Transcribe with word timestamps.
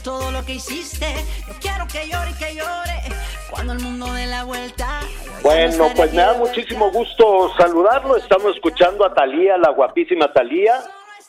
Todo 0.00 0.30
lo 0.30 0.42
que 0.46 0.54
hiciste. 0.54 1.06
Yo 1.46 1.54
quiero 1.60 1.86
que 1.86 2.08
llore, 2.08 2.32
que 2.38 2.54
llore 2.54 3.02
cuando 3.50 3.74
el 3.74 3.80
mundo 3.80 4.10
dé 4.14 4.26
la 4.26 4.44
vuelta. 4.44 5.00
Bueno, 5.42 5.88
pues 5.94 6.12
me 6.14 6.22
da 6.22 6.32
muchísimo 6.34 6.90
gusto 6.90 7.52
saludarlo. 7.58 8.16
Estamos 8.16 8.54
escuchando 8.54 9.04
a 9.04 9.12
Talía, 9.12 9.58
la 9.58 9.70
guapísima 9.70 10.32
Talía, 10.32 10.82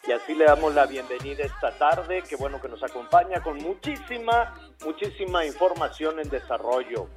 y 0.08 0.14
así 0.14 0.34
le 0.34 0.46
damos 0.46 0.74
la 0.74 0.86
bienvenida 0.86 1.44
esta 1.44 1.72
tarde. 1.72 2.24
Qué 2.28 2.38
bueno 2.38 2.62
que 2.62 2.70
nos 2.70 2.82
acompaña 2.84 3.42
con 3.42 3.58
muchísima, 3.58 4.54
muchísima 4.86 5.46
información 5.46 6.20
en 6.22 6.30
desarrollo. 6.30 7.10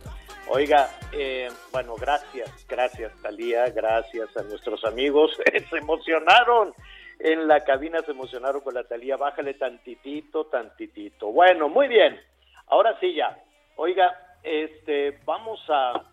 Oiga, 0.49 0.91
eh, 1.13 1.49
bueno, 1.71 1.95
gracias, 1.97 2.51
gracias 2.69 3.13
Talía, 3.23 3.67
gracias 3.67 4.37
a 4.37 4.43
nuestros 4.43 4.85
amigos. 4.85 5.31
Se 5.71 5.79
emocionaron 5.79 6.75
en 7.19 7.49
la 7.49 7.65
cabina, 7.65 8.03
se 8.03 8.13
emocionaron 8.13 8.61
con 8.61 8.75
la 8.75 8.85
Talía. 8.85 9.17
Bájale 9.17 9.55
tantitito, 9.55 10.47
tantitito. 10.47 11.33
Bueno, 11.33 11.69
muy 11.69 11.89
bien. 11.89 12.21
Ahora 12.69 12.99
sí 13.01 13.15
ya. 13.15 13.39
Oiga, 13.77 14.37
este, 14.43 15.19
vamos 15.25 15.61
a 15.69 16.05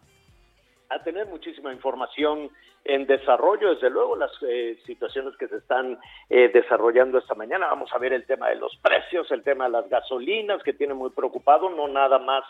a 0.94 1.04
tener 1.04 1.28
muchísima 1.28 1.74
información 1.74 2.50
en 2.86 3.08
desarrollo, 3.08 3.74
desde 3.74 3.90
luego 3.90 4.16
las 4.16 4.32
eh, 4.42 4.78
situaciones 4.86 5.36
que 5.38 5.48
se 5.48 5.58
están 5.58 5.98
eh, 6.30 6.50
desarrollando 6.54 7.18
esta 7.18 7.34
mañana. 7.34 7.68
Vamos 7.68 7.90
a 7.94 7.98
ver 7.98 8.14
el 8.14 8.26
tema 8.26 8.50
de 8.50 8.56
los 8.56 8.76
precios, 8.78 9.32
el 9.32 9.44
tema 9.44 9.66
de 9.66 9.72
las 9.72 9.90
gasolinas 9.90 10.62
que 10.64 10.74
tiene 10.74 10.94
muy 10.94 11.10
preocupado, 11.12 11.70
no 11.70 11.88
nada 11.88 12.20
más 12.20 12.44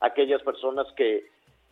aquellas 0.00 0.42
personas 0.42 0.86
que, 0.96 1.26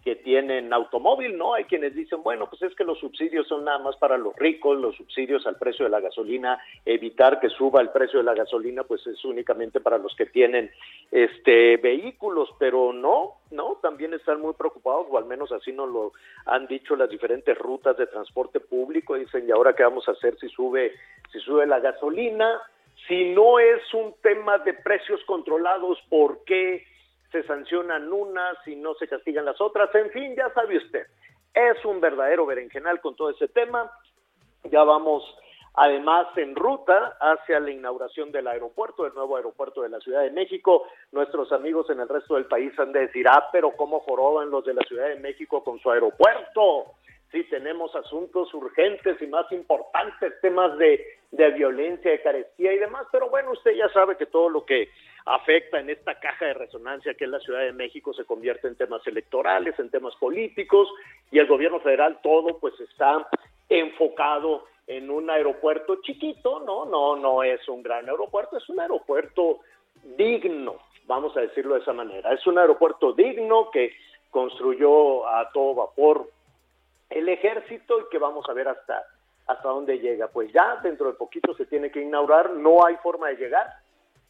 que 0.04 0.16
tienen 0.16 0.72
automóvil, 0.72 1.36
¿no? 1.36 1.54
Hay 1.54 1.64
quienes 1.64 1.94
dicen, 1.94 2.22
bueno, 2.22 2.48
pues 2.48 2.62
es 2.62 2.74
que 2.74 2.84
los 2.84 2.98
subsidios 2.98 3.46
son 3.46 3.64
nada 3.64 3.78
más 3.78 3.96
para 3.96 4.16
los 4.16 4.34
ricos, 4.36 4.78
los 4.78 4.96
subsidios 4.96 5.46
al 5.46 5.56
precio 5.56 5.84
de 5.84 5.90
la 5.90 6.00
gasolina, 6.00 6.58
evitar 6.86 7.38
que 7.38 7.50
suba 7.50 7.80
el 7.82 7.90
precio 7.90 8.18
de 8.18 8.24
la 8.24 8.34
gasolina, 8.34 8.84
pues 8.84 9.06
es 9.06 9.22
únicamente 9.24 9.80
para 9.80 9.98
los 9.98 10.14
que 10.16 10.26
tienen 10.26 10.70
este 11.10 11.76
vehículos, 11.76 12.48
pero 12.58 12.92
no, 12.92 13.34
no, 13.50 13.78
también 13.82 14.14
están 14.14 14.40
muy 14.40 14.54
preocupados, 14.54 15.06
o 15.10 15.18
al 15.18 15.26
menos 15.26 15.52
así 15.52 15.72
nos 15.72 15.90
lo 15.90 16.12
han 16.46 16.66
dicho 16.66 16.96
las 16.96 17.10
diferentes 17.10 17.56
rutas 17.58 17.96
de 17.98 18.06
transporte 18.06 18.60
público, 18.60 19.16
dicen, 19.16 19.46
¿y 19.46 19.50
ahora 19.50 19.74
qué 19.74 19.82
vamos 19.82 20.08
a 20.08 20.12
hacer 20.12 20.36
si 20.38 20.48
sube, 20.48 20.94
si 21.30 21.40
sube 21.40 21.66
la 21.66 21.80
gasolina? 21.80 22.60
Si 23.06 23.34
no 23.34 23.58
es 23.58 23.82
un 23.92 24.14
tema 24.22 24.58
de 24.58 24.74
precios 24.74 25.22
controlados, 25.24 25.98
¿por 26.08 26.44
qué 26.44 26.84
se 27.30 27.42
sancionan 27.44 28.12
unas 28.12 28.56
y 28.66 28.76
no 28.76 28.94
se 28.94 29.08
castigan 29.08 29.44
las 29.44 29.60
otras? 29.60 29.94
En 29.94 30.10
fin, 30.10 30.34
ya 30.36 30.52
sabe 30.52 30.78
usted, 30.78 31.06
es 31.54 31.84
un 31.84 32.00
verdadero 32.00 32.46
berenjenal 32.46 33.00
con 33.00 33.16
todo 33.16 33.30
ese 33.30 33.48
tema. 33.48 33.91
Ya 34.64 34.82
vamos 34.84 35.24
además 35.74 36.26
en 36.36 36.54
ruta 36.54 37.16
hacia 37.20 37.60
la 37.60 37.70
inauguración 37.70 38.32
del 38.32 38.46
aeropuerto, 38.46 39.04
del 39.04 39.14
nuevo 39.14 39.36
aeropuerto 39.36 39.82
de 39.82 39.88
la 39.88 40.00
Ciudad 40.00 40.22
de 40.22 40.30
México. 40.30 40.84
Nuestros 41.12 41.52
amigos 41.52 41.88
en 41.91 42.00
el 42.00 42.08
resto 42.08 42.34
del 42.34 42.46
país 42.46 42.76
han 42.78 42.92
de 42.92 43.00
decir, 43.00 43.26
ah, 43.28 43.48
pero 43.52 43.72
cómo 43.72 44.00
joroban 44.00 44.50
los 44.50 44.64
de 44.64 44.74
la 44.74 44.82
Ciudad 44.82 45.08
de 45.08 45.20
México 45.20 45.62
con 45.64 45.78
su 45.78 45.91
aeropuerto. 45.91 46.94
Sí, 47.30 47.44
tenemos 47.44 47.94
asuntos 47.94 48.52
urgentes 48.54 49.20
y 49.22 49.26
más 49.26 49.50
importantes, 49.52 50.41
temas 50.41 50.76
de, 50.78 51.04
de 51.46 51.52
violencia, 51.52 52.10
de 52.10 52.22
carestía 52.22 52.72
y 52.72 52.78
demás, 52.78 53.06
pero 53.12 53.28
bueno, 53.28 53.52
usted 53.52 53.72
ya 53.72 53.88
sabe 53.90 54.16
que 54.16 54.26
todo 54.26 54.48
lo 54.48 54.64
que 54.64 54.88
afecta 55.26 55.78
en 55.78 55.90
esta 55.90 56.18
caja 56.18 56.46
de 56.46 56.54
resonancia 56.54 57.14
que 57.14 57.24
es 57.24 57.30
la 57.30 57.40
Ciudad 57.40 57.60
de 57.60 57.72
México 57.72 58.12
se 58.14 58.24
convierte 58.24 58.68
en 58.68 58.76
temas 58.76 59.06
electorales, 59.06 59.78
en 59.78 59.90
temas 59.90 60.14
políticos 60.16 60.88
y 61.30 61.38
el 61.38 61.46
gobierno 61.46 61.80
federal 61.80 62.18
todo 62.22 62.58
pues 62.58 62.78
está 62.80 63.28
enfocado 63.68 64.64
en 64.86 65.10
un 65.10 65.30
aeropuerto 65.30 66.00
chiquito, 66.02 66.60
no, 66.60 66.84
no, 66.84 67.16
no 67.16 67.42
es 67.44 67.66
un 67.68 67.82
gran 67.82 68.08
aeropuerto, 68.08 68.56
es 68.56 68.68
un 68.68 68.80
aeropuerto 68.80 69.60
digno, 70.16 70.76
vamos 71.04 71.36
a 71.36 71.40
decirlo 71.40 71.74
de 71.74 71.80
esa 71.80 71.92
manera, 71.92 72.32
es 72.32 72.44
un 72.46 72.58
aeropuerto 72.58 73.12
digno 73.12 73.70
que 73.70 73.92
construyó 74.30 75.28
a 75.28 75.50
todo 75.52 75.74
vapor 75.74 76.28
el 77.08 77.28
ejército 77.28 78.00
y 78.00 78.08
que 78.10 78.18
vamos 78.18 78.48
a 78.48 78.52
ver 78.52 78.68
hasta 78.68 79.04
hasta 79.50 79.68
dónde 79.68 79.98
llega. 79.98 80.28
Pues 80.28 80.52
ya 80.52 80.76
dentro 80.82 81.08
de 81.08 81.14
poquito 81.14 81.54
se 81.54 81.66
tiene 81.66 81.90
que 81.90 82.00
inaugurar, 82.00 82.50
no 82.50 82.84
hay 82.86 82.96
forma 82.96 83.28
de 83.28 83.36
llegar, 83.36 83.66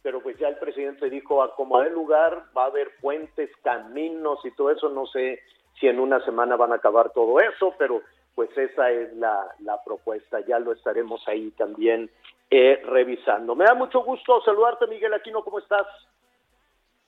pero 0.01 0.21
pues 0.21 0.37
ya 0.39 0.47
el 0.47 0.57
presidente 0.57 1.09
dijo 1.09 1.43
a 1.43 1.55
como 1.55 1.77
hay 1.77 1.91
lugar 1.91 2.45
va 2.57 2.63
a 2.63 2.67
haber 2.67 2.91
puentes, 2.99 3.49
caminos 3.63 4.39
y 4.43 4.51
todo 4.51 4.71
eso, 4.71 4.89
no 4.89 5.05
sé 5.05 5.39
si 5.79 5.87
en 5.87 5.99
una 5.99 6.23
semana 6.25 6.55
van 6.55 6.71
a 6.71 6.75
acabar 6.75 7.11
todo 7.11 7.39
eso, 7.39 7.73
pero 7.77 8.01
pues 8.33 8.49
esa 8.57 8.89
es 8.89 9.13
la, 9.17 9.47
propuesta, 9.85 10.39
ya 10.47 10.57
lo 10.57 10.71
estaremos 10.71 11.21
ahí 11.27 11.51
también 11.51 12.09
eh, 12.49 12.81
revisando. 12.85 13.55
Me 13.55 13.65
da 13.65 13.75
mucho 13.75 14.03
gusto 14.03 14.41
saludarte, 14.43 14.87
Miguel 14.87 15.13
Aquino, 15.13 15.43
¿cómo 15.43 15.59
estás? 15.59 15.85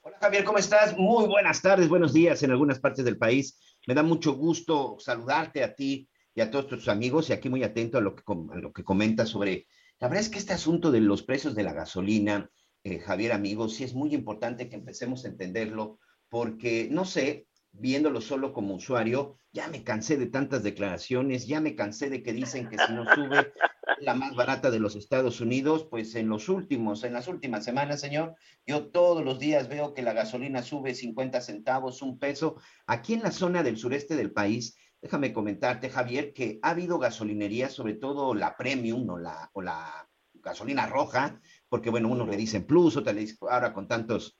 Hola 0.03 0.17
Javier, 0.19 0.43
¿cómo 0.43 0.57
estás? 0.57 0.97
Muy 0.97 1.27
buenas 1.27 1.61
tardes, 1.61 1.89
buenos 1.89 2.13
días 2.13 2.43
en 2.43 2.51
algunas 2.51 2.79
partes 2.79 3.05
del 3.05 3.17
país. 3.17 3.79
Me 3.87 3.93
da 3.93 4.03
mucho 4.03 4.33
gusto 4.33 4.97
saludarte 4.99 5.63
a 5.63 5.73
ti 5.73 6.07
y 6.35 6.41
a 6.41 6.51
todos 6.51 6.67
tus 6.67 6.87
amigos 6.87 7.29
y 7.29 7.33
aquí 7.33 7.49
muy 7.49 7.63
atento 7.63 7.97
a 7.97 8.01
lo 8.01 8.15
que, 8.15 8.23
a 8.27 8.57
lo 8.57 8.73
que 8.73 8.83
comentas 8.83 9.29
sobre... 9.29 9.67
La 9.99 10.07
verdad 10.07 10.23
es 10.23 10.29
que 10.29 10.39
este 10.39 10.53
asunto 10.53 10.91
de 10.91 10.99
los 10.99 11.23
precios 11.23 11.55
de 11.55 11.63
la 11.63 11.73
gasolina, 11.73 12.49
eh, 12.83 12.99
Javier, 12.99 13.31
amigos, 13.31 13.75
sí 13.75 13.83
es 13.83 13.93
muy 13.93 14.13
importante 14.13 14.67
que 14.67 14.75
empecemos 14.75 15.23
a 15.23 15.29
entenderlo 15.29 15.99
porque, 16.29 16.87
no 16.91 17.05
sé, 17.05 17.47
viéndolo 17.71 18.21
solo 18.21 18.53
como 18.53 18.75
usuario, 18.75 19.37
ya 19.51 19.67
me 19.67 19.83
cansé 19.83 20.17
de 20.17 20.27
tantas 20.27 20.63
declaraciones, 20.63 21.47
ya 21.47 21.61
me 21.61 21.75
cansé 21.75 22.09
de 22.09 22.23
que 22.23 22.33
dicen 22.33 22.69
que 22.69 22.77
si 22.77 22.93
no 22.93 23.05
sube 23.13 23.53
la 24.01 24.13
más 24.13 24.35
barata 24.35 24.71
de 24.71 24.79
los 24.79 24.95
Estados 24.95 25.41
Unidos, 25.41 25.87
pues 25.89 26.15
en 26.15 26.27
los 26.27 26.49
últimos, 26.49 27.03
en 27.03 27.13
las 27.13 27.27
últimas 27.27 27.63
semanas, 27.63 28.01
señor, 28.01 28.35
yo 28.65 28.87
todos 28.87 29.23
los 29.23 29.39
días 29.39 29.69
veo 29.69 29.93
que 29.93 30.01
la 30.01 30.13
gasolina 30.13 30.61
sube 30.63 30.93
50 30.93 31.39
centavos, 31.41 32.01
un 32.01 32.19
peso. 32.19 32.57
Aquí 32.87 33.13
en 33.13 33.23
la 33.23 33.31
zona 33.31 33.63
del 33.63 33.77
sureste 33.77 34.15
del 34.15 34.31
país, 34.31 34.75
déjame 35.03 35.33
comentarte, 35.33 35.89
Javier, 35.89 36.31
que 36.31 36.59
ha 36.61 36.69
habido 36.69 36.97
gasolinerías, 36.97 37.73
sobre 37.73 37.95
todo 37.95 38.33
la 38.33 38.55
premium 38.55 39.07
o 39.09 39.17
la, 39.17 39.49
o 39.51 39.61
la 39.61 40.09
gasolina 40.35 40.87
roja, 40.87 41.41
porque 41.67 41.89
bueno, 41.89 42.07
uno 42.07 42.25
le 42.25 42.37
dicen 42.37 42.65
plus, 42.65 42.95
otra 42.95 43.11
le 43.11 43.21
dice, 43.21 43.35
ahora 43.41 43.73
con 43.73 43.85
tantos, 43.85 44.39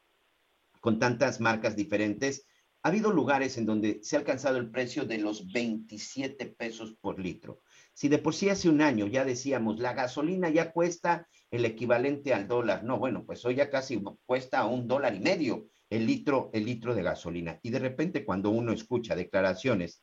con 0.80 1.00
tantas 1.00 1.42
marcas 1.42 1.76
diferentes, 1.76 2.48
ha 2.82 2.88
habido 2.88 3.12
lugares 3.12 3.58
en 3.58 3.66
donde 3.66 4.00
se 4.04 4.16
ha 4.16 4.20
alcanzado 4.20 4.58
el 4.58 4.72
precio 4.72 5.04
de 5.04 5.18
los 5.18 5.52
27 5.52 6.46
pesos 6.58 6.96
por 7.02 7.20
litro. 7.20 7.62
Si 7.94 8.08
de 8.08 8.20
por 8.20 8.34
sí 8.34 8.48
hace 8.48 8.70
un 8.70 8.82
año 8.82 9.08
ya 9.08 9.26
decíamos, 9.26 9.80
la 9.80 9.94
gasolina 9.94 10.50
ya 10.50 10.72
cuesta 10.72 11.28
el 11.52 11.66
equivalente 11.66 12.34
al 12.34 12.48
dólar. 12.48 12.86
No, 12.86 13.00
bueno, 13.00 13.26
pues 13.26 13.44
hoy 13.44 13.56
ya 13.56 13.70
casi 13.70 14.02
cuesta 14.26 14.66
un 14.66 14.88
dólar 14.88 15.14
y 15.14 15.20
medio 15.20 15.68
el 15.90 16.06
litro, 16.06 16.52
el 16.54 16.66
litro 16.66 16.96
de 16.96 17.04
gasolina. 17.04 17.60
Y 17.64 17.70
de 17.70 17.80
repente 17.80 18.24
cuando 18.24 18.50
uno 18.50 18.72
escucha 18.72 19.16
declaraciones 19.16 20.02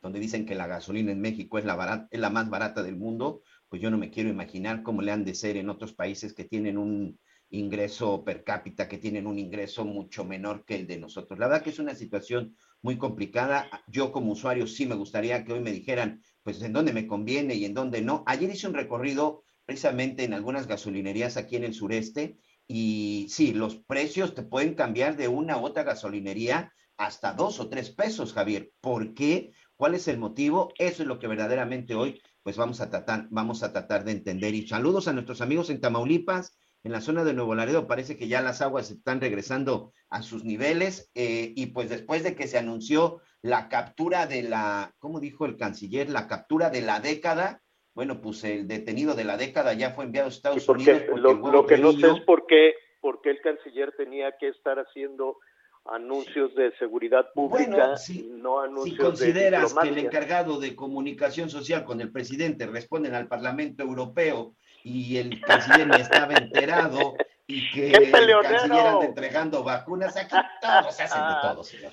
donde 0.00 0.20
dicen 0.20 0.46
que 0.46 0.54
la 0.54 0.66
gasolina 0.66 1.12
en 1.12 1.20
México 1.20 1.58
es 1.58 1.64
la, 1.64 2.08
es 2.10 2.20
la 2.20 2.30
más 2.30 2.48
barata 2.48 2.82
del 2.82 2.96
mundo, 2.96 3.42
pues 3.68 3.82
yo 3.82 3.90
no 3.90 3.98
me 3.98 4.10
quiero 4.10 4.28
imaginar 4.28 4.82
cómo 4.82 5.02
le 5.02 5.12
han 5.12 5.24
de 5.24 5.34
ser 5.34 5.56
en 5.56 5.68
otros 5.70 5.92
países 5.92 6.34
que 6.34 6.44
tienen 6.44 6.78
un 6.78 7.18
ingreso 7.50 8.24
per 8.24 8.44
cápita, 8.44 8.88
que 8.88 8.98
tienen 8.98 9.26
un 9.26 9.38
ingreso 9.38 9.84
mucho 9.84 10.24
menor 10.24 10.64
que 10.64 10.76
el 10.76 10.86
de 10.86 10.98
nosotros. 10.98 11.38
La 11.38 11.48
verdad 11.48 11.62
que 11.62 11.70
es 11.70 11.78
una 11.78 11.94
situación 11.94 12.56
muy 12.80 12.96
complicada. 12.96 13.68
Yo 13.88 14.12
como 14.12 14.32
usuario 14.32 14.66
sí 14.66 14.86
me 14.86 14.94
gustaría 14.94 15.44
que 15.44 15.52
hoy 15.52 15.60
me 15.60 15.72
dijeran, 15.72 16.22
pues 16.42 16.62
en 16.62 16.72
dónde 16.72 16.92
me 16.92 17.06
conviene 17.06 17.54
y 17.54 17.64
en 17.64 17.74
dónde 17.74 18.02
no. 18.02 18.22
Ayer 18.26 18.50
hice 18.50 18.68
un 18.68 18.74
recorrido 18.74 19.42
precisamente 19.66 20.24
en 20.24 20.34
algunas 20.34 20.66
gasolinerías 20.66 21.36
aquí 21.36 21.56
en 21.56 21.64
el 21.64 21.74
sureste 21.74 22.38
y 22.66 23.26
sí, 23.30 23.52
los 23.52 23.76
precios 23.76 24.34
te 24.34 24.42
pueden 24.42 24.74
cambiar 24.74 25.16
de 25.16 25.28
una 25.28 25.58
u 25.58 25.64
otra 25.64 25.82
gasolinería 25.82 26.72
hasta 26.96 27.32
dos 27.32 27.58
o 27.60 27.68
tres 27.68 27.90
pesos, 27.90 28.32
Javier. 28.32 28.72
¿Por 28.80 29.14
qué? 29.14 29.52
¿Cuál 29.80 29.94
es 29.94 30.08
el 30.08 30.18
motivo? 30.18 30.74
Eso 30.76 31.02
es 31.02 31.08
lo 31.08 31.18
que 31.18 31.26
verdaderamente 31.26 31.94
hoy 31.94 32.20
pues 32.42 32.58
vamos 32.58 32.82
a 32.82 32.90
tratar, 32.90 33.28
vamos 33.30 33.62
a 33.62 33.72
tratar 33.72 34.04
de 34.04 34.12
entender. 34.12 34.54
Y 34.54 34.66
saludos 34.66 35.08
a 35.08 35.14
nuestros 35.14 35.40
amigos 35.40 35.70
en 35.70 35.80
Tamaulipas, 35.80 36.54
en 36.84 36.92
la 36.92 37.00
zona 37.00 37.24
de 37.24 37.32
Nuevo 37.32 37.54
Laredo, 37.54 37.86
parece 37.86 38.18
que 38.18 38.28
ya 38.28 38.42
las 38.42 38.60
aguas 38.60 38.90
están 38.90 39.22
regresando 39.22 39.94
a 40.10 40.20
sus 40.20 40.44
niveles 40.44 41.10
eh, 41.14 41.54
y 41.56 41.68
pues 41.68 41.88
después 41.88 42.22
de 42.22 42.36
que 42.36 42.46
se 42.46 42.58
anunció 42.58 43.22
la 43.40 43.70
captura 43.70 44.26
de 44.26 44.42
la, 44.42 44.92
¿cómo 44.98 45.18
dijo 45.18 45.46
el 45.46 45.56
canciller? 45.56 46.10
La 46.10 46.28
captura 46.28 46.68
de 46.68 46.82
la 46.82 47.00
década, 47.00 47.62
bueno, 47.94 48.20
pues 48.20 48.44
el 48.44 48.68
detenido 48.68 49.14
de 49.14 49.24
la 49.24 49.38
década 49.38 49.72
ya 49.72 49.92
fue 49.92 50.04
enviado 50.04 50.26
a 50.26 50.30
Estados 50.30 50.66
porque 50.66 50.90
Unidos. 50.90 51.02
Porque 51.08 51.22
lo, 51.22 51.52
lo 51.52 51.66
que 51.66 51.78
no 51.78 51.92
sé 51.92 52.06
es 52.06 52.20
por 52.26 52.44
qué, 52.46 52.74
por 53.00 53.22
qué 53.22 53.30
el 53.30 53.40
canciller 53.40 53.94
tenía 53.96 54.36
que 54.38 54.48
estar 54.48 54.78
haciendo 54.78 55.38
anuncios 55.86 56.54
de 56.54 56.76
seguridad 56.78 57.32
pública 57.34 57.70
Bueno, 57.70 57.96
sí, 57.96 58.30
y 58.32 58.40
no 58.40 58.62
Si 58.62 58.68
anuncios 58.68 58.98
de 58.98 59.04
consideras 59.04 59.74
que 59.74 59.88
el 59.88 59.98
encargado 59.98 60.60
de 60.60 60.76
comunicación 60.76 61.50
social 61.50 61.84
con 61.84 62.00
el 62.00 62.12
presidente 62.12 62.66
responden 62.66 63.14
al 63.14 63.28
Parlamento 63.28 63.82
Europeo 63.82 64.54
y 64.84 65.16
el 65.18 65.30
ni 65.30 66.00
estaba 66.00 66.34
enterado 66.34 67.14
y 67.46 67.70
que 67.72 67.92
¡Qué 67.92 67.96
el 68.04 68.10
canciller 68.12 68.86
anda 68.86 69.04
entregando 69.04 69.62
vacunas, 69.64 70.16
aquí 70.16 70.36
todos 70.60 70.94
se 70.94 71.02
hacen 71.02 71.20
de 71.20 71.34
todo, 71.42 71.64
señor. 71.64 71.92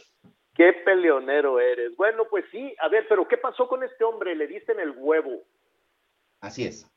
Qué 0.53 0.73
peleonero 0.73 1.59
eres. 1.59 1.95
Bueno, 1.97 2.23
pues 2.29 2.45
sí, 2.51 2.75
a 2.79 2.87
ver, 2.89 3.05
pero 3.07 3.27
¿qué 3.27 3.37
pasó 3.37 3.67
con 3.67 3.83
este 3.83 4.03
hombre? 4.03 4.35
Le 4.35 4.47
diste 4.47 4.71
el 4.71 4.91
huevo. 4.97 5.43
Así 6.41 6.65
es. 6.65 6.89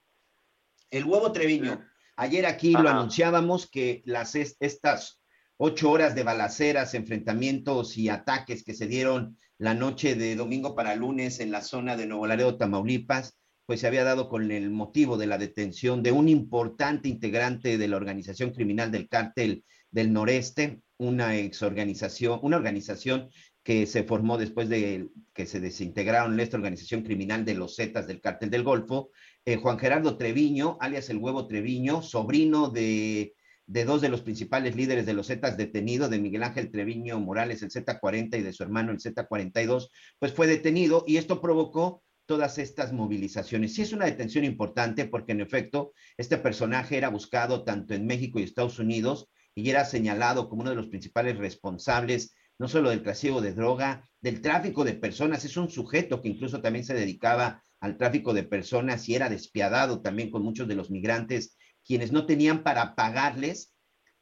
El 0.91 1.05
huevo 1.05 1.31
Treviño. 1.33 1.87
Ayer 2.17 2.47
aquí 2.47 2.73
lo 2.73 2.89
anunciábamos 2.89 3.71
que 3.71 4.03
las 4.05 4.35
es- 4.35 4.57
estas 4.61 5.20
ocho 5.63 5.91
horas 5.91 6.15
de 6.15 6.23
balaceras, 6.23 6.95
enfrentamientos 6.95 7.99
y 7.99 8.09
ataques 8.09 8.65
que 8.65 8.73
se 8.73 8.87
dieron 8.87 9.37
la 9.59 9.75
noche 9.75 10.15
de 10.15 10.35
domingo 10.35 10.75
para 10.75 10.97
lunes 10.97 11.39
en 11.39 11.51
la 11.51 11.61
zona 11.61 11.99
de 11.99 12.07
Nuevo 12.07 12.27
Laredo, 12.27 12.57
Tamaulipas, 12.57 13.37
pues 13.67 13.81
se 13.81 13.87
había 13.87 14.03
dado 14.03 14.31
con 14.31 14.51
el 14.51 14.71
motivo 14.71 15.19
de 15.19 15.27
la 15.27 15.37
detención 15.37 16.03
de 16.03 16.13
un 16.13 16.31
importante 16.31 17.11
integrante 17.11 17.77
de 17.77 17.89
la 17.89 17.99
organización 17.99 18.53
criminal 18.53 18.91
del 18.91 19.07
cártel 19.07 19.63
del 19.91 20.15
noreste, 20.15 20.81
una 20.97 21.37
exorganización, 21.37 22.41
una 22.43 22.57
organización 22.57 23.29
que 23.63 23.85
se 23.85 24.05
formó 24.05 24.39
después 24.39 24.71
de 24.71 25.11
que 25.35 25.45
se 25.45 25.61
desintegraron 25.61 26.41
esta 26.41 26.57
organización 26.57 27.03
criminal 27.03 27.45
de 27.45 27.57
los 27.57 27.77
Zetas 27.77 28.07
del 28.07 28.23
cártel 28.23 28.49
del 28.49 28.63
Golfo, 28.63 29.11
eh, 29.45 29.57
Juan 29.57 29.79
Gerardo 29.79 30.17
Treviño, 30.17 30.79
alias 30.81 31.11
el 31.11 31.19
Huevo 31.19 31.47
Treviño, 31.47 32.01
sobrino 32.01 32.71
de, 32.71 33.35
de 33.71 33.85
dos 33.85 34.01
de 34.01 34.09
los 34.09 34.23
principales 34.23 34.75
líderes 34.75 35.07
de 35.07 35.13
los 35.13 35.29
Zetas 35.29 35.57
detenidos, 35.57 36.11
de 36.11 36.19
Miguel 36.19 36.43
Ángel 36.43 36.73
Treviño 36.73 37.21
Morales, 37.21 37.63
el 37.63 37.71
Z40, 37.71 38.37
y 38.37 38.43
de 38.43 38.53
su 38.53 38.65
hermano, 38.65 38.91
el 38.91 38.99
Z42, 38.99 39.91
pues 40.19 40.33
fue 40.33 40.49
detenido 40.49 41.05
y 41.07 41.19
esto 41.19 41.41
provocó 41.41 42.03
todas 42.27 42.59
estas 42.59 42.93
movilizaciones. 42.93 43.75
Sí 43.75 43.83
es 43.83 43.93
una 43.93 44.07
detención 44.07 44.45
importante 44.45 45.05
porque 45.05 45.33
en 45.33 45.41
efecto 45.41 45.93
este 46.17 46.37
personaje 46.37 46.97
era 46.97 47.11
buscado 47.11 47.63
tanto 47.63 47.95
en 47.95 48.07
México 48.07 48.41
y 48.41 48.43
Estados 48.43 48.81
Unidos 48.81 49.29
y 49.55 49.71
era 49.71 49.85
señalado 49.85 50.49
como 50.49 50.63
uno 50.63 50.71
de 50.71 50.77
los 50.77 50.89
principales 50.89 51.39
responsables 51.39 52.35
no 52.59 52.69
solo 52.69 52.91
del 52.91 53.03
trasiego 53.03 53.41
de 53.41 53.55
droga, 53.55 54.07
del 54.21 54.43
tráfico 54.43 54.85
de 54.85 54.93
personas, 54.93 55.47
es 55.47 55.57
un 55.57 55.71
sujeto 55.71 56.21
que 56.21 56.29
incluso 56.29 56.61
también 56.61 56.85
se 56.85 56.93
dedicaba 56.93 57.63
al 57.81 57.97
tráfico 57.97 58.35
de 58.35 58.43
personas 58.43 59.09
y 59.09 59.15
era 59.15 59.31
despiadado 59.31 60.03
también 60.03 60.31
con 60.31 60.43
muchos 60.43 60.69
de 60.69 60.75
los 60.75 60.91
migrantes, 60.91 61.57
quienes 61.91 62.13
no 62.13 62.25
tenían 62.25 62.63
para 62.63 62.95
pagarles, 62.95 63.75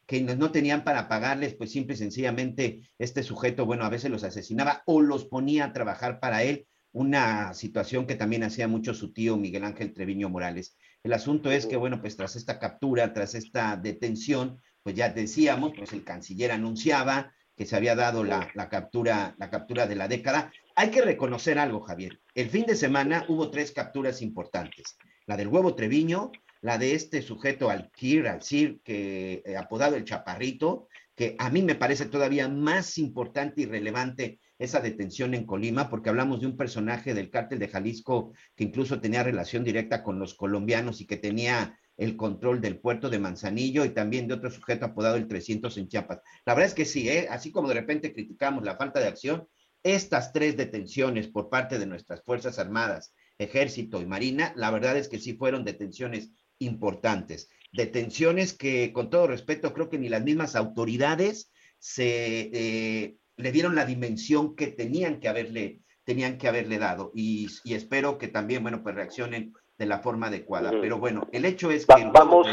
quienes 0.07 0.39
no 0.39 0.51
tenían 0.53 0.85
para 0.85 1.07
pagarles, 1.07 1.53
pues 1.53 1.71
simple 1.71 1.97
y 1.97 1.99
sencillamente 1.99 2.89
este 2.99 3.23
sujeto, 3.23 3.67
bueno, 3.67 3.85
a 3.85 3.91
veces 3.91 4.11
los 4.11 4.25
asesinaba 4.25 4.83
o 4.87 5.03
los 5.03 5.27
ponía 5.27 5.67
a 5.67 5.73
trabajar 5.75 6.19
para 6.19 6.43
él, 6.43 6.67
una 6.93 7.53
situación 7.53 8.07
que 8.07 8.15
también 8.15 8.43
hacía 8.43 8.69
mucho 8.69 8.95
su 8.95 9.13
tío 9.13 9.37
Miguel 9.37 9.65
Ángel 9.65 9.93
Treviño 9.93 10.31
Morales. 10.31 10.79
El 11.03 11.13
asunto 11.13 11.51
es 11.51 11.67
que, 11.67 11.77
bueno, 11.77 12.01
pues 12.01 12.17
tras 12.17 12.37
esta 12.37 12.59
captura, 12.59 13.13
tras 13.13 13.35
esta 13.35 13.77
detención, 13.77 14.63
pues 14.83 14.97
ya 14.97 15.11
decíamos, 15.11 15.73
pues 15.77 15.93
el 15.93 16.05
canciller 16.05 16.53
anunciaba 16.53 17.35
que 17.55 17.67
se 17.67 17.77
había 17.77 17.95
dado 17.95 18.25
la, 18.25 18.51
la 18.55 18.71
captura, 18.71 19.35
la 19.39 19.51
captura 19.51 19.87
de 19.87 19.97
la 19.97 20.09
década. 20.09 20.51
Hay 20.75 20.91
que 20.91 21.03
reconocer 21.03 21.59
algo, 21.59 21.83
Javier. 21.83 22.19
El 22.35 22.49
fin 22.49 22.65
de 22.65 22.77
semana 22.77 23.27
hubo 23.29 23.51
tres 23.51 23.73
capturas 23.73 24.23
importantes. 24.23 24.97
La 25.27 25.37
del 25.37 25.49
huevo 25.49 25.75
Treviño, 25.75 26.33
la 26.61 26.79
de 26.79 26.95
este 26.95 27.23
sujeto 27.23 27.71
Alkir, 27.71 28.27
Alcir, 28.29 28.81
que 28.83 29.43
eh, 29.45 29.57
apodado 29.57 29.97
el 29.97 30.05
Chaparrito, 30.05 30.89
que 31.15 31.35
a 31.39 31.51
mí 31.51 31.63
me 31.63 31.75
parece 31.75 32.07
todavía 32.07 32.49
más 32.49 32.97
importante 32.99 33.63
y 33.63 33.67
relevante 33.67 34.39
esa 34.59 34.81
detención 34.81 35.35
en 35.35 35.47
Colima, 35.47 35.89
porque 35.89 36.11
hablamos 36.11 36.41
de 36.41 36.47
un 36.47 36.57
personaje 36.57 37.15
del 37.15 37.31
cártel 37.31 37.59
de 37.59 37.69
Jalisco 37.69 38.33
que 38.57 38.65
incluso 38.65 39.01
tenía 39.01 39.23
relación 39.23 39.65
directa 39.65 40.03
con 40.03 40.19
los 40.19 40.35
colombianos 40.35 41.01
y 41.01 41.07
que 41.07 41.17
tenía 41.17 41.79
el 41.97 42.17
control 42.17 42.61
del 42.61 42.79
puerto 42.79 43.11
de 43.11 43.19
Manzanillo 43.19 43.85
y 43.85 43.91
también 43.91 44.29
de 44.29 44.35
otro 44.35 44.51
sujeto 44.51 44.87
apodado 44.87 45.17
el 45.17 45.27
300 45.27 45.77
en 45.79 45.89
Chiapas. 45.89 46.21
La 46.47 46.55
verdad 46.55 46.69
es 46.69 46.75
que 46.75 46.85
sí, 46.85 47.09
¿eh? 47.09 47.27
así 47.29 47.51
como 47.51 47.69
de 47.69 47.75
repente 47.75 48.13
criticamos 48.13 48.65
la 48.65 48.77
falta 48.77 49.01
de 49.01 49.09
acción, 49.09 49.49
estas 49.83 50.33
tres 50.33 50.57
detenciones 50.57 51.29
por 51.29 51.51
parte 51.51 51.79
de 51.79 51.87
nuestras 51.87 52.23
Fuerzas 52.23 52.59
Armadas, 52.59 53.13
Ejército 53.39 54.01
y 54.01 54.07
Marina, 54.07 54.53
la 54.57 54.71
verdad 54.71 54.97
es 54.97 55.09
que 55.09 55.19
sí 55.19 55.35
fueron 55.35 55.65
detenciones 55.65 56.31
importantes. 56.59 57.51
Detenciones 57.73 58.57
que, 58.57 58.93
con 58.93 59.11
todo 59.11 59.27
respeto, 59.27 59.73
creo 59.73 59.89
que 59.89 59.99
ni 59.99 60.09
las 60.09 60.23
mismas 60.23 60.57
autoridades 60.57 61.53
se 61.79 62.51
eh, 62.53 63.17
le 63.37 63.53
dieron 63.53 63.75
la 63.75 63.85
dimensión 63.85 64.57
que 64.57 64.69
tenían 64.69 65.21
que 65.21 65.29
haberle, 65.29 65.81
tenían 66.05 66.39
que 66.39 66.49
haberle 66.49 66.79
dado. 66.79 67.13
Y, 67.15 67.49
y 67.65 67.75
espero 67.75 68.19
que 68.19 68.29
también, 68.29 68.63
bueno, 68.63 68.83
pues 68.83 68.95
reaccionen 68.95 69.53
de 69.77 69.87
la 69.87 70.01
forma 70.01 70.27
adecuada. 70.27 70.73
Pero 70.81 70.99
bueno, 70.99 71.29
el 71.33 71.45
hecho 71.45 71.71
es 71.71 71.87
Va- 71.87 71.97
que 71.97 72.03
el 72.03 72.11
vamos, 72.11 72.49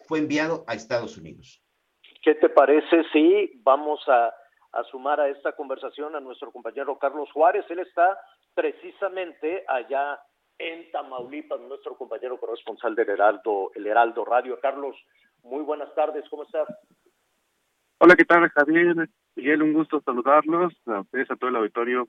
fue 0.00 0.18
enviado 0.18 0.64
a 0.66 0.74
Estados 0.74 1.16
Unidos. 1.16 1.62
¿Qué 2.22 2.34
te 2.34 2.48
parece 2.48 3.04
si 3.12 3.52
vamos 3.62 4.00
a, 4.08 4.28
a 4.72 4.84
sumar 4.90 5.20
a 5.20 5.28
esta 5.28 5.52
conversación 5.52 6.16
a 6.16 6.20
nuestro 6.20 6.50
compañero 6.50 6.98
Carlos 6.98 7.30
Juárez? 7.32 7.64
Él 7.68 7.78
está 7.80 8.18
precisamente 8.54 9.62
allá 9.68 10.18
en 10.58 10.90
Tamaulipas, 10.90 11.60
nuestro 11.60 11.96
compañero 11.96 12.38
corresponsal 12.38 12.94
del 12.94 13.08
Heraldo, 13.08 13.72
el 13.74 13.86
Heraldo 13.86 14.24
Radio. 14.24 14.58
Carlos, 14.60 14.96
muy 15.42 15.62
buenas 15.62 15.94
tardes, 15.94 16.24
¿cómo 16.30 16.44
estás? 16.44 16.68
Hola, 17.98 18.16
¿qué 18.16 18.24
tal, 18.24 18.48
Javier? 18.50 19.08
Miguel, 19.36 19.62
un 19.62 19.72
gusto 19.72 20.00
saludarlos, 20.00 20.72
a 20.86 21.00
ustedes, 21.00 21.30
a 21.30 21.36
todo 21.36 21.50
el 21.50 21.56
auditorio. 21.56 22.08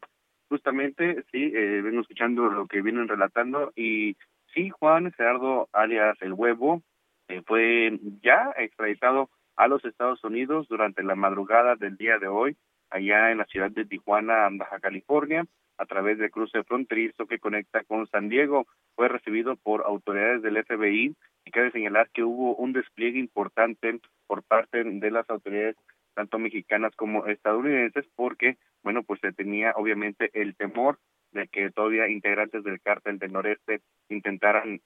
Justamente, 0.49 1.23
sí, 1.31 1.51
eh, 1.55 1.81
vengo 1.81 2.01
escuchando 2.01 2.45
lo 2.45 2.67
que 2.67 2.81
vienen 2.81 3.07
relatando 3.07 3.71
y 3.75 4.15
sí, 4.53 4.69
Juan 4.69 5.11
Gerardo, 5.13 5.67
alias 5.73 6.17
El 6.21 6.33
Huevo, 6.33 6.83
eh, 7.27 7.41
fue 7.45 7.99
ya 8.21 8.53
extraditado 8.57 9.29
a 9.55 9.67
los 9.67 9.83
Estados 9.85 10.23
Unidos 10.23 10.67
durante 10.67 11.01
la 11.01 11.15
madrugada 11.15 11.75
del 11.75 11.97
día 11.97 12.19
de 12.19 12.27
hoy, 12.27 12.55
allá 12.89 13.31
en 13.31 13.39
la 13.39 13.45
ciudad 13.45 13.71
de 13.71 13.85
Tijuana, 13.85 14.47
Baja 14.51 14.79
California, 14.79 15.45
a 15.77 15.85
través 15.85 16.17
del 16.17 16.31
cruce 16.31 16.63
fronterizo 16.63 17.27
que 17.27 17.39
conecta 17.39 17.83
con 17.83 18.07
San 18.07 18.29
Diego. 18.29 18.65
Fue 18.95 19.07
recibido 19.07 19.55
por 19.57 19.83
autoridades 19.83 20.41
del 20.41 20.63
FBI 20.63 21.15
y 21.45 21.51
cabe 21.51 21.71
señalar 21.71 22.09
que 22.13 22.23
hubo 22.23 22.55
un 22.55 22.73
despliegue 22.73 23.19
importante 23.19 23.99
por 24.27 24.43
parte 24.43 24.83
de 24.83 25.11
las 25.11 25.29
autoridades 25.29 25.75
tanto 26.15 26.39
mexicanas 26.39 26.95
como 26.95 27.27
estadounidenses 27.27 28.05
porque 28.15 28.57
bueno 28.83 29.03
pues 29.03 29.19
se 29.19 29.33
tenía 29.33 29.73
obviamente 29.75 30.31
el 30.33 30.55
temor 30.55 30.97
de 31.31 31.47
que 31.47 31.69
todavía 31.71 32.07
integrantes 32.07 32.63
del 32.63 32.81
cártel 32.81 33.19
del 33.19 33.33
noreste 33.33 33.81
intentaran 34.09 34.79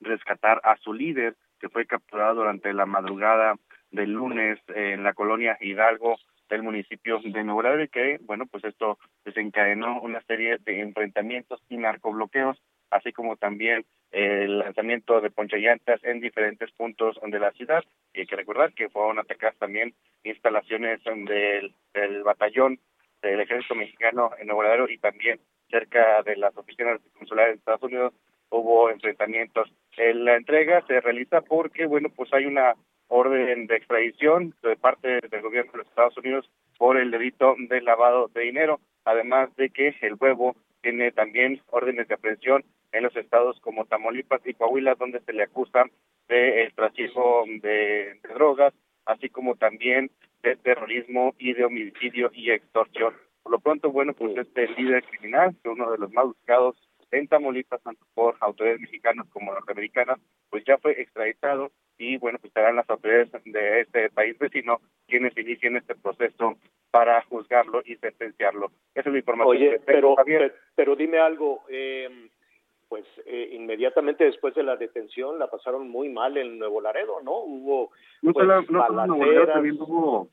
rescatar 0.00 0.60
a 0.64 0.76
su 0.78 0.94
líder 0.94 1.36
que 1.60 1.68
fue 1.68 1.86
capturado 1.86 2.36
durante 2.36 2.72
la 2.72 2.86
madrugada 2.86 3.56
del 3.90 4.12
lunes 4.12 4.58
en 4.68 5.02
la 5.02 5.14
colonia 5.14 5.56
Hidalgo 5.60 6.16
del 6.48 6.62
municipio 6.62 7.20
de 7.22 7.44
Nuevo 7.44 7.62
Laredo 7.62 7.84
y 7.84 7.88
que, 7.88 8.18
bueno, 8.22 8.46
pues 8.46 8.64
esto 8.64 8.98
desencadenó 9.24 10.00
una 10.00 10.20
serie 10.22 10.58
de 10.64 10.80
enfrentamientos 10.80 11.60
y 11.68 11.76
narcobloqueos, 11.76 12.56
así 12.90 13.12
como 13.12 13.36
también 13.36 13.84
el 14.12 14.58
lanzamiento 14.58 15.20
de 15.20 15.30
ponchallantas 15.30 16.02
en 16.04 16.20
diferentes 16.20 16.70
puntos 16.72 17.18
de 17.22 17.38
la 17.38 17.52
ciudad. 17.52 17.84
Y 18.14 18.20
hay 18.20 18.26
que 18.26 18.36
recordar 18.36 18.72
que 18.72 18.88
fueron 18.88 19.18
atacadas 19.18 19.56
también 19.58 19.94
instalaciones 20.24 21.00
del, 21.04 21.74
del 21.92 22.22
batallón 22.22 22.78
del 23.22 23.40
ejército 23.40 23.74
mexicano 23.74 24.30
en 24.38 24.46
Nuevo 24.46 24.62
Laredo 24.62 24.88
y 24.88 24.98
también 24.98 25.40
cerca 25.70 26.22
de 26.22 26.36
las 26.36 26.56
oficinas 26.56 27.00
consulares 27.18 27.54
de 27.54 27.58
Estados 27.58 27.82
Unidos 27.82 28.14
hubo 28.50 28.90
enfrentamientos. 28.90 29.70
La 29.96 30.36
entrega 30.36 30.84
se 30.86 31.00
realiza 31.00 31.40
porque, 31.40 31.86
bueno, 31.86 32.08
pues 32.14 32.32
hay 32.32 32.46
una 32.46 32.74
orden 33.08 33.66
de 33.66 33.76
extradición 33.76 34.54
de 34.62 34.76
parte 34.76 35.20
del 35.20 35.42
gobierno 35.42 35.72
de 35.72 35.78
los 35.78 35.86
Estados 35.88 36.16
Unidos 36.18 36.50
por 36.78 36.96
el 36.96 37.10
delito 37.10 37.54
de 37.58 37.80
lavado 37.80 38.28
de 38.28 38.42
dinero, 38.42 38.80
además 39.04 39.54
de 39.56 39.70
que 39.70 39.94
el 40.00 40.14
huevo 40.18 40.56
tiene 40.82 41.12
también 41.12 41.60
órdenes 41.70 42.08
de 42.08 42.14
aprehensión 42.14 42.64
en 42.92 43.02
los 43.02 43.16
estados 43.16 43.58
como 43.60 43.84
Tamaulipas 43.84 44.40
y 44.44 44.54
Coahuila, 44.54 44.94
donde 44.94 45.20
se 45.20 45.32
le 45.32 45.44
acusa 45.44 45.84
de 46.28 46.62
el 46.64 46.74
trasiego 46.74 47.44
de, 47.46 48.18
de 48.22 48.34
drogas, 48.34 48.74
así 49.04 49.28
como 49.28 49.56
también 49.56 50.10
de 50.42 50.56
terrorismo 50.56 51.34
y 51.38 51.52
de 51.54 51.64
homicidio 51.64 52.30
y 52.32 52.50
extorsión. 52.50 53.14
Por 53.42 53.52
lo 53.52 53.58
pronto, 53.60 53.90
bueno, 53.90 54.12
pues 54.12 54.36
este 54.36 54.68
líder 54.68 55.04
criminal, 55.04 55.54
que 55.62 55.68
es 55.68 55.74
uno 55.74 55.90
de 55.90 55.98
los 55.98 56.12
más 56.12 56.26
buscados 56.26 56.76
en 57.10 57.28
Tamaulipas, 57.28 57.82
tanto 57.82 58.04
por 58.14 58.36
autoridades 58.40 58.80
mexicanas 58.80 59.26
como 59.32 59.52
norteamericanas, 59.52 60.18
pues 60.50 60.64
ya 60.64 60.78
fue 60.78 61.00
extraditado 61.00 61.70
y 61.98 62.18
bueno, 62.18 62.38
pues 62.38 62.52
serán 62.52 62.76
las 62.76 62.88
autoridades 62.90 63.30
de 63.44 63.80
este 63.80 64.10
país 64.10 64.38
vecino 64.38 64.80
quienes 65.06 65.36
inicien 65.38 65.76
este 65.76 65.94
proceso 65.94 66.56
para 66.90 67.22
juzgarlo 67.22 67.82
y 67.84 67.96
sentenciarlo. 67.96 68.70
Esa 68.94 69.08
es 69.08 69.12
la 69.12 69.18
información 69.18 69.56
Oye, 69.56 69.70
que 69.70 69.78
tengo, 69.78 69.86
pero, 69.86 70.16
Javier. 70.16 70.40
pero, 70.40 70.54
pero 70.74 70.96
dime 70.96 71.18
algo, 71.18 71.62
eh, 71.68 72.28
pues 72.88 73.04
eh, 73.26 73.50
inmediatamente 73.52 74.24
después 74.24 74.54
de 74.54 74.62
la 74.62 74.76
detención 74.76 75.38
la 75.38 75.48
pasaron 75.48 75.88
muy 75.88 76.08
mal 76.08 76.36
en 76.36 76.58
Nuevo 76.58 76.80
Laredo, 76.80 77.20
¿no? 77.22 77.38
Hubo 77.38 77.90
No 78.22 78.32
pues, 78.32 78.46
solo, 78.46 78.62
no 78.68 78.86
solo 78.86 79.02
en 79.02 79.08
Nuevo 79.08 79.24
Laredo, 79.24 79.52
también 79.52 79.76
hubo, 79.80 80.28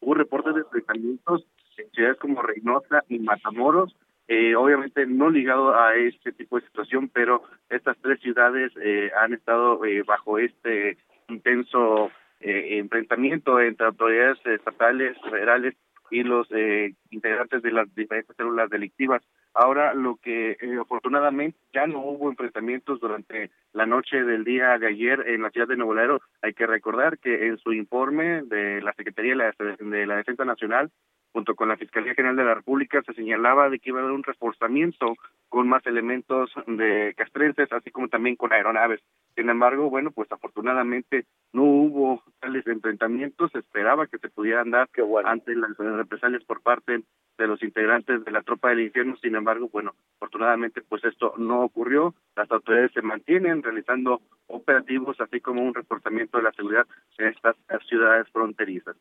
hubo 0.00 0.14
reportes 0.14 0.54
de 0.54 0.60
enfrentamientos 0.60 1.46
en 1.76 1.90
ciudades 1.90 2.18
como 2.18 2.42
Reynosa 2.42 3.02
y 3.08 3.18
Matamoros, 3.18 3.96
eh, 4.32 4.54
obviamente 4.54 5.06
no 5.06 5.28
ligado 5.28 5.74
a 5.74 5.96
este 5.96 6.30
tipo 6.32 6.58
de 6.58 6.66
situación, 6.66 7.10
pero 7.12 7.42
estas 7.68 7.96
tres 8.00 8.20
ciudades 8.20 8.72
eh, 8.80 9.10
han 9.20 9.34
estado 9.34 9.84
eh, 9.84 10.02
bajo 10.06 10.38
este 10.38 10.96
intenso 11.28 12.10
eh, 12.40 12.78
enfrentamiento 12.78 13.60
entre 13.60 13.86
autoridades 13.86 14.38
estatales, 14.46 15.16
federales 15.28 15.74
y 16.10 16.22
los 16.22 16.46
eh, 16.50 16.94
integrantes 17.10 17.62
de 17.62 17.72
las 17.72 17.92
diferentes 17.94 18.36
células 18.36 18.70
delictivas. 18.70 19.22
Ahora, 19.52 19.94
lo 19.94 20.16
que 20.16 20.52
eh, 20.60 20.78
afortunadamente 20.80 21.58
ya 21.72 21.86
no 21.86 21.98
hubo 22.00 22.30
enfrentamientos 22.30 23.00
durante 23.00 23.50
la 23.72 23.86
noche 23.86 24.22
del 24.22 24.44
día 24.44 24.78
de 24.78 24.86
ayer 24.86 25.24
en 25.26 25.42
la 25.42 25.50
ciudad 25.50 25.68
de 25.68 25.76
Nuevo 25.76 25.94
Laredo. 25.94 26.20
Hay 26.42 26.54
que 26.54 26.66
recordar 26.66 27.18
que 27.18 27.46
en 27.48 27.58
su 27.58 27.72
informe 27.72 28.42
de 28.42 28.80
la 28.80 28.92
Secretaría 28.92 29.32
de 29.32 29.36
la, 29.36 29.54
de 29.78 30.06
la 30.06 30.16
Defensa 30.16 30.44
Nacional, 30.44 30.90
junto 31.32 31.54
con 31.54 31.68
la 31.68 31.76
Fiscalía 31.76 32.14
General 32.14 32.36
de 32.36 32.44
la 32.44 32.54
República, 32.54 33.02
se 33.02 33.14
señalaba 33.14 33.68
de 33.68 33.78
que 33.78 33.90
iba 33.90 34.00
a 34.00 34.02
haber 34.02 34.14
un 34.14 34.22
reforzamiento 34.22 35.14
con 35.48 35.68
más 35.68 35.84
elementos 35.86 36.50
de 36.66 37.14
castrenses, 37.16 37.72
así 37.72 37.90
como 37.90 38.08
también 38.08 38.36
con 38.36 38.52
aeronaves. 38.52 39.00
Sin 39.34 39.48
embargo, 39.48 39.90
bueno, 39.90 40.10
pues 40.10 40.30
afortunadamente 40.32 41.26
no 41.52 41.62
hubo 41.62 42.22
tales 42.40 42.66
enfrentamientos, 42.66 43.50
se 43.52 43.58
esperaba 43.58 44.06
que 44.06 44.18
se 44.18 44.28
pudieran 44.28 44.70
dar 44.70 44.88
bueno. 45.06 45.28
ante 45.28 45.54
las 45.54 45.76
represalias 45.76 46.44
por 46.44 46.62
parte 46.62 47.02
de 47.38 47.46
los 47.46 47.62
integrantes 47.62 48.24
de 48.24 48.30
la 48.30 48.42
tropa 48.42 48.68
del 48.68 48.80
infierno. 48.80 49.16
Sin 49.16 49.34
embargo, 49.34 49.68
bueno, 49.72 49.94
afortunadamente 50.16 50.82
pues 50.82 51.02
esto 51.04 51.34
no 51.38 51.62
ocurrió. 51.62 52.14
Las 52.36 52.50
autoridades 52.50 52.92
se 52.92 53.02
mantienen 53.02 53.62
realizando 53.62 54.20
operativos, 54.46 55.20
así 55.20 55.40
como 55.40 55.62
un 55.62 55.74
reforzamiento 55.74 56.38
de 56.38 56.44
la 56.44 56.52
seguridad 56.52 56.86
en 57.18 57.28
estas 57.28 57.56
ciudades 57.88 58.28
fronterizas. 58.30 58.96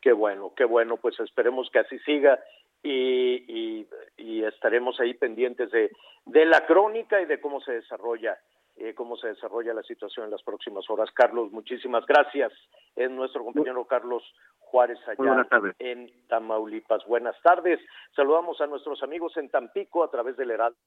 Qué 0.00 0.12
bueno, 0.12 0.52
qué 0.56 0.64
bueno, 0.64 0.96
pues 0.96 1.18
esperemos 1.20 1.70
que 1.70 1.80
así 1.80 1.98
siga 2.00 2.38
y, 2.82 3.44
y, 3.46 3.88
y 4.16 4.44
estaremos 4.44 4.98
ahí 5.00 5.14
pendientes 5.14 5.70
de, 5.70 5.90
de 6.24 6.46
la 6.46 6.66
crónica 6.66 7.20
y 7.20 7.26
de 7.26 7.40
cómo 7.40 7.60
se 7.60 7.72
desarrolla 7.72 8.38
eh, 8.80 8.94
cómo 8.94 9.14
se 9.18 9.28
desarrolla 9.28 9.74
la 9.74 9.82
situación 9.82 10.24
en 10.24 10.30
las 10.30 10.42
próximas 10.42 10.88
horas. 10.88 11.10
Carlos, 11.12 11.52
muchísimas 11.52 12.06
gracias. 12.06 12.50
Es 12.96 13.10
nuestro 13.10 13.44
compañero 13.44 13.84
Carlos 13.84 14.22
Juárez 14.58 14.98
allá 15.06 15.46
en 15.78 16.10
Tamaulipas. 16.28 17.04
Buenas 17.04 17.36
tardes. 17.42 17.78
Saludamos 18.16 18.58
a 18.62 18.66
nuestros 18.66 19.02
amigos 19.02 19.36
en 19.36 19.50
Tampico 19.50 20.02
a 20.02 20.10
través 20.10 20.34
del 20.38 20.52
Heraldo 20.52 20.78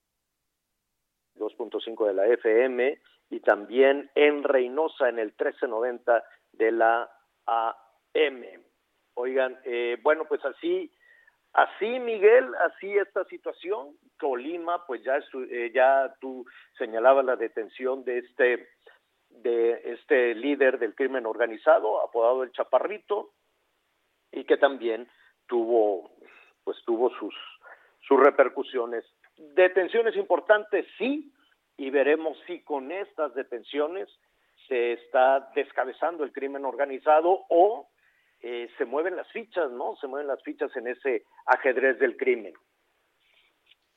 2.5 1.38 2.08
de 2.08 2.14
la 2.16 2.26
FM 2.30 3.00
y 3.30 3.40
también 3.42 4.10
en 4.16 4.44
Reynosa 4.44 5.10
en 5.10 5.20
el 5.20 5.28
1390 5.28 6.24
de 6.54 6.72
la 6.72 7.12
AM. 7.46 8.63
Oigan, 9.16 9.60
eh, 9.66 9.98
bueno, 10.02 10.26
pues 10.26 10.44
así, 10.46 10.92
así 11.54 12.00
Miguel, 12.00 12.54
así 12.56 12.98
esta 12.98 13.24
situación. 13.26 13.98
Colima, 14.20 14.86
pues 14.86 15.04
ya, 15.04 15.20
eh, 15.50 15.72
ya 15.74 16.14
tú 16.20 16.46
señalabas 16.78 17.26
la 17.26 17.36
detención 17.36 18.04
de 18.04 18.20
este, 18.20 18.70
de 19.30 19.82
este 19.94 20.36
líder 20.36 20.80
del 20.80 20.96
crimen 20.96 21.26
organizado, 21.26 22.02
apodado 22.02 22.44
el 22.44 22.52
Chaparrito, 22.52 23.32
y 24.32 24.46
que 24.46 24.58
también 24.58 25.08
tuvo, 25.48 26.12
pues 26.64 26.78
tuvo 26.86 27.10
sus, 27.12 27.36
sus 28.08 28.20
repercusiones. 28.20 29.06
Detenciones 29.38 30.16
importantes, 30.16 30.86
sí, 30.98 31.34
y 31.78 31.90
veremos 31.90 32.38
si 32.48 32.62
con 32.62 32.92
estas 32.92 33.34
detenciones 33.36 34.10
se 34.68 34.94
está 34.94 35.52
descabezando 35.56 36.24
el 36.24 36.32
crimen 36.32 36.66
organizado 36.66 37.46
o 37.50 37.90
eh, 38.44 38.68
se 38.78 38.84
mueven 38.84 39.16
las 39.16 39.32
fichas, 39.32 39.72
¿no? 39.72 39.96
Se 40.02 40.08
mueven 40.08 40.28
las 40.28 40.44
fichas 40.44 40.70
en 40.76 40.88
ese 40.88 41.24
ajedrez 41.46 41.98
del 41.98 42.18
crimen. 42.18 42.54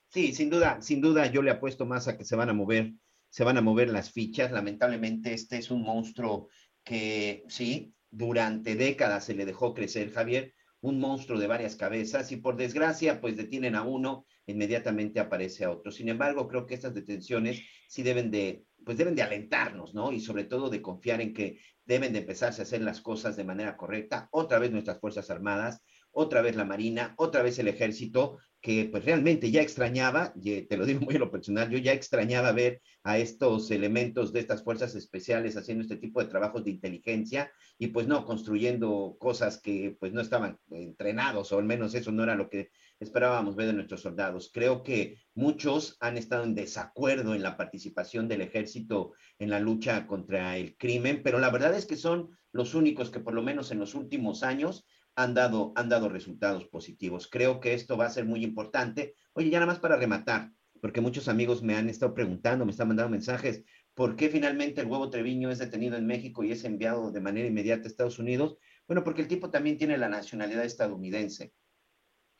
Sí, 0.08 0.32
sin 0.32 0.50
duda, 0.50 0.80
sin 0.80 1.00
duda 1.00 1.26
yo 1.26 1.42
le 1.42 1.50
apuesto 1.50 1.84
más 1.84 2.06
a 2.06 2.16
que 2.16 2.24
se 2.24 2.36
van 2.36 2.48
a 2.48 2.52
mover, 2.52 2.92
se 3.28 3.42
van 3.42 3.56
a 3.56 3.60
mover 3.60 3.88
las 3.88 4.12
fichas. 4.12 4.52
Lamentablemente 4.52 5.34
este 5.34 5.58
es 5.58 5.72
un 5.72 5.82
monstruo 5.82 6.48
que 6.84 7.42
sí, 7.48 7.92
durante 8.08 8.76
décadas 8.76 9.24
se 9.24 9.34
le 9.34 9.46
dejó 9.46 9.74
crecer, 9.74 10.12
Javier, 10.12 10.54
un 10.80 11.00
monstruo 11.00 11.40
de 11.40 11.48
varias 11.48 11.74
cabezas 11.74 12.30
y 12.30 12.36
por 12.36 12.56
desgracia 12.56 13.20
pues 13.20 13.36
detienen 13.36 13.74
a 13.74 13.82
uno, 13.82 14.26
inmediatamente 14.46 15.18
aparece 15.18 15.64
a 15.64 15.72
otro. 15.72 15.90
Sin 15.90 16.08
embargo, 16.08 16.46
creo 16.46 16.66
que 16.66 16.74
estas 16.74 16.94
detenciones 16.94 17.62
sí 17.88 18.04
deben 18.04 18.30
de, 18.30 18.64
pues 18.86 18.96
deben 18.96 19.16
de 19.16 19.22
alentarnos, 19.22 19.94
¿no? 19.94 20.12
Y 20.12 20.20
sobre 20.20 20.44
todo 20.44 20.70
de 20.70 20.80
confiar 20.80 21.20
en 21.20 21.34
que 21.34 21.58
deben 21.84 22.12
de 22.12 22.20
empezarse 22.20 22.62
a 22.62 22.64
hacer 22.64 22.82
las 22.82 23.00
cosas 23.00 23.36
de 23.36 23.42
manera 23.42 23.76
correcta. 23.76 24.28
Otra 24.30 24.60
vez 24.60 24.70
nuestras 24.70 25.00
Fuerzas 25.00 25.28
Armadas, 25.28 25.82
otra 26.12 26.40
vez 26.40 26.54
la 26.54 26.64
Marina, 26.64 27.12
otra 27.18 27.42
vez 27.42 27.58
el 27.58 27.66
Ejército, 27.66 28.38
que 28.60 28.88
pues 28.90 29.04
realmente 29.04 29.50
ya 29.50 29.60
extrañaba, 29.60 30.32
y 30.40 30.62
te 30.62 30.76
lo 30.76 30.86
digo 30.86 31.00
muy 31.00 31.16
a 31.16 31.18
lo 31.18 31.32
personal, 31.32 31.68
yo 31.68 31.78
ya 31.78 31.92
extrañaba 31.94 32.52
ver 32.52 32.80
a 33.02 33.18
estos 33.18 33.72
elementos 33.72 34.32
de 34.32 34.38
estas 34.38 34.62
fuerzas 34.62 34.94
especiales 34.94 35.56
haciendo 35.56 35.82
este 35.82 35.96
tipo 35.96 36.20
de 36.20 36.28
trabajos 36.28 36.62
de 36.64 36.70
inteligencia 36.70 37.50
y 37.78 37.88
pues 37.88 38.06
no 38.06 38.24
construyendo 38.24 39.16
cosas 39.18 39.60
que 39.60 39.96
pues 39.98 40.12
no 40.12 40.20
estaban 40.20 40.60
entrenados 40.70 41.50
o 41.50 41.58
al 41.58 41.64
menos 41.64 41.92
eso 41.96 42.12
no 42.12 42.22
era 42.22 42.36
lo 42.36 42.48
que 42.48 42.70
esperábamos 43.00 43.56
ver 43.56 43.66
de 43.66 43.72
nuestros 43.74 44.02
soldados. 44.02 44.50
Creo 44.52 44.82
que 44.82 45.18
muchos 45.34 45.96
han 46.00 46.16
estado 46.16 46.44
en 46.44 46.54
desacuerdo 46.54 47.34
en 47.34 47.42
la 47.42 47.56
participación 47.56 48.28
del 48.28 48.40
ejército 48.40 49.12
en 49.38 49.50
la 49.50 49.60
lucha 49.60 50.06
contra 50.06 50.56
el 50.56 50.76
crimen, 50.76 51.22
pero 51.22 51.38
la 51.38 51.50
verdad 51.50 51.74
es 51.74 51.86
que 51.86 51.96
son 51.96 52.30
los 52.52 52.74
únicos 52.74 53.10
que 53.10 53.20
por 53.20 53.34
lo 53.34 53.42
menos 53.42 53.70
en 53.70 53.78
los 53.78 53.94
últimos 53.94 54.42
años 54.42 54.86
han 55.14 55.34
dado, 55.34 55.72
han 55.76 55.88
dado 55.88 56.08
resultados 56.08 56.66
positivos. 56.66 57.28
Creo 57.28 57.60
que 57.60 57.74
esto 57.74 57.96
va 57.96 58.06
a 58.06 58.10
ser 58.10 58.24
muy 58.24 58.44
importante. 58.44 59.14
Oye, 59.32 59.50
ya 59.50 59.58
nada 59.58 59.72
más 59.72 59.80
para 59.80 59.96
rematar, 59.96 60.52
porque 60.80 61.00
muchos 61.00 61.28
amigos 61.28 61.62
me 61.62 61.74
han 61.74 61.88
estado 61.88 62.14
preguntando, 62.14 62.64
me 62.64 62.70
están 62.70 62.88
mandando 62.88 63.10
mensajes, 63.10 63.64
¿por 63.94 64.14
qué 64.16 64.28
finalmente 64.28 64.82
el 64.82 64.86
huevo 64.86 65.08
Treviño 65.10 65.50
es 65.50 65.58
detenido 65.58 65.96
en 65.96 66.06
México 66.06 66.44
y 66.44 66.52
es 66.52 66.64
enviado 66.64 67.10
de 67.10 67.20
manera 67.20 67.48
inmediata 67.48 67.84
a 67.84 67.86
Estados 67.86 68.18
Unidos? 68.18 68.58
Bueno, 68.86 69.02
porque 69.04 69.22
el 69.22 69.28
tipo 69.28 69.50
también 69.50 69.78
tiene 69.78 69.96
la 69.96 70.08
nacionalidad 70.08 70.64
estadounidense. 70.64 71.52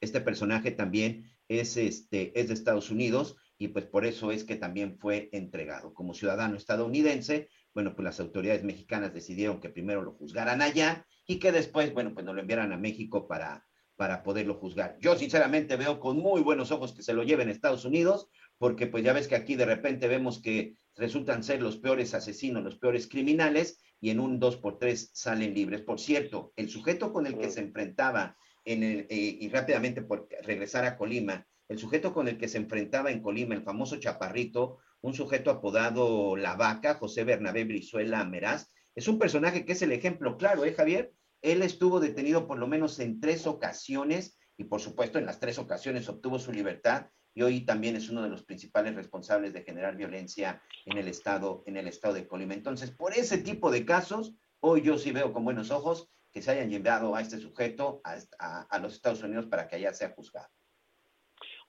Este 0.01 0.21
personaje 0.21 0.71
también 0.71 1.31
es, 1.49 1.77
este, 1.77 2.39
es 2.39 2.49
de 2.49 2.55
Estados 2.55 2.91
Unidos 2.91 3.37
y 3.59 3.69
pues 3.69 3.87
por 3.87 4.05
eso 4.05 4.33
es 4.33 4.45
que 4.45 4.57
también 4.57 4.99
fue 4.99 5.31
entregado. 5.33 5.95
Como 5.95 6.15
ciudadano 6.15 6.57
estadounidense, 6.57 7.49
bueno, 7.75 7.95
pues 7.95 8.05
las 8.05 8.21
autoridades 8.21 8.65
mexicanas 8.65 9.15
decidieron 9.15 9.61
que 9.61 9.71
primero 9.71 10.03
lo 10.03 10.13
juzgaran 10.13 10.63
allá 10.63 11.07
y 11.27 11.39
que 11.39 11.53
después, 11.53 11.93
bueno, 11.93 12.13
pues 12.15 12.25
nos 12.25 12.35
lo 12.35 12.41
enviaran 12.41 12.73
a 12.73 12.77
México 12.77 13.27
para, 13.27 13.65
para 13.97 14.23
poderlo 14.23 14.55
juzgar. 14.55 14.99
Yo 15.01 15.17
sinceramente 15.17 15.77
veo 15.77 15.99
con 15.99 16.19
muy 16.19 16.43
buenos 16.43 16.71
ojos 16.71 16.93
que 16.93 17.03
se 17.03 17.15
lo 17.15 17.23
lleven 17.23 17.49
a 17.49 17.53
Estados 17.53 17.85
Unidos, 17.85 18.29
porque 18.59 18.87
pues 18.87 19.03
ya 19.03 19.13
ves 19.13 19.29
que 19.29 19.37
aquí 19.37 19.57
de 19.57 19.67
repente 19.67 20.09
vemos 20.09 20.41
que 20.41 20.77
resultan 20.95 21.43
ser 21.43 21.63
los 21.63 21.79
peores 21.79 22.15
asesinos, 22.15 22.63
los 22.63 22.79
peores 22.79 23.09
criminales, 23.09 23.79
y 24.01 24.11
en 24.11 24.21
un 24.21 24.39
2 24.39 24.59
por 24.59 24.79
3 24.79 25.11
salen 25.15 25.55
libres. 25.55 25.81
Por 25.81 25.99
cierto, 25.99 26.53
el 26.57 26.69
sujeto 26.69 27.13
con 27.13 27.27
el 27.27 27.39
que 27.39 27.51
se 27.51 27.61
enfrentaba, 27.61 28.37
eh, 28.67 29.07
y 29.41 29.49
rápidamente 29.49 30.03
por 30.03 30.29
regresar 30.43 30.85
a 30.85 30.97
Colima, 30.97 31.47
el 31.69 31.79
sujeto 31.79 32.13
con 32.13 32.29
el 32.29 32.37
que 32.37 32.49
se 32.49 32.59
enfrentaba 32.59 33.11
en 33.11 33.23
Colima, 33.23 33.55
el 33.55 33.63
famoso 33.63 33.97
Chaparrito, 33.97 34.79
un 35.01 35.15
sujeto 35.15 35.51
apodado 35.51 36.37
La 36.37 36.57
Vaca, 36.57 36.95
José 36.95 37.25
Bernabé 37.25 37.65
Brizuela 37.65 38.25
Meraz, 38.25 38.73
es 38.97 39.09
un 39.09 39.19
personaje 39.19 39.65
que 39.65 39.73
es 39.73 39.83
el 39.83 39.93
ejemplo 39.93 40.37
claro, 40.37 40.65
¿eh, 40.65 40.73
Javier? 40.73 41.13
Él 41.43 41.63
estuvo 41.63 42.01
detenido 42.01 42.49
por 42.49 42.59
lo 42.59 42.67
menos 42.67 42.99
en 42.99 43.21
tres 43.21 43.47
ocasiones 43.47 44.37
y 44.57 44.65
por 44.65 44.81
supuesto 44.81 45.19
en 45.19 45.27
las 45.27 45.39
tres 45.39 45.59
ocasiones 45.59 46.09
obtuvo 46.09 46.39
su 46.39 46.51
libertad 46.51 47.09
y 47.35 47.43
hoy 47.43 47.67
también 47.67 47.95
es 47.95 48.09
uno 48.09 48.23
de 48.23 48.31
los 48.31 48.45
principales 48.45 48.95
responsables 48.95 49.53
de 49.53 49.63
generar 49.63 49.97
violencia 49.97 50.63
en 50.87 50.97
el 50.97 51.07
estado, 51.07 51.63
en 51.67 51.77
el 51.77 51.87
estado 51.87 52.15
de 52.15 52.27
Colima. 52.27 52.55
Entonces, 52.55 52.91
por 52.91 53.13
ese 53.13 53.39
tipo 53.39 53.71
de 53.71 53.85
casos, 53.85 54.35
hoy 54.61 54.81
yo 54.81 54.97
sí 54.97 55.13
veo 55.13 55.33
con 55.33 55.45
buenos 55.45 55.71
ojos 55.71 56.11
que 56.37 56.43
se 56.43 56.51
hayan 56.51 56.69
llevado 56.69 57.15
a 57.15 57.23
este 57.23 57.39
sujeto 57.39 58.03
a, 58.05 58.79
los 58.79 58.93
Estados 58.93 59.23
Unidos 59.23 59.47
para 59.47 59.67
que 59.67 59.77
allá 59.77 59.95
sea 59.95 60.11
juzgado. 60.11 60.49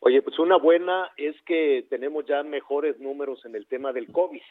Oye, 0.01 0.21
pues 0.21 0.37
una 0.39 0.57
buena 0.57 1.09
es 1.15 1.41
que 1.43 1.87
tenemos 1.89 2.25
ya 2.25 2.43
mejores 2.43 2.99
números 2.99 3.45
en 3.45 3.55
el 3.55 3.65
tema 3.65 3.93
del 3.93 4.11
COVID. 4.11 4.41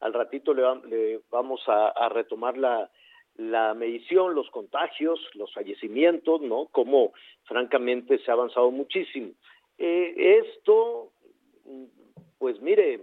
Al 0.00 0.12
ratito 0.12 0.52
le, 0.52 0.60
va- 0.60 0.82
le 0.84 1.22
vamos 1.30 1.62
a, 1.66 2.10
retomar 2.10 2.58
la, 2.58 2.90
medición, 3.72 4.34
los 4.34 4.50
contagios, 4.50 5.18
los 5.32 5.50
fallecimientos, 5.54 6.42
¿no? 6.42 6.66
Como 6.66 7.14
francamente 7.44 8.18
se 8.18 8.30
ha 8.30 8.34
avanzado 8.34 8.70
muchísimo. 8.70 9.32
Eh, 9.78 10.42
esto, 10.44 11.10
pues 12.36 12.60
mire, 12.60 13.00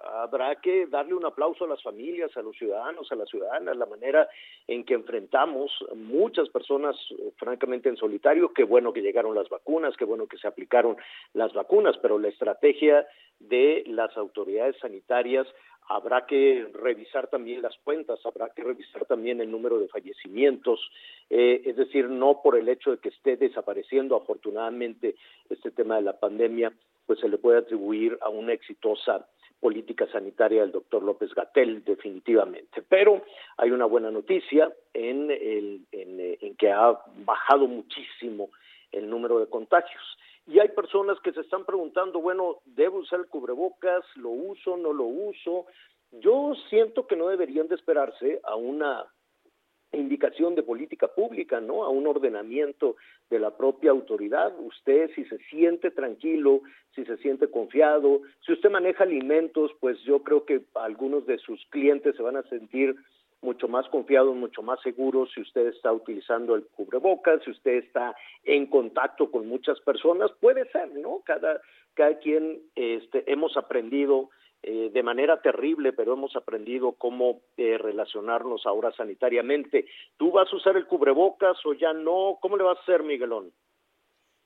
habrá 0.00 0.56
que 0.56 0.86
darle 0.86 1.14
un 1.14 1.24
aplauso 1.24 1.64
a 1.64 1.68
las 1.68 1.82
familias, 1.82 2.36
a 2.36 2.42
los 2.42 2.56
ciudadanos, 2.56 3.10
a 3.10 3.16
las 3.16 3.28
ciudadanas, 3.28 3.76
la 3.76 3.86
manera 3.86 4.28
en 4.66 4.84
que 4.84 4.94
enfrentamos 4.94 5.72
muchas 5.94 6.48
personas, 6.48 6.96
eh, 7.18 7.32
francamente, 7.36 7.88
en 7.88 7.96
solitario. 7.96 8.52
Qué 8.52 8.64
bueno 8.64 8.92
que 8.92 9.02
llegaron 9.02 9.34
las 9.34 9.48
vacunas, 9.48 9.96
qué 9.96 10.04
bueno 10.04 10.26
que 10.26 10.38
se 10.38 10.48
aplicaron 10.48 10.96
las 11.34 11.52
vacunas, 11.52 11.96
pero 11.98 12.18
la 12.18 12.28
estrategia 12.28 13.06
de 13.38 13.84
las 13.86 14.16
autoridades 14.16 14.76
sanitarias 14.80 15.46
habrá 15.88 16.26
que 16.26 16.68
revisar 16.74 17.28
también 17.28 17.62
las 17.62 17.76
cuentas, 17.84 18.18
habrá 18.24 18.50
que 18.50 18.62
revisar 18.62 19.04
también 19.06 19.40
el 19.40 19.50
número 19.50 19.78
de 19.78 19.88
fallecimientos, 19.88 20.80
eh, 21.30 21.62
es 21.64 21.76
decir, 21.76 22.08
no 22.08 22.42
por 22.42 22.56
el 22.56 22.68
hecho 22.68 22.90
de 22.90 22.98
que 22.98 23.10
esté 23.10 23.36
desapareciendo 23.36 24.16
afortunadamente 24.16 25.14
este 25.48 25.70
tema 25.70 25.96
de 25.96 26.02
la 26.02 26.18
pandemia, 26.18 26.72
pues 27.06 27.20
se 27.20 27.28
le 27.28 27.38
puede 27.38 27.58
atribuir 27.58 28.18
a 28.20 28.28
una 28.28 28.52
exitosa 28.52 29.26
política 29.60 30.06
sanitaria 30.10 30.62
del 30.62 30.72
doctor 30.72 31.02
López 31.02 31.34
Gatel, 31.34 31.84
definitivamente. 31.84 32.82
Pero 32.88 33.22
hay 33.56 33.70
una 33.70 33.86
buena 33.86 34.10
noticia 34.10 34.72
en, 34.92 35.30
el, 35.30 35.86
en, 35.92 36.20
eh, 36.20 36.38
en 36.40 36.56
que 36.56 36.70
ha 36.70 36.98
bajado 37.24 37.66
muchísimo 37.66 38.50
el 38.92 39.08
número 39.08 39.38
de 39.38 39.48
contagios. 39.48 40.02
Y 40.46 40.60
hay 40.60 40.68
personas 40.68 41.18
que 41.20 41.32
se 41.32 41.40
están 41.40 41.64
preguntando, 41.64 42.20
bueno, 42.20 42.58
¿debo 42.64 42.98
usar 42.98 43.20
el 43.20 43.26
cubrebocas? 43.26 44.04
¿Lo 44.14 44.30
uso? 44.30 44.76
¿No 44.76 44.92
lo 44.92 45.04
uso? 45.04 45.66
Yo 46.12 46.54
siento 46.70 47.06
que 47.06 47.16
no 47.16 47.28
deberían 47.28 47.66
de 47.66 47.74
esperarse 47.74 48.40
a 48.44 48.54
una 48.54 49.04
indicación 49.96 50.54
de 50.54 50.62
política 50.62 51.08
pública, 51.08 51.60
¿no? 51.60 51.84
A 51.84 51.88
un 51.88 52.06
ordenamiento 52.06 52.96
de 53.30 53.38
la 53.38 53.56
propia 53.56 53.90
autoridad. 53.90 54.54
Usted, 54.58 55.10
si 55.14 55.24
se 55.24 55.38
siente 55.50 55.90
tranquilo, 55.90 56.62
si 56.94 57.04
se 57.04 57.16
siente 57.18 57.50
confiado, 57.50 58.22
si 58.44 58.52
usted 58.52 58.70
maneja 58.70 59.04
alimentos, 59.04 59.72
pues 59.80 59.98
yo 60.04 60.22
creo 60.22 60.44
que 60.44 60.62
algunos 60.74 61.26
de 61.26 61.38
sus 61.38 61.64
clientes 61.70 62.16
se 62.16 62.22
van 62.22 62.36
a 62.36 62.42
sentir 62.44 62.96
mucho 63.42 63.68
más 63.68 63.86
confiados, 63.88 64.34
mucho 64.34 64.62
más 64.62 64.80
seguros 64.82 65.30
si 65.34 65.40
usted 65.40 65.68
está 65.68 65.92
utilizando 65.92 66.54
el 66.54 66.66
cubrebocas, 66.66 67.42
si 67.44 67.50
usted 67.50 67.74
está 67.84 68.16
en 68.44 68.66
contacto 68.66 69.30
con 69.30 69.46
muchas 69.46 69.78
personas, 69.80 70.30
puede 70.40 70.68
ser, 70.70 70.90
¿no? 70.94 71.22
Cada, 71.24 71.60
cada 71.94 72.18
quien 72.18 72.60
este, 72.74 73.30
hemos 73.30 73.56
aprendido 73.56 74.30
eh, 74.68 74.90
de 74.92 75.02
manera 75.04 75.40
terrible, 75.40 75.92
pero 75.92 76.14
hemos 76.14 76.34
aprendido 76.34 76.96
cómo 76.98 77.42
eh, 77.56 77.78
relacionarnos 77.78 78.66
ahora 78.66 78.90
sanitariamente. 78.96 79.86
¿Tú 80.16 80.32
vas 80.32 80.52
a 80.52 80.56
usar 80.56 80.76
el 80.76 80.88
cubrebocas 80.88 81.56
o 81.64 81.72
ya 81.72 81.92
no? 81.92 82.38
¿Cómo 82.42 82.56
le 82.56 82.64
vas 82.64 82.76
a 82.78 82.82
hacer, 82.82 83.04
Miguelón? 83.04 83.52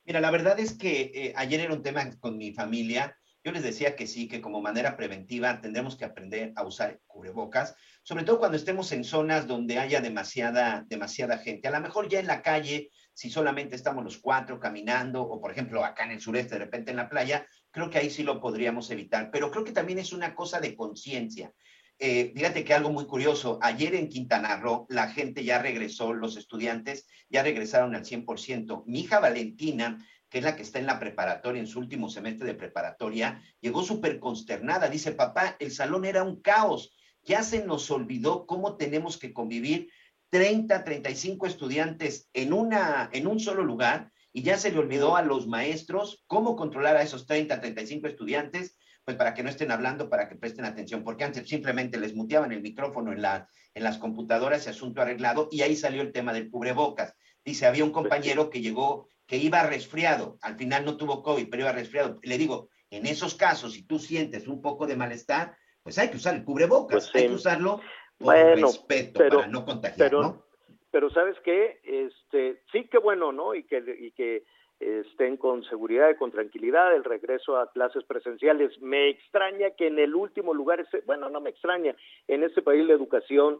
Mira, 0.05 0.21
la 0.21 0.29
verdad 0.29 0.59
es 0.59 0.77
que 0.77 1.11
eh, 1.15 1.33
ayer 1.35 1.61
era 1.61 1.73
un 1.73 1.81
tema 1.81 2.03
con 2.19 2.37
mi 2.37 2.53
familia. 2.53 3.17
Yo 3.43 3.51
les 3.51 3.63
decía 3.63 3.95
que 3.95 4.05
sí, 4.05 4.27
que 4.27 4.41
como 4.41 4.61
manera 4.61 4.95
preventiva 4.95 5.59
tendremos 5.59 5.97
que 5.97 6.05
aprender 6.05 6.53
a 6.55 6.67
usar 6.67 6.99
cubrebocas, 7.07 7.75
sobre 8.03 8.23
todo 8.23 8.37
cuando 8.37 8.57
estemos 8.57 8.91
en 8.91 9.03
zonas 9.03 9.47
donde 9.47 9.79
haya 9.79 10.01
demasiada, 10.01 10.85
demasiada 10.87 11.39
gente. 11.39 11.67
A 11.67 11.71
lo 11.71 11.79
mejor 11.79 12.07
ya 12.09 12.19
en 12.19 12.27
la 12.27 12.43
calle, 12.43 12.91
si 13.15 13.31
solamente 13.31 13.75
estamos 13.75 14.03
los 14.03 14.19
cuatro 14.19 14.59
caminando, 14.59 15.23
o 15.23 15.41
por 15.41 15.49
ejemplo 15.49 15.83
acá 15.83 16.03
en 16.03 16.11
el 16.11 16.21
sureste, 16.21 16.59
de 16.59 16.65
repente 16.65 16.91
en 16.91 16.97
la 16.97 17.09
playa, 17.09 17.47
creo 17.71 17.89
que 17.89 17.97
ahí 17.97 18.09
sí 18.09 18.23
lo 18.23 18.39
podríamos 18.39 18.91
evitar. 18.91 19.31
Pero 19.31 19.49
creo 19.49 19.63
que 19.63 19.71
también 19.71 19.99
es 19.99 20.13
una 20.13 20.35
cosa 20.35 20.59
de 20.59 20.75
conciencia. 20.75 21.53
Eh, 21.97 22.31
fíjate 22.35 22.63
que 22.63 22.73
algo 22.73 22.91
muy 22.91 23.05
curioso, 23.05 23.59
ayer 23.61 23.93
en 23.95 24.09
Quintana 24.09 24.57
Roo 24.57 24.87
la 24.89 25.09
gente 25.09 25.43
ya 25.43 25.61
regresó, 25.61 26.13
los 26.13 26.35
estudiantes 26.35 27.07
ya 27.29 27.43
regresaron 27.43 27.95
al 27.95 28.05
100%. 28.05 28.83
Mi 28.87 29.01
hija 29.01 29.19
Valentina, 29.19 30.03
que 30.27 30.39
es 30.39 30.43
la 30.43 30.55
que 30.55 30.63
está 30.63 30.79
en 30.79 30.87
la 30.87 30.99
preparatoria, 30.99 31.59
en 31.59 31.67
su 31.67 31.79
último 31.79 32.09
semestre 32.09 32.47
de 32.47 32.55
preparatoria, 32.55 33.41
llegó 33.59 33.83
súper 33.83 34.19
consternada. 34.19 34.89
Dice, 34.89 35.11
papá, 35.11 35.55
el 35.59 35.71
salón 35.71 36.05
era 36.05 36.23
un 36.23 36.41
caos. 36.41 36.95
Ya 37.23 37.43
se 37.43 37.63
nos 37.63 37.91
olvidó 37.91 38.47
cómo 38.47 38.77
tenemos 38.77 39.17
que 39.17 39.31
convivir 39.31 39.91
30, 40.31 40.83
35 40.83 41.45
estudiantes 41.45 42.29
en, 42.33 42.53
una, 42.53 43.09
en 43.13 43.27
un 43.27 43.39
solo 43.39 43.63
lugar 43.63 44.11
y 44.33 44.43
ya 44.43 44.57
se 44.57 44.71
le 44.71 44.79
olvidó 44.79 45.15
a 45.15 45.21
los 45.23 45.47
maestros 45.47 46.23
cómo 46.27 46.55
controlar 46.55 46.95
a 46.97 47.01
esos 47.01 47.25
30, 47.25 47.59
35 47.59 48.07
estudiantes, 48.07 48.77
pues 49.03 49.17
para 49.17 49.33
que 49.33 49.43
no 49.43 49.49
estén 49.49 49.71
hablando, 49.71 50.09
para 50.09 50.29
que 50.29 50.35
presten 50.35 50.65
atención, 50.65 51.03
porque 51.03 51.23
antes 51.23 51.47
simplemente 51.49 51.99
les 51.99 52.15
muteaban 52.15 52.51
el 52.51 52.61
micrófono 52.61 53.11
en, 53.11 53.21
la, 53.21 53.47
en 53.73 53.83
las 53.83 53.97
computadoras, 53.97 54.61
ese 54.61 54.69
asunto 54.69 55.01
arreglado, 55.01 55.49
y 55.51 55.61
ahí 55.61 55.75
salió 55.75 56.01
el 56.01 56.11
tema 56.11 56.33
del 56.33 56.49
cubrebocas. 56.49 57.13
Dice, 57.43 57.65
había 57.65 57.83
un 57.83 57.91
compañero 57.91 58.49
que 58.49 58.61
llegó, 58.61 59.07
que 59.25 59.37
iba 59.37 59.63
resfriado, 59.63 60.37
al 60.41 60.55
final 60.55 60.85
no 60.85 60.97
tuvo 60.97 61.23
COVID, 61.23 61.47
pero 61.49 61.63
iba 61.63 61.71
resfriado. 61.71 62.19
Le 62.21 62.37
digo, 62.37 62.69
en 62.91 63.05
esos 63.07 63.33
casos, 63.35 63.73
si 63.73 63.83
tú 63.83 63.97
sientes 63.99 64.47
un 64.47 64.61
poco 64.61 64.85
de 64.85 64.95
malestar, 64.95 65.55
pues 65.81 65.97
hay 65.97 66.09
que 66.09 66.17
usar 66.17 66.35
el 66.35 66.43
cubrebocas, 66.43 66.91
Pues 66.91 67.05
sí. 67.11 67.17
hay 67.17 67.27
que 67.27 67.33
usarlo 67.33 67.77
por 68.17 68.25
Bueno, 68.35 68.67
respeto, 68.67 69.17
pero- 69.17 69.37
para 69.39 69.47
no 69.49 69.65
contagiar, 69.65 69.97
pero- 70.09 70.21
¿no? 70.21 70.45
Pero 70.91 71.09
sabes 71.09 71.39
qué, 71.41 71.79
este, 71.83 72.61
sí 72.71 72.87
que 72.87 72.97
bueno, 72.97 73.31
¿no? 73.31 73.55
Y 73.55 73.63
que, 73.63 73.77
y 73.99 74.11
que 74.11 74.43
estén 74.79 75.37
con 75.37 75.63
seguridad 75.65 76.09
y 76.09 76.15
con 76.15 76.31
tranquilidad 76.31 76.95
el 76.95 77.03
regreso 77.03 77.55
a 77.57 77.71
clases 77.71 78.03
presenciales. 78.05 78.79
Me 78.81 79.09
extraña 79.09 79.71
que 79.71 79.87
en 79.87 79.99
el 79.99 80.15
último 80.15 80.53
lugar, 80.53 80.79
ese- 80.79 81.01
bueno, 81.05 81.29
no 81.29 81.39
me 81.39 81.51
extraña, 81.51 81.95
en 82.27 82.43
este 82.43 82.61
país 82.61 82.85
la 82.85 82.93
educación, 82.93 83.59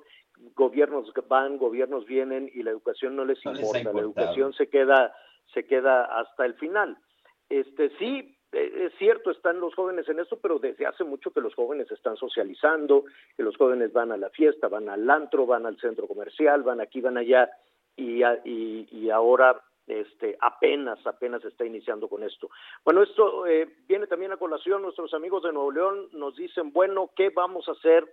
gobiernos 0.55 1.13
van, 1.27 1.57
gobiernos 1.57 2.05
vienen 2.05 2.49
y 2.53 2.63
la 2.63 2.71
educación 2.71 3.15
no 3.15 3.25
les 3.25 3.43
No 3.45 3.53
les 3.53 3.61
ha 3.61 3.65
importa, 3.67 3.93
la 3.93 4.01
educación 4.01 4.53
se 4.53 4.67
queda, 4.67 5.13
se 5.53 5.65
queda 5.65 6.05
hasta 6.05 6.45
el 6.45 6.55
final. 6.55 6.97
Este, 7.49 7.89
sí, 7.99 8.35
es 8.51 8.93
cierto, 8.97 9.31
están 9.31 9.59
los 9.59 9.73
jóvenes 9.75 10.07
en 10.09 10.19
esto, 10.19 10.37
pero 10.37 10.59
desde 10.59 10.85
hace 10.85 11.03
mucho 11.03 11.31
que 11.31 11.41
los 11.41 11.55
jóvenes 11.55 11.89
están 11.91 12.17
socializando, 12.17 13.05
que 13.37 13.43
los 13.43 13.55
jóvenes 13.57 13.93
van 13.93 14.11
a 14.11 14.17
la 14.17 14.29
fiesta, 14.29 14.67
van 14.67 14.89
al 14.89 15.09
antro, 15.09 15.45
van 15.45 15.65
al 15.65 15.79
centro 15.79 16.07
comercial, 16.07 16.63
van 16.63 16.81
aquí, 16.81 17.01
van 17.01 17.17
allá, 17.17 17.49
y 17.95 19.09
ahora 19.09 19.61
este, 19.87 20.37
apenas, 20.39 21.05
apenas 21.05 21.43
está 21.43 21.65
iniciando 21.65 22.07
con 22.07 22.23
esto. 22.23 22.49
Bueno, 22.85 23.03
esto 23.03 23.45
eh, 23.45 23.67
viene 23.87 24.07
también 24.07 24.31
a 24.31 24.37
colación, 24.37 24.81
nuestros 24.81 25.13
amigos 25.13 25.43
de 25.43 25.51
Nuevo 25.51 25.71
León 25.71 26.07
nos 26.13 26.35
dicen, 26.35 26.71
bueno, 26.71 27.11
¿qué 27.15 27.29
vamos 27.29 27.67
a 27.67 27.73
hacer 27.73 28.07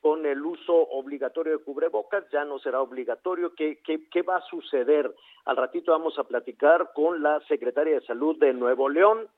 con 0.00 0.24
el 0.26 0.44
uso 0.44 0.74
obligatorio 0.74 1.58
de 1.58 1.64
cubrebocas? 1.64 2.24
Ya 2.30 2.44
no 2.44 2.58
será 2.58 2.80
obligatorio, 2.80 3.54
¿qué, 3.54 3.80
qué, 3.84 4.08
qué 4.08 4.22
va 4.22 4.36
a 4.36 4.46
suceder? 4.46 5.12
Al 5.46 5.56
ratito 5.56 5.92
vamos 5.92 6.18
a 6.18 6.24
platicar 6.24 6.92
con 6.94 7.22
la 7.22 7.40
secretaria 7.48 7.94
de 7.94 8.06
Salud 8.06 8.38
de 8.38 8.52
Nuevo 8.52 8.88
León, 8.88 9.28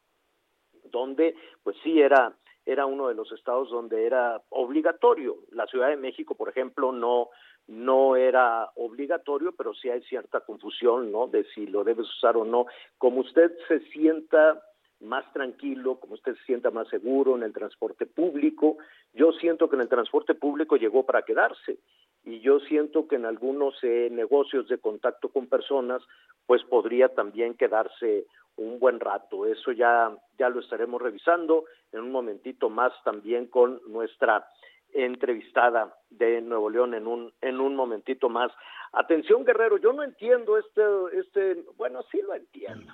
donde 0.91 1.35
pues 1.63 1.77
sí 1.83 2.01
era 2.01 2.35
era 2.67 2.85
uno 2.85 3.09
de 3.09 3.15
los 3.15 3.33
estados 3.33 3.71
donde 3.71 4.05
era 4.05 4.43
obligatorio. 4.51 5.39
La 5.53 5.67
Ciudad 5.67 5.89
de 5.89 5.97
México, 5.97 6.35
por 6.35 6.51
ejemplo, 6.51 6.93
no 6.93 7.31
no 7.67 8.17
era 8.17 8.71
obligatorio, 8.77 9.53
pero 9.53 9.75
sí 9.75 9.91
hay 9.91 10.03
cierta 10.03 10.41
confusión, 10.41 11.13
¿no? 11.13 11.27
De 11.27 11.45
si 11.55 11.67
lo 11.67 11.85
debes 11.85 12.07
usar 12.07 12.37
o 12.37 12.45
no. 12.45 12.67
Como 12.97 13.21
usted 13.21 13.53
se 13.69 13.81
sienta 13.91 14.63
más 15.01 15.31
tranquilo, 15.33 16.01
como 16.01 16.15
usted 16.15 16.35
se 16.37 16.45
sienta 16.45 16.71
más 16.71 16.89
seguro 16.89 17.37
en 17.37 17.43
el 17.43 17.53
transporte 17.53 18.07
público, 18.07 18.79
yo 19.13 19.33
siento 19.33 19.69
que 19.69 19.77
en 19.77 19.83
el 19.83 19.89
transporte 19.89 20.35
público 20.35 20.77
llegó 20.77 21.05
para 21.05 21.23
quedarse 21.23 21.79
y 22.25 22.41
yo 22.41 22.59
siento 22.61 23.07
que 23.07 23.17
en 23.17 23.27
algunos 23.27 23.75
eh, 23.83 24.09
negocios 24.11 24.69
de 24.69 24.79
contacto 24.79 25.29
con 25.29 25.47
personas, 25.47 26.03
pues 26.47 26.63
podría 26.65 27.09
también 27.09 27.55
quedarse 27.55 28.27
un 28.59 28.79
buen 28.79 29.01
rato. 29.01 29.47
Eso 29.47 29.73
ya, 29.73 30.15
ya 30.39 30.49
lo 30.49 30.61
estaremos 30.61 31.01
revisando 31.01 31.65
en 31.93 32.01
un 32.01 32.13
momentito 32.13 32.69
más 32.69 32.93
también 33.05 33.47
con 33.47 33.81
nuestra 33.87 34.47
entrevistada 34.93 35.95
de 36.11 36.41
Nuevo 36.41 36.71
León 36.71 36.95
en 36.95 37.07
un 37.07 37.33
en 37.41 37.61
un 37.61 37.77
momentito 37.77 38.29
más. 38.29 38.51
Atención 38.93 39.45
Guerrero, 39.45 39.77
yo 39.79 39.93
no 39.93 40.03
entiendo 40.03 40.59
este 40.59 40.83
este 41.13 41.65
bueno 41.77 42.03
sí 42.11 42.21
lo 42.23 42.35
entiendo. 42.35 42.93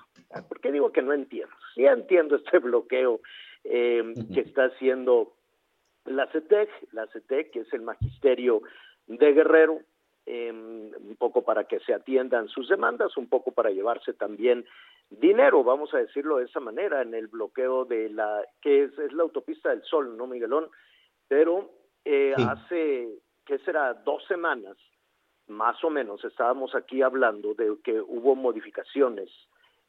¿Por 0.48 0.60
qué 0.60 0.72
digo 0.72 0.90
que 0.90 1.02
no 1.02 1.12
entiendo? 1.12 1.54
Sí 1.74 1.84
entiendo 1.84 2.36
este 2.36 2.58
bloqueo 2.58 3.20
eh, 3.62 4.12
que 4.32 4.40
está 4.40 4.64
haciendo 4.64 5.34
la 6.04 6.26
CETEC, 6.26 6.68
la 6.92 7.06
CETEC 7.06 7.52
que 7.52 7.60
es 7.60 7.72
el 7.72 7.82
magisterio 7.82 8.62
de 9.06 9.32
Guerrero, 9.32 9.80
eh, 10.26 10.50
un 10.50 11.16
poco 11.18 11.42
para 11.42 11.64
que 11.64 11.80
se 11.80 11.94
atiendan 11.94 12.48
sus 12.48 12.68
demandas, 12.68 13.16
un 13.16 13.28
poco 13.28 13.52
para 13.52 13.70
llevarse 13.70 14.12
también 14.14 14.64
dinero, 15.10 15.62
vamos 15.64 15.92
a 15.94 15.98
decirlo 15.98 16.38
de 16.38 16.44
esa 16.46 16.60
manera, 16.60 17.02
en 17.02 17.14
el 17.14 17.28
bloqueo 17.28 17.84
de 17.84 18.08
la 18.10 18.44
que 18.60 18.84
es, 18.84 18.98
es 18.98 19.12
la 19.12 19.22
autopista 19.22 19.70
del 19.70 19.82
Sol, 19.82 20.16
no 20.16 20.26
Miguelón, 20.26 20.68
pero 21.28 21.70
eh, 22.04 22.32
Sí. 22.36 22.42
hace, 22.42 23.08
¿qué 23.46 23.58
será? 23.60 23.94
Dos 23.94 24.24
semanas, 24.26 24.76
más 25.46 25.82
o 25.84 25.90
menos, 25.90 26.24
estábamos 26.24 26.74
aquí 26.74 27.02
hablando 27.02 27.54
de 27.54 27.76
que 27.82 28.00
hubo 28.00 28.34
modificaciones, 28.34 29.30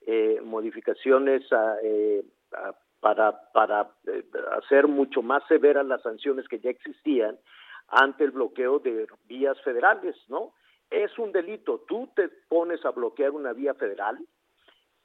eh, 0.05 0.39
modificaciones 0.43 1.51
a, 1.51 1.77
eh, 1.81 2.23
a- 2.53 2.73
para, 2.99 3.51
para 3.51 3.91
eh, 4.07 4.23
hacer 4.57 4.87
mucho 4.87 5.21
más 5.21 5.43
severas 5.47 5.85
las 5.85 6.01
sanciones 6.01 6.47
que 6.47 6.59
ya 6.59 6.71
existían 6.71 7.37
ante 7.87 8.23
el 8.23 8.31
bloqueo 8.31 8.79
de 8.79 9.07
vías 9.25 9.61
federales, 9.61 10.15
¿no? 10.27 10.53
Es 10.89 11.17
un 11.19 11.31
delito, 11.31 11.83
tú 11.87 12.09
te 12.15 12.29
pones 12.47 12.83
a 12.83 12.91
bloquear 12.91 13.31
una 13.31 13.53
vía 13.53 13.73
federal, 13.75 14.17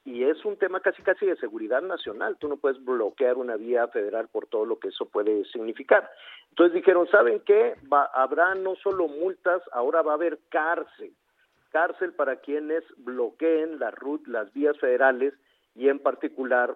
y 0.03 0.23
es 0.23 0.43
un 0.45 0.57
tema 0.57 0.79
casi 0.79 1.01
casi 1.03 1.27
de 1.27 1.35
seguridad 1.37 1.81
nacional. 1.81 2.37
Tú 2.39 2.47
no 2.47 2.57
puedes 2.57 2.83
bloquear 2.83 3.37
una 3.37 3.55
vía 3.55 3.87
federal 3.89 4.27
por 4.29 4.47
todo 4.47 4.65
lo 4.65 4.79
que 4.79 4.87
eso 4.87 5.05
puede 5.05 5.45
significar. 5.45 6.09
Entonces 6.49 6.73
dijeron, 6.73 7.07
¿saben 7.09 7.41
qué? 7.41 7.75
Va, 7.91 8.05
habrá 8.05 8.55
no 8.55 8.75
solo 8.75 9.07
multas, 9.07 9.61
ahora 9.71 10.01
va 10.01 10.13
a 10.13 10.15
haber 10.15 10.39
cárcel. 10.49 11.13
Cárcel 11.69 12.13
para 12.13 12.37
quienes 12.37 12.83
bloqueen 12.97 13.79
las, 13.79 13.93
las 14.25 14.51
vías 14.53 14.77
federales 14.79 15.33
y 15.75 15.87
en 15.87 15.99
particular, 15.99 16.75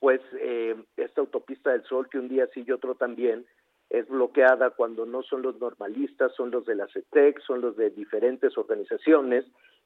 pues 0.00 0.20
eh, 0.40 0.76
esta 0.96 1.20
autopista 1.20 1.70
del 1.70 1.84
Sol 1.84 2.08
que 2.10 2.18
un 2.18 2.28
día 2.28 2.48
sí 2.52 2.64
y 2.66 2.72
otro 2.72 2.96
también 2.96 3.46
es 3.88 4.08
bloqueada 4.08 4.70
cuando 4.70 5.06
no 5.06 5.22
son 5.22 5.42
los 5.42 5.58
normalistas, 5.60 6.34
son 6.34 6.50
los 6.50 6.66
de 6.66 6.74
la 6.74 6.88
CETEC, 6.88 7.40
son 7.40 7.60
los 7.60 7.76
de 7.76 7.90
diferentes 7.90 8.58
organizaciones 8.58 9.44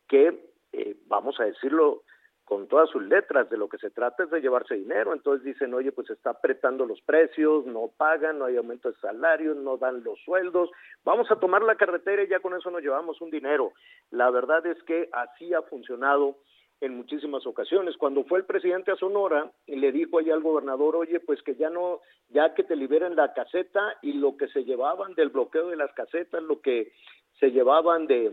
que, 0.09 0.51
eh, 0.73 0.97
vamos 1.07 1.39
a 1.39 1.45
decirlo, 1.45 2.03
con 2.51 2.67
todas 2.67 2.91
sus 2.91 3.05
letras, 3.05 3.49
de 3.49 3.57
lo 3.57 3.69
que 3.69 3.79
se 3.79 3.91
trata 3.91 4.25
es 4.25 4.31
de 4.31 4.41
llevarse 4.41 4.75
dinero, 4.75 5.13
entonces 5.13 5.45
dicen, 5.45 5.73
oye, 5.73 5.93
pues 5.93 6.11
está 6.11 6.31
apretando 6.31 6.85
los 6.85 7.01
precios, 7.03 7.65
no 7.65 7.93
pagan, 7.97 8.41
no 8.41 8.47
hay 8.47 8.57
aumento 8.57 8.91
de 8.91 8.99
salarios, 8.99 9.57
no 9.57 9.77
dan 9.77 10.03
los 10.03 10.19
sueldos, 10.25 10.69
vamos 11.05 11.31
a 11.31 11.37
tomar 11.37 11.63
la 11.63 11.77
carretera 11.77 12.25
y 12.25 12.27
ya 12.27 12.41
con 12.41 12.53
eso 12.57 12.69
nos 12.73 12.83
llevamos 12.83 13.21
un 13.21 13.31
dinero. 13.31 13.73
La 14.11 14.31
verdad 14.31 14.67
es 14.67 14.83
que 14.83 15.09
así 15.13 15.55
ha 15.55 15.63
funcionado 15.63 16.39
en 16.81 16.97
muchísimas 16.97 17.47
ocasiones. 17.47 17.97
Cuando 17.97 18.25
fue 18.25 18.41
el 18.41 18.47
presidente 18.47 18.91
a 18.91 18.97
Sonora 18.97 19.49
y 19.67 19.77
le 19.77 19.93
dijo 19.93 20.19
allá 20.19 20.35
al 20.35 20.43
gobernador, 20.43 20.97
oye, 20.97 21.21
pues 21.21 21.41
que 21.45 21.55
ya 21.55 21.71
no, 21.71 22.01
ya 22.31 22.53
que 22.55 22.65
te 22.65 22.75
liberen 22.75 23.15
la 23.15 23.33
caseta 23.33 23.97
y 24.03 24.15
lo 24.15 24.37
que 24.37 24.49
se 24.49 24.65
llevaban 24.65 25.15
del 25.15 25.29
bloqueo 25.29 25.69
de 25.69 25.77
las 25.77 25.93
casetas, 25.93 26.43
lo 26.43 26.61
que 26.61 26.91
se 27.39 27.53
llevaban 27.53 28.09
de, 28.09 28.33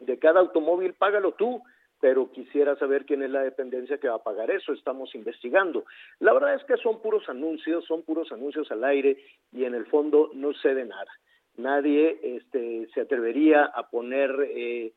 de 0.00 0.18
cada 0.18 0.40
automóvil, 0.40 0.94
págalo 0.94 1.34
tú 1.34 1.62
pero 2.00 2.30
quisiera 2.32 2.76
saber 2.76 3.04
quién 3.04 3.22
es 3.22 3.30
la 3.30 3.42
dependencia 3.42 3.98
que 3.98 4.08
va 4.08 4.14
a 4.16 4.22
pagar 4.22 4.50
eso, 4.50 4.72
estamos 4.72 5.14
investigando. 5.14 5.84
La 6.18 6.32
verdad 6.32 6.54
es 6.54 6.64
que 6.64 6.76
son 6.78 7.00
puros 7.02 7.28
anuncios, 7.28 7.84
son 7.84 8.02
puros 8.02 8.32
anuncios 8.32 8.70
al 8.72 8.82
aire 8.84 9.18
y 9.52 9.64
en 9.64 9.74
el 9.74 9.84
fondo 9.86 10.30
no 10.34 10.52
sé 10.54 10.74
de 10.74 10.86
nada. 10.86 11.10
Nadie 11.56 12.18
este, 12.22 12.88
se 12.94 13.02
atrevería 13.02 13.64
a 13.66 13.90
poner, 13.90 14.30
eh, 14.48 14.92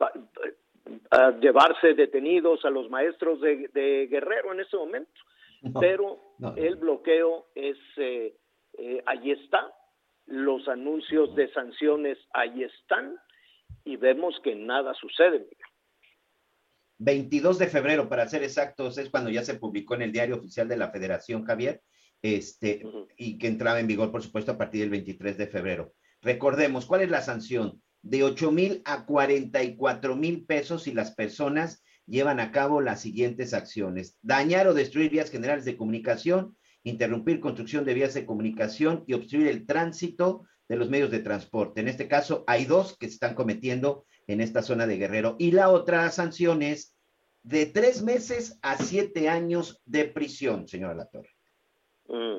va- 0.00 0.12
a 1.10 1.30
llevarse 1.38 1.94
detenidos 1.94 2.64
a 2.64 2.70
los 2.70 2.88
maestros 2.90 3.40
de, 3.40 3.68
de 3.68 4.06
Guerrero 4.08 4.52
en 4.52 4.60
este 4.60 4.76
momento, 4.76 5.10
No, 5.62 5.78
pero 5.80 6.18
no. 6.38 6.54
el 6.56 6.76
bloqueo 6.76 7.46
es, 7.54 7.76
eh, 7.98 8.34
eh, 8.78 9.02
ahí 9.06 9.30
está, 9.30 9.72
los 10.26 10.66
anuncios 10.68 11.34
de 11.34 11.48
sanciones 11.52 12.18
ahí 12.32 12.62
están 12.64 13.16
y 13.84 13.96
vemos 13.96 14.38
que 14.40 14.54
nada 14.54 14.94
sucede. 14.94 15.46
Miguel. 17.02 17.14
22 17.14 17.58
de 17.58 17.66
febrero, 17.66 18.08
para 18.08 18.28
ser 18.28 18.42
exactos, 18.42 18.98
es 18.98 19.10
cuando 19.10 19.30
ya 19.30 19.44
se 19.44 19.54
publicó 19.54 19.94
en 19.94 20.02
el 20.02 20.12
diario 20.12 20.36
oficial 20.36 20.68
de 20.68 20.76
la 20.76 20.90
Federación, 20.90 21.44
Javier, 21.44 21.82
este, 22.22 22.82
y 23.16 23.38
que 23.38 23.48
entraba 23.48 23.80
en 23.80 23.86
vigor, 23.88 24.12
por 24.12 24.22
supuesto, 24.22 24.52
a 24.52 24.58
partir 24.58 24.80
del 24.80 24.90
23 24.90 25.36
de 25.36 25.46
febrero. 25.48 25.92
Recordemos, 26.20 26.86
¿cuál 26.86 27.02
es 27.02 27.10
la 27.10 27.20
sanción? 27.20 27.82
De 28.02 28.22
8 28.22 28.52
mil 28.52 28.82
a 28.84 29.04
44 29.04 30.16
mil 30.16 30.44
pesos 30.44 30.84
si 30.84 30.92
las 30.92 31.12
personas 31.12 31.82
llevan 32.06 32.40
a 32.40 32.52
cabo 32.52 32.80
las 32.80 33.00
siguientes 33.00 33.54
acciones. 33.54 34.18
Dañar 34.22 34.68
o 34.68 34.74
destruir 34.74 35.10
vías 35.10 35.30
generales 35.30 35.64
de 35.64 35.76
comunicación, 35.76 36.56
interrumpir 36.84 37.40
construcción 37.40 37.84
de 37.84 37.94
vías 37.94 38.14
de 38.14 38.26
comunicación 38.26 39.04
y 39.06 39.14
obstruir 39.14 39.48
el 39.48 39.66
tránsito 39.66 40.44
de 40.68 40.76
los 40.76 40.90
medios 40.90 41.10
de 41.10 41.20
transporte. 41.20 41.80
En 41.80 41.88
este 41.88 42.08
caso, 42.08 42.44
hay 42.46 42.64
dos 42.64 42.96
que 42.98 43.06
se 43.06 43.14
están 43.14 43.34
cometiendo 43.34 44.04
en 44.26 44.40
esta 44.40 44.62
zona 44.62 44.86
de 44.86 44.96
Guerrero. 44.96 45.36
Y 45.38 45.52
la 45.52 45.68
otra 45.68 46.10
sanción 46.10 46.62
es 46.62 46.91
de 47.42 47.66
tres 47.66 48.02
meses 48.02 48.58
a 48.62 48.76
siete 48.76 49.28
años 49.28 49.82
de 49.86 50.04
prisión, 50.04 50.68
señora 50.68 50.94
Latorre. 50.94 51.30
Mm, 52.08 52.38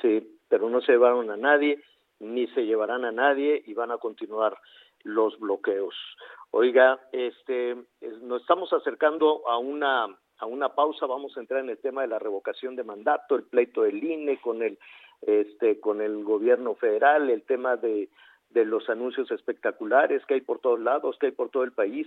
sí, 0.00 0.38
pero 0.48 0.68
no 0.70 0.80
se 0.80 0.92
llevaron 0.92 1.30
a 1.30 1.36
nadie, 1.36 1.82
ni 2.20 2.46
se 2.48 2.64
llevarán 2.64 3.04
a 3.04 3.12
nadie 3.12 3.62
y 3.66 3.74
van 3.74 3.90
a 3.90 3.98
continuar 3.98 4.56
los 5.02 5.38
bloqueos. 5.38 5.94
Oiga, 6.50 7.00
este, 7.12 7.72
es- 8.00 8.20
nos 8.22 8.42
estamos 8.42 8.72
acercando 8.72 9.48
a 9.48 9.58
una 9.58 10.16
a 10.38 10.46
una 10.46 10.74
pausa. 10.74 11.06
Vamos 11.06 11.36
a 11.36 11.40
entrar 11.40 11.60
en 11.60 11.70
el 11.70 11.78
tema 11.78 12.02
de 12.02 12.08
la 12.08 12.18
revocación 12.18 12.74
de 12.74 12.82
mandato, 12.82 13.36
el 13.36 13.44
pleito 13.44 13.82
del 13.82 14.02
INE 14.02 14.40
con 14.40 14.62
el 14.62 14.78
este 15.22 15.78
con 15.78 16.00
el 16.00 16.24
gobierno 16.24 16.74
federal, 16.74 17.30
el 17.30 17.42
tema 17.42 17.76
de 17.76 18.08
de 18.50 18.64
los 18.64 18.88
anuncios 18.90 19.30
espectaculares 19.30 20.24
que 20.26 20.34
hay 20.34 20.40
por 20.40 20.58
todos 20.60 20.80
lados, 20.80 21.16
que 21.18 21.26
hay 21.26 21.32
por 21.32 21.50
todo 21.50 21.62
el 21.64 21.72
país, 21.72 22.06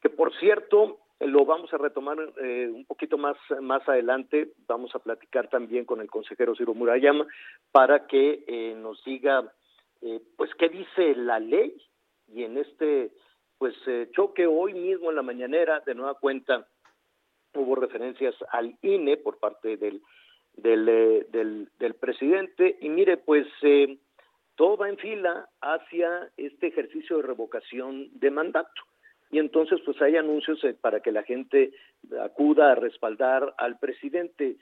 que 0.00 0.10
por 0.10 0.32
cierto 0.38 0.98
lo 1.20 1.44
vamos 1.44 1.72
a 1.72 1.78
retomar 1.78 2.16
eh, 2.40 2.70
un 2.72 2.84
poquito 2.84 3.18
más 3.18 3.36
más 3.60 3.86
adelante, 3.88 4.52
vamos 4.66 4.94
a 4.94 5.00
platicar 5.00 5.48
también 5.48 5.84
con 5.84 6.00
el 6.00 6.08
consejero 6.08 6.54
Ciro 6.54 6.74
Murayama 6.74 7.26
para 7.72 8.06
que 8.06 8.44
eh, 8.46 8.74
nos 8.76 9.02
diga 9.04 9.52
eh, 10.00 10.20
pues 10.36 10.50
qué 10.54 10.68
dice 10.68 11.14
la 11.16 11.40
ley. 11.40 11.76
Y 12.28 12.44
en 12.44 12.58
este 12.58 13.10
pues 13.58 13.74
eh, 13.86 14.08
choque 14.12 14.46
hoy 14.46 14.74
mismo 14.74 15.10
en 15.10 15.16
la 15.16 15.22
mañanera 15.22 15.80
de 15.80 15.94
nueva 15.94 16.14
cuenta 16.14 16.68
hubo 17.54 17.74
referencias 17.74 18.34
al 18.52 18.76
INE 18.82 19.16
por 19.16 19.38
parte 19.38 19.76
del 19.76 20.00
del, 20.54 20.88
eh, 20.88 21.26
del, 21.30 21.68
del 21.78 21.94
presidente. 21.94 22.78
Y 22.80 22.88
mire 22.88 23.16
pues 23.16 23.46
eh, 23.62 23.98
todo 24.54 24.76
va 24.76 24.88
en 24.88 24.98
fila 24.98 25.48
hacia 25.60 26.30
este 26.36 26.68
ejercicio 26.68 27.16
de 27.16 27.22
revocación 27.24 28.08
de 28.20 28.30
mandato 28.30 28.82
y 29.30 29.38
entonces 29.38 29.80
pues 29.84 30.00
hay 30.00 30.16
anuncios 30.16 30.62
eh, 30.64 30.74
para 30.80 31.00
que 31.00 31.12
la 31.12 31.22
gente 31.22 31.72
acuda 32.22 32.72
a 32.72 32.74
respaldar 32.74 33.54
al 33.58 33.78
presidente 33.78 34.56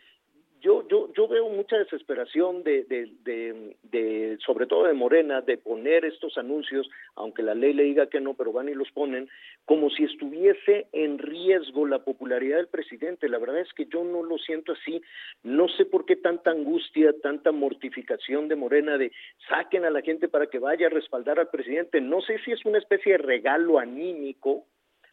yo 0.67 0.87
yo 0.89 1.13
yo 1.17 1.29
veo 1.29 1.49
mucha 1.49 1.79
desesperación 1.79 2.65
de, 2.65 2.83
de, 2.85 3.13
de, 3.23 3.77
de, 3.85 4.39
sobre 4.45 4.67
todo 4.67 4.89
de 4.89 4.95
Morena 4.95 5.41
de 5.41 5.59
poner 5.59 6.05
estos 6.05 6.37
anuncios 6.37 6.91
aunque 7.15 7.45
la 7.45 7.55
ley 7.55 7.73
le 7.73 7.85
diga 7.85 8.09
que 8.09 8.21
no 8.21 8.35
pero 8.35 8.53
van 8.53 8.69
y 8.69 8.75
los 8.75 8.91
ponen 8.91 9.29
como 9.65 9.91
si 9.91 10.03
estuviese 10.03 10.89
en 10.93 11.19
riesgo 11.19 11.87
la 11.87 12.01
popularidad 12.01 12.57
del 12.57 12.69
presidente. 12.69 13.29
La 13.29 13.39
verdad 13.39 13.61
es 13.61 13.73
que 13.75 13.87
yo 13.87 14.05
no 14.05 14.23
lo 14.23 14.39
siento 14.39 14.73
así. 14.73 15.01
No 15.43 15.69
sé 15.69 15.85
por 15.87 16.05
qué 16.05 16.17
tanta 16.17 16.51
angustia 16.51 17.15
tanta 17.23 17.53
mortificación 17.53 18.49
de 18.49 18.57
Morena 18.57 18.99
de 18.99 19.13
saquen 19.49 19.85
a 19.85 19.91
la 19.91 20.03
gente 20.03 20.29
para 20.29 20.49
que 20.49 20.59
vaya 20.59 20.89
a 20.89 20.91
respaldar 20.91 21.39
al 21.39 21.51
presidente. 21.51 22.01
No 22.01 22.21
sé 22.23 22.39
si 22.45 22.51
es 22.51 22.65
una 22.65 22.79
especie 22.79 23.13
de 23.13 23.19
regalo 23.19 23.79
anímico 23.79 24.65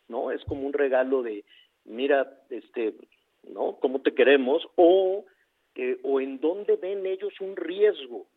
no 0.08 0.32
es 0.32 0.44
como 0.46 0.66
un 0.68 0.74
regalo 0.74 1.24
de 1.24 1.46
mira 1.86 2.42
este 2.50 2.94
no 3.44 3.78
cómo 3.80 4.02
te 4.02 4.14
queremos 4.14 4.66
o 4.76 5.26
eh, 5.76 5.98
o 6.04 6.22
en 6.22 6.40
dónde 6.40 6.76
ven 6.76 7.06
ellos 7.06 7.34
un 7.42 7.56
riesgo. 7.56 8.28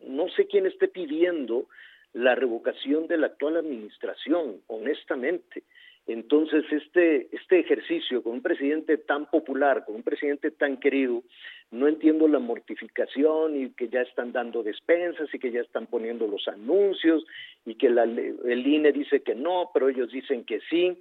No 0.00 0.28
sé 0.30 0.46
quién 0.46 0.66
esté 0.66 0.88
pidiendo 0.88 1.66
la 2.12 2.34
revocación 2.34 3.06
de 3.06 3.18
la 3.18 3.28
actual 3.28 3.56
administración, 3.56 4.60
honestamente. 4.66 5.62
Entonces, 6.06 6.64
este, 6.70 7.28
este 7.32 7.58
ejercicio 7.58 8.22
con 8.22 8.34
un 8.34 8.42
presidente 8.42 8.96
tan 8.96 9.26
popular, 9.26 9.84
con 9.84 9.96
un 9.96 10.02
presidente 10.02 10.52
tan 10.52 10.76
querido, 10.78 11.24
no 11.72 11.88
entiendo 11.88 12.28
la 12.28 12.38
mortificación 12.38 13.60
y 13.60 13.70
que 13.70 13.88
ya 13.88 14.02
están 14.02 14.32
dando 14.32 14.62
despensas 14.62 15.28
y 15.34 15.38
que 15.38 15.50
ya 15.50 15.60
están 15.60 15.86
poniendo 15.86 16.28
los 16.28 16.46
anuncios 16.46 17.24
y 17.64 17.74
que 17.74 17.90
la, 17.90 18.04
el 18.04 18.66
INE 18.66 18.92
dice 18.92 19.20
que 19.20 19.34
no, 19.34 19.70
pero 19.74 19.88
ellos 19.88 20.12
dicen 20.12 20.44
que 20.44 20.60
sí 20.70 20.96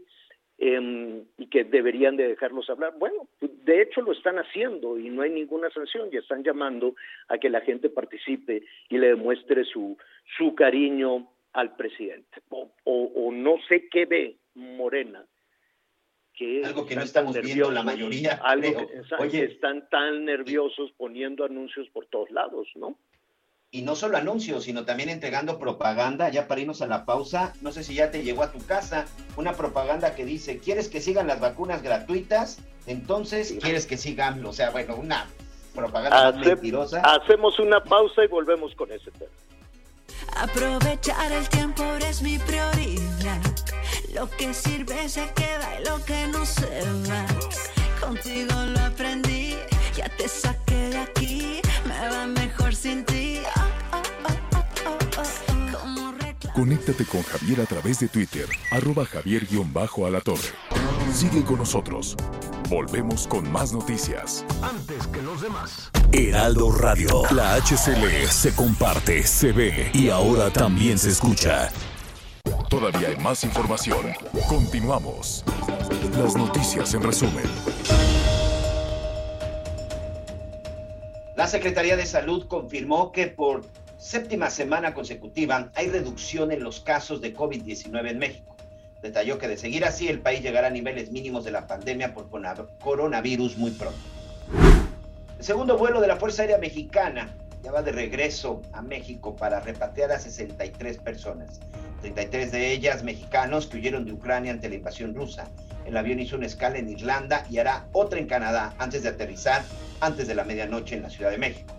eh, 0.57 1.23
y 1.37 1.47
que 1.47 1.63
deberían 1.65 2.15
de 2.15 2.27
dejarlos 2.29 2.69
hablar. 2.69 2.93
Bueno, 2.97 3.27
de 3.41 3.81
hecho 3.81 4.01
lo 4.01 4.11
están 4.13 4.37
haciendo 4.37 4.97
y 4.97 5.09
no 5.09 5.21
hay 5.21 5.31
ninguna 5.31 5.69
sanción 5.69 6.09
y 6.11 6.17
están 6.17 6.43
llamando 6.43 6.95
a 7.27 7.37
que 7.37 7.49
la 7.49 7.61
gente 7.61 7.89
participe 7.89 8.63
y 8.89 8.97
le 8.97 9.07
demuestre 9.07 9.65
su, 9.65 9.97
su 10.37 10.55
cariño 10.55 11.27
al 11.53 11.75
presidente. 11.75 12.41
O, 12.49 12.71
o, 12.83 13.03
o 13.15 13.31
no 13.31 13.57
sé 13.67 13.87
qué 13.89 14.05
ve 14.05 14.37
Morena. 14.55 15.25
Que 16.33 16.63
Algo 16.65 16.85
que 16.85 16.95
no 16.95 17.01
estamos 17.03 17.39
viendo 17.41 17.71
la 17.71 17.81
mayoría, 17.81 18.33
algo 18.43 18.87
que- 18.87 19.15
Oye. 19.19 19.43
están 19.45 19.87
tan 19.89 20.25
nerviosos 20.25 20.91
poniendo 20.97 21.45
anuncios 21.45 21.87
por 21.89 22.07
todos 22.07 22.29
lados, 22.29 22.67
¿no? 22.75 22.97
Y 23.75 23.81
no 23.81 23.97
solo 23.97 24.15
anuncios, 24.17 24.63
sino 24.63 24.85
también 24.85 25.09
entregando 25.09 25.59
propaganda, 25.59 26.29
ya 26.29 26.47
para 26.47 26.61
irnos 26.61 26.81
a 26.81 26.88
la 26.88 27.03
pausa, 27.03 27.51
no 27.59 27.73
sé 27.73 27.83
si 27.83 27.93
ya 27.93 28.09
te 28.09 28.23
llegó 28.23 28.43
a 28.43 28.49
tu 28.53 28.59
casa, 28.65 29.03
una 29.35 29.51
propaganda 29.51 30.15
que 30.15 30.23
dice, 30.23 30.59
¿quieres 30.59 30.88
que 30.88 31.01
sigan 31.01 31.27
las 31.27 31.41
vacunas 31.41 31.81
gratuitas? 31.83 32.59
Entonces, 32.88 33.53
¿quieres 33.61 33.85
que 33.85 33.97
sigan? 33.97 34.45
O 34.45 34.53
sea, 34.53 34.69
bueno, 34.69 34.95
una 34.95 35.25
propaganda 35.73 36.29
Hace- 36.29 36.38
mentirosa. 36.55 37.01
hacemos 37.01 37.59
una 37.59 37.83
pausa 37.83 38.23
y 38.23 38.27
volvemos 38.29 38.73
con 38.75 38.93
ese 38.93 39.11
tema. 39.11 39.31
Aprovechar 40.38 41.33
el 41.33 41.49
tiempo 41.49 41.83
ahora 41.83 42.07
es 42.07 42.21
mi 42.21 42.38
prioridad. 42.39 43.41
Lo 44.13 44.29
que 44.29 44.53
sirve 44.53 45.09
se 45.09 45.27
queda 45.33 45.81
y 45.81 45.85
lo 45.85 46.01
que 46.05 46.27
no 46.27 46.45
se 46.45 46.81
va. 47.09 47.25
Contigo 47.99 48.53
lo 48.67 48.79
aprendí, 48.79 49.57
ya 49.97 50.07
te 50.15 50.29
saqué 50.29 50.89
de 50.91 50.97
aquí. 50.97 51.61
Me 51.85 52.09
va 52.09 52.25
mejor 52.27 52.73
sin 52.73 53.03
ti. 53.03 53.34
Conéctate 56.55 57.03
con 57.03 57.21
Javier 57.21 57.59
a 57.59 57.65
través 57.65 57.99
de 57.99 58.07
Twitter, 58.07 58.47
arroba 58.71 59.05
javier-alatorre. 59.05 60.53
Sigue 61.13 61.43
con 61.43 61.57
nosotros. 61.57 62.15
Volvemos 62.69 63.27
con 63.27 63.51
más 63.51 63.73
noticias. 63.73 64.45
Antes 64.61 65.05
que 65.07 65.21
los 65.21 65.41
demás. 65.41 65.91
Heraldo 66.13 66.71
Radio. 66.71 67.23
La 67.31 67.55
HCL 67.55 68.29
se 68.29 68.55
comparte, 68.55 69.23
se 69.23 69.51
ve 69.51 69.91
y 69.93 70.07
ahora 70.07 70.49
también 70.49 70.97
se 70.97 71.09
escucha. 71.09 71.69
Todavía 72.69 73.09
hay 73.09 73.17
más 73.17 73.43
información. 73.43 74.13
Continuamos. 74.47 75.43
Las 76.17 76.37
noticias 76.37 76.93
en 76.93 77.03
resumen. 77.03 77.43
La 81.35 81.47
Secretaría 81.47 81.97
de 81.97 82.05
Salud 82.05 82.47
confirmó 82.47 83.11
que 83.11 83.27
por 83.27 83.63
séptima 83.97 84.49
semana 84.49 84.93
consecutiva 84.93 85.71
hay 85.75 85.89
reducción 85.89 86.51
en 86.51 86.63
los 86.63 86.79
casos 86.79 87.21
de 87.21 87.36
COVID-19 87.36 88.10
en 88.10 88.19
México. 88.19 88.55
Detalló 89.01 89.38
que 89.38 89.47
de 89.47 89.58
seguir 89.58 89.86
así 89.86 90.08
el 90.08 90.19
país 90.19 90.41
llegará 90.41 90.67
a 90.67 90.71
niveles 90.71 91.12
mínimos 91.12 91.45
de 91.45 91.51
la 91.51 91.67
pandemia 91.67 92.13
por 92.13 92.27
coronavirus 92.79 93.58
muy 93.58 93.71
pronto. 93.71 93.99
El 95.38 95.43
segundo 95.43 95.77
vuelo 95.77 96.01
de 96.01 96.08
la 96.08 96.15
Fuerza 96.15 96.41
Aérea 96.41 96.58
Mexicana 96.58 97.29
ya 97.63 97.71
va 97.71 97.81
de 97.81 97.91
regreso 97.91 98.62
a 98.73 98.81
México 98.81 99.36
para 99.36 99.60
repatriar 99.60 100.12
a 100.12 100.19
63 100.19 100.97
personas. 100.97 101.60
33 102.01 102.51
de 102.51 102.71
ellas 102.71 103.03
mexicanos 103.03 103.67
que 103.67 103.77
huyeron 103.77 104.05
de 104.05 104.13
Ucrania 104.13 104.51
ante 104.51 104.69
la 104.69 104.75
invasión 104.75 105.15
rusa. 105.15 105.49
El 105.86 105.97
avión 105.97 106.19
hizo 106.19 106.36
una 106.36 106.45
escala 106.45 106.77
en 106.77 106.89
Irlanda 106.89 107.45
y 107.49 107.58
hará 107.58 107.86
otra 107.91 108.19
en 108.19 108.27
Canadá 108.27 108.73
antes 108.77 109.03
de 109.03 109.10
aterrizar 109.10 109.63
antes 109.99 110.27
de 110.27 110.36
la 110.36 110.43
medianoche 110.43 110.95
en 110.95 111.03
la 111.03 111.10
Ciudad 111.10 111.31
de 111.31 111.38
México. 111.38 111.73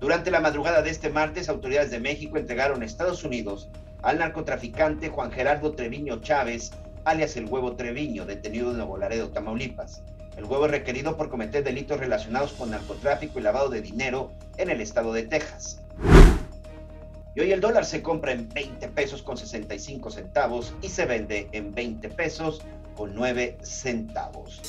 Durante 0.00 0.30
la 0.30 0.40
madrugada 0.40 0.82
de 0.82 0.90
este 0.90 1.08
martes, 1.08 1.48
autoridades 1.48 1.90
de 1.90 2.00
México 2.00 2.36
entregaron 2.36 2.82
a 2.82 2.84
Estados 2.84 3.24
Unidos 3.24 3.68
al 4.02 4.18
narcotraficante 4.18 5.08
Juan 5.08 5.30
Gerardo 5.30 5.72
Treviño 5.72 6.20
Chávez, 6.20 6.72
alias 7.04 7.36
el 7.36 7.46
Huevo 7.46 7.76
Treviño, 7.76 8.26
detenido 8.26 8.70
en 8.70 8.76
Nuevo 8.78 8.98
Laredo, 8.98 9.30
Tamaulipas. 9.30 10.02
El 10.36 10.44
huevo 10.44 10.66
es 10.66 10.72
requerido 10.72 11.16
por 11.16 11.30
cometer 11.30 11.62
delitos 11.62 12.00
relacionados 12.00 12.52
con 12.54 12.70
narcotráfico 12.70 13.38
y 13.38 13.42
lavado 13.42 13.68
de 13.68 13.80
dinero 13.80 14.32
en 14.58 14.68
el 14.68 14.80
estado 14.80 15.12
de 15.12 15.22
Texas. 15.22 15.80
Y 17.36 17.40
hoy 17.40 17.52
el 17.52 17.60
dólar 17.60 17.84
se 17.84 18.02
compra 18.02 18.32
en 18.32 18.48
20 18.48 18.88
pesos 18.88 19.22
con 19.22 19.36
65 19.36 20.10
centavos 20.10 20.74
y 20.82 20.88
se 20.88 21.06
vende 21.06 21.48
en 21.52 21.72
20 21.72 22.08
pesos 22.10 22.62
con 22.96 23.14
9 23.14 23.58
centavos. 23.62 24.60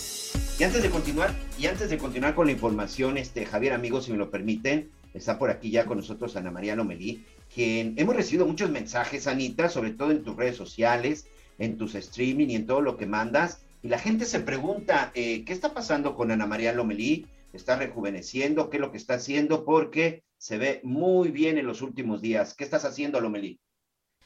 Y 0.59 0.63
antes 0.63 0.81
de 0.81 0.89
continuar, 0.89 1.31
y 1.59 1.67
antes 1.67 1.89
de 1.89 1.97
continuar 1.97 2.35
con 2.35 2.45
la 2.45 2.53
información, 2.53 3.17
este 3.17 3.45
Javier, 3.45 3.73
amigos, 3.73 4.05
si 4.05 4.11
me 4.11 4.17
lo 4.17 4.31
permiten, 4.31 4.91
está 5.15 5.39
por 5.39 5.49
aquí 5.49 5.71
ya 5.71 5.85
con 5.85 5.97
nosotros 5.97 6.35
Ana 6.35 6.51
María 6.51 6.75
Lomelí, 6.75 7.25
quien 7.53 7.93
hemos 7.97 8.15
recibido 8.15 8.45
muchos 8.45 8.69
mensajes, 8.69 9.27
Anita, 9.27 9.69
sobre 9.69 9.91
todo 9.91 10.11
en 10.11 10.23
tus 10.23 10.35
redes 10.35 10.57
sociales, 10.57 11.27
en 11.57 11.77
tus 11.77 11.95
streaming 11.95 12.47
y 12.49 12.55
en 12.55 12.65
todo 12.65 12.81
lo 12.81 12.97
que 12.97 13.05
mandas. 13.05 13.61
Y 13.81 13.87
la 13.87 13.99
gente 13.99 14.25
se 14.25 14.39
pregunta, 14.39 15.11
eh, 15.15 15.45
¿qué 15.45 15.53
está 15.53 15.73
pasando 15.73 16.15
con 16.15 16.31
Ana 16.31 16.45
María 16.45 16.73
Lomelí? 16.73 17.27
¿Está 17.53 17.77
rejuveneciendo? 17.77 18.69
¿Qué 18.69 18.77
es 18.77 18.81
lo 18.81 18.91
que 18.91 18.97
está 18.97 19.15
haciendo? 19.15 19.63
Porque 19.63 20.23
se 20.37 20.57
ve 20.57 20.81
muy 20.83 21.29
bien 21.29 21.57
en 21.57 21.65
los 21.65 21.81
últimos 21.81 22.21
días. 22.21 22.53
¿Qué 22.53 22.63
estás 22.63 22.83
haciendo, 22.83 23.21
Lomelí? 23.21 23.59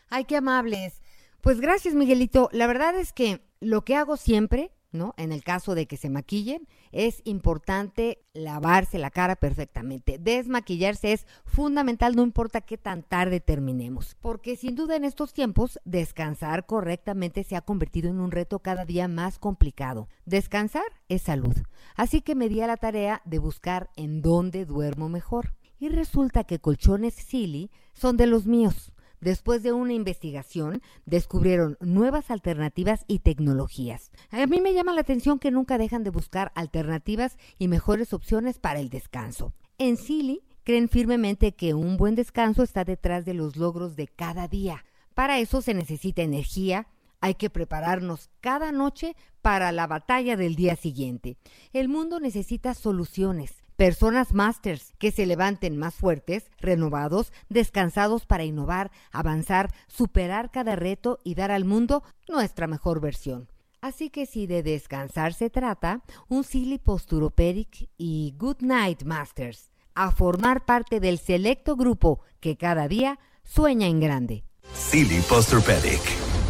Ay, 0.09 0.25
qué 0.25 0.37
amables. 0.37 1.01
Pues 1.41 1.61
gracias, 1.61 1.93
Miguelito. 1.93 2.49
La 2.51 2.67
verdad 2.67 2.95
es 2.99 3.13
que 3.13 3.41
lo 3.59 3.85
que 3.85 3.95
hago 3.95 4.17
siempre, 4.17 4.71
¿no? 4.91 5.13
En 5.17 5.31
el 5.31 5.43
caso 5.43 5.75
de 5.75 5.87
que 5.87 5.97
se 5.97 6.09
maquillen, 6.09 6.67
es 6.91 7.21
importante 7.25 8.23
lavarse 8.33 8.97
la 8.97 9.09
cara 9.09 9.35
perfectamente. 9.35 10.17
Desmaquillarse 10.19 11.13
es 11.13 11.25
fundamental, 11.45 12.15
no 12.15 12.23
importa 12.23 12.61
qué 12.61 12.77
tan 12.77 13.03
tarde 13.03 13.39
terminemos. 13.39 14.15
Porque 14.21 14.55
sin 14.55 14.75
duda 14.75 14.95
en 14.95 15.03
estos 15.03 15.33
tiempos, 15.33 15.79
descansar 15.85 16.65
correctamente 16.65 17.43
se 17.43 17.55
ha 17.55 17.61
convertido 17.61 18.09
en 18.09 18.19
un 18.19 18.31
reto 18.31 18.59
cada 18.59 18.85
día 18.85 19.07
más 19.07 19.39
complicado. 19.39 20.07
Descansar 20.25 20.83
es 21.07 21.23
salud. 21.23 21.55
Así 21.95 22.21
que 22.21 22.35
me 22.35 22.49
di 22.49 22.61
a 22.61 22.67
la 22.67 22.77
tarea 22.77 23.21
de 23.25 23.39
buscar 23.39 23.89
en 23.95 24.21
dónde 24.21 24.65
duermo 24.65 25.09
mejor. 25.09 25.53
Y 25.79 25.89
resulta 25.89 26.43
que 26.43 26.59
colchones 26.59 27.13
Silly 27.13 27.71
son 27.93 28.17
de 28.17 28.27
los 28.27 28.45
míos. 28.45 28.91
Después 29.21 29.63
de 29.63 29.73
una 29.73 29.93
investigación, 29.93 30.81
descubrieron 31.05 31.77
nuevas 31.81 32.31
alternativas 32.31 33.03
y 33.07 33.19
tecnologías. 33.19 34.11
A 34.31 34.45
mí 34.47 34.61
me 34.61 34.73
llama 34.73 34.93
la 34.93 35.01
atención 35.01 35.39
que 35.39 35.51
nunca 35.51 35.77
dejan 35.77 36.03
de 36.03 36.09
buscar 36.09 36.51
alternativas 36.55 37.37
y 37.57 37.67
mejores 37.67 38.13
opciones 38.13 38.59
para 38.59 38.79
el 38.79 38.89
descanso. 38.89 39.53
En 39.77 39.97
Silly 39.97 40.43
creen 40.63 40.89
firmemente 40.89 41.53
que 41.53 41.73
un 41.73 41.97
buen 41.97 42.15
descanso 42.15 42.63
está 42.63 42.83
detrás 42.83 43.25
de 43.25 43.33
los 43.33 43.55
logros 43.55 43.95
de 43.95 44.07
cada 44.07 44.47
día. 44.47 44.85
Para 45.13 45.39
eso 45.39 45.61
se 45.61 45.73
necesita 45.73 46.21
energía, 46.21 46.87
hay 47.21 47.35
que 47.35 47.49
prepararnos 47.49 48.29
cada 48.39 48.71
noche 48.71 49.15
para 49.41 49.71
la 49.71 49.87
batalla 49.87 50.37
del 50.37 50.55
día 50.55 50.75
siguiente. 50.75 51.37
El 51.73 51.89
mundo 51.89 52.19
necesita 52.19 52.73
soluciones, 52.73 53.63
personas 53.79 54.33
masters 54.33 54.91
que 54.97 55.09
se 55.09 55.25
levanten 55.25 55.77
más 55.77 55.95
fuertes, 55.95 56.51
renovados, 56.59 57.31
descansados 57.47 58.25
para 58.25 58.43
innovar, 58.43 58.91
avanzar, 59.09 59.73
superar 59.87 60.51
cada 60.51 60.75
reto 60.75 61.21
y 61.23 61.35
dar 61.35 61.49
al 61.49 61.63
mundo 61.63 62.03
nuestra 62.27 62.67
mejor 62.67 62.99
versión. 62.99 63.47
Así 63.79 64.09
que 64.09 64.25
si 64.25 64.47
de 64.47 64.63
descansar 64.63 65.33
se 65.33 65.49
trata, 65.49 66.03
un 66.27 66.43
Silly 66.43 66.77
Posturopedic 66.77 67.89
y 67.97 68.35
Good 68.37 68.57
Night 68.59 69.03
Masters, 69.03 69.71
a 69.95 70.11
formar 70.11 70.65
parte 70.65 70.99
del 70.99 71.17
selecto 71.17 71.77
grupo 71.77 72.19
que 72.41 72.57
cada 72.57 72.89
día 72.89 73.17
sueña 73.45 73.87
en 73.87 74.01
grande. 74.01 74.43
Silly 74.73 75.21
Posturpedic. 75.29 76.01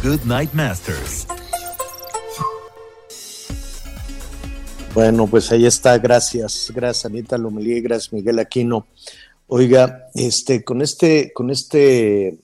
Good 0.02 0.24
Night 0.24 0.52
Masters. 0.52 1.28
Bueno, 4.92 5.28
pues 5.28 5.52
ahí 5.52 5.66
está, 5.66 5.96
gracias, 5.98 6.72
gracias 6.74 7.06
Anita 7.06 7.38
Lomelí, 7.38 7.80
gracias 7.80 8.12
Miguel 8.12 8.40
Aquino. 8.40 8.86
Oiga, 9.46 10.08
este, 10.14 10.64
con 10.64 10.82
este, 10.82 11.32
con 11.32 11.50
este, 11.50 12.38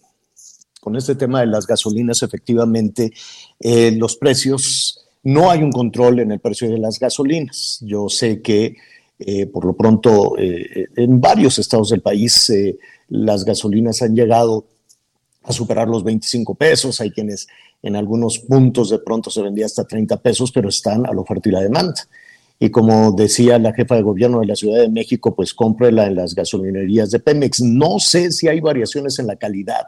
con 0.81 0.97
este 0.97 1.17
tema 1.17 1.41
de 1.41 1.47
las 1.47 1.67
gasolinas, 1.67 2.23
efectivamente, 2.23 3.13
eh, 3.59 3.91
los 3.93 4.17
precios, 4.17 5.07
no 5.25 5.51
hay 5.51 5.63
un 5.65 5.73
control 5.73 6.21
en 6.21 6.31
el 6.31 6.39
precio 6.39 6.71
de 6.71 6.79
las 6.79 7.01
gasolinas. 7.01 7.81
Yo 7.83 8.09
sé 8.09 8.41
que 8.43 8.77
eh, 9.19 9.47
por 9.47 9.65
lo 9.65 9.73
pronto 9.73 10.37
eh, 10.39 10.89
en 10.95 11.21
varios 11.21 11.59
estados 11.59 11.89
del 11.89 12.03
país 12.03 12.51
eh, 12.51 12.79
las 13.09 13.45
gasolinas 13.45 14.03
han 14.03 14.15
llegado 14.15 14.67
a 15.43 15.53
superar 15.53 15.89
los 15.89 16.05
25 16.05 16.55
pesos, 16.55 17.01
hay 17.01 17.11
quienes 17.11 17.49
en 17.83 17.97
algunos 17.97 18.41
puntos 18.41 18.91
de 18.91 18.99
pronto 18.99 19.31
se 19.31 19.43
vendía 19.43 19.65
hasta 19.65 19.85
30 19.85 20.21
pesos, 20.21 20.53
pero 20.53 20.69
están 20.69 21.07
a 21.07 21.13
la 21.13 21.21
oferta 21.21 21.49
y 21.49 21.53
la 21.53 21.63
demanda. 21.63 22.07
Y 22.59 22.71
como 22.71 23.13
decía 23.13 23.59
la 23.59 23.75
jefa 23.75 23.97
de 23.97 24.03
gobierno 24.03 24.41
de 24.41 24.47
la 24.47 24.57
Ciudad 24.57 24.81
de 24.81 24.89
México, 24.89 25.35
pues 25.35 25.53
cómprela 25.53 26.07
en 26.07 26.15
las 26.15 26.35
gasolinerías 26.35 27.11
de 27.11 27.21
Pemex. 27.21 27.61
No 27.61 27.99
sé 27.99 28.33
si 28.33 28.49
hay 28.49 28.61
variaciones 28.61 29.19
en 29.19 29.27
la 29.27 29.37
calidad. 29.37 29.87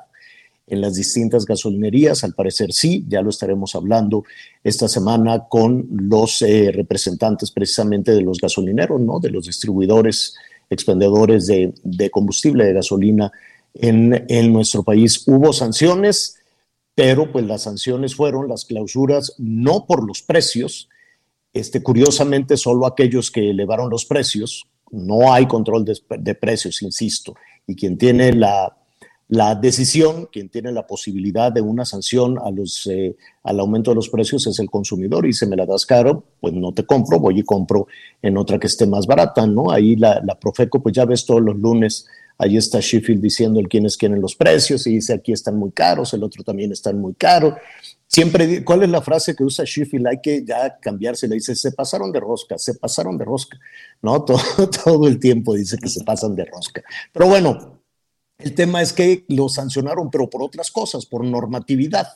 en 0.69 0.81
las 0.81 0.95
distintas 0.95 1.45
gasolinerías? 1.45 2.25
Al 2.25 2.35
parecer 2.35 2.73
sí, 2.73 3.05
ya 3.09 3.23
lo 3.23 3.31
estaremos 3.31 3.75
hablando 3.75 4.25
esta 4.63 4.89
semana 4.89 5.47
con 5.49 5.89
los 5.91 6.43
eh, 6.43 6.71
representantes 6.73 7.51
precisamente 7.51 8.13
de 8.13 8.23
los 8.23 8.39
gasolineros, 8.39 9.01
¿no? 9.01 9.19
De 9.21 9.31
los 9.31 9.47
distribuidores, 9.47 10.35
expendedores 10.71 11.47
de, 11.47 11.73
de 11.83 12.11
combustible, 12.11 12.65
de 12.65 12.75
gasolina 12.75 13.33
en, 13.75 14.25
en 14.29 14.53
nuestro 14.53 14.83
país. 14.83 15.27
Hubo 15.27 15.53
sanciones, 15.53 16.37
pero 16.95 17.31
pues 17.33 17.47
las 17.47 17.63
sanciones 17.63 18.15
fueron 18.15 18.49
las 18.49 18.65
clausuras 18.65 19.35
no 19.39 19.87
por 19.87 20.07
los 20.07 20.23
precios, 20.23 20.89
este, 21.59 21.83
curiosamente 21.83 22.57
solo 22.57 22.87
aquellos 22.87 23.31
que 23.31 23.51
elevaron 23.51 23.91
los 23.91 24.05
precios, 24.05 24.67
no 24.91 25.33
hay 25.33 25.47
control 25.47 25.85
de, 25.85 26.35
precios, 26.35 26.83
insisto, 26.83 27.35
y 27.67 27.75
quien 27.75 27.99
tiene 27.99 28.33
la, 28.33 28.75
decisión, 29.61 30.29
quien 30.33 30.49
tiene 30.49 30.73
la 30.73 30.87
posibilidad 30.87 31.53
de 31.53 31.61
una 31.61 31.85
sanción 31.85 32.39
a 32.39 32.51
los, 32.51 32.87
eh, 32.87 33.15
al 33.43 33.61
aumento 33.61 33.91
de 33.91 33.97
los 33.97 34.09
precios 34.09 34.47
es 34.47 34.59
el 34.59 34.71
consumidor 34.71 35.27
y 35.27 35.35
si 35.35 35.45
me 35.47 35.57
la 35.57 35.67
das 35.67 35.85
caro, 35.85 36.25
pues 36.41 36.55
no 36.55 36.73
te 36.73 36.87
compro, 36.87 37.19
voy 37.19 37.41
y 37.41 37.43
compro 37.43 37.87
en 38.23 38.39
otra 38.39 38.59
que 38.59 38.67
esté 38.67 38.87
más 38.87 39.07
barata, 39.07 39.47
¿no? 39.47 39.71
Ahí 39.71 39.97
la, 39.97 40.23
la 40.25 40.39
Profeco, 40.39 40.83
pues 40.83 40.95
ya 40.95 41.05
ves 41.05 41.27
todos 41.27 41.43
los 41.43 41.57
lunes 41.59 42.07
Ahí 42.41 42.57
está 42.57 42.79
Sheffield 42.81 43.21
diciendo 43.21 43.59
el 43.59 43.69
quiénes 43.69 43.97
quieren 43.97 44.21
los 44.21 44.37
precios 44.37 44.87
y 44.87 44.95
dice 44.95 45.13
aquí 45.13 45.33
están 45.33 45.57
muy 45.57 45.73
caros, 45.73 46.15
el 46.15 46.23
otro 46.23 46.45
también 46.45 46.71
están 46.71 47.01
muy 47.01 47.15
caros. 47.15 47.55
Siempre, 48.09 48.65
¿cuál 48.65 48.83
es 48.83 48.89
la 48.89 49.03
frase 49.03 49.37
que 49.37 49.45
usa 49.45 49.67
Sheffield? 49.67 50.07
Hay 50.07 50.21
que 50.23 50.43
ya 50.43 50.79
cambiarse, 50.81 51.29
le 51.29 51.35
dice, 51.35 51.55
se 51.55 51.73
pasaron 51.73 52.11
de 52.11 52.19
rosca, 52.19 52.57
se 52.57 52.75
pasaron 52.75 53.19
de 53.19 53.25
rosca. 53.27 53.59
No, 54.01 54.25
todo, 54.25 54.41
todo 54.71 55.07
el 55.07 55.21
tiempo 55.21 55.55
dice 55.55 55.77
que 55.77 55.91
se 55.91 56.03
pasan 56.03 56.35
de 56.35 56.47
rosca. 56.47 56.83
Pero 57.13 57.27
bueno, 57.27 57.83
el 58.39 58.55
tema 58.55 58.81
es 58.81 58.95
que 58.95 59.27
lo 59.29 59.51
sancionaron, 59.51 60.11
pero 60.11 60.31
por 60.31 60.43
otras 60.43 60.71
cosas, 60.71 61.05
por 61.05 61.23
normatividad, 61.23 62.09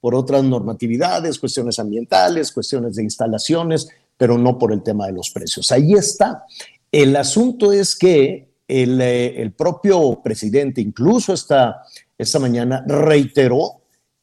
por 0.00 0.16
otras 0.16 0.42
normatividades, 0.42 1.38
cuestiones 1.38 1.78
ambientales, 1.78 2.50
cuestiones 2.50 2.96
de 2.96 3.04
instalaciones, 3.04 3.88
pero 4.16 4.38
no 4.38 4.58
por 4.58 4.72
el 4.72 4.82
tema 4.82 5.06
de 5.06 5.12
los 5.12 5.30
precios. 5.30 5.70
Ahí 5.70 5.92
está. 5.92 6.44
El 6.90 7.14
asunto 7.14 7.72
es 7.72 7.94
que 7.94 8.48
el, 8.66 9.00
eh, 9.00 9.40
el 9.40 9.52
propio 9.52 10.20
presidente, 10.20 10.80
incluso 10.80 11.32
esta, 11.32 11.82
esta 12.16 12.40
mañana, 12.40 12.84
reiteró 12.88 13.77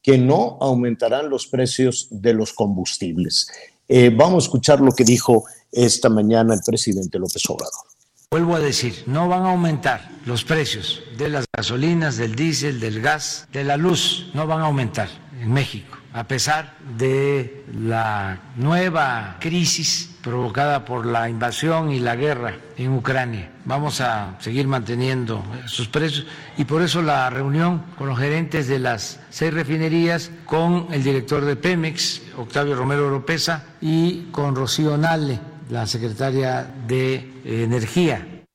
que 0.06 0.20
no 0.20 0.60
aumentarán 0.62 1.32
los 1.32 1.48
precios 1.48 2.08
de 2.12 2.36
los 2.36 2.54
combustibles. 2.54 3.50
Eh, 3.88 4.12
vamos 4.15 4.44
a 4.44 4.46
escuchar 4.46 4.80
lo 4.80 4.91
que 4.91 5.04
dijo 5.04 5.46
esta 5.72 6.10
mañana 6.10 6.54
el 6.54 6.60
presidente 6.63 7.18
López 7.18 7.41
Obrador. 7.50 7.88
Vuelvo 8.30 8.56
a 8.56 8.60
decir, 8.60 9.02
no 9.08 9.28
van 9.28 9.46
a 9.46 9.50
aumentar 9.50 10.08
los 10.28 10.44
precios 10.44 11.02
de 11.18 11.30
las 11.30 11.46
gasolinas, 11.52 12.18
del 12.18 12.36
diésel, 12.36 12.80
del 12.80 13.02
gas, 13.02 13.48
de 13.52 13.63
la 13.63 13.78
luz, 13.78 14.30
no 14.36 14.46
van 14.46 14.62
a 14.62 14.65
aumentar 14.65 15.10
en 15.41 15.52
México, 15.52 15.98
a 16.13 16.28
pesar 16.28 16.78
de 17.00 17.65
la 17.74 18.54
nueva 18.58 19.38
crisis 19.39 20.12
provocada 20.22 20.86
por 20.86 21.08
la 21.08 21.30
invasión 21.30 21.91
y 21.91 22.00
la 22.00 22.15
guerra 22.15 22.60
en 22.78 22.94
Ucrania. 22.94 23.55
Vamos 23.65 23.99
a 23.99 24.38
seguir 24.41 24.67
manteniendo 24.67 25.43
sus 25.65 25.88
precios 25.88 26.28
y 26.56 26.65
por 26.65 26.84
eso 26.84 27.01
la 27.01 27.32
reunión 27.32 27.84
con 27.97 28.08
los 28.08 28.19
gerentes 28.19 28.67
de 28.67 28.78
las 28.78 29.19
seis 29.32 29.51
refinerías, 29.51 30.30
con 30.45 30.88
el 30.91 31.04
director 31.04 31.43
de 31.43 31.56
Pemex, 31.56 32.21
Octavio 32.38 32.75
Romero 32.75 33.08
Oropesa, 33.08 33.65
y 33.82 34.25
con 34.32 34.56
Rocío 34.56 34.97
Nale, 34.97 35.39
la 35.71 35.88
secretaria 35.88 36.71
de 36.88 37.41
Energía. 37.43 38.45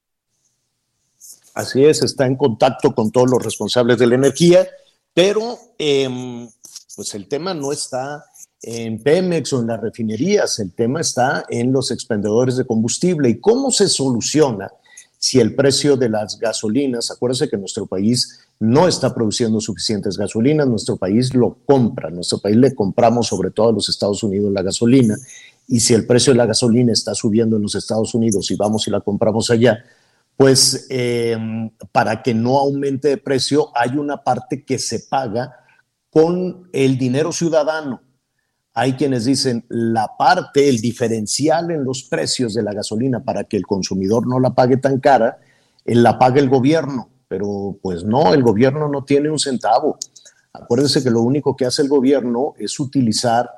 Así 1.55 1.85
es, 1.85 2.05
está 2.05 2.27
en 2.27 2.37
contacto 2.37 2.95
con 2.95 3.11
todos 3.11 3.29
los 3.29 3.43
responsables 3.43 3.99
de 3.99 4.07
la 4.07 4.15
energía, 4.15 4.69
pero 5.13 5.59
eh, 5.77 6.49
pues 6.95 7.15
el 7.17 7.27
tema 7.27 7.53
no 7.53 7.73
está 7.73 8.25
en 8.63 9.03
Pemex 9.03 9.55
o 9.55 9.61
en 9.61 9.67
las 9.67 9.81
refinerías, 9.81 10.61
el 10.61 10.73
tema 10.73 11.01
está 11.01 11.45
en 11.49 11.73
los 11.73 11.91
expendedores 11.91 12.57
de 12.57 12.65
combustible. 12.65 13.29
¿Y 13.29 13.41
cómo 13.41 13.73
se 13.73 13.89
soluciona 13.89 14.71
si 15.21 15.39
el 15.39 15.55
precio 15.55 15.99
de 15.99 16.09
las 16.09 16.39
gasolinas, 16.39 17.11
acuérdense 17.11 17.51
que 17.51 17.59
nuestro 17.59 17.85
país 17.87 18.41
no 18.59 18.89
está 18.89 19.15
produciendo 19.15 19.61
suficientes 19.61 20.17
gasolinas, 20.17 20.67
nuestro 20.67 20.97
país 20.97 21.35
lo 21.35 21.59
compra, 21.67 22.09
nuestro 22.09 22.39
país 22.39 22.57
le 22.57 22.75
compramos 22.75 23.27
sobre 23.27 23.51
todo 23.51 23.69
a 23.69 23.73
los 23.73 23.91
Estados 23.91 24.23
Unidos 24.23 24.51
la 24.51 24.63
gasolina, 24.63 25.15
y 25.69 25.81
si 25.81 25.93
el 25.93 26.07
precio 26.07 26.33
de 26.33 26.39
la 26.39 26.47
gasolina 26.47 26.95
está 26.95 27.15
subiendo 27.15 27.57
en 27.57 27.63
los 27.63 27.75
Estados 27.75 28.15
Unidos 28.15 28.51
y 28.51 28.57
vamos 28.57 28.89
y 28.89 28.91
la 28.91 29.03
compramos 29.03 29.51
allá, 29.51 29.85
pues 30.39 30.87
eh, 30.89 31.37
para 31.93 32.23
que 32.23 32.33
no 32.33 32.59
aumente 32.59 33.09
de 33.09 33.19
precio 33.19 33.69
hay 33.75 33.99
una 33.99 34.25
parte 34.25 34.65
que 34.65 34.79
se 34.79 35.01
paga 35.01 35.55
con 36.09 36.71
el 36.73 36.97
dinero 36.97 37.31
ciudadano 37.31 38.01
hay 38.75 38.95
quienes 38.95 39.25
dicen 39.25 39.65
la 39.69 40.17
parte, 40.17 40.69
el 40.69 40.81
diferencial 40.81 41.71
en 41.71 41.85
los 41.85 42.05
precios 42.05 42.55
de 42.55 42.63
la 42.63 42.73
gasolina 42.73 43.23
para 43.23 43.45
que 43.45 43.57
el 43.57 43.67
consumidor 43.67 44.27
no 44.27 44.39
la 44.39 44.55
pague 44.55 44.77
tan 44.77 45.01
cara, 45.01 45.39
eh, 45.85 45.95
la 45.95 46.19
paga 46.19 46.41
el 46.41 46.49
gobierno, 46.49 47.09
pero 47.27 47.77
pues 47.83 48.05
no, 48.05 48.33
el 48.33 48.43
gobierno 48.43 48.89
no 48.89 49.05
tiene 49.05 49.31
un 49.31 49.39
centavo. 49.39 49.99
Acuérdense 50.53 51.03
que 51.03 51.11
lo 51.11 51.21
único 51.21 51.57
que 51.57 51.67
hace 51.67 51.83
el 51.83 51.89
gobierno 51.89 52.55
es 52.59 52.79
utilizar 52.79 53.51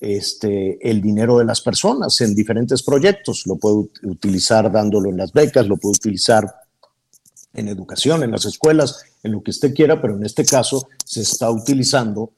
este, 0.00 0.78
el 0.88 1.00
dinero 1.00 1.38
de 1.38 1.44
las 1.44 1.60
personas 1.60 2.20
en 2.20 2.34
diferentes 2.34 2.82
proyectos. 2.82 3.46
Lo 3.46 3.56
puede 3.56 3.88
utilizar 4.02 4.70
dándolo 4.70 5.10
en 5.10 5.16
las 5.16 5.32
becas, 5.32 5.66
lo 5.66 5.76
puede 5.76 5.96
utilizar 5.96 6.44
en 7.54 7.68
educación, 7.68 8.22
en 8.22 8.32
las 8.32 8.44
escuelas, 8.44 9.04
en 9.22 9.32
lo 9.32 9.42
que 9.42 9.50
usted 9.50 9.72
quiera, 9.74 10.00
pero 10.00 10.16
en 10.16 10.24
este 10.24 10.44
caso 10.44 10.88
se 11.04 11.22
está 11.22 11.50
utilizando 11.50 12.32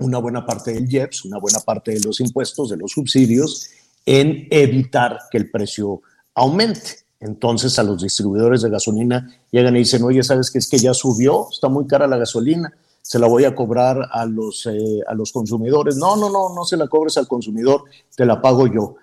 una 0.00 0.18
buena 0.18 0.44
parte 0.44 0.72
del 0.72 0.92
IEPS, 0.92 1.24
una 1.24 1.38
buena 1.38 1.60
parte 1.60 1.92
de 1.92 2.00
los 2.00 2.20
impuestos, 2.20 2.70
de 2.70 2.76
los 2.76 2.92
subsidios, 2.92 3.68
en 4.06 4.46
evitar 4.50 5.18
que 5.30 5.38
el 5.38 5.50
precio 5.50 6.02
aumente. 6.34 7.00
Entonces 7.20 7.78
a 7.78 7.82
los 7.82 8.02
distribuidores 8.02 8.62
de 8.62 8.70
gasolina 8.70 9.28
llegan 9.50 9.76
y 9.76 9.80
dicen, 9.80 10.02
oye, 10.02 10.22
¿sabes 10.22 10.50
qué? 10.50 10.58
Es 10.58 10.68
que 10.68 10.78
ya 10.78 10.94
subió, 10.94 11.48
está 11.50 11.68
muy 11.68 11.86
cara 11.86 12.06
la 12.06 12.16
gasolina, 12.16 12.72
se 13.02 13.18
la 13.18 13.26
voy 13.26 13.44
a 13.44 13.54
cobrar 13.54 14.08
a 14.10 14.24
los, 14.24 14.66
eh, 14.66 15.00
a 15.06 15.14
los 15.14 15.32
consumidores. 15.32 15.96
No, 15.96 16.16
no, 16.16 16.30
no, 16.30 16.54
no 16.54 16.64
se 16.64 16.76
la 16.76 16.88
cobres 16.88 17.16
al 17.18 17.28
consumidor, 17.28 17.84
te 18.16 18.24
la 18.24 18.40
pago 18.40 18.66
yo. 18.66 18.96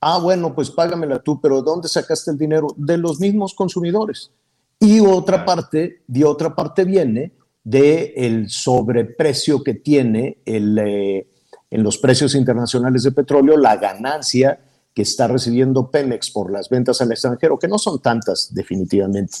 Ah, 0.00 0.18
bueno, 0.18 0.54
pues 0.54 0.70
págamela 0.70 1.20
tú, 1.20 1.40
pero 1.40 1.56
¿de 1.56 1.62
dónde 1.62 1.88
sacaste 1.88 2.30
el 2.30 2.38
dinero? 2.38 2.68
De 2.76 2.98
los 2.98 3.20
mismos 3.20 3.54
consumidores. 3.54 4.30
Y 4.80 4.98
otra 5.00 5.44
parte, 5.44 6.02
de 6.08 6.24
otra 6.24 6.54
parte 6.54 6.84
viene 6.84 7.32
del 7.64 8.12
el 8.16 8.50
sobreprecio 8.50 9.62
que 9.62 9.74
tiene 9.74 10.38
el, 10.44 10.78
eh, 10.78 11.26
en 11.70 11.82
los 11.82 11.98
precios 11.98 12.34
internacionales 12.34 13.02
de 13.02 13.12
petróleo, 13.12 13.56
la 13.56 13.76
ganancia 13.76 14.60
que 14.94 15.02
está 15.02 15.26
recibiendo 15.26 15.90
Pemex 15.90 16.30
por 16.30 16.52
las 16.52 16.68
ventas 16.68 17.00
al 17.00 17.12
extranjero, 17.12 17.58
que 17.58 17.68
no 17.68 17.78
son 17.78 18.00
tantas 18.00 18.52
definitivamente, 18.52 19.32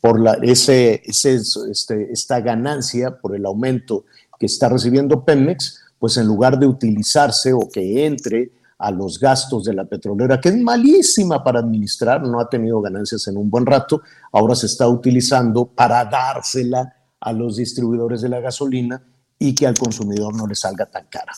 por 0.00 0.20
la, 0.20 0.34
ese, 0.42 1.02
ese, 1.04 1.40
este, 1.70 2.12
esta 2.12 2.40
ganancia, 2.40 3.18
por 3.18 3.34
el 3.34 3.46
aumento 3.46 4.04
que 4.38 4.46
está 4.46 4.68
recibiendo 4.68 5.24
Pemex, 5.24 5.80
pues 5.98 6.16
en 6.16 6.26
lugar 6.26 6.58
de 6.58 6.66
utilizarse 6.66 7.52
o 7.52 7.68
que 7.72 8.04
entre 8.06 8.52
a 8.78 8.92
los 8.92 9.18
gastos 9.18 9.64
de 9.64 9.74
la 9.74 9.86
petrolera, 9.86 10.40
que 10.40 10.50
es 10.50 10.56
malísima 10.56 11.42
para 11.42 11.58
administrar, 11.58 12.22
no 12.22 12.38
ha 12.38 12.48
tenido 12.48 12.80
ganancias 12.80 13.26
en 13.26 13.36
un 13.36 13.50
buen 13.50 13.66
rato, 13.66 14.02
ahora 14.30 14.54
se 14.54 14.66
está 14.66 14.86
utilizando 14.86 15.66
para 15.66 16.04
dársela 16.04 16.94
a 17.20 17.32
los 17.32 17.56
distribuidores 17.56 18.20
de 18.20 18.28
la 18.28 18.40
gasolina 18.40 19.02
y 19.38 19.54
que 19.54 19.66
al 19.66 19.78
consumidor 19.78 20.34
no 20.34 20.46
le 20.46 20.54
salga 20.54 20.86
tan 20.86 21.06
cara. 21.06 21.32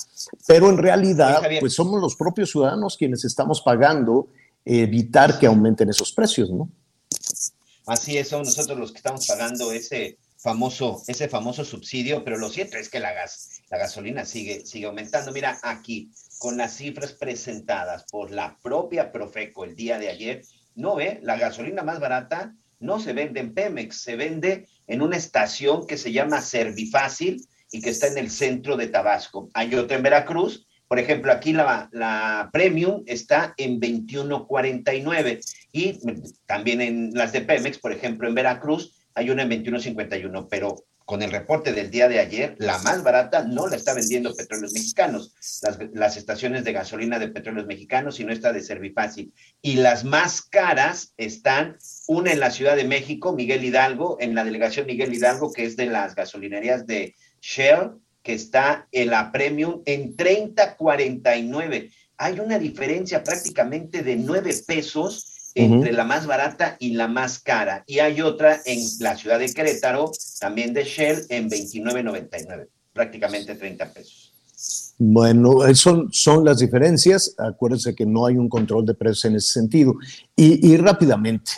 Pero 0.46 0.70
en 0.70 0.78
realidad, 0.78 1.42
pues 1.60 1.74
somos 1.74 2.00
los 2.00 2.16
propios 2.16 2.50
ciudadanos 2.50 2.96
quienes 2.96 3.24
estamos 3.24 3.60
pagando 3.60 4.28
evitar 4.64 5.38
que 5.38 5.46
aumenten 5.46 5.90
esos 5.90 6.12
precios, 6.12 6.50
¿no? 6.50 6.70
Así 7.86 8.16
es, 8.16 8.28
somos 8.28 8.48
nosotros 8.48 8.78
los 8.78 8.92
que 8.92 8.98
estamos 8.98 9.26
pagando 9.26 9.72
ese 9.72 10.18
famoso, 10.38 11.02
ese 11.06 11.28
famoso 11.28 11.64
subsidio, 11.64 12.24
pero 12.24 12.38
lo 12.38 12.48
cierto 12.48 12.78
es 12.78 12.88
que 12.88 13.00
la, 13.00 13.12
gas, 13.12 13.62
la 13.68 13.78
gasolina 13.78 14.24
sigue, 14.24 14.64
sigue 14.64 14.86
aumentando. 14.86 15.32
Mira, 15.32 15.58
aquí, 15.62 16.10
con 16.38 16.56
las 16.56 16.74
cifras 16.74 17.12
presentadas 17.12 18.04
por 18.10 18.30
la 18.30 18.56
propia 18.62 19.12
Profeco 19.12 19.64
el 19.64 19.74
día 19.74 19.98
de 19.98 20.08
ayer, 20.08 20.42
no 20.74 20.94
ve, 20.94 21.20
la 21.22 21.36
gasolina 21.36 21.82
más 21.82 22.00
barata 22.00 22.54
no 22.78 22.98
se 22.98 23.12
vende 23.12 23.40
en 23.40 23.52
Pemex, 23.52 24.00
se 24.00 24.16
vende 24.16 24.66
en 24.90 25.02
una 25.02 25.16
estación 25.16 25.86
que 25.86 25.96
se 25.96 26.12
llama 26.12 26.42
Servifácil 26.42 27.46
y 27.70 27.80
que 27.80 27.90
está 27.90 28.08
en 28.08 28.18
el 28.18 28.30
centro 28.30 28.76
de 28.76 28.88
Tabasco. 28.88 29.48
Hay 29.54 29.74
otra 29.76 29.96
en 29.96 30.02
Veracruz, 30.02 30.66
por 30.88 30.98
ejemplo, 30.98 31.30
aquí 31.30 31.52
la, 31.52 31.88
la 31.92 32.50
Premium 32.52 33.04
está 33.06 33.54
en 33.56 33.80
21.49 33.80 35.40
y 35.70 36.00
también 36.46 36.80
en 36.80 37.12
las 37.14 37.32
de 37.32 37.42
Pemex, 37.42 37.78
por 37.78 37.92
ejemplo, 37.92 38.26
en 38.26 38.34
Veracruz 38.34 38.96
hay 39.14 39.30
una 39.30 39.42
en 39.42 39.50
21.51, 39.50 40.48
pero 40.50 40.84
con 41.04 41.22
el 41.22 41.32
reporte 41.32 41.72
del 41.72 41.90
día 41.90 42.08
de 42.08 42.20
ayer, 42.20 42.54
la 42.58 42.78
más 42.78 43.02
barata 43.02 43.44
no 43.44 43.66
la 43.66 43.74
está 43.74 43.94
vendiendo 43.94 44.34
Petróleos 44.34 44.72
Mexicanos, 44.72 45.34
las, 45.62 45.78
las 45.92 46.16
estaciones 46.16 46.62
de 46.62 46.72
gasolina 46.72 47.18
de 47.18 47.26
Petróleos 47.26 47.66
Mexicanos, 47.66 48.14
sino 48.14 48.32
esta 48.32 48.52
de 48.52 48.62
Servifácil. 48.62 49.32
Y 49.60 49.74
las 49.74 50.04
más 50.04 50.40
caras 50.40 51.12
están 51.16 51.78
una 52.10 52.32
en 52.32 52.40
la 52.40 52.50
Ciudad 52.50 52.74
de 52.74 52.82
México, 52.82 53.32
Miguel 53.32 53.64
Hidalgo, 53.64 54.16
en 54.18 54.34
la 54.34 54.42
delegación 54.42 54.84
Miguel 54.86 55.14
Hidalgo, 55.14 55.52
que 55.52 55.64
es 55.64 55.76
de 55.76 55.86
las 55.86 56.16
gasolinerías 56.16 56.84
de 56.84 57.14
Shell, 57.40 57.92
que 58.24 58.32
está 58.32 58.88
en 58.90 59.10
la 59.10 59.30
Premium 59.30 59.80
en 59.86 60.16
30.49. 60.16 61.92
Hay 62.16 62.40
una 62.40 62.58
diferencia 62.58 63.22
prácticamente 63.22 64.02
de 64.02 64.16
9 64.16 64.52
pesos 64.66 65.52
entre 65.54 65.92
la 65.92 66.02
más 66.02 66.26
barata 66.26 66.76
y 66.80 66.94
la 66.94 67.06
más 67.06 67.38
cara. 67.38 67.84
Y 67.86 68.00
hay 68.00 68.20
otra 68.22 68.60
en 68.64 68.80
la 68.98 69.14
ciudad 69.14 69.38
de 69.38 69.54
Querétaro, 69.54 70.10
también 70.40 70.74
de 70.74 70.82
Shell, 70.82 71.26
en 71.28 71.48
29.99, 71.48 72.66
prácticamente 72.92 73.54
30 73.54 73.92
pesos. 73.92 74.19
Bueno, 75.02 75.64
eh, 75.64 75.74
son, 75.74 76.08
son 76.12 76.44
las 76.44 76.58
diferencias. 76.58 77.34
Acuérdense 77.38 77.94
que 77.94 78.04
no 78.04 78.26
hay 78.26 78.36
un 78.36 78.50
control 78.50 78.84
de 78.84 78.92
precios 78.92 79.24
en 79.24 79.36
ese 79.36 79.54
sentido. 79.54 79.94
Y, 80.36 80.70
y 80.70 80.76
rápidamente, 80.76 81.52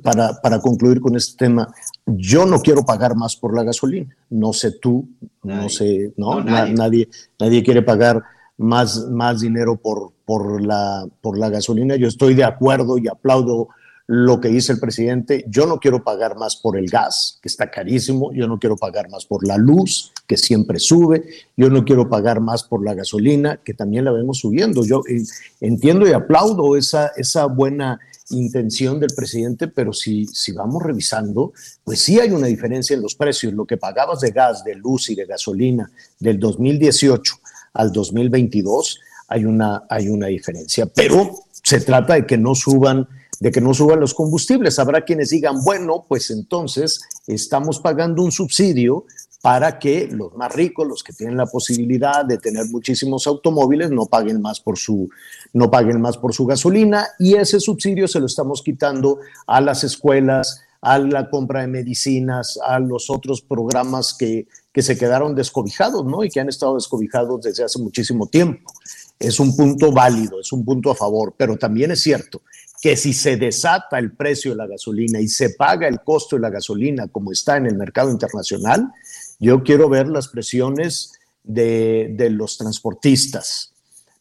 para, 0.00 0.40
para, 0.40 0.60
concluir 0.60 1.00
con 1.00 1.16
este 1.16 1.44
tema, 1.44 1.66
yo 2.06 2.46
no 2.46 2.60
quiero 2.60 2.84
pagar 2.84 3.16
más 3.16 3.34
por 3.34 3.52
la 3.52 3.64
gasolina. 3.64 4.14
No 4.30 4.52
sé 4.52 4.78
tú, 4.80 5.08
nadie. 5.42 5.60
no 5.60 5.68
sé, 5.68 6.14
no, 6.16 6.34
no 6.36 6.44
nadie. 6.44 6.74
nadie. 6.74 7.08
nadie, 7.40 7.64
quiere 7.64 7.82
pagar 7.82 8.22
más, 8.58 9.08
más 9.10 9.40
dinero 9.40 9.74
por, 9.74 10.12
por, 10.24 10.64
la, 10.64 11.04
por 11.20 11.36
la 11.36 11.48
gasolina. 11.48 11.96
Yo 11.96 12.06
estoy 12.06 12.34
de 12.34 12.44
acuerdo 12.44 12.96
y 12.96 13.08
aplaudo 13.08 13.70
lo 14.06 14.40
que 14.40 14.48
dice 14.48 14.72
el 14.72 14.80
presidente. 14.80 15.44
Yo 15.48 15.66
no 15.66 15.78
quiero 15.80 16.04
pagar 16.04 16.36
más 16.36 16.56
por 16.56 16.76
el 16.76 16.88
gas, 16.88 17.38
que 17.40 17.48
está 17.48 17.70
carísimo. 17.70 18.32
Yo 18.32 18.46
no 18.46 18.58
quiero 18.58 18.76
pagar 18.76 19.08
más 19.08 19.24
por 19.24 19.46
la 19.46 19.56
luz, 19.56 20.12
que 20.26 20.36
siempre 20.36 20.78
sube. 20.78 21.24
Yo 21.56 21.70
no 21.70 21.84
quiero 21.84 22.08
pagar 22.08 22.40
más 22.40 22.64
por 22.64 22.84
la 22.84 22.94
gasolina, 22.94 23.60
que 23.64 23.72
también 23.72 24.04
la 24.04 24.12
vemos 24.12 24.38
subiendo. 24.38 24.84
Yo 24.84 25.02
eh, 25.08 25.22
entiendo 25.60 26.06
y 26.06 26.12
aplaudo 26.12 26.76
esa, 26.76 27.12
esa 27.16 27.46
buena 27.46 27.98
intención 28.30 29.00
del 29.00 29.10
presidente, 29.14 29.68
pero 29.68 29.92
si, 29.92 30.26
si 30.26 30.52
vamos 30.52 30.82
revisando, 30.82 31.52
pues 31.82 32.00
sí 32.00 32.20
hay 32.20 32.30
una 32.30 32.46
diferencia 32.46 32.94
en 32.94 33.02
los 33.02 33.14
precios. 33.14 33.52
Lo 33.52 33.64
que 33.64 33.76
pagabas 33.76 34.20
de 34.20 34.30
gas, 34.30 34.64
de 34.64 34.74
luz 34.74 35.10
y 35.10 35.14
de 35.14 35.26
gasolina 35.26 35.90
del 36.18 36.38
2018 36.38 37.34
al 37.74 37.92
2022, 37.92 39.00
hay 39.28 39.44
una, 39.44 39.84
hay 39.88 40.08
una 40.08 40.26
diferencia. 40.26 40.86
Pero 40.86 41.30
se 41.50 41.80
trata 41.80 42.14
de 42.14 42.26
que 42.26 42.36
no 42.36 42.54
suban 42.54 43.08
de 43.40 43.50
que 43.50 43.60
no 43.60 43.74
suban 43.74 44.00
los 44.00 44.14
combustibles. 44.14 44.78
Habrá 44.78 45.04
quienes 45.04 45.30
digan, 45.30 45.62
bueno, 45.64 46.04
pues 46.08 46.30
entonces 46.30 47.00
estamos 47.26 47.80
pagando 47.80 48.22
un 48.22 48.32
subsidio 48.32 49.04
para 49.44 49.78
que 49.78 50.08
los 50.10 50.34
más 50.36 50.54
ricos, 50.54 50.88
los 50.88 51.02
que 51.02 51.12
tienen 51.12 51.36
la 51.36 51.44
posibilidad 51.44 52.24
de 52.24 52.38
tener 52.38 52.64
muchísimos 52.70 53.26
automóviles, 53.26 53.90
no 53.90 54.06
paguen 54.06 54.40
más 54.40 54.58
por 54.58 54.78
su, 54.78 55.10
no 55.52 55.70
paguen 55.70 56.00
más 56.00 56.16
por 56.16 56.32
su 56.32 56.46
gasolina 56.46 57.08
y 57.18 57.34
ese 57.34 57.60
subsidio 57.60 58.08
se 58.08 58.20
lo 58.20 58.26
estamos 58.26 58.62
quitando 58.62 59.18
a 59.46 59.60
las 59.60 59.84
escuelas, 59.84 60.62
a 60.80 60.98
la 60.98 61.28
compra 61.28 61.60
de 61.60 61.66
medicinas, 61.66 62.58
a 62.66 62.78
los 62.78 63.10
otros 63.10 63.42
programas 63.42 64.14
que, 64.14 64.46
que 64.72 64.80
se 64.80 64.96
quedaron 64.96 65.34
descobijados, 65.34 66.06
¿no? 66.06 66.24
Y 66.24 66.30
que 66.30 66.40
han 66.40 66.48
estado 66.48 66.76
descobijados 66.76 67.42
desde 67.42 67.64
hace 67.64 67.78
muchísimo 67.78 68.26
tiempo. 68.26 68.72
Es 69.18 69.38
un 69.40 69.54
punto 69.54 69.92
válido, 69.92 70.40
es 70.40 70.52
un 70.52 70.64
punto 70.64 70.90
a 70.90 70.94
favor, 70.94 71.34
pero 71.36 71.58
también 71.58 71.90
es 71.90 72.02
cierto 72.02 72.40
que 72.84 72.98
si 72.98 73.14
se 73.14 73.38
desata 73.38 73.98
el 73.98 74.12
precio 74.12 74.50
de 74.50 74.58
la 74.58 74.66
gasolina 74.66 75.18
y 75.18 75.26
se 75.26 75.48
paga 75.48 75.88
el 75.88 76.02
costo 76.02 76.36
de 76.36 76.42
la 76.42 76.50
gasolina 76.50 77.08
como 77.08 77.32
está 77.32 77.56
en 77.56 77.64
el 77.64 77.76
mercado 77.76 78.10
internacional, 78.10 78.92
yo 79.40 79.62
quiero 79.62 79.88
ver 79.88 80.06
las 80.06 80.28
presiones 80.28 81.14
de, 81.42 82.10
de 82.12 82.28
los 82.28 82.58
transportistas, 82.58 83.72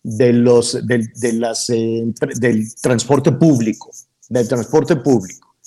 de 0.02 0.32
los, 0.32 0.76
eh, 0.76 0.82
del 2.40 2.74
transporte 2.76 3.34
público, 3.34 3.92
del 4.30 4.48
transporte 4.48 4.96
público, 4.96 5.58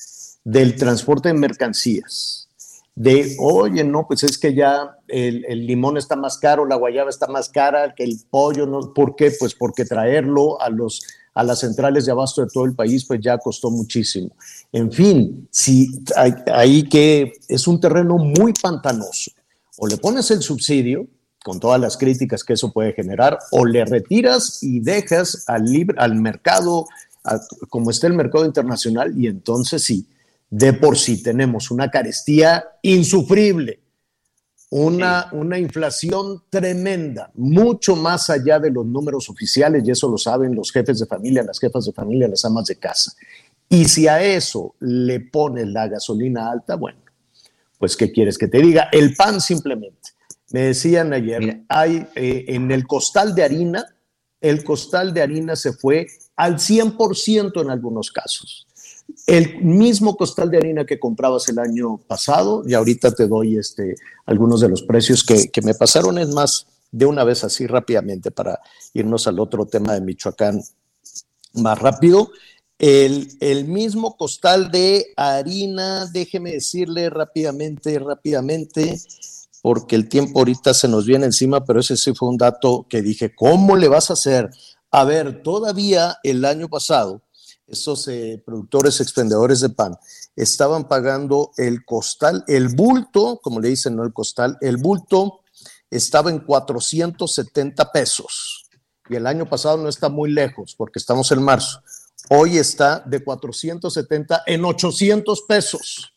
del 0.42 0.74
transporte 0.74 1.28
de 1.28 1.34
mercancías, 1.34 2.48
de, 2.94 3.36
oye, 3.40 3.84
no, 3.84 4.06
pues 4.08 4.22
es 4.22 4.38
que 4.38 4.54
ya 4.54 4.96
el, 5.08 5.44
el, 5.44 5.66
limón 5.66 5.98
está 5.98 6.16
más 6.16 6.38
caro, 6.38 6.64
la 6.64 6.76
guayaba 6.76 7.10
está 7.10 7.26
más 7.26 7.50
cara, 7.50 7.94
que 7.94 8.04
el 8.04 8.18
pollo, 8.30 8.64
no, 8.66 8.94
¿por 8.94 9.16
qué? 9.16 9.32
Pues 9.38 9.54
porque 9.54 9.84
traerlo 9.84 10.58
a 10.62 10.70
los 10.70 11.02
a 11.36 11.44
las 11.44 11.60
centrales 11.60 12.06
de 12.06 12.12
abasto 12.12 12.40
de 12.40 12.48
todo 12.50 12.64
el 12.64 12.74
país, 12.74 13.04
pues 13.04 13.20
ya 13.20 13.36
costó 13.36 13.70
muchísimo. 13.70 14.30
En 14.72 14.90
fin, 14.90 15.46
si 15.50 15.86
ahí 16.50 16.88
que 16.88 17.34
es 17.46 17.68
un 17.68 17.78
terreno 17.78 18.16
muy 18.16 18.54
pantanoso, 18.54 19.30
o 19.76 19.86
le 19.86 19.98
pones 19.98 20.30
el 20.30 20.40
subsidio, 20.40 21.06
con 21.44 21.60
todas 21.60 21.78
las 21.78 21.98
críticas 21.98 22.42
que 22.42 22.54
eso 22.54 22.72
puede 22.72 22.94
generar, 22.94 23.38
o 23.50 23.66
le 23.66 23.84
retiras 23.84 24.62
y 24.62 24.80
dejas 24.80 25.44
al, 25.46 25.64
libre, 25.64 25.94
al 26.00 26.14
mercado, 26.14 26.86
como 27.68 27.90
está 27.90 28.06
el 28.06 28.14
mercado 28.14 28.46
internacional, 28.46 29.12
y 29.20 29.26
entonces 29.26 29.82
sí, 29.82 30.06
de 30.48 30.72
por 30.72 30.96
sí 30.96 31.22
tenemos 31.22 31.70
una 31.70 31.90
carestía 31.90 32.64
insufrible 32.80 33.80
una, 34.70 35.28
una, 35.32 35.58
inflación 35.58 36.42
tremenda, 36.50 37.30
mucho 37.34 37.94
más 37.94 38.30
allá 38.30 38.58
de 38.58 38.70
los 38.70 38.84
números 38.84 39.28
oficiales, 39.30 39.84
y 39.86 39.90
eso 39.92 40.08
lo 40.08 40.18
saben 40.18 40.54
los 40.54 40.72
jefes 40.72 40.98
de 40.98 41.06
familia, 41.06 41.42
las 41.42 41.60
jefas 41.60 41.86
de 41.86 41.92
familia, 41.92 42.26
las 42.28 42.44
amas 42.44 42.66
de 42.66 42.76
casa. 42.76 43.12
Y 43.68 43.84
si 43.86 44.08
a 44.08 44.22
eso 44.22 44.74
le 44.80 45.20
pones 45.20 45.68
la 45.68 45.88
gasolina 45.88 46.50
alta, 46.50 46.74
bueno, 46.74 46.98
pues 47.78 47.96
¿qué 47.96 48.10
quieres 48.10 48.38
que 48.38 48.48
te 48.48 48.58
diga? 48.58 48.88
El 48.92 49.14
pan 49.14 49.40
simplemente. 49.40 50.10
Me 50.52 50.60
decían 50.60 51.12
ayer, 51.12 51.40
Mira. 51.40 51.60
hay 51.68 52.06
eh, 52.14 52.44
en 52.48 52.70
el 52.70 52.86
costal 52.86 53.34
de 53.34 53.44
harina, 53.44 53.84
el 54.40 54.64
costal 54.64 55.12
de 55.12 55.22
harina 55.22 55.56
se 55.56 55.72
fue 55.72 56.06
al 56.36 56.56
100% 56.56 57.62
en 57.62 57.70
algunos 57.70 58.10
casos 58.10 58.65
el 59.26 59.62
mismo 59.62 60.16
costal 60.16 60.50
de 60.50 60.58
harina 60.58 60.84
que 60.84 60.98
comprabas 60.98 61.48
el 61.48 61.58
año 61.58 61.98
pasado, 61.98 62.62
y 62.66 62.74
ahorita 62.74 63.12
te 63.12 63.26
doy 63.26 63.58
este, 63.58 63.96
algunos 64.26 64.60
de 64.60 64.68
los 64.68 64.82
precios 64.82 65.24
que, 65.24 65.48
que, 65.48 65.62
me 65.62 65.74
pasaron, 65.74 66.18
es 66.18 66.28
más, 66.28 66.66
de 66.92 67.06
una 67.06 67.24
vez 67.24 67.44
así 67.44 67.66
rápidamente 67.66 68.30
para 68.30 68.60
irnos 68.94 69.26
al 69.26 69.40
otro 69.40 69.66
tema 69.66 69.94
de 69.94 70.00
Michoacán 70.00 70.62
más 71.54 71.78
rápido. 71.78 72.30
El, 72.78 73.28
el 73.40 73.64
mismo 73.64 74.16
costal 74.16 74.70
de 74.70 75.06
harina, 75.16 76.06
déjeme 76.06 76.52
decirle 76.52 77.08
rápidamente, 77.08 77.98
rápidamente, 77.98 79.00
porque 79.62 79.96
el 79.96 80.08
tiempo 80.08 80.40
ahorita 80.40 80.74
se 80.74 80.86
nos 80.86 81.06
viene 81.06 81.26
encima, 81.26 81.64
pero 81.64 81.80
ese 81.80 81.96
sí 81.96 82.14
fue 82.14 82.28
un 82.28 82.36
dato 82.36 82.86
que 82.88 83.02
dije, 83.02 83.34
¿cómo 83.34 83.76
le 83.76 83.88
vas 83.88 84.10
a 84.10 84.12
hacer? 84.12 84.50
A 84.90 85.04
ver, 85.04 85.42
todavía 85.42 86.18
el 86.22 86.44
año 86.44 86.68
pasado, 86.68 87.22
estos 87.66 88.06
eh, 88.08 88.42
productores 88.44 89.00
expendedores 89.00 89.60
de 89.60 89.70
pan 89.70 89.96
estaban 90.34 90.88
pagando 90.88 91.52
el 91.56 91.84
costal, 91.84 92.44
el 92.46 92.68
bulto, 92.68 93.40
como 93.42 93.60
le 93.60 93.68
dicen, 93.68 93.96
no 93.96 94.04
el 94.04 94.12
costal, 94.12 94.56
el 94.60 94.76
bulto 94.76 95.40
estaba 95.90 96.30
en 96.30 96.40
470 96.40 97.92
pesos. 97.92 98.64
Y 99.08 99.16
el 99.16 99.26
año 99.26 99.48
pasado 99.48 99.76
no 99.76 99.88
está 99.88 100.08
muy 100.08 100.30
lejos 100.30 100.74
porque 100.76 100.98
estamos 100.98 101.30
en 101.32 101.42
marzo. 101.42 101.80
Hoy 102.28 102.58
está 102.58 103.00
de 103.00 103.22
470 103.22 104.42
en 104.46 104.64
800 104.64 105.42
pesos. 105.42 106.12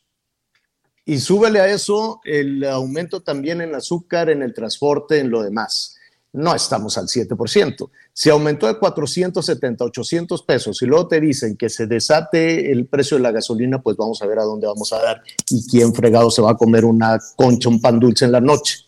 Y 1.06 1.20
súbele 1.20 1.60
a 1.60 1.68
eso 1.68 2.20
el 2.24 2.64
aumento 2.66 3.22
también 3.22 3.62
en 3.62 3.76
azúcar, 3.76 4.30
en 4.30 4.44
el 4.44 4.54
transporte, 4.54 5.20
en 5.20 5.30
lo 5.30 5.42
demás 5.42 5.96
no 6.34 6.56
estamos 6.56 6.98
al 6.98 7.08
7%. 7.08 7.90
Si 8.22 8.30
aumentó 8.30 8.68
de 8.68 8.78
470 8.78 9.86
800 9.86 10.44
pesos 10.44 10.82
y 10.82 10.86
luego 10.86 11.08
te 11.08 11.22
dicen 11.22 11.56
que 11.56 11.70
se 11.70 11.88
desate 11.88 12.70
el 12.70 12.86
precio 12.86 13.16
de 13.16 13.24
la 13.24 13.32
gasolina, 13.32 13.82
pues 13.82 13.96
vamos 13.96 14.22
a 14.22 14.26
ver 14.26 14.40
a 14.40 14.44
dónde 14.44 14.68
vamos 14.68 14.92
a 14.92 15.02
dar 15.02 15.24
y 15.50 15.66
quién 15.66 15.96
fregado 15.96 16.30
se 16.30 16.42
va 16.42 16.52
a 16.52 16.58
comer 16.58 16.84
una 16.84 17.18
concha, 17.38 17.70
un 17.70 17.80
pan 17.80 17.98
dulce 17.98 18.26
en 18.26 18.34
la 18.34 18.42
noche, 18.42 18.80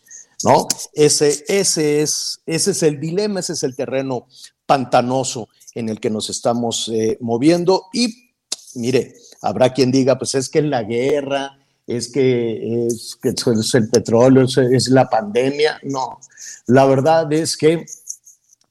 ¿no? 0.44 0.68
Ese, 0.92 1.46
ese, 1.48 2.02
es, 2.02 2.42
ese 2.44 2.72
es 2.72 2.82
el 2.82 3.00
dilema, 3.00 3.40
ese 3.40 3.54
es 3.54 3.62
el 3.62 3.74
terreno 3.74 4.26
pantanoso 4.66 5.48
en 5.74 5.88
el 5.88 5.98
que 5.98 6.10
nos 6.10 6.28
estamos 6.28 6.90
eh, 6.92 7.16
moviendo 7.22 7.86
y 7.94 8.34
mire, 8.74 9.14
habrá 9.40 9.72
quien 9.72 9.90
diga, 9.90 10.18
pues 10.18 10.34
es 10.34 10.50
que 10.50 10.58
en 10.58 10.68
la 10.68 10.82
guerra, 10.82 11.58
es 11.86 12.12
que 12.12 12.86
es, 12.86 13.16
que 13.22 13.30
es 13.30 13.74
el 13.76 13.88
petróleo, 13.88 14.44
es, 14.44 14.58
es 14.58 14.88
la 14.88 15.08
pandemia, 15.08 15.80
no, 15.84 16.20
la 16.66 16.84
verdad 16.84 17.32
es 17.32 17.56
que 17.56 17.86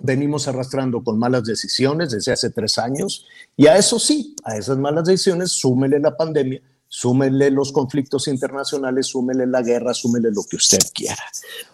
venimos 0.04 0.47
arrastrando 0.47 1.04
con 1.04 1.20
malas 1.20 1.43
decisiones 1.43 2.12
desde 2.12 2.32
hace 2.32 2.49
tres 2.49 2.78
años 2.78 3.26
y 3.56 3.68
a 3.68 3.78
eso 3.78 3.99
sí, 3.99 4.36
a 4.43 4.58
esas 4.58 4.78
malas 4.78 5.06
decisiones, 5.06 5.52
súmele 5.52 5.99
la 5.99 6.16
pandemia, 6.16 6.62
súmele 6.88 7.52
los 7.52 7.72
conflictos 7.72 8.28
internacionales, 8.28 9.08
súmele 9.08 9.47
la 9.47 9.62
guerra, 9.62 9.93
súmele 9.93 10.30
lo 10.32 10.43
que 10.49 10.58
usted 10.58 10.80
quiera. 10.93 11.24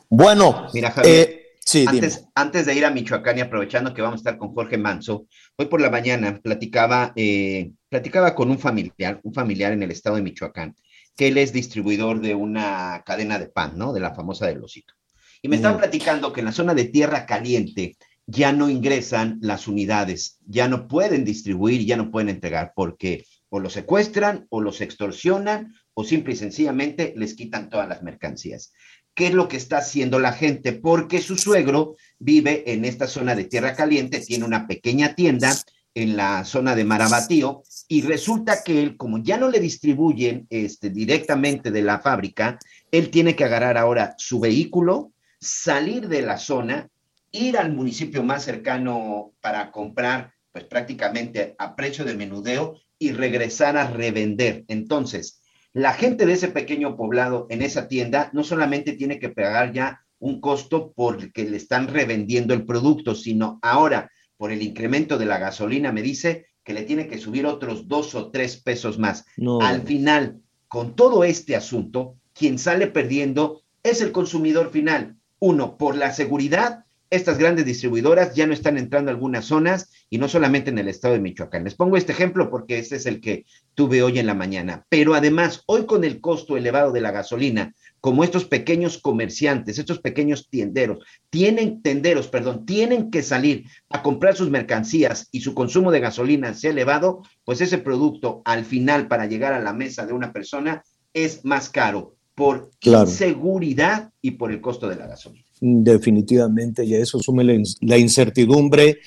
Bueno, 0.09 0.67
mira, 0.73 0.91
Javier, 0.91 1.29
eh, 1.29 1.55
sí, 1.59 1.85
antes, 1.87 2.25
antes, 2.35 2.65
de 2.65 2.75
ir 2.75 2.85
a 2.85 2.91
Michoacán 2.91 3.37
y 3.37 3.41
aprovechando 3.41 3.93
que 3.93 4.01
vamos 4.01 4.19
a 4.19 4.21
estar 4.21 4.37
con 4.37 4.53
Jorge 4.53 4.77
Manso, 4.77 5.27
hoy 5.55 5.65
por 5.65 5.81
la 5.81 5.89
mañana 5.89 6.39
platicaba, 6.41 7.13
eh, 7.15 7.71
platicaba 7.89 8.35
con 8.35 8.51
un 8.51 8.59
familiar, 8.59 9.19
un 9.23 9.33
familiar 9.33 9.73
en 9.73 9.83
el 9.83 9.91
estado 9.91 10.17
de 10.17 10.21
Michoacán, 10.21 10.75
que 11.15 11.29
él 11.29 11.37
es 11.37 11.51
distribuidor 11.51 12.21
de 12.21 12.35
una 12.35 13.03
cadena 13.05 13.39
de 13.39 13.47
pan, 13.47 13.73
¿no? 13.75 13.91
De 13.91 13.99
la 13.99 14.13
famosa 14.13 14.45
del 14.45 14.63
Osito. 14.63 14.93
Y 15.41 15.49
me 15.49 15.55
estaban 15.55 15.77
platicando 15.77 16.33
que 16.33 16.41
en 16.41 16.45
la 16.45 16.51
zona 16.51 16.73
de 16.73 16.85
tierra 16.85 17.25
caliente 17.25 17.97
ya 18.27 18.51
no 18.51 18.69
ingresan 18.69 19.39
las 19.41 19.67
unidades, 19.67 20.37
ya 20.45 20.67
no 20.67 20.87
pueden 20.87 21.23
distribuir, 21.23 21.85
ya 21.85 21.97
no 21.97 22.11
pueden 22.11 22.29
entregar, 22.29 22.73
porque 22.75 23.25
o 23.49 23.59
los 23.59 23.73
secuestran 23.73 24.45
o 24.49 24.61
los 24.61 24.81
extorsionan 24.81 25.73
o 25.93 26.03
simple 26.03 26.33
y 26.33 26.35
sencillamente 26.35 27.13
les 27.15 27.33
quitan 27.33 27.69
todas 27.69 27.87
las 27.87 28.03
mercancías. 28.03 28.73
¿Qué 29.13 29.27
es 29.27 29.33
lo 29.33 29.47
que 29.47 29.57
está 29.57 29.79
haciendo 29.79 30.19
la 30.19 30.33
gente? 30.33 30.73
Porque 30.73 31.21
su 31.21 31.37
suegro 31.37 31.95
vive 32.19 32.71
en 32.71 32.85
esta 32.85 33.07
zona 33.07 33.33
de 33.33 33.45
Tierra 33.45 33.73
Caliente, 33.73 34.19
tiene 34.19 34.45
una 34.45 34.67
pequeña 34.67 35.15
tienda 35.15 35.55
en 35.95 36.15
la 36.15 36.45
zona 36.45 36.75
de 36.75 36.83
Marabatío 36.83 37.63
y 37.87 38.03
resulta 38.03 38.61
que 38.63 38.83
él, 38.83 38.97
como 38.97 39.17
ya 39.17 39.37
no 39.37 39.49
le 39.49 39.59
distribuyen 39.59 40.45
este, 40.51 40.91
directamente 40.91 41.71
de 41.71 41.81
la 41.81 41.99
fábrica, 41.99 42.59
él 42.91 43.09
tiene 43.09 43.35
que 43.35 43.45
agarrar 43.45 43.77
ahora 43.77 44.13
su 44.19 44.39
vehículo, 44.39 45.13
salir 45.39 46.07
de 46.07 46.21
la 46.21 46.37
zona, 46.37 46.89
ir 47.37 47.57
al 47.57 47.73
municipio 47.73 48.23
más 48.23 48.43
cercano 48.43 49.33
para 49.41 49.71
comprar, 49.71 50.33
pues 50.51 50.65
prácticamente 50.65 51.55
a 51.57 51.75
precio 51.75 52.05
de 52.05 52.15
menudeo 52.15 52.79
y 52.99 53.11
regresar 53.11 53.77
a 53.77 53.89
revender. 53.89 54.65
Entonces, 54.67 55.41
la 55.73 55.93
gente 55.93 56.25
de 56.25 56.33
ese 56.33 56.47
pequeño 56.47 56.97
poblado 56.97 57.47
en 57.49 57.61
esa 57.61 57.87
tienda 57.87 58.29
no 58.33 58.43
solamente 58.43 58.93
tiene 58.93 59.19
que 59.19 59.29
pagar 59.29 59.71
ya 59.73 60.01
un 60.19 60.41
costo 60.41 60.93
porque 60.95 61.47
le 61.47 61.57
están 61.57 61.87
revendiendo 61.87 62.53
el 62.53 62.65
producto, 62.65 63.13
sino 63.13 63.59
ahora 63.61 64.11
por 64.37 64.51
el 64.51 64.61
incremento 64.61 65.17
de 65.17 65.25
la 65.25 65.37
gasolina 65.37 65.91
me 65.91 66.01
dice 66.01 66.47
que 66.63 66.73
le 66.73 66.83
tiene 66.83 67.07
que 67.07 67.17
subir 67.17 67.45
otros 67.45 67.87
dos 67.87 68.15
o 68.15 68.31
tres 68.31 68.57
pesos 68.57 68.97
más. 68.97 69.25
No. 69.37 69.61
Al 69.61 69.83
final, 69.83 70.41
con 70.67 70.95
todo 70.95 71.23
este 71.23 71.55
asunto, 71.55 72.15
quien 72.33 72.59
sale 72.59 72.87
perdiendo 72.87 73.61
es 73.83 74.01
el 74.01 74.11
consumidor 74.11 74.71
final. 74.71 75.15
Uno, 75.39 75.77
por 75.77 75.95
la 75.95 76.11
seguridad, 76.11 76.85
estas 77.09 77.37
grandes 77.37 77.65
distribuidoras 77.65 78.35
ya 78.35 78.47
no 78.47 78.53
están 78.53 78.77
entrando 78.77 79.09
a 79.09 79.13
algunas 79.13 79.45
zonas 79.45 79.91
y 80.09 80.17
no 80.17 80.27
solamente 80.27 80.69
en 80.69 80.77
el 80.77 80.87
estado 80.87 81.13
de 81.13 81.19
Michoacán. 81.19 81.63
Les 81.63 81.75
pongo 81.75 81.97
este 81.97 82.11
ejemplo 82.11 82.49
porque 82.49 82.79
este 82.79 82.97
es 82.97 83.05
el 83.05 83.21
que 83.21 83.45
tuve 83.75 84.03
hoy 84.03 84.19
en 84.19 84.25
la 84.25 84.33
mañana. 84.33 84.85
Pero 84.89 85.13
además, 85.13 85.63
hoy 85.67 85.85
con 85.85 86.03
el 86.03 86.19
costo 86.21 86.57
elevado 86.57 86.91
de 86.91 87.01
la 87.01 87.11
gasolina, 87.11 87.73
como 88.01 88.23
estos 88.23 88.45
pequeños 88.45 88.99
comerciantes, 88.99 89.79
estos 89.79 89.99
pequeños 89.99 90.49
tienderos, 90.49 90.99
tienen 91.29 91.81
tenderos, 91.81 92.27
perdón, 92.27 92.65
tienen 92.65 93.09
que 93.09 93.23
salir 93.23 93.65
a 93.89 94.03
comprar 94.03 94.35
sus 94.35 94.49
mercancías 94.49 95.29
y 95.31 95.41
su 95.41 95.53
consumo 95.53 95.91
de 95.91 95.99
gasolina 95.99 96.53
se 96.53 96.67
ha 96.67 96.71
elevado, 96.71 97.23
pues 97.43 97.61
ese 97.61 97.77
producto 97.77 98.41
al 98.45 98.65
final 98.65 99.07
para 99.07 99.25
llegar 99.25 99.53
a 99.53 99.59
la 99.59 99.73
mesa 99.73 100.05
de 100.05 100.13
una 100.13 100.31
persona 100.31 100.83
es 101.13 101.43
más 101.43 101.69
caro 101.69 102.15
por 102.35 102.69
Claro. 102.79 103.09
inseguridad 103.09 104.11
y 104.21 104.31
por 104.31 104.51
el 104.51 104.61
costo 104.61 104.87
de 104.87 104.95
la 104.95 105.07
gasolina. 105.07 105.46
Definitivamente, 105.59 106.85
y 106.85 106.93
a 106.93 106.99
eso 106.99 107.19
sume 107.19 107.43
la 107.81 107.97
incertidumbre 107.97 108.99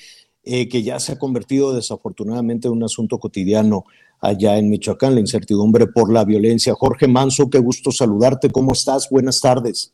eh, 0.43 0.67
que 0.67 0.81
ya 0.81 0.99
se 0.99 1.13
ha 1.13 1.19
convertido 1.19 1.73
desafortunadamente 1.73 2.67
en 2.67 2.73
un 2.73 2.83
asunto 2.83 3.19
cotidiano 3.19 3.85
allá 4.19 4.57
en 4.57 4.69
Michoacán, 4.69 5.13
la 5.13 5.19
incertidumbre 5.19 5.87
por 5.87 6.11
la 6.11 6.25
violencia. 6.25 6.73
Jorge 6.73 7.07
Manso, 7.07 7.49
qué 7.49 7.59
gusto 7.59 7.91
saludarte, 7.91 8.49
¿cómo 8.49 8.73
estás? 8.73 9.07
Buenas 9.09 9.39
tardes. 9.39 9.93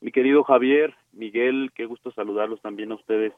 Mi 0.00 0.12
querido 0.12 0.44
Javier, 0.44 0.94
Miguel, 1.12 1.70
qué 1.74 1.86
gusto 1.86 2.12
saludarlos 2.12 2.60
también 2.62 2.92
a 2.92 2.94
ustedes, 2.94 3.32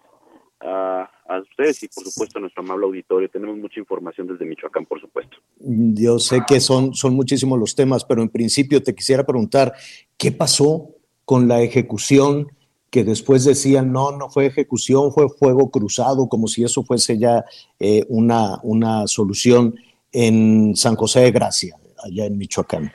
a, 0.61 1.09
a 1.28 1.40
ustedes 1.40 1.82
y 1.84 1.88
por 1.88 2.05
supuesto 2.05 2.38
a 2.38 2.40
nuestro 2.40 2.62
amable 2.62 2.86
auditorio. 2.86 3.28
Tenemos 3.28 3.57
mucha 3.57 3.80
información 3.80 4.26
desde 4.26 4.44
Michoacán, 4.44 4.84
por 4.84 5.00
supuesto. 5.00 5.36
Yo 5.59 6.18
sé 6.18 6.40
que 6.46 6.61
son, 6.61 6.92
son 6.94 7.14
muchísimos 7.14 7.59
los 7.59 7.74
temas, 7.74 8.05
pero 8.05 8.20
en 8.20 8.28
principio 8.28 8.82
te 8.82 8.94
quisiera 8.94 9.24
preguntar, 9.24 9.72
¿qué 10.16 10.32
pasó 10.32 10.90
con 11.25 11.49
la 11.49 11.62
ejecución 11.62 12.49
que 12.91 13.05
después 13.05 13.45
decían, 13.45 13.91
no, 13.91 14.12
no 14.16 14.29
fue 14.29 14.45
ejecución, 14.47 15.12
fue 15.12 15.29
fuego 15.31 15.70
cruzado, 15.70 16.29
como 16.29 16.47
si 16.47 16.62
eso 16.62 16.83
fuese 16.83 17.18
ya 17.18 17.43
eh, 17.81 18.05
una, 18.09 18.59
una 18.62 19.07
solución 19.07 19.75
en 20.12 20.77
San 20.77 20.95
José 20.95 21.20
de 21.20 21.31
Gracia, 21.31 21.77
allá 22.05 22.27
en 22.27 22.37
Michoacán? 22.37 22.93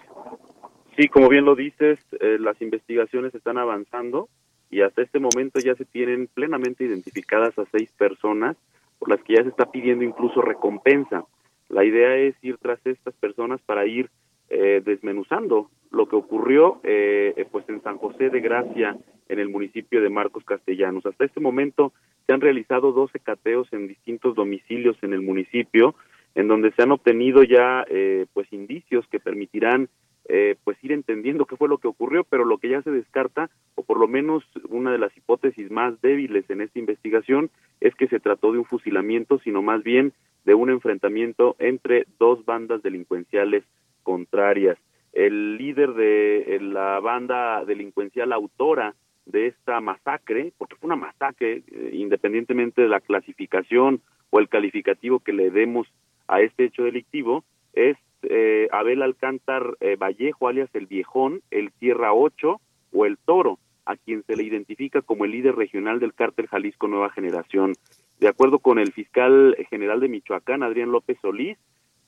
Sí, 0.96 1.08
como 1.08 1.30
bien 1.30 1.46
lo 1.46 1.56
dices, 1.56 2.00
eh, 2.20 2.38
las 2.40 2.62
investigaciones 2.62 3.34
están 3.34 3.58
avanzando 3.58 4.30
y 4.70 4.82
hasta 4.82 5.02
este 5.02 5.20
momento 5.20 5.60
ya 5.60 5.76
se 5.76 5.86
tienen 5.86 6.28
plenamente 6.34 6.84
identificadas 6.84 7.58
a 7.58 7.66
seis 7.72 7.92
personas 7.98 8.56
por 9.00 9.10
las 9.10 9.22
que 9.24 9.36
ya 9.36 9.44
se 9.44 9.50
está 9.50 9.72
pidiendo 9.72 10.04
incluso 10.04 10.42
recompensa. 10.42 11.26
La 11.70 11.84
idea 11.84 12.16
es 12.16 12.36
ir 12.42 12.58
tras 12.58 12.80
estas 12.86 13.14
personas 13.16 13.62
para 13.66 13.86
ir 13.86 14.10
eh, 14.50 14.82
desmenuzando 14.84 15.70
lo 15.92 16.08
que 16.08 16.16
ocurrió 16.16 16.80
eh, 16.84 17.34
eh, 17.36 17.46
pues 17.52 17.68
en 17.70 17.82
San 17.82 17.98
José 17.98 18.30
de 18.30 18.42
Gracia, 18.42 18.98
en 19.30 19.40
el 19.40 19.50
municipio 19.50 20.02
de 20.02 20.10
Marcos 20.10 20.44
Castellanos. 20.46 21.06
Hasta 21.06 21.26
este 21.26 21.40
momento 21.40 21.94
se 22.26 22.34
han 22.34 22.42
realizado 22.42 22.92
12 22.92 23.20
cateos 23.20 23.68
en 23.72 23.88
distintos 23.88 24.36
domicilios 24.36 24.98
en 25.02 25.14
el 25.14 25.22
municipio, 25.22 25.96
en 26.36 26.48
donde 26.48 26.72
se 26.72 26.84
han 26.84 26.92
obtenido 26.92 27.44
ya 27.44 27.86
eh, 27.90 28.26
pues 28.34 28.52
indicios 28.52 29.08
que 29.08 29.20
permitirán 29.20 29.90
eh, 30.30 30.58
pues 30.66 30.78
ir 30.84 30.92
entendiendo 30.92 31.46
qué 31.46 31.56
fue 31.56 31.70
lo 31.70 31.78
que 31.78 31.88
ocurrió, 31.88 32.26
pero 32.26 32.44
lo 32.44 32.58
que 32.58 32.68
ya 32.68 32.82
se 32.82 32.92
descarta, 32.92 33.50
o 33.76 33.84
por 33.84 33.98
lo 33.98 34.10
menos 34.10 34.44
una 34.68 34.92
de 34.92 34.98
las 34.98 35.16
hipótesis 35.16 35.72
más 35.72 36.00
débiles 36.02 36.50
en 36.50 36.60
esta 36.60 36.80
investigación, 36.80 37.50
es 37.80 37.96
que 37.96 38.08
se 38.08 38.20
trató 38.20 38.52
de 38.52 38.60
un 38.60 38.66
fusilamiento, 38.66 39.40
sino 39.40 39.62
más 39.62 39.84
bien 39.84 40.12
de 40.44 40.54
un 40.54 40.70
enfrentamiento 40.70 41.56
entre 41.60 42.06
dos 42.20 42.44
bandas 42.46 42.84
delincuenciales 42.84 43.64
contrarias. 44.04 44.78
El 45.18 45.58
líder 45.58 45.96
de 45.96 46.42
eh, 46.42 46.60
la 46.62 47.00
banda 47.00 47.66
delincuencial 47.66 48.32
autora 48.32 48.94
de 49.26 49.48
esta 49.48 49.82
masacre, 49.82 50.54
porque 50.60 50.76
fue 50.76 50.90
una 50.90 50.96
masacre, 50.96 51.64
eh, 51.72 51.90
independientemente 51.94 52.84
de 52.84 52.88
la 52.88 53.02
clasificación 53.02 54.00
o 54.30 54.40
el 54.40 54.48
calificativo 54.48 55.20
que 55.20 55.34
le 55.34 55.50
demos 55.50 55.88
a 56.28 56.42
este 56.42 56.66
hecho 56.66 56.84
delictivo, 56.84 57.44
es 57.74 57.98
eh, 58.30 58.68
Abel 58.72 59.02
Alcántar 59.02 59.76
Vallejo, 59.98 60.50
alias 60.50 60.70
el 60.76 60.86
Viejón, 60.86 61.42
el 61.50 61.72
Tierra 61.72 62.14
8 62.14 62.62
o 62.94 63.06
el 63.08 63.18
Toro, 63.18 63.58
a 63.88 63.96
quien 63.96 64.22
se 64.22 64.36
le 64.36 64.44
identifica 64.44 65.02
como 65.02 65.26
el 65.26 65.32
líder 65.32 65.56
regional 65.56 66.00
del 66.00 66.14
cártel 66.14 66.46
Jalisco 66.46 66.88
Nueva 66.88 67.10
Generación. 67.10 67.74
De 68.20 68.28
acuerdo 68.28 68.60
con 68.60 68.78
el 68.78 68.94
fiscal 68.94 69.58
general 69.72 70.00
de 70.00 70.10
Michoacán, 70.10 70.62
Adrián 70.62 70.92
López 70.92 71.18
Solís, 71.24 71.58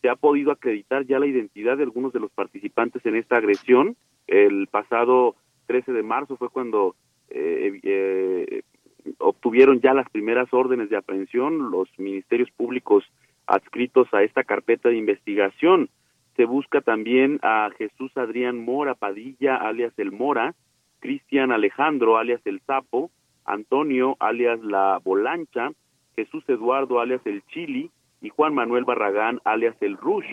se 0.02 0.10
ha 0.10 0.16
podido 0.16 0.52
acreditar 0.52 1.06
ya 1.06 1.20
la 1.20 1.28
identidad 1.28 1.78
de 1.78 1.84
algunos 1.84 2.14
de 2.14 2.20
los 2.20 2.32
participantes 2.32 3.06
en 3.06 3.16
esta 3.16 3.38
agresión. 3.38 3.96
El 4.28 4.68
pasado 4.68 5.36
13 5.68 5.92
de 5.92 6.04
marzo 6.04 6.38
fue 6.38 6.50
cuando 6.50 6.96
eh, 7.30 7.80
eh, 7.84 8.62
obtuvieron 9.18 9.82
ya 9.82 9.94
las 9.94 10.10
primeras 10.10 10.54
órdenes 10.54 10.90
de 10.90 10.98
aprehensión 10.98 11.72
los 11.72 11.88
ministerios 11.98 12.50
públicos 12.52 13.04
adscritos 13.48 14.08
a 14.14 14.24
esta 14.24 14.44
carpeta 14.44 14.90
de 14.90 14.98
investigación. 14.98 15.90
Se 16.36 16.46
busca 16.46 16.82
también 16.82 17.40
a 17.42 17.70
Jesús 17.78 18.12
Adrián 18.16 18.64
Mora 18.64 18.96
Padilla, 18.96 19.56
alias 19.58 19.94
El 19.98 20.12
Mora, 20.12 20.56
Cristian 21.00 21.52
Alejandro, 21.52 22.18
alias 22.18 22.42
El 22.46 22.62
Sapo, 22.62 23.12
Antonio, 23.46 24.16
alias 24.20 24.62
La 24.64 25.00
Bolancha, 25.04 25.72
Jesús 26.16 26.44
Eduardo, 26.48 27.00
alias 27.00 27.22
El 27.26 27.44
Chili, 27.48 27.90
y 28.22 28.30
Juan 28.30 28.54
Manuel 28.54 28.86
Barragán, 28.86 29.40
alias 29.46 29.76
El 29.82 29.98
Rush, 29.98 30.28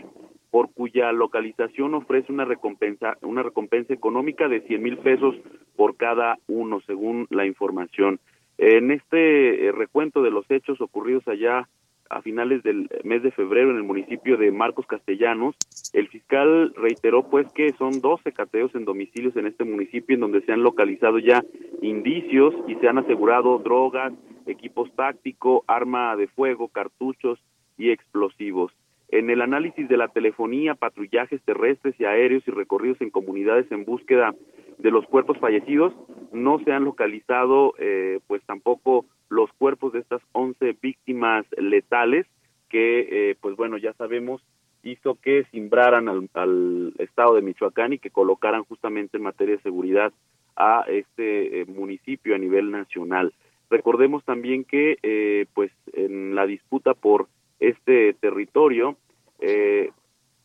por 0.50 0.72
cuya 0.72 1.12
localización 1.12 1.94
ofrece 1.94 2.32
una 2.32 2.44
recompensa, 2.44 3.18
una 3.22 3.42
recompensa 3.42 3.92
económica 3.92 4.48
de 4.48 4.62
100 4.62 4.82
mil 4.82 4.98
pesos 4.98 5.34
por 5.76 5.96
cada 5.96 6.38
uno, 6.46 6.80
según 6.86 7.26
la 7.30 7.46
información. 7.46 8.20
En 8.58 8.90
este 8.90 9.66
eh, 9.66 9.72
recuento 9.72 10.22
de 10.22 10.30
los 10.30 10.50
hechos 10.50 10.80
ocurridos 10.80 11.28
allá 11.28 11.68
a 12.08 12.22
finales 12.22 12.62
del 12.62 12.88
mes 13.04 13.22
de 13.22 13.32
febrero 13.32 13.70
en 13.70 13.76
el 13.76 13.82
municipio 13.82 14.36
de 14.36 14.52
Marcos 14.52 14.86
Castellanos, 14.86 15.56
el 15.92 16.08
fiscal 16.08 16.72
reiteró 16.76 17.28
pues 17.28 17.48
que 17.52 17.72
son 17.72 18.00
12 18.00 18.32
cateos 18.32 18.74
en 18.74 18.84
domicilios 18.84 19.36
en 19.36 19.46
este 19.46 19.64
municipio 19.64 20.14
en 20.14 20.20
donde 20.20 20.40
se 20.42 20.52
han 20.52 20.62
localizado 20.62 21.18
ya 21.18 21.42
indicios 21.82 22.54
y 22.68 22.76
se 22.76 22.88
han 22.88 22.98
asegurado 22.98 23.58
drogas, 23.58 24.12
equipos 24.46 24.90
tácticos, 24.94 25.62
arma 25.66 26.14
de 26.16 26.28
fuego, 26.28 26.68
cartuchos 26.68 27.40
y 27.76 27.90
explosivos. 27.90 28.72
En 29.08 29.30
el 29.30 29.40
análisis 29.40 29.88
de 29.88 29.96
la 29.96 30.08
telefonía, 30.08 30.74
patrullajes 30.74 31.40
terrestres 31.42 31.94
y 31.98 32.04
aéreos 32.04 32.42
y 32.46 32.50
recorridos 32.50 33.00
en 33.00 33.10
comunidades 33.10 33.70
en 33.70 33.84
búsqueda 33.84 34.34
de 34.78 34.90
los 34.90 35.06
cuerpos 35.06 35.38
fallecidos, 35.38 35.94
no 36.32 36.58
se 36.64 36.72
han 36.72 36.84
localizado 36.84 37.74
eh, 37.78 38.20
pues 38.26 38.42
tampoco 38.46 39.06
los 39.28 39.50
cuerpos 39.52 39.92
de 39.92 40.00
estas 40.00 40.22
11 40.32 40.76
víctimas 40.82 41.46
letales 41.56 42.26
que 42.68 43.30
eh, 43.30 43.36
pues 43.40 43.56
bueno 43.56 43.78
ya 43.78 43.92
sabemos 43.94 44.42
hizo 44.82 45.16
que 45.16 45.44
simbraran 45.50 46.08
al, 46.08 46.28
al, 46.34 46.94
estado 46.98 47.34
de 47.34 47.42
Michoacán 47.42 47.92
y 47.92 47.98
que 47.98 48.10
colocaran 48.10 48.64
justamente 48.64 49.16
en 49.16 49.24
materia 49.24 49.56
de 49.56 49.62
seguridad 49.62 50.12
a 50.56 50.84
este 50.88 51.60
eh, 51.60 51.64
municipio 51.66 52.34
a 52.34 52.38
nivel 52.38 52.70
nacional. 52.70 53.34
Recordemos 53.68 54.24
también 54.24 54.64
que 54.64 54.96
eh, 55.02 55.46
pues 55.54 55.72
en 55.92 56.34
la 56.34 56.46
disputa 56.46 56.94
por 56.94 57.28
este 57.60 58.14
territorio 58.14 58.96
eh, 59.40 59.90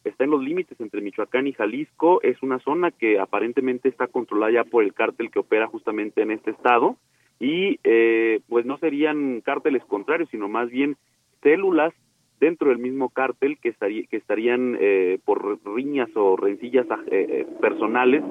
está 0.03 0.23
en 0.23 0.31
los 0.31 0.43
límites 0.43 0.79
entre 0.79 1.01
Michoacán 1.01 1.47
y 1.47 1.53
Jalisco, 1.53 2.21
es 2.23 2.41
una 2.41 2.59
zona 2.59 2.91
que 2.91 3.19
aparentemente 3.19 3.89
está 3.89 4.07
controlada 4.07 4.51
ya 4.51 4.63
por 4.63 4.83
el 4.83 4.93
cártel 4.93 5.29
que 5.29 5.39
opera 5.39 5.67
justamente 5.67 6.21
en 6.21 6.31
este 6.31 6.51
estado 6.51 6.97
y 7.39 7.79
eh, 7.83 8.41
pues 8.49 8.65
no 8.65 8.77
serían 8.77 9.41
cárteles 9.41 9.83
contrarios, 9.85 10.29
sino 10.29 10.47
más 10.47 10.69
bien 10.69 10.97
células 11.41 11.93
dentro 12.39 12.69
del 12.69 12.79
mismo 12.79 13.09
cártel 13.09 13.59
que, 13.59 13.69
estaría, 13.69 14.03
que 14.07 14.17
estarían 14.17 14.75
eh, 14.79 15.19
por 15.25 15.59
riñas 15.75 16.09
o 16.15 16.35
rencillas 16.35 16.87
eh, 16.89 17.25
eh, 17.29 17.47
personales, 17.61 18.23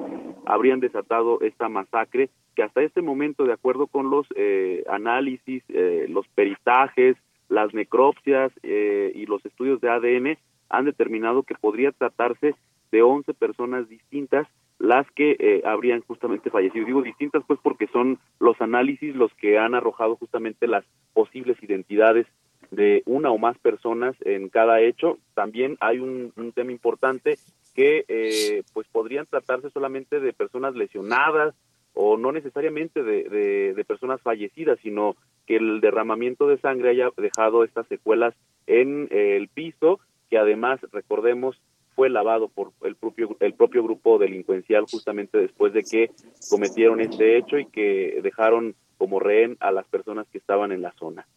habrían 0.45 0.81
desatado 0.81 1.39
esta 1.41 1.69
masacre 1.69 2.29
que 2.55 2.63
hasta 2.63 2.81
este 2.81 3.01
momento, 3.01 3.45
de 3.45 3.53
acuerdo 3.53 3.87
con 3.87 4.09
los 4.09 4.27
eh, 4.35 4.83
análisis, 4.89 5.63
eh, 5.69 6.07
los 6.09 6.27
peritajes, 6.29 7.15
las 7.51 7.73
necropsias 7.73 8.51
eh, 8.63 9.11
y 9.13 9.25
los 9.25 9.45
estudios 9.45 9.81
de 9.81 9.89
ADN, 9.89 10.37
han 10.69 10.85
determinado 10.85 11.43
que 11.43 11.53
podría 11.55 11.91
tratarse 11.91 12.55
de 12.91 13.01
11 13.01 13.33
personas 13.33 13.89
distintas 13.89 14.47
las 14.79 15.05
que 15.11 15.35
eh, 15.37 15.61
habrían 15.65 16.01
justamente 16.01 16.49
fallecido. 16.49 16.85
Digo 16.85 17.01
distintas 17.01 17.43
pues 17.45 17.59
porque 17.61 17.87
son 17.87 18.19
los 18.39 18.59
análisis 18.61 19.15
los 19.15 19.33
que 19.33 19.59
han 19.59 19.75
arrojado 19.75 20.15
justamente 20.15 20.65
las 20.65 20.85
posibles 21.13 21.61
identidades 21.61 22.25
de 22.71 23.03
una 23.05 23.31
o 23.31 23.37
más 23.37 23.57
personas 23.57 24.15
en 24.21 24.47
cada 24.47 24.79
hecho. 24.79 25.17
También 25.33 25.77
hay 25.81 25.99
un, 25.99 26.31
tema 26.55 26.71
importante 26.71 27.37
que 27.75 28.05
eh, 28.07 28.63
pues 28.73 28.87
podrían 28.87 29.25
tratarse 29.25 29.69
solamente 29.71 30.21
de 30.21 30.31
personas 30.31 30.73
lesionadas 30.73 31.53
o 31.93 32.17
no 32.17 32.31
necesariamente 32.31 33.03
de, 33.03 33.73
de, 33.73 33.85
personas 33.85 34.21
fallecidas, 34.21 34.79
sino 34.81 35.15
el 35.55 35.81
derramamiento 35.81 36.47
de 36.47 36.59
sangre 36.59 36.91
haya 36.91 37.09
dejado 37.17 37.63
estas 37.63 37.87
secuelas 37.87 38.33
en 38.67 39.07
eh, 39.11 39.37
el 39.37 39.47
piso, 39.47 39.99
que 40.29 40.37
además, 40.37 40.79
recordemos, 40.91 41.59
fue 41.95 42.09
lavado 42.09 42.47
por 42.47 42.71
el 42.83 42.95
propio, 42.95 43.35
el 43.39 43.53
propio 43.53 43.83
grupo 43.83 44.17
delincuencial 44.17 44.85
justamente 44.89 45.37
después 45.37 45.73
de 45.73 45.83
que 45.83 46.11
cometieron 46.49 47.01
este 47.01 47.37
hecho 47.37 47.57
y 47.57 47.65
que 47.65 48.19
dejaron 48.23 48.75
como 48.97 49.19
rehén 49.19 49.57
a 49.59 49.71
las 49.71 49.87
personas 49.87 50.27
que 50.31 50.37
estaban 50.37 50.71
en 50.71 50.81
la 50.81 50.93
zona. 50.93 51.27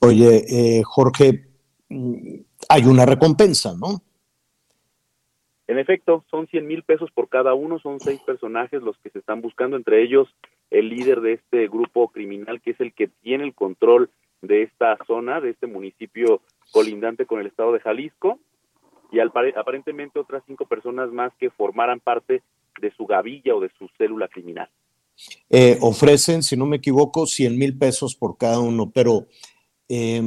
Oye, 0.00 0.44
eh, 0.48 0.82
Jorge, 0.84 1.48
mm, 1.88 2.36
hay 2.68 2.84
una 2.84 3.04
recompensa, 3.04 3.74
¿no? 3.76 4.02
En 5.66 5.78
efecto, 5.78 6.24
son 6.30 6.46
100 6.46 6.66
mil 6.66 6.82
pesos 6.82 7.10
por 7.10 7.28
cada 7.28 7.54
uno, 7.54 7.78
son 7.78 7.98
seis 7.98 8.20
personajes 8.20 8.82
los 8.82 8.98
que 8.98 9.10
se 9.10 9.18
están 9.18 9.40
buscando, 9.40 9.76
entre 9.76 10.02
ellos 10.02 10.28
el 10.70 10.88
líder 10.88 11.20
de 11.20 11.34
este 11.34 11.68
grupo 11.68 12.08
criminal, 12.08 12.60
que 12.60 12.70
es 12.72 12.80
el 12.80 12.92
que 12.92 13.08
tiene 13.22 13.44
el 13.44 13.54
control 13.54 14.10
de 14.42 14.62
esta 14.62 14.98
zona, 15.06 15.40
de 15.40 15.50
este 15.50 15.66
municipio 15.66 16.40
colindante 16.72 17.26
con 17.26 17.40
el 17.40 17.46
estado 17.46 17.72
de 17.72 17.80
Jalisco, 17.80 18.38
y 19.12 19.20
al 19.20 19.30
pare- 19.30 19.54
aparentemente 19.56 20.18
otras 20.18 20.42
cinco 20.46 20.66
personas 20.66 21.10
más 21.12 21.32
que 21.38 21.50
formaran 21.50 22.00
parte 22.00 22.42
de 22.80 22.90
su 22.96 23.06
gavilla 23.06 23.54
o 23.54 23.60
de 23.60 23.70
su 23.78 23.88
célula 23.96 24.28
criminal. 24.28 24.68
Eh, 25.48 25.78
ofrecen, 25.80 26.42
si 26.42 26.56
no 26.56 26.66
me 26.66 26.76
equivoco, 26.78 27.26
100 27.26 27.56
mil 27.56 27.78
pesos 27.78 28.16
por 28.16 28.36
cada 28.36 28.58
uno, 28.58 28.90
pero 28.92 29.26
eh, 29.88 30.22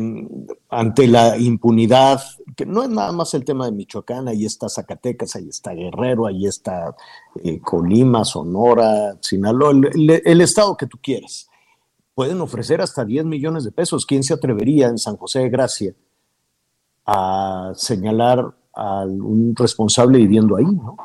ante 0.70 1.08
la 1.08 1.38
impunidad, 1.38 2.22
que 2.55 2.66
no 2.66 2.84
es 2.84 2.89
nada 2.89 3.12
más 3.12 3.34
el 3.34 3.43
tema 3.43 3.66
de 3.66 3.72
Michoacán, 3.72 4.28
ahí 4.28 4.45
está 4.45 4.70
Zacatecas, 4.70 5.36
ahí 5.36 5.49
está 5.49 5.74
Guerrero, 5.74 6.28
ahí 6.28 6.45
está 6.45 6.95
eh, 7.43 7.60
Colima, 7.60 8.24
Sonora, 8.24 9.18
Sinaloa, 9.22 9.72
el, 9.72 10.41
estado 10.41 10.78
que 10.78 10.86
tú 10.86 10.99
quieras. 11.01 11.49
Pueden 12.14 12.41
ofrecer 12.41 12.82
hasta 12.82 13.05
10 13.05 13.26
millones 13.26 13.64
de 13.64 13.72
pesos. 13.72 14.05
¿Quién 14.05 14.24
se 14.24 14.34
atrevería 14.34 14.88
en 14.88 14.97
San 14.97 15.18
José 15.18 15.39
de 15.39 15.49
Gracia 15.49 15.93
a 17.05 17.72
señalar 17.76 18.53
a 18.74 19.05
un 19.05 19.55
responsable 19.55 20.20
viviendo 20.20 20.55
ahí, 20.55 20.66
no? 20.66 20.97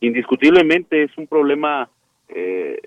Indiscutiblemente 0.00 1.04
es 1.04 1.16
un 1.16 1.28
problema 1.28 1.88
eh, 2.28 2.78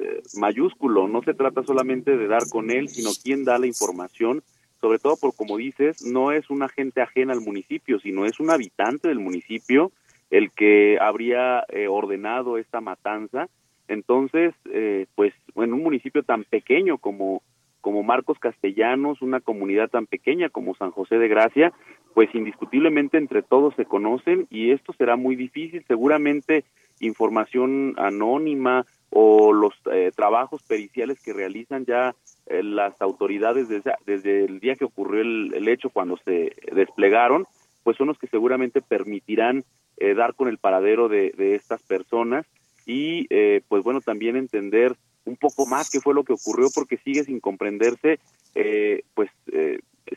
eh, 0.00 0.22
mayúsculo, 0.38 1.08
no 1.08 1.22
se 1.22 1.34
trata 1.34 1.62
solamente 1.62 2.16
de 2.16 2.26
dar 2.26 2.48
con 2.50 2.70
él, 2.70 2.88
sino 2.88 3.10
quién 3.22 3.44
da 3.44 3.58
la 3.58 3.66
información, 3.66 4.42
sobre 4.80 4.98
todo 4.98 5.16
por 5.16 5.34
como 5.34 5.56
dices, 5.56 6.02
no 6.02 6.32
es 6.32 6.48
un 6.50 6.62
agente 6.62 7.02
ajena 7.02 7.32
al 7.32 7.40
municipio, 7.40 8.00
sino 8.00 8.24
es 8.24 8.40
un 8.40 8.50
habitante 8.50 9.08
del 9.08 9.18
municipio 9.18 9.92
el 10.30 10.52
que 10.52 10.98
habría 11.00 11.64
eh, 11.68 11.88
ordenado 11.88 12.56
esta 12.56 12.80
matanza. 12.80 13.48
Entonces, 13.88 14.54
eh, 14.72 15.06
pues 15.16 15.34
en 15.56 15.72
un 15.72 15.82
municipio 15.82 16.22
tan 16.22 16.44
pequeño 16.44 16.98
como 16.98 17.42
como 17.80 18.02
Marcos 18.02 18.38
Castellanos, 18.38 19.22
una 19.22 19.40
comunidad 19.40 19.88
tan 19.88 20.06
pequeña 20.06 20.50
como 20.50 20.74
San 20.74 20.90
José 20.90 21.16
de 21.16 21.28
Gracia, 21.28 21.72
pues 22.14 22.28
indiscutiblemente 22.34 23.16
entre 23.16 23.42
todos 23.42 23.74
se 23.74 23.86
conocen 23.86 24.46
y 24.50 24.70
esto 24.72 24.92
será 24.92 25.16
muy 25.16 25.36
difícil. 25.36 25.84
Seguramente 25.88 26.64
información 27.00 27.94
anónima 27.96 28.84
o 29.10 29.52
los 29.52 29.74
eh, 29.92 30.12
trabajos 30.14 30.62
periciales 30.62 31.20
que 31.20 31.32
realizan 31.32 31.84
ya 31.84 32.14
eh, 32.46 32.62
las 32.62 33.00
autoridades 33.02 33.68
desde, 33.68 33.94
desde 34.06 34.44
el 34.44 34.60
día 34.60 34.76
que 34.76 34.84
ocurrió 34.84 35.20
el, 35.22 35.52
el 35.54 35.68
hecho, 35.68 35.90
cuando 35.90 36.16
se 36.24 36.54
desplegaron, 36.72 37.46
pues 37.82 37.96
son 37.96 38.08
los 38.08 38.18
que 38.18 38.28
seguramente 38.28 38.80
permitirán 38.80 39.64
eh, 40.02 40.14
dar 40.14 40.34
con 40.34 40.48
el 40.48 40.56
paradero 40.56 41.10
de, 41.10 41.32
de 41.36 41.54
estas 41.54 41.82
personas 41.82 42.46
y 42.86 43.26
eh, 43.28 43.60
pues 43.68 43.84
bueno 43.84 44.00
también 44.00 44.34
entender 44.34 44.96
un 45.26 45.36
poco 45.36 45.66
más 45.66 45.90
qué 45.90 46.00
fue 46.00 46.14
lo 46.14 46.24
que 46.24 46.32
ocurrió 46.32 46.68
porque 46.74 46.96
sigue 46.96 47.22
sin 47.22 47.38
comprenderse 47.38 48.18
eh, 48.54 49.02
pues 49.12 49.30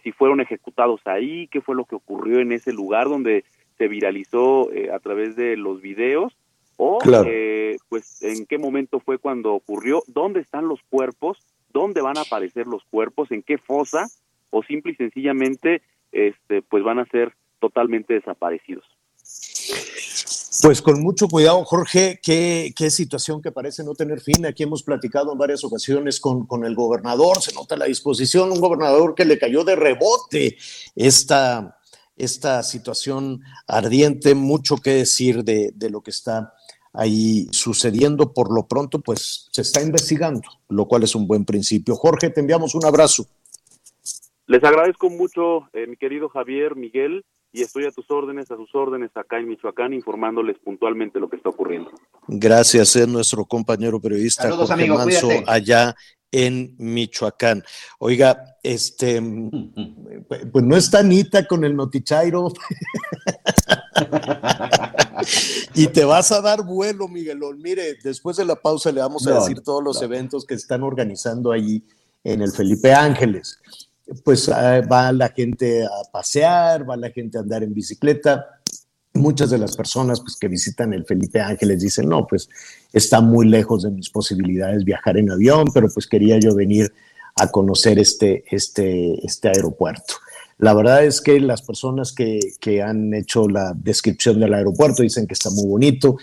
si 0.01 0.11
fueron 0.13 0.39
ejecutados 0.39 1.01
ahí 1.03 1.47
qué 1.47 1.59
fue 1.59 1.75
lo 1.75 1.83
que 1.83 1.95
ocurrió 1.95 2.39
en 2.39 2.53
ese 2.53 2.71
lugar 2.71 3.09
donde 3.09 3.43
se 3.77 3.89
viralizó 3.89 4.69
a 4.93 4.99
través 4.99 5.35
de 5.35 5.57
los 5.57 5.81
videos 5.81 6.33
o 6.77 6.97
Claro. 6.99 7.25
eh, 7.29 7.77
pues 7.89 8.21
en 8.21 8.45
qué 8.45 8.57
momento 8.57 8.99
fue 8.99 9.17
cuando 9.17 9.53
ocurrió 9.53 10.03
dónde 10.07 10.39
están 10.41 10.67
los 10.67 10.79
cuerpos 10.89 11.37
dónde 11.71 12.01
van 12.01 12.17
a 12.17 12.21
aparecer 12.21 12.67
los 12.67 12.83
cuerpos 12.89 13.31
en 13.31 13.43
qué 13.43 13.57
fosa 13.57 14.07
o 14.49 14.63
simple 14.63 14.93
y 14.93 14.95
sencillamente 14.95 15.81
este 16.11 16.61
pues 16.61 16.83
van 16.83 16.99
a 16.99 17.05
ser 17.05 17.33
totalmente 17.59 18.13
desaparecidos 18.13 18.85
Pues 20.61 20.81
con 20.81 21.01
mucho 21.01 21.27
cuidado, 21.27 21.63
Jorge, 21.65 22.19
qué, 22.21 22.73
qué 22.75 22.89
situación 22.91 23.41
que 23.41 23.51
parece 23.51 23.83
no 23.83 23.95
tener 23.95 24.21
fin. 24.21 24.45
Aquí 24.45 24.63
hemos 24.63 24.83
platicado 24.83 25.31
en 25.31 25.37
varias 25.37 25.63
ocasiones 25.63 26.19
con, 26.19 26.45
con 26.45 26.63
el 26.63 26.75
gobernador, 26.75 27.41
se 27.41 27.53
nota 27.53 27.75
la 27.75 27.85
disposición, 27.85 28.51
un 28.51 28.61
gobernador 28.61 29.15
que 29.15 29.25
le 29.25 29.39
cayó 29.39 29.63
de 29.63 29.75
rebote 29.75 30.57
esta, 30.95 31.77
esta 32.15 32.63
situación 32.63 33.41
ardiente, 33.67 34.35
mucho 34.35 34.77
que 34.77 34.91
decir 34.91 35.43
de, 35.43 35.71
de 35.75 35.89
lo 35.89 36.01
que 36.01 36.11
está 36.11 36.53
ahí 36.93 37.47
sucediendo. 37.51 38.33
Por 38.33 38.53
lo 38.53 38.67
pronto, 38.67 38.99
pues 38.99 39.47
se 39.51 39.61
está 39.61 39.81
investigando, 39.81 40.41
lo 40.69 40.85
cual 40.87 41.03
es 41.03 41.15
un 41.15 41.27
buen 41.27 41.45
principio. 41.45 41.95
Jorge, 41.95 42.29
te 42.29 42.41
enviamos 42.41 42.75
un 42.75 42.85
abrazo. 42.85 43.27
Les 44.45 44.63
agradezco 44.63 45.09
mucho, 45.09 45.69
eh, 45.73 45.87
mi 45.87 45.95
querido 45.95 46.29
Javier, 46.29 46.75
Miguel, 46.75 47.25
y 47.51 47.61
estoy 47.61 47.85
a 47.85 47.91
tus 47.91 48.09
órdenes, 48.09 48.49
a 48.51 48.57
sus 48.57 48.73
órdenes 48.75 49.11
acá 49.15 49.37
en 49.39 49.47
Michoacán, 49.47 49.93
informándoles 49.93 50.57
puntualmente 50.59 51.19
lo 51.19 51.29
que 51.29 51.37
está 51.37 51.49
ocurriendo. 51.49 51.91
Gracias, 52.27 52.95
es 52.95 53.07
nuestro 53.07 53.45
compañero 53.45 53.99
periodista 54.01 54.43
Saludos, 54.43 54.69
Jorge 54.69 54.83
amigo, 54.83 54.97
Manso 54.97 55.27
cuídate. 55.27 55.51
allá 55.51 55.95
en 56.33 56.75
Michoacán. 56.79 57.63
Oiga, 57.99 58.57
este, 58.63 59.21
pues 60.51 60.65
no 60.65 60.75
está 60.75 60.99
Anita 60.99 61.47
con 61.47 61.63
el 61.63 61.75
Notichairo. 61.75 62.51
y 65.75 65.87
te 65.87 66.03
vas 66.03 66.31
a 66.31 66.41
dar 66.41 66.63
vuelo, 66.63 67.07
Miguelón. 67.07 67.61
Mire, 67.61 67.97
después 68.03 68.37
de 68.37 68.45
la 68.45 68.55
pausa 68.55 68.91
le 68.91 68.99
vamos 68.99 69.27
a 69.27 69.29
No, 69.29 69.41
decir 69.41 69.61
todos 69.61 69.83
los 69.83 69.97
no. 69.97 70.03
eventos 70.03 70.45
que 70.45 70.55
están 70.55 70.81
organizando 70.81 71.51
allí 71.51 71.83
en 72.23 72.41
el 72.41 72.51
Felipe 72.51 72.91
Ángeles. 72.91 73.59
Pues 74.23 74.49
ah, 74.49 74.81
va 74.81 75.11
la 75.11 75.29
gente 75.29 75.85
a 75.85 76.11
pasear, 76.11 76.89
va 76.89 76.97
la 76.97 77.11
gente 77.11 77.37
a 77.37 77.41
andar 77.41 77.61
en 77.61 77.75
bicicleta. 77.75 78.62
Muchas 79.13 79.51
de 79.51 79.59
las 79.59 79.77
personas 79.77 80.21
pues, 80.21 80.37
que 80.37 80.47
visitan 80.47 80.93
el 80.93 81.05
Felipe 81.05 81.39
Ángeles 81.39 81.81
dicen, 81.81 82.09
no, 82.09 82.25
pues 82.25 82.49
está 82.91 83.21
muy 83.21 83.47
lejos 83.47 83.83
de 83.83 83.91
mis 83.91 84.09
posibilidades 84.09 84.83
viajar 84.83 85.17
en 85.17 85.31
avión, 85.31 85.65
pero 85.73 85.87
pues 85.93 86.07
quería 86.07 86.39
yo 86.39 86.55
venir 86.55 86.91
a 87.35 87.49
conocer 87.49 87.99
este, 87.99 88.43
este, 88.49 89.25
este 89.25 89.49
aeropuerto. 89.49 90.15
La 90.57 90.73
verdad 90.73 91.03
es 91.03 91.21
que 91.21 91.39
las 91.39 91.61
personas 91.61 92.11
que, 92.11 92.39
que 92.59 92.81
han 92.81 93.13
hecho 93.13 93.47
la 93.47 93.73
descripción 93.75 94.39
del 94.39 94.53
aeropuerto 94.53 95.03
dicen 95.03 95.27
que 95.27 95.33
está 95.33 95.49
muy 95.49 95.67
bonito. 95.67 96.17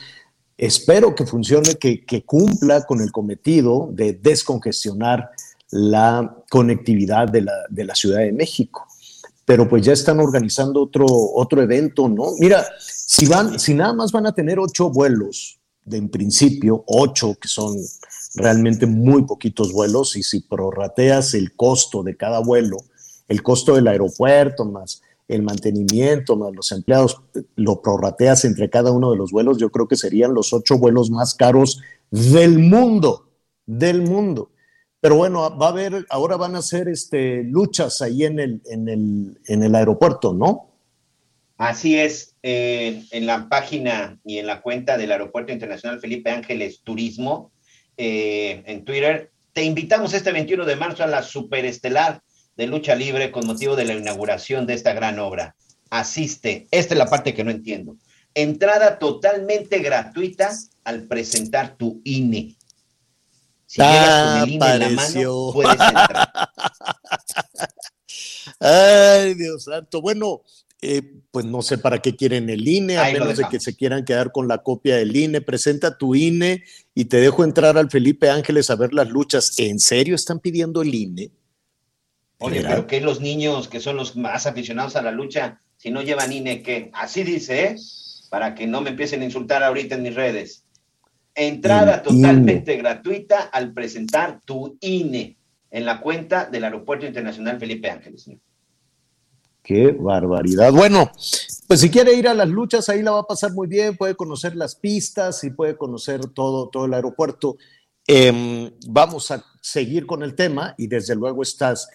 Espero 0.56 1.14
que 1.14 1.26
funcione, 1.26 1.74
que, 1.76 2.04
que 2.04 2.22
cumpla 2.22 2.84
con 2.86 3.00
el 3.00 3.12
cometido 3.12 3.88
de 3.92 4.14
descongestionar 4.14 5.30
la 5.70 6.36
conectividad 6.50 7.28
de 7.28 7.42
la, 7.42 7.52
de 7.68 7.84
la 7.84 7.94
Ciudad 7.94 8.18
de 8.18 8.32
México. 8.32 8.86
Pero 9.50 9.68
pues 9.68 9.84
ya 9.84 9.94
están 9.94 10.20
organizando 10.20 10.80
otro, 10.80 11.04
otro 11.08 11.60
evento, 11.60 12.08
¿no? 12.08 12.36
Mira, 12.38 12.64
si, 12.78 13.26
van, 13.26 13.58
si 13.58 13.74
nada 13.74 13.92
más 13.92 14.12
van 14.12 14.26
a 14.26 14.32
tener 14.32 14.60
ocho 14.60 14.90
vuelos, 14.90 15.58
de 15.84 15.96
en 15.96 16.08
principio, 16.08 16.84
ocho, 16.86 17.34
que 17.34 17.48
son 17.48 17.76
realmente 18.36 18.86
muy 18.86 19.24
poquitos 19.24 19.72
vuelos, 19.72 20.14
y 20.14 20.22
si 20.22 20.42
prorrateas 20.42 21.34
el 21.34 21.56
costo 21.56 22.04
de 22.04 22.16
cada 22.16 22.38
vuelo, 22.38 22.76
el 23.26 23.42
costo 23.42 23.74
del 23.74 23.88
aeropuerto 23.88 24.64
más 24.64 25.02
el 25.26 25.42
mantenimiento 25.42 26.36
más 26.36 26.54
los 26.54 26.70
empleados, 26.70 27.20
lo 27.56 27.82
prorrateas 27.82 28.44
entre 28.44 28.70
cada 28.70 28.92
uno 28.92 29.10
de 29.10 29.16
los 29.16 29.32
vuelos, 29.32 29.58
yo 29.58 29.70
creo 29.70 29.88
que 29.88 29.96
serían 29.96 30.32
los 30.32 30.52
ocho 30.52 30.78
vuelos 30.78 31.10
más 31.10 31.34
caros 31.34 31.80
del 32.12 32.60
mundo, 32.60 33.28
del 33.66 34.02
mundo. 34.02 34.50
Pero 35.00 35.16
bueno, 35.16 35.56
va 35.56 35.66
a 35.66 35.70
haber, 35.70 36.06
ahora 36.10 36.36
van 36.36 36.54
a 36.54 36.58
hacer 36.58 36.88
este, 36.88 37.42
luchas 37.44 38.02
ahí 38.02 38.24
en 38.24 38.38
el, 38.38 38.62
en 38.66 38.88
el, 38.88 39.40
en 39.46 39.62
el 39.62 39.74
aeropuerto, 39.74 40.34
¿no? 40.34 40.70
Así 41.60 41.98
es, 41.98 42.36
en 42.42 43.26
la 43.26 43.50
página 43.50 44.18
y 44.24 44.38
en 44.38 44.46
la 44.46 44.62
cuenta 44.62 44.96
del 44.96 45.12
Aeropuerto 45.12 45.52
Internacional 45.52 46.00
Felipe 46.00 46.30
Ángeles 46.30 46.80
Turismo, 46.82 47.52
eh, 47.98 48.62
en 48.64 48.86
Twitter, 48.86 49.30
te 49.52 49.62
invitamos 49.62 50.14
este 50.14 50.32
21 50.32 50.64
de 50.64 50.76
marzo 50.76 51.04
a 51.04 51.06
la 51.06 51.22
superestelar 51.22 52.22
de 52.56 52.66
lucha 52.66 52.94
libre 52.94 53.30
con 53.30 53.46
motivo 53.46 53.76
de 53.76 53.84
la 53.84 53.92
inauguración 53.92 54.66
de 54.66 54.72
esta 54.72 54.94
gran 54.94 55.18
obra. 55.18 55.54
Asiste, 55.90 56.66
esta 56.70 56.94
es 56.94 56.98
la 56.98 57.10
parte 57.10 57.34
que 57.34 57.44
no 57.44 57.50
entiendo. 57.50 57.96
Entrada 58.32 58.98
totalmente 58.98 59.80
gratuita 59.80 60.50
al 60.84 61.08
presentar 61.08 61.76
tu 61.76 62.00
INE. 62.04 62.56
Si 63.70 63.80
llegas 63.80 64.18
con 64.18 64.42
el 64.42 64.48
INE 64.50 64.66
en 64.66 64.78
la 64.80 64.88
mano, 64.88 64.94
Apareció. 64.96 65.50
puedes 65.52 65.72
entrar. 65.74 66.50
Ay, 68.58 69.34
Dios 69.34 69.62
santo. 69.62 70.02
Bueno, 70.02 70.42
eh, 70.82 71.02
pues 71.30 71.46
no 71.46 71.62
sé 71.62 71.78
para 71.78 72.00
qué 72.02 72.16
quieren 72.16 72.50
el 72.50 72.66
INE, 72.66 72.98
a 72.98 73.04
Ahí 73.04 73.12
menos 73.12 73.36
de 73.36 73.44
que 73.48 73.60
se 73.60 73.76
quieran 73.76 74.04
quedar 74.04 74.32
con 74.32 74.48
la 74.48 74.58
copia 74.58 74.96
del 74.96 75.14
INE. 75.16 75.40
Presenta 75.40 75.96
tu 75.96 76.16
INE 76.16 76.64
y 76.96 77.04
te 77.04 77.18
dejo 77.18 77.44
entrar 77.44 77.78
al 77.78 77.92
Felipe 77.92 78.28
Ángeles 78.28 78.70
a 78.70 78.74
ver 78.74 78.92
las 78.92 79.08
luchas. 79.08 79.56
¿En 79.60 79.78
serio 79.78 80.16
están 80.16 80.40
pidiendo 80.40 80.82
el 80.82 80.92
INE? 80.92 81.30
Oye, 82.38 82.62
pero 82.62 82.88
que 82.88 83.00
los 83.00 83.20
niños 83.20 83.68
que 83.68 83.78
son 83.78 83.94
los 83.94 84.16
más 84.16 84.46
aficionados 84.46 84.96
a 84.96 85.02
la 85.02 85.12
lucha, 85.12 85.60
si 85.76 85.92
no 85.92 86.02
llevan 86.02 86.32
INE, 86.32 86.64
¿qué? 86.64 86.90
Así 86.92 87.22
dice, 87.22 87.66
¿eh? 87.66 87.76
Para 88.30 88.56
que 88.56 88.66
no 88.66 88.80
me 88.80 88.90
empiecen 88.90 89.22
a 89.22 89.26
insultar 89.26 89.62
ahorita 89.62 89.94
en 89.94 90.02
mis 90.02 90.16
redes. 90.16 90.64
Entrada 91.42 91.94
El 91.94 92.02
totalmente 92.02 92.76
gratuita 92.76 93.44
al 93.50 93.72
presentar 93.72 94.42
tu 94.44 94.76
INE 94.82 95.38
en 95.70 95.86
la 95.86 95.98
cuenta 96.02 96.44
del 96.44 96.64
Aeropuerto 96.64 97.06
Internacional 97.06 97.58
Felipe 97.58 97.90
Ángeles. 97.90 98.30
Qué 99.62 99.96
barbaridad. 99.98 100.70
Bueno, 100.70 101.10
pues 101.66 101.80
si 101.80 101.88
quiere 101.88 102.12
ir 102.12 102.28
a 102.28 102.34
las 102.34 102.46
luchas, 102.46 102.90
ahí 102.90 103.02
la 103.02 103.12
va 103.12 103.20
a 103.20 103.26
pasar 103.26 103.54
muy 103.54 103.68
bien, 103.68 103.96
puede 103.96 104.16
conocer 104.16 104.54
las 104.54 104.74
pistas 104.74 105.42
y 105.42 105.48
puede 105.48 105.78
conocer 105.78 106.20
todo, 106.26 106.68
todo 106.68 106.84
el 106.84 106.92
aeropuerto. 106.92 107.56
Em, 108.06 108.70
vamos 108.88 109.30
a 109.30 109.42
seguir 109.62 110.04
con 110.04 110.22
el 110.22 110.34
tema 110.34 110.74
y 110.76 110.88
desde 110.88 111.14
luego 111.14 111.42
estas, 111.42 111.88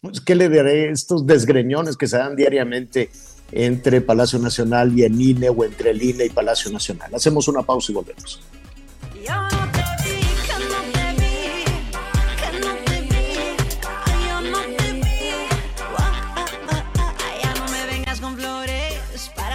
pues, 0.00 0.20
¿qué 0.20 0.34
le 0.34 0.48
diré? 0.48 0.90
Estos 0.90 1.24
desgreñones 1.24 1.96
que 1.96 2.08
se 2.08 2.18
dan 2.18 2.34
diariamente 2.34 3.10
entre 3.52 4.00
Palacio 4.00 4.40
Nacional 4.40 4.98
y 4.98 5.04
el 5.04 5.20
INE 5.20 5.50
o 5.50 5.62
entre 5.62 5.90
el 5.90 6.02
INE 6.02 6.24
y 6.24 6.30
Palacio 6.30 6.72
Nacional. 6.72 7.14
Hacemos 7.14 7.46
una 7.46 7.62
pausa 7.62 7.92
y 7.92 7.94
volvemos. 7.94 8.40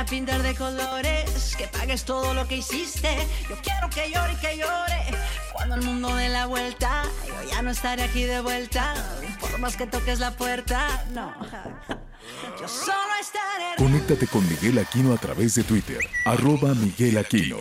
Pintar 0.09 0.41
de 0.41 0.55
colores, 0.55 1.55
que 1.57 1.67
pagues 1.67 2.05
todo 2.05 2.33
lo 2.33 2.47
que 2.47 2.57
hiciste. 2.57 3.27
Yo 3.49 3.55
quiero 3.61 3.89
que 3.89 4.09
llore 4.09 4.33
y 4.33 4.35
que 4.37 4.57
llore 4.57 5.17
cuando 5.53 5.75
el 5.75 5.81
mundo 5.81 6.15
dé 6.15 6.29
la 6.29 6.45
vuelta. 6.45 7.03
Yo 7.27 7.49
ya 7.49 7.61
no 7.61 7.71
estaré 7.71 8.03
aquí 8.03 8.23
de 8.23 8.41
vuelta, 8.41 8.93
por 9.39 9.59
más 9.59 9.75
que 9.75 9.85
toques 9.85 10.19
la 10.19 10.31
puerta, 10.31 11.05
no. 11.13 11.33
Yo 12.59 12.67
solo 12.67 13.13
estaré. 13.21 13.75
Conéctate 13.77 14.27
con 14.27 14.47
Miguel 14.47 14.79
Aquino 14.79 15.13
a 15.13 15.17
través 15.17 15.55
de 15.55 15.63
Twitter, 15.63 15.99
arroba 16.25 16.73
Miguel 16.73 17.17
Aquino. 17.17 17.57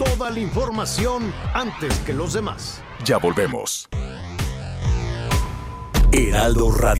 Toda 0.00 0.30
la 0.30 0.38
información 0.40 1.30
antes 1.52 1.94
que 2.06 2.14
los 2.14 2.32
demás. 2.32 2.80
Ya 3.04 3.18
volvemos. 3.18 3.86
Heraldo 6.10 6.70
Radio. 6.70 6.96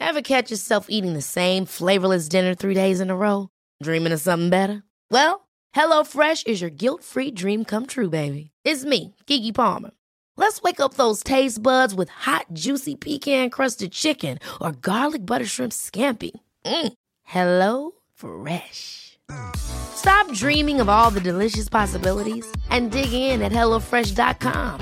Ever 0.00 0.22
catch 0.22 0.50
yourself 0.50 0.86
eating 0.88 1.14
the 1.14 1.22
same 1.22 1.66
flavorless 1.66 2.28
dinner 2.28 2.52
three 2.56 2.74
days 2.74 3.00
in 3.00 3.10
a 3.10 3.16
row? 3.16 3.48
Dreaming 3.80 4.12
of 4.12 4.20
something 4.20 4.50
better? 4.50 4.82
Well, 5.08 5.46
HelloFresh 5.76 6.48
is 6.48 6.60
your 6.60 6.70
guilt 6.70 7.04
free 7.04 7.30
dream 7.30 7.64
come 7.64 7.86
true, 7.86 8.10
baby. 8.10 8.50
It's 8.64 8.84
me, 8.84 9.14
Kiki 9.26 9.52
Palmer. 9.52 9.92
Let's 10.36 10.62
wake 10.62 10.80
up 10.80 10.94
those 10.94 11.22
taste 11.22 11.62
buds 11.62 11.94
with 11.94 12.08
hot, 12.08 12.46
juicy 12.52 12.96
pecan 12.96 13.50
crusted 13.50 13.92
chicken 13.92 14.40
or 14.60 14.72
garlic 14.72 15.24
butter 15.24 15.46
shrimp 15.46 15.70
scampi. 15.70 16.32
Mm. 16.64 16.92
Hello 17.22 17.92
Fresh. 18.16 19.15
Stop 19.56 20.30
dreaming 20.32 20.80
of 20.80 20.88
all 20.88 21.10
the 21.10 21.20
delicious 21.20 21.68
possibilities 21.68 22.46
and 22.70 22.90
dig 22.90 23.12
in 23.12 23.42
at 23.42 23.52
HelloFresh.com. 23.52 24.80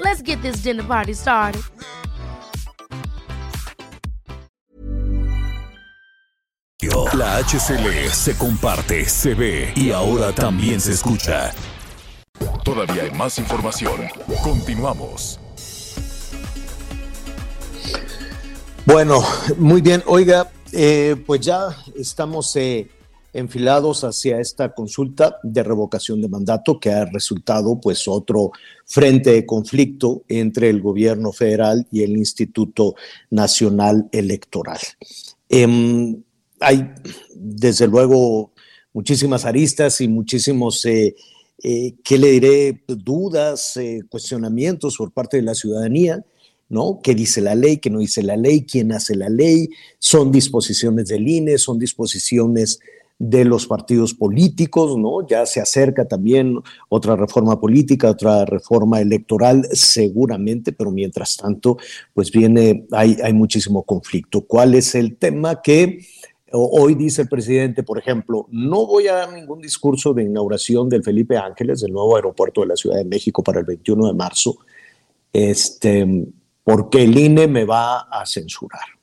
Let's 0.00 0.22
get 0.22 0.40
this 0.42 0.62
dinner 0.62 0.82
party 0.82 1.14
started. 1.14 1.62
La 7.14 7.38
HCL 7.38 8.10
se 8.12 8.36
comparte, 8.36 9.08
se 9.08 9.34
ve 9.34 9.72
y 9.74 9.90
ahora 9.90 10.32
también 10.32 10.80
se 10.80 10.92
escucha. 10.92 11.52
Todavía 12.62 13.04
hay 13.04 13.10
más 13.12 13.38
información. 13.38 14.08
Continuamos. 14.42 15.40
Bueno, 18.84 19.24
muy 19.56 19.80
bien. 19.80 20.02
Oiga, 20.06 20.50
eh, 20.72 21.16
pues 21.26 21.40
ya 21.40 21.74
estamos 21.96 22.54
eh, 22.56 22.90
enfilados 23.36 24.02
hacia 24.02 24.40
esta 24.40 24.72
consulta 24.72 25.38
de 25.42 25.62
revocación 25.62 26.22
de 26.22 26.28
mandato 26.28 26.80
que 26.80 26.90
ha 26.90 27.04
resultado 27.04 27.78
pues 27.80 28.08
otro 28.08 28.52
frente 28.86 29.32
de 29.32 29.44
conflicto 29.44 30.22
entre 30.28 30.70
el 30.70 30.80
gobierno 30.80 31.32
federal 31.32 31.86
y 31.92 32.02
el 32.02 32.16
Instituto 32.16 32.94
Nacional 33.30 34.08
Electoral. 34.10 34.80
Em, 35.50 36.22
hay 36.60 36.90
desde 37.34 37.86
luego 37.86 38.52
muchísimas 38.94 39.44
aristas 39.44 40.00
y 40.00 40.08
muchísimos, 40.08 40.84
eh, 40.86 41.14
eh, 41.62 41.94
¿qué 42.02 42.16
le 42.16 42.30
diré? 42.30 42.84
Dudas, 42.88 43.76
eh, 43.76 44.00
cuestionamientos 44.08 44.96
por 44.96 45.12
parte 45.12 45.36
de 45.36 45.42
la 45.42 45.54
ciudadanía. 45.54 46.24
¿no? 46.68 46.98
¿Qué 47.00 47.14
dice 47.14 47.40
la 47.40 47.54
ley? 47.54 47.76
¿Qué 47.76 47.90
no 47.90 48.00
dice 48.00 48.22
la 48.24 48.36
ley? 48.36 48.64
¿Quién 48.64 48.90
hace 48.92 49.14
la 49.14 49.28
ley? 49.28 49.68
Son 50.00 50.32
disposiciones 50.32 51.06
del 51.06 51.28
INE, 51.28 51.58
son 51.58 51.78
disposiciones 51.78 52.80
de 53.18 53.44
los 53.44 53.66
partidos 53.66 54.12
políticos, 54.12 54.98
¿no? 54.98 55.26
Ya 55.26 55.46
se 55.46 55.60
acerca 55.60 56.06
también 56.06 56.58
otra 56.88 57.16
reforma 57.16 57.58
política, 57.58 58.10
otra 58.10 58.44
reforma 58.44 59.00
electoral, 59.00 59.66
seguramente, 59.72 60.72
pero 60.72 60.90
mientras 60.90 61.36
tanto, 61.36 61.78
pues 62.12 62.30
viene, 62.30 62.86
hay, 62.92 63.16
hay 63.22 63.32
muchísimo 63.32 63.84
conflicto. 63.84 64.42
¿Cuál 64.42 64.74
es 64.74 64.94
el 64.94 65.16
tema 65.16 65.62
que 65.62 66.00
hoy 66.52 66.94
dice 66.94 67.22
el 67.22 67.28
presidente, 67.28 67.82
por 67.82 67.98
ejemplo, 67.98 68.46
no 68.50 68.86
voy 68.86 69.08
a 69.08 69.14
dar 69.14 69.32
ningún 69.32 69.60
discurso 69.60 70.12
de 70.14 70.24
inauguración 70.24 70.88
del 70.88 71.02
Felipe 71.02 71.36
Ángeles, 71.36 71.80
del 71.80 71.92
nuevo 71.92 72.16
aeropuerto 72.16 72.60
de 72.60 72.68
la 72.68 72.76
Ciudad 72.76 72.96
de 72.96 73.04
México 73.04 73.42
para 73.42 73.60
el 73.60 73.66
21 73.66 74.06
de 74.08 74.14
marzo, 74.14 74.58
este, 75.32 76.06
porque 76.62 77.02
el 77.02 77.16
INE 77.16 77.46
me 77.46 77.64
va 77.64 78.00
a 78.00 78.24
censurar. 78.26 78.95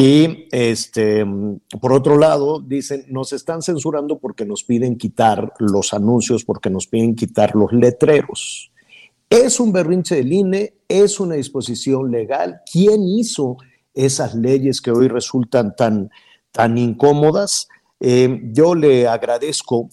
Y 0.00 0.46
este, 0.52 1.26
por 1.80 1.92
otro 1.92 2.18
lado, 2.18 2.60
dicen, 2.60 3.04
nos 3.08 3.32
están 3.32 3.62
censurando 3.62 4.20
porque 4.20 4.44
nos 4.44 4.62
piden 4.62 4.96
quitar 4.96 5.52
los 5.58 5.92
anuncios, 5.92 6.44
porque 6.44 6.70
nos 6.70 6.86
piden 6.86 7.16
quitar 7.16 7.56
los 7.56 7.72
letreros. 7.72 8.70
Es 9.28 9.58
un 9.58 9.72
berrinche 9.72 10.14
del 10.14 10.32
INE, 10.32 10.74
es 10.86 11.18
una 11.18 11.34
disposición 11.34 12.12
legal. 12.12 12.60
¿Quién 12.70 13.02
hizo 13.02 13.56
esas 13.92 14.36
leyes 14.36 14.80
que 14.80 14.92
hoy 14.92 15.08
resultan 15.08 15.74
tan, 15.74 16.10
tan 16.52 16.78
incómodas? 16.78 17.66
Eh, 17.98 18.40
yo 18.52 18.76
le 18.76 19.08
agradezco 19.08 19.90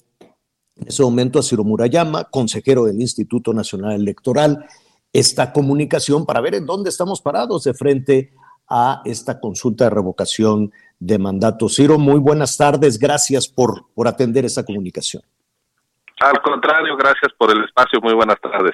en 0.75 0.87
ese 0.87 1.01
momento 1.01 1.39
a 1.39 1.41
Ciro 1.41 1.63
Murayama, 1.63 2.25
consejero 2.25 2.85
del 2.85 3.01
Instituto 3.01 3.53
Nacional 3.55 3.93
Electoral, 3.93 4.67
esta 5.11 5.51
comunicación 5.51 6.27
para 6.27 6.41
ver 6.41 6.53
en 6.53 6.67
dónde 6.67 6.91
estamos 6.91 7.21
parados 7.21 7.63
de 7.63 7.73
frente 7.73 8.33
a 8.69 9.01
esta 9.05 9.39
consulta 9.39 9.85
de 9.85 9.89
revocación 9.91 10.71
de 10.99 11.17
mandato. 11.19 11.69
Ciro, 11.69 11.97
muy 11.99 12.19
buenas 12.19 12.57
tardes, 12.57 12.97
gracias 12.97 13.47
por, 13.47 13.85
por 13.93 14.07
atender 14.07 14.45
esa 14.45 14.63
comunicación. 14.63 15.23
Al 16.19 16.41
contrario, 16.41 16.95
gracias 16.95 17.31
por 17.37 17.51
el 17.51 17.63
espacio, 17.63 17.99
muy 18.01 18.13
buenas 18.13 18.39
tardes. 18.39 18.73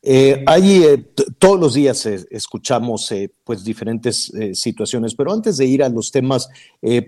Eh, 0.00 0.44
ahí 0.46 0.84
eh, 0.84 1.12
todos 1.38 1.58
los 1.58 1.74
días 1.74 2.06
eh, 2.06 2.24
escuchamos 2.30 3.12
pues 3.42 3.64
diferentes 3.64 4.32
situaciones, 4.52 5.14
pero 5.14 5.32
antes 5.32 5.56
de 5.56 5.66
ir 5.66 5.82
a 5.82 5.88
los 5.88 6.12
temas 6.12 6.48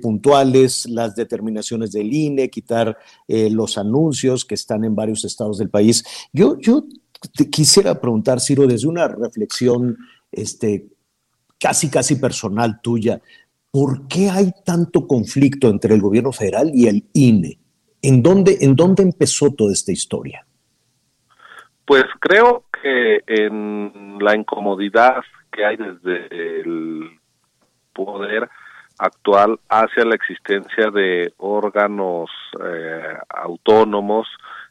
puntuales, 0.03 0.87
las 0.89 1.15
determinaciones 1.15 1.93
del 1.93 2.13
INE, 2.13 2.51
quitar 2.51 2.99
los 3.29 3.79
anuncios 3.79 4.45
que 4.45 4.55
están 4.55 4.85
en 4.85 4.95
varios 4.95 5.25
estados 5.25 5.59
del 5.59 5.71
país, 5.71 6.05
yo, 6.33 6.59
yo 6.59 6.85
te 7.37 7.49
quisiera 7.49 8.01
preguntar, 8.01 8.41
Ciro, 8.41 8.67
desde 8.67 8.89
una 8.89 9.07
reflexión 9.07 9.97
este, 10.33 10.87
casi, 11.61 11.91
casi 11.91 12.17
personal 12.17 12.81
tuya, 12.81 13.21
¿por 13.71 14.09
qué 14.09 14.31
hay 14.31 14.53
tanto 14.65 15.07
conflicto 15.07 15.69
entre 15.69 15.95
el 15.95 16.01
gobierno 16.01 16.33
federal 16.33 16.71
y 16.75 16.89
el 16.89 17.05
INE? 17.13 17.59
¿En 18.03 18.23
dónde, 18.23 18.57
en 18.63 18.75
dónde 18.75 19.03
empezó 19.03 19.51
toda 19.53 19.73
esta 19.73 19.93
historia? 19.93 20.47
Pues 21.85 22.05
creo 22.19 22.65
que 22.83 23.21
en 23.27 24.19
la 24.21 24.35
incomodidad 24.35 25.23
que 25.53 25.65
hay 25.65 25.77
desde 25.77 26.61
el 26.61 27.19
poder 27.93 28.49
actual 28.99 29.59
hacia 29.69 30.05
la 30.05 30.15
existencia 30.15 30.91
de 30.91 31.33
órganos 31.39 32.31
eh, 32.65 33.17
autónomos 33.29 34.29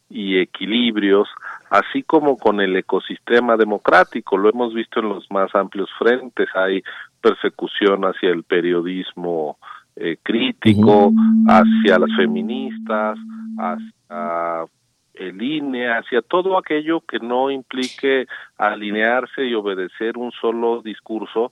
y 0.09 0.39
equilibrios, 0.39 1.27
así 1.69 2.03
como 2.03 2.37
con 2.37 2.61
el 2.61 2.75
ecosistema 2.75 3.57
democrático. 3.57 4.37
Lo 4.37 4.49
hemos 4.49 4.73
visto 4.73 4.99
en 4.99 5.09
los 5.09 5.29
más 5.31 5.53
amplios 5.55 5.89
frentes. 5.97 6.49
Hay 6.55 6.83
persecución 7.21 8.03
hacia 8.03 8.29
el 8.29 8.43
periodismo 8.43 9.57
eh, 9.95 10.17
crítico, 10.23 11.11
hacia 11.47 11.99
las 11.99 12.15
feministas, 12.15 13.17
hacia 13.57 14.65
el 15.13 15.41
INE, 15.41 15.89
hacia 15.89 16.21
todo 16.21 16.57
aquello 16.57 17.01
que 17.01 17.19
no 17.19 17.51
implique 17.51 18.25
alinearse 18.57 19.45
y 19.45 19.53
obedecer 19.53 20.17
un 20.17 20.31
solo 20.31 20.81
discurso, 20.81 21.51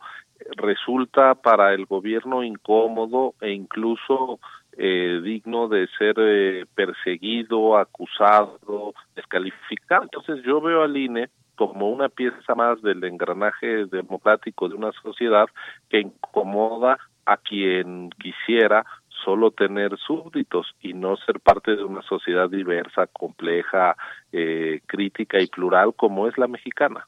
resulta 0.56 1.36
para 1.36 1.74
el 1.74 1.86
gobierno 1.86 2.44
incómodo 2.44 3.34
e 3.42 3.52
incluso 3.52 4.40
eh, 4.78 5.22
digno 5.24 5.68
de 5.68 5.88
ser 5.98 6.16
eh, 6.20 6.66
perseguido, 6.76 7.78
acusado, 7.78 8.94
descalificado. 9.16 10.04
Entonces 10.04 10.44
yo 10.46 10.62
veo 10.62 10.84
al 10.84 10.96
INE 10.96 11.30
como 11.56 11.90
una 11.90 12.10
pieza 12.10 12.54
más 12.56 12.82
del 12.84 13.04
engranaje 13.04 13.86
democrático 13.88 14.70
de 14.70 14.76
una 14.76 14.92
sociedad 15.02 15.48
que 15.90 16.02
incomoda 16.02 16.98
a 17.26 17.38
quien 17.38 18.12
quisiera 18.22 18.86
solo 19.26 19.52
tener 19.52 19.98
súbditos 19.98 20.68
y 20.80 20.94
no 20.94 21.18
ser 21.18 21.40
parte 21.40 21.76
de 21.76 21.84
una 21.84 22.04
sociedad 22.04 22.50
diversa, 22.50 23.08
compleja, 23.08 23.98
eh, 24.32 24.82
crítica 24.86 25.42
y 25.42 25.48
plural 25.48 25.94
como 25.96 26.28
es 26.28 26.38
la 26.38 26.48
mexicana. 26.48 27.08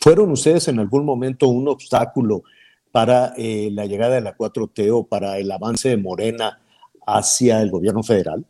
¿Fueron 0.00 0.30
ustedes 0.30 0.68
en 0.68 0.78
algún 0.78 1.04
momento 1.04 1.48
un 1.48 1.66
obstáculo 1.68 2.42
para 2.92 3.32
eh, 3.36 3.70
la 3.72 3.86
llegada 3.86 4.16
de 4.16 4.20
la 4.20 4.36
4T 4.36 4.90
o 4.92 5.06
para 5.06 5.38
el 5.38 5.50
avance 5.50 5.88
de 5.88 5.96
Morena 5.96 6.58
hacia 7.06 7.60
el 7.62 7.70
gobierno 7.70 8.02
federal? 8.02 8.44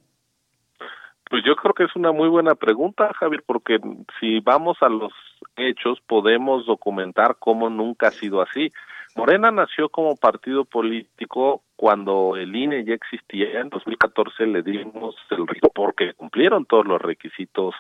Pues 1.29 1.45
yo 1.47 1.55
creo 1.55 1.75
que 1.75 1.85
es 1.85 1.95
una 1.95 2.11
muy 2.11 2.29
buena 2.29 2.57
pregunta, 2.57 3.13
Javier, 3.15 3.45
porque 3.47 3.79
si 4.19 4.41
vamos 4.41 4.79
a 4.81 4.89
los 4.89 5.13
hechos 5.57 6.01
podemos 6.07 6.67
documentar 6.67 7.37
cómo 7.39 7.71
nunca 7.71 8.09
ha 8.09 8.11
sido 8.11 8.43
así. 8.43 8.73
Morena 9.17 9.51
nació 9.51 9.89
como 9.89 10.17
partido 10.17 10.65
político 10.65 11.63
cuando 11.77 12.37
el 12.37 12.55
INE 12.55 12.85
ya 12.85 12.95
existía, 12.95 13.61
en 13.61 13.71
2014 13.71 14.47
le 14.47 14.63
dimos 14.63 15.17
el 15.31 15.47
porque 15.75 16.15
cumplieron 16.15 16.67
todos 16.67 16.87
los 16.87 17.01
requisitos 17.01 17.75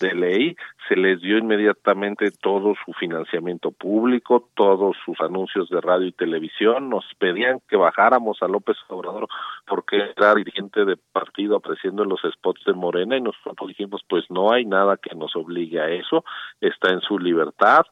de 0.00 0.14
ley, 0.14 0.56
se 0.88 0.96
les 0.96 1.20
dio 1.20 1.38
inmediatamente 1.38 2.30
todo 2.30 2.74
su 2.84 2.92
financiamiento 2.94 3.70
público, 3.70 4.48
todos 4.54 4.96
sus 5.04 5.20
anuncios 5.20 5.68
de 5.68 5.80
radio 5.80 6.08
y 6.08 6.12
televisión, 6.12 6.90
nos 6.90 7.04
pedían 7.18 7.60
que 7.68 7.76
bajáramos 7.76 8.42
a 8.42 8.48
López 8.48 8.76
Obrador 8.88 9.28
porque 9.66 10.10
era 10.16 10.34
dirigente 10.34 10.84
de 10.84 10.96
partido 10.96 11.56
apreciando 11.56 12.04
los 12.04 12.20
spots 12.22 12.64
de 12.64 12.72
Morena 12.72 13.16
y 13.16 13.20
nosotros 13.20 13.68
dijimos 13.68 14.02
pues 14.08 14.24
no 14.30 14.52
hay 14.52 14.64
nada 14.64 14.96
que 14.96 15.14
nos 15.14 15.36
obligue 15.36 15.80
a 15.80 15.88
eso, 15.90 16.24
está 16.60 16.90
en 16.90 17.00
su 17.02 17.18
libertad, 17.18 17.82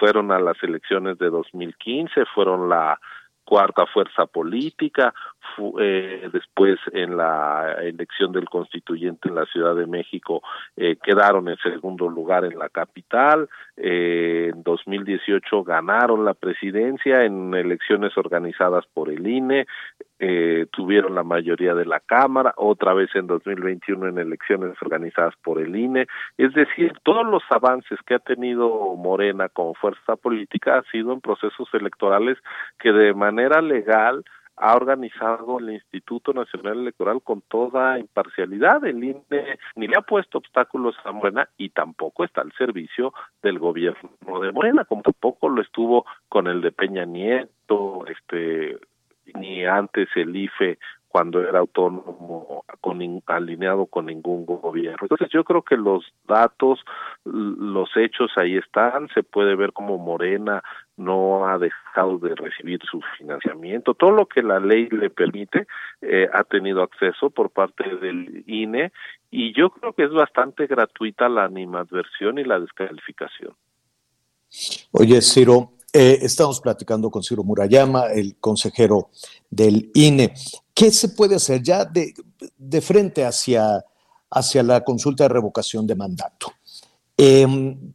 fueron 0.00 0.32
a 0.32 0.40
las 0.40 0.60
elecciones 0.62 1.18
de 1.18 1.30
2015, 1.30 2.24
fueron 2.34 2.68
la 2.68 2.98
cuarta 3.50 3.84
fuerza 3.86 4.26
política, 4.26 5.12
eh, 5.80 6.30
después 6.32 6.78
en 6.92 7.16
la 7.16 7.78
elección 7.82 8.30
del 8.30 8.48
constituyente 8.48 9.28
en 9.28 9.34
la 9.34 9.44
Ciudad 9.46 9.74
de 9.74 9.88
México 9.88 10.40
eh, 10.76 10.96
quedaron 11.02 11.48
en 11.48 11.56
segundo 11.56 12.08
lugar 12.08 12.44
en 12.44 12.56
la 12.56 12.68
capital, 12.68 13.48
eh, 13.76 14.52
en 14.54 14.62
2018 14.62 15.64
ganaron 15.64 16.24
la 16.24 16.34
presidencia 16.34 17.24
en 17.24 17.52
elecciones 17.52 18.16
organizadas 18.16 18.86
por 18.94 19.10
el 19.10 19.26
INE, 19.26 19.66
eh, 20.22 20.66
tuvieron 20.70 21.14
la 21.14 21.24
mayoría 21.24 21.74
de 21.74 21.86
la 21.86 21.98
Cámara, 21.98 22.52
otra 22.58 22.92
vez 22.92 23.08
en 23.14 23.26
2021 23.26 24.08
en 24.08 24.18
elecciones 24.18 24.76
organizadas 24.82 25.34
por 25.42 25.58
el 25.58 25.74
INE. 25.74 26.06
Es 26.36 26.52
decir, 26.52 26.92
todos 27.02 27.26
los 27.26 27.42
avances 27.48 27.98
que 28.06 28.16
ha 28.16 28.18
tenido 28.18 28.94
Morena 28.96 29.48
como 29.48 29.72
fuerza 29.72 30.16
política 30.16 30.76
ha 30.76 30.82
sido 30.90 31.14
en 31.14 31.22
procesos 31.22 31.68
electorales 31.72 32.36
que 32.78 32.92
de 32.92 33.14
manera 33.14 33.62
legal 33.62 34.22
ha 34.56 34.76
organizado 34.76 35.58
el 35.58 35.70
Instituto 35.70 36.34
Nacional 36.34 36.80
Electoral 36.80 37.22
con 37.22 37.40
toda 37.40 37.98
imparcialidad. 37.98 38.84
El 38.84 39.02
INE 39.02 39.58
ni 39.74 39.88
le 39.88 39.96
ha 39.96 40.02
puesto 40.02 40.36
obstáculos 40.36 40.94
a 41.04 41.12
Morena 41.12 41.48
y 41.56 41.70
tampoco 41.70 42.24
está 42.24 42.42
al 42.42 42.52
servicio 42.52 43.14
del 43.42 43.58
gobierno 43.58 44.10
de 44.42 44.52
Morena, 44.52 44.84
como 44.84 45.00
tampoco 45.00 45.48
lo 45.48 45.62
estuvo 45.62 46.04
con 46.28 46.46
el 46.46 46.60
de 46.60 46.72
Peña 46.72 47.06
Nieto, 47.06 48.04
este 48.06 48.76
ni 49.34 49.64
antes 49.64 50.08
el 50.16 50.34
IFE 50.34 50.78
cuando 51.10 51.42
era 51.42 51.58
autónomo 51.58 52.64
con, 52.80 53.22
alineado 53.26 53.86
con 53.86 54.06
ningún 54.06 54.46
gobierno. 54.46 54.98
Entonces 55.02 55.28
yo 55.32 55.42
creo 55.42 55.62
que 55.62 55.76
los 55.76 56.04
datos, 56.28 56.78
los 57.24 57.88
hechos 57.96 58.30
ahí 58.36 58.56
están, 58.56 59.08
se 59.12 59.24
puede 59.24 59.56
ver 59.56 59.72
como 59.72 59.98
Morena 59.98 60.62
no 60.96 61.48
ha 61.48 61.58
dejado 61.58 62.18
de 62.18 62.36
recibir 62.36 62.78
su 62.88 63.00
financiamiento, 63.18 63.94
todo 63.94 64.12
lo 64.12 64.26
que 64.26 64.40
la 64.40 64.60
ley 64.60 64.88
le 64.90 65.10
permite 65.10 65.66
eh, 66.00 66.28
ha 66.32 66.44
tenido 66.44 66.80
acceso 66.82 67.30
por 67.30 67.50
parte 67.50 67.96
del 67.96 68.44
INE 68.46 68.92
y 69.32 69.52
yo 69.52 69.70
creo 69.70 69.92
que 69.94 70.04
es 70.04 70.12
bastante 70.12 70.68
gratuita 70.68 71.28
la 71.28 71.42
animadversión 71.42 72.38
y 72.38 72.44
la 72.44 72.60
descalificación. 72.60 73.52
Oye, 74.92 75.20
Ciro, 75.22 75.72
eh, 75.92 76.18
estamos 76.22 76.60
platicando 76.60 77.10
con 77.10 77.22
Ciro 77.22 77.42
Murayama, 77.42 78.06
el 78.06 78.36
consejero 78.36 79.10
del 79.50 79.90
INE. 79.94 80.34
¿Qué 80.72 80.90
se 80.92 81.08
puede 81.08 81.34
hacer 81.34 81.62
ya 81.62 81.84
de, 81.84 82.80
frente 82.80 83.24
hacia, 83.24 83.84
hacia 84.30 84.62
la 84.62 84.82
consulta 84.82 85.24
de 85.24 85.28
revocación 85.28 85.86
de 85.86 85.96
mandato? 85.96 86.52
Em, 87.16 87.92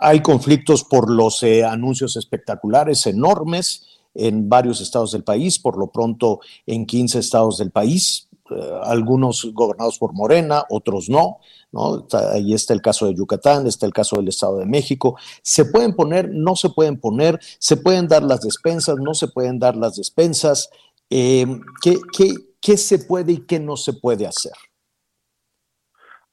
hay 0.00 0.22
conflictos 0.22 0.84
por 0.84 1.10
los 1.10 1.42
eh, 1.42 1.64
anuncios 1.64 2.16
espectaculares 2.16 3.06
enormes 3.06 3.86
en 4.14 4.48
varios 4.48 4.80
estados 4.80 5.12
del 5.12 5.24
país, 5.24 5.58
por 5.58 5.76
lo 5.76 5.88
pronto 5.88 6.40
en 6.66 6.86
15 6.86 7.18
estados 7.18 7.58
del 7.58 7.70
país. 7.70 8.28
Eh, 8.50 8.80
algunos 8.84 9.50
gobernados 9.52 9.98
por 9.98 10.12
Morena, 10.12 10.64
otros 10.68 11.08
no, 11.08 11.38
¿no? 11.72 12.06
ahí 12.32 12.54
está 12.54 12.74
el 12.74 12.82
caso 12.82 13.06
de 13.06 13.14
Yucatán, 13.14 13.66
está 13.66 13.86
el 13.86 13.92
caso 13.92 14.16
del 14.16 14.28
Estado 14.28 14.58
de 14.58 14.66
México. 14.66 15.18
Se 15.42 15.64
pueden 15.64 15.94
poner, 15.94 16.30
no 16.32 16.54
se 16.54 16.70
pueden 16.70 17.00
poner, 17.00 17.38
se 17.58 17.76
pueden 17.76 18.08
dar 18.08 18.22
las 18.22 18.42
despensas, 18.42 18.96
no 18.98 19.14
se 19.14 19.28
pueden 19.28 19.58
dar 19.58 19.76
las 19.76 19.96
despensas. 19.96 20.70
Eh, 21.10 21.46
¿qué, 21.82 21.96
qué, 22.16 22.34
qué 22.60 22.76
se 22.76 22.98
puede 22.98 23.32
y 23.32 23.46
qué 23.46 23.58
no 23.58 23.76
se 23.76 23.94
puede 23.94 24.26
hacer? 24.26 24.52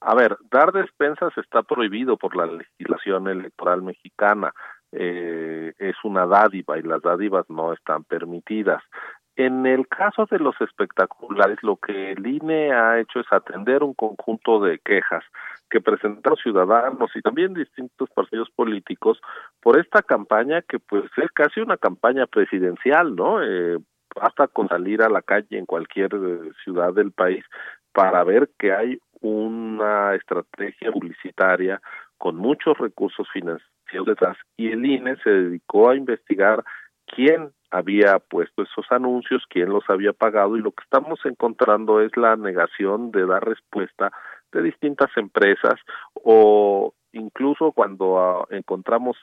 A 0.02 0.16
ver, 0.16 0.38
dar 0.50 0.72
despensas 0.72 1.38
está 1.38 1.62
prohibido 1.64 2.16
por 2.18 2.36
la 2.36 2.46
legislación 2.46 3.28
electoral 3.28 3.82
mexicana. 3.82 4.54
Eh, 4.92 5.74
es 5.78 5.96
una 6.04 6.26
dádiva 6.26 6.80
y 6.80 6.84
las 6.84 7.02
dádivas 7.02 7.46
no 7.50 7.74
están 7.74 8.06
permitidas. 8.06 8.82
En 9.40 9.66
el 9.66 9.88
caso 9.88 10.28
de 10.30 10.38
los 10.38 10.60
espectaculares, 10.60 11.60
lo 11.64 11.78
que 11.78 12.12
el 12.12 12.28
INE 12.28 12.74
ha 12.74 13.00
hecho 13.00 13.22
es 13.22 13.32
atender 13.32 13.84
un 13.84 13.94
conjunto 13.94 14.60
de 14.60 14.80
quejas 14.80 15.24
que 15.70 15.80
presentaron 15.80 16.36
ciudadanos 16.36 17.10
y 17.16 17.22
también 17.22 17.54
distintos 17.54 18.10
partidos 18.10 18.50
políticos 18.50 19.22
por 19.62 19.80
esta 19.80 20.02
campaña 20.02 20.62
que 20.64 20.78
pues 20.80 21.06
es 21.16 21.32
casi 21.32 21.62
una 21.62 21.78
campaña 21.78 22.28
presidencial, 22.28 23.16
¿no? 23.16 23.42
Eh, 23.42 23.78
basta 24.14 24.50
con 24.50 24.68
salir 24.68 25.02
a 25.02 25.10
la 25.10 25.22
calle 25.22 25.58
en 25.58 25.66
cualquier 25.66 26.14
eh, 26.16 26.52
ciudad 26.66 26.94
del 26.94 27.14
país 27.14 27.46
para 27.94 28.26
ver 28.26 28.50
que 28.60 28.74
hay 28.74 29.00
una 29.22 30.16
estrategia 30.16 30.92
publicitaria 30.92 31.80
con 32.18 32.36
muchos 32.36 32.78
recursos 32.78 33.26
financieros 33.32 34.06
detrás 34.06 34.36
y 34.58 34.70
el 34.74 34.86
INE 34.86 35.16
se 35.24 35.30
dedicó 35.30 35.92
a 35.92 35.96
investigar 35.96 36.62
quién 37.06 37.54
había 37.72 38.20
puesto 38.20 38.64
esos 38.64 38.86
anuncios, 38.92 39.44
quién 39.50 39.70
los 39.70 39.84
había 39.90 40.14
pagado 40.14 40.58
y 40.58 40.62
lo 40.62 40.72
que 40.72 40.84
estamos 40.84 41.20
encontrando 41.26 42.02
es 42.02 42.16
la 42.18 42.36
negación 42.36 43.12
de 43.12 43.26
dar 43.26 43.44
respuesta 43.46 44.12
de 44.52 44.64
distintas 44.64 45.10
empresas 45.16 45.76
o 46.14 46.94
incluso 47.12 47.72
cuando 47.72 48.20
ah, 48.20 48.48
encontramos 48.50 49.18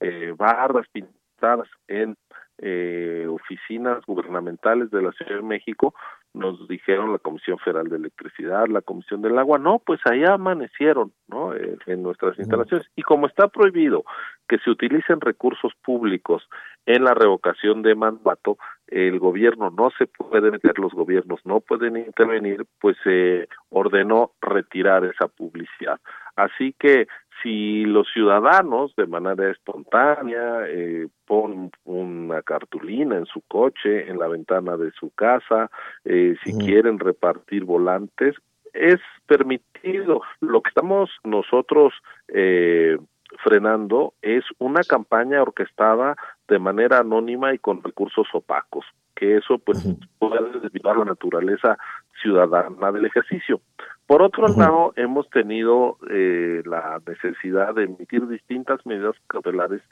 eh, 0.00 0.34
barras 0.36 0.86
pintadas 0.92 1.68
en 1.88 2.16
eh, 2.58 3.26
oficinas 3.28 4.04
gubernamentales 4.06 4.90
de 4.90 5.02
la 5.02 5.12
Ciudad 5.12 5.36
de 5.36 5.42
México, 5.42 5.94
nos 6.32 6.68
dijeron 6.68 7.12
la 7.12 7.18
Comisión 7.18 7.58
Federal 7.58 7.88
de 7.88 7.96
Electricidad, 7.96 8.66
la 8.68 8.82
Comisión 8.82 9.20
del 9.20 9.38
Agua, 9.38 9.58
no, 9.58 9.80
pues 9.80 10.00
allá 10.04 10.34
amanecieron, 10.34 11.12
¿no? 11.28 11.54
Eh, 11.54 11.76
en 11.86 12.02
nuestras 12.02 12.38
instalaciones. 12.38 12.88
Y 12.94 13.02
como 13.02 13.26
está 13.26 13.48
prohibido 13.48 14.04
que 14.48 14.58
se 14.58 14.70
utilicen 14.70 15.20
recursos 15.20 15.72
públicos 15.82 16.48
en 16.86 17.04
la 17.04 17.14
revocación 17.14 17.82
de 17.82 17.94
mandato, 17.94 18.58
el 18.86 19.18
gobierno 19.18 19.70
no 19.70 19.90
se 19.96 20.06
puede 20.06 20.50
meter, 20.50 20.78
los 20.78 20.92
gobiernos 20.92 21.40
no 21.44 21.60
pueden 21.60 21.96
intervenir, 21.96 22.64
pues 22.80 22.96
se 23.04 23.48
ordenó 23.68 24.32
retirar 24.40 25.04
esa 25.04 25.28
publicidad. 25.28 26.00
Así 26.36 26.74
que 26.78 27.06
si 27.42 27.84
los 27.84 28.08
ciudadanos 28.12 28.94
de 28.96 29.06
manera 29.06 29.50
espontánea 29.50 30.66
eh, 30.66 31.08
ponen 31.26 31.70
una 31.84 32.42
cartulina 32.42 33.16
en 33.16 33.26
su 33.26 33.40
coche, 33.42 34.08
en 34.08 34.18
la 34.18 34.28
ventana 34.28 34.76
de 34.76 34.90
su 34.92 35.10
casa, 35.10 35.70
eh, 36.04 36.36
si 36.44 36.56
quieren 36.56 36.98
repartir 36.98 37.64
volantes, 37.64 38.36
es 38.72 39.00
permitido. 39.26 40.22
Lo 40.40 40.60
que 40.62 40.68
estamos 40.68 41.10
nosotros 41.24 41.94
eh, 42.28 42.98
frenando 43.42 44.14
es 44.22 44.44
una 44.58 44.82
campaña 44.82 45.42
orquestada 45.42 46.16
de 46.48 46.58
manera 46.58 46.98
anónima 46.98 47.54
y 47.54 47.58
con 47.58 47.82
recursos 47.82 48.26
opacos, 48.32 48.84
que 49.14 49.36
eso 49.36 49.58
pues 49.58 49.86
puede 50.18 50.60
desviar 50.60 50.96
la 50.96 51.04
naturaleza 51.04 51.78
ciudadana 52.20 52.92
del 52.92 53.06
ejercicio. 53.06 53.60
Por 54.06 54.22
otro 54.22 54.48
lado, 54.48 54.92
hemos 54.96 55.28
tenido 55.30 55.98
eh, 56.10 56.62
la 56.64 57.00
necesidad 57.06 57.74
de 57.74 57.84
emitir 57.84 58.26
distintas 58.26 58.84
medidas 58.84 59.14
cautelares 59.28 59.82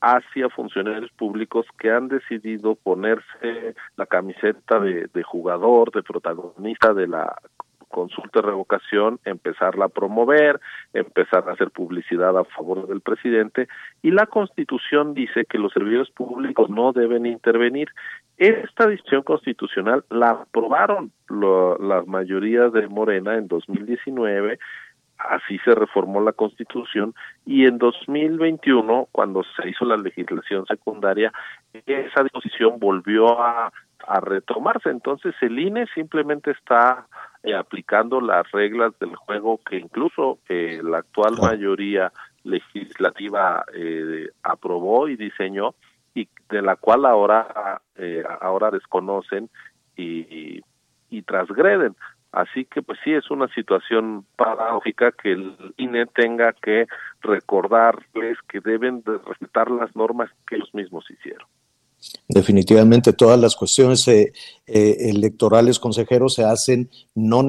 hacia 0.00 0.48
funcionarios 0.48 1.10
públicos 1.12 1.66
que 1.78 1.90
han 1.90 2.08
decidido 2.08 2.74
ponerse 2.74 3.74
la 3.96 4.06
camiseta 4.06 4.78
de, 4.80 5.08
de 5.12 5.22
jugador, 5.22 5.92
de 5.92 6.02
protagonista 6.02 6.92
de 6.92 7.08
la 7.08 7.36
consulta 7.88 8.40
de 8.40 8.46
revocación, 8.46 9.18
empezarla 9.24 9.86
a 9.86 9.88
promover, 9.88 10.60
empezar 10.92 11.48
a 11.48 11.52
hacer 11.52 11.70
publicidad 11.70 12.36
a 12.38 12.44
favor 12.44 12.86
del 12.86 13.00
presidente 13.00 13.68
y 14.02 14.10
la 14.10 14.26
Constitución 14.26 15.14
dice 15.14 15.44
que 15.48 15.58
los 15.58 15.72
servidores 15.72 16.10
públicos 16.10 16.70
no 16.70 16.92
deben 16.92 17.26
intervenir. 17.26 17.88
Esta 18.38 18.86
decisión 18.86 19.22
constitucional 19.22 20.04
la 20.10 20.30
aprobaron 20.30 21.12
lo, 21.28 21.76
las 21.78 22.06
mayorías 22.06 22.72
de 22.72 22.86
Morena 22.88 23.34
en 23.34 23.48
2019 23.48 24.58
así 25.18 25.58
se 25.64 25.74
reformó 25.74 26.20
la 26.20 26.32
Constitución 26.32 27.14
y 27.44 27.66
en 27.66 27.78
2021, 27.78 29.08
cuando 29.10 29.42
se 29.42 29.68
hizo 29.68 29.84
la 29.84 29.96
legislación 29.96 30.64
secundaria, 30.66 31.32
esa 31.72 32.22
disposición 32.22 32.78
volvió 32.78 33.40
a, 33.40 33.72
a 34.06 34.20
retomarse. 34.20 34.90
Entonces 34.90 35.34
el 35.40 35.58
INE 35.58 35.86
simplemente 35.94 36.52
está 36.52 37.06
eh, 37.42 37.54
aplicando 37.54 38.20
las 38.20 38.50
reglas 38.52 38.92
del 39.00 39.14
juego 39.16 39.60
que 39.68 39.76
incluso 39.76 40.38
eh, 40.48 40.80
la 40.82 40.98
actual 40.98 41.36
mayoría 41.40 42.12
legislativa 42.44 43.64
eh, 43.74 44.28
aprobó 44.42 45.08
y 45.08 45.16
diseñó 45.16 45.74
y 46.14 46.28
de 46.48 46.62
la 46.62 46.76
cual 46.76 47.06
ahora 47.06 47.80
eh, 47.96 48.24
ahora 48.40 48.70
desconocen 48.70 49.50
y, 49.96 50.62
y 51.10 51.22
transgreden. 51.22 51.96
Así 52.32 52.66
que 52.66 52.82
pues 52.82 52.98
sí 53.02 53.12
es 53.12 53.30
una 53.30 53.48
situación 53.54 54.26
paradójica 54.36 55.12
que 55.12 55.32
el 55.32 55.74
INE 55.78 56.06
tenga 56.06 56.52
que 56.52 56.86
recordarles 57.22 58.36
que 58.48 58.60
deben 58.60 59.02
de 59.02 59.18
respetar 59.26 59.70
las 59.70 59.94
normas 59.96 60.30
que 60.46 60.56
ellos 60.56 60.72
mismos 60.74 61.04
hicieron. 61.10 61.46
Definitivamente 62.28 63.12
todas 63.12 63.40
las 63.40 63.56
cuestiones 63.56 64.06
eh, 64.08 64.32
eh, 64.66 64.96
electorales, 65.10 65.80
consejeros, 65.80 66.34
se 66.34 66.44
hacen 66.44 66.90
no, 67.14 67.44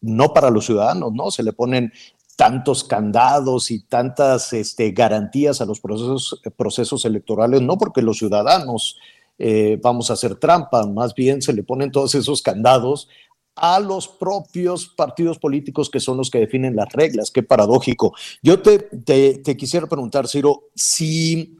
no 0.00 0.28
para 0.32 0.50
los 0.50 0.64
ciudadanos, 0.64 1.12
¿no? 1.12 1.30
Se 1.30 1.42
le 1.42 1.52
ponen 1.52 1.92
tantos 2.38 2.84
candados 2.84 3.72
y 3.72 3.80
tantas 3.80 4.52
este, 4.52 4.92
garantías 4.92 5.60
a 5.60 5.66
los 5.66 5.80
procesos, 5.80 6.40
procesos 6.56 7.04
electorales, 7.04 7.62
no 7.62 7.76
porque 7.76 8.00
los 8.00 8.18
ciudadanos 8.18 8.96
eh, 9.40 9.76
vamos 9.82 10.08
a 10.08 10.12
hacer 10.12 10.36
trampa, 10.36 10.86
más 10.86 11.14
bien 11.14 11.42
se 11.42 11.52
le 11.52 11.64
ponen 11.64 11.90
todos 11.90 12.14
esos 12.14 12.40
candados 12.40 13.08
a 13.56 13.80
los 13.80 14.06
propios 14.06 14.86
partidos 14.86 15.40
políticos 15.40 15.90
que 15.90 15.98
son 15.98 16.16
los 16.16 16.30
que 16.30 16.38
definen 16.38 16.76
las 16.76 16.92
reglas. 16.92 17.32
Qué 17.32 17.42
paradójico. 17.42 18.14
Yo 18.40 18.62
te, 18.62 18.78
te, 18.78 19.56
quisiera 19.56 19.88
preguntar, 19.88 20.28
Ciro, 20.28 20.68
si 20.76 21.56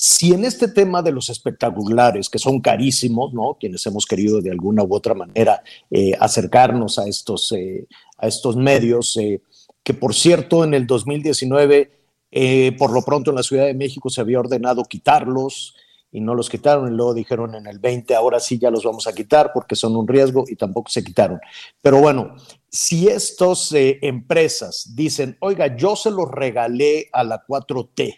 si 0.00 0.32
en 0.32 0.44
este 0.44 0.68
tema 0.68 1.02
de 1.02 1.10
los 1.10 1.28
espectaculares, 1.28 2.28
que 2.28 2.38
son 2.38 2.60
carísimos, 2.60 3.32
¿no? 3.32 3.56
Quienes 3.58 3.84
hemos 3.86 4.06
querido 4.06 4.40
de 4.40 4.52
alguna 4.52 4.84
u 4.84 4.94
otra 4.94 5.12
manera 5.12 5.62
eh, 5.90 6.12
acercarnos 6.20 7.00
a 7.00 7.08
estos, 7.08 7.50
eh, 7.50 7.86
a 8.16 8.28
estos 8.28 8.56
medios, 8.56 9.16
eh, 9.16 9.40
que 9.88 9.94
por 9.94 10.12
cierto 10.12 10.64
en 10.64 10.74
el 10.74 10.86
2019, 10.86 11.90
eh, 12.30 12.76
por 12.76 12.92
lo 12.92 13.00
pronto 13.00 13.30
en 13.30 13.36
la 13.36 13.42
Ciudad 13.42 13.64
de 13.64 13.72
México 13.72 14.10
se 14.10 14.20
había 14.20 14.38
ordenado 14.38 14.84
quitarlos 14.84 15.74
y 16.12 16.20
no 16.20 16.34
los 16.34 16.50
quitaron 16.50 16.92
y 16.92 16.94
luego 16.94 17.14
dijeron 17.14 17.54
en 17.54 17.66
el 17.66 17.78
20, 17.78 18.14
ahora 18.14 18.38
sí 18.38 18.58
ya 18.58 18.70
los 18.70 18.84
vamos 18.84 19.06
a 19.06 19.14
quitar 19.14 19.50
porque 19.54 19.76
son 19.76 19.96
un 19.96 20.06
riesgo 20.06 20.44
y 20.46 20.56
tampoco 20.56 20.90
se 20.90 21.02
quitaron. 21.02 21.40
Pero 21.80 22.02
bueno, 22.02 22.36
si 22.68 23.08
estas 23.08 23.72
empresas 23.72 24.92
dicen, 24.94 25.38
oiga, 25.40 25.74
yo 25.74 25.96
se 25.96 26.10
los 26.10 26.30
regalé 26.30 27.08
a 27.10 27.24
la 27.24 27.42
4T, 27.46 28.14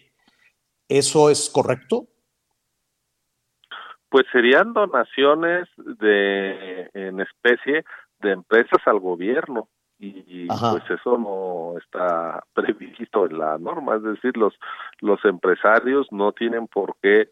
¿Eso 0.89 1.31
es 1.31 1.49
correcto? 1.49 2.09
Pues 4.09 4.27
serían 4.33 4.73
donaciones 4.73 5.68
de 5.77 6.91
en 6.95 7.21
especie 7.21 7.85
de 8.18 8.33
empresas 8.33 8.81
al 8.87 8.99
gobierno 8.99 9.68
y 10.01 10.47
Ajá. 10.49 10.73
pues 10.73 10.85
eso 10.91 11.19
no 11.19 11.79
está 11.79 12.43
previsto 12.55 13.27
en 13.27 13.39
la 13.39 13.59
norma, 13.59 13.97
es 13.97 14.03
decir, 14.03 14.37
los 14.37 14.55
los 15.01 15.23
empresarios 15.25 16.07
no 16.11 16.33
tienen 16.33 16.67
por 16.67 16.97
qué 17.03 17.29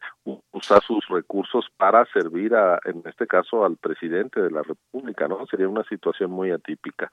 usar 0.53 0.83
sus 0.87 1.07
recursos 1.09 1.65
para 1.77 2.05
servir 2.13 2.55
a 2.55 2.79
en 2.85 3.03
este 3.07 3.27
caso 3.27 3.65
al 3.65 3.77
presidente 3.77 4.41
de 4.41 4.51
la 4.51 4.63
República, 4.63 5.29
¿no? 5.29 5.47
Sería 5.47 5.69
una 5.69 5.85
situación 5.85 6.31
muy 6.31 6.51
atípica. 6.51 7.11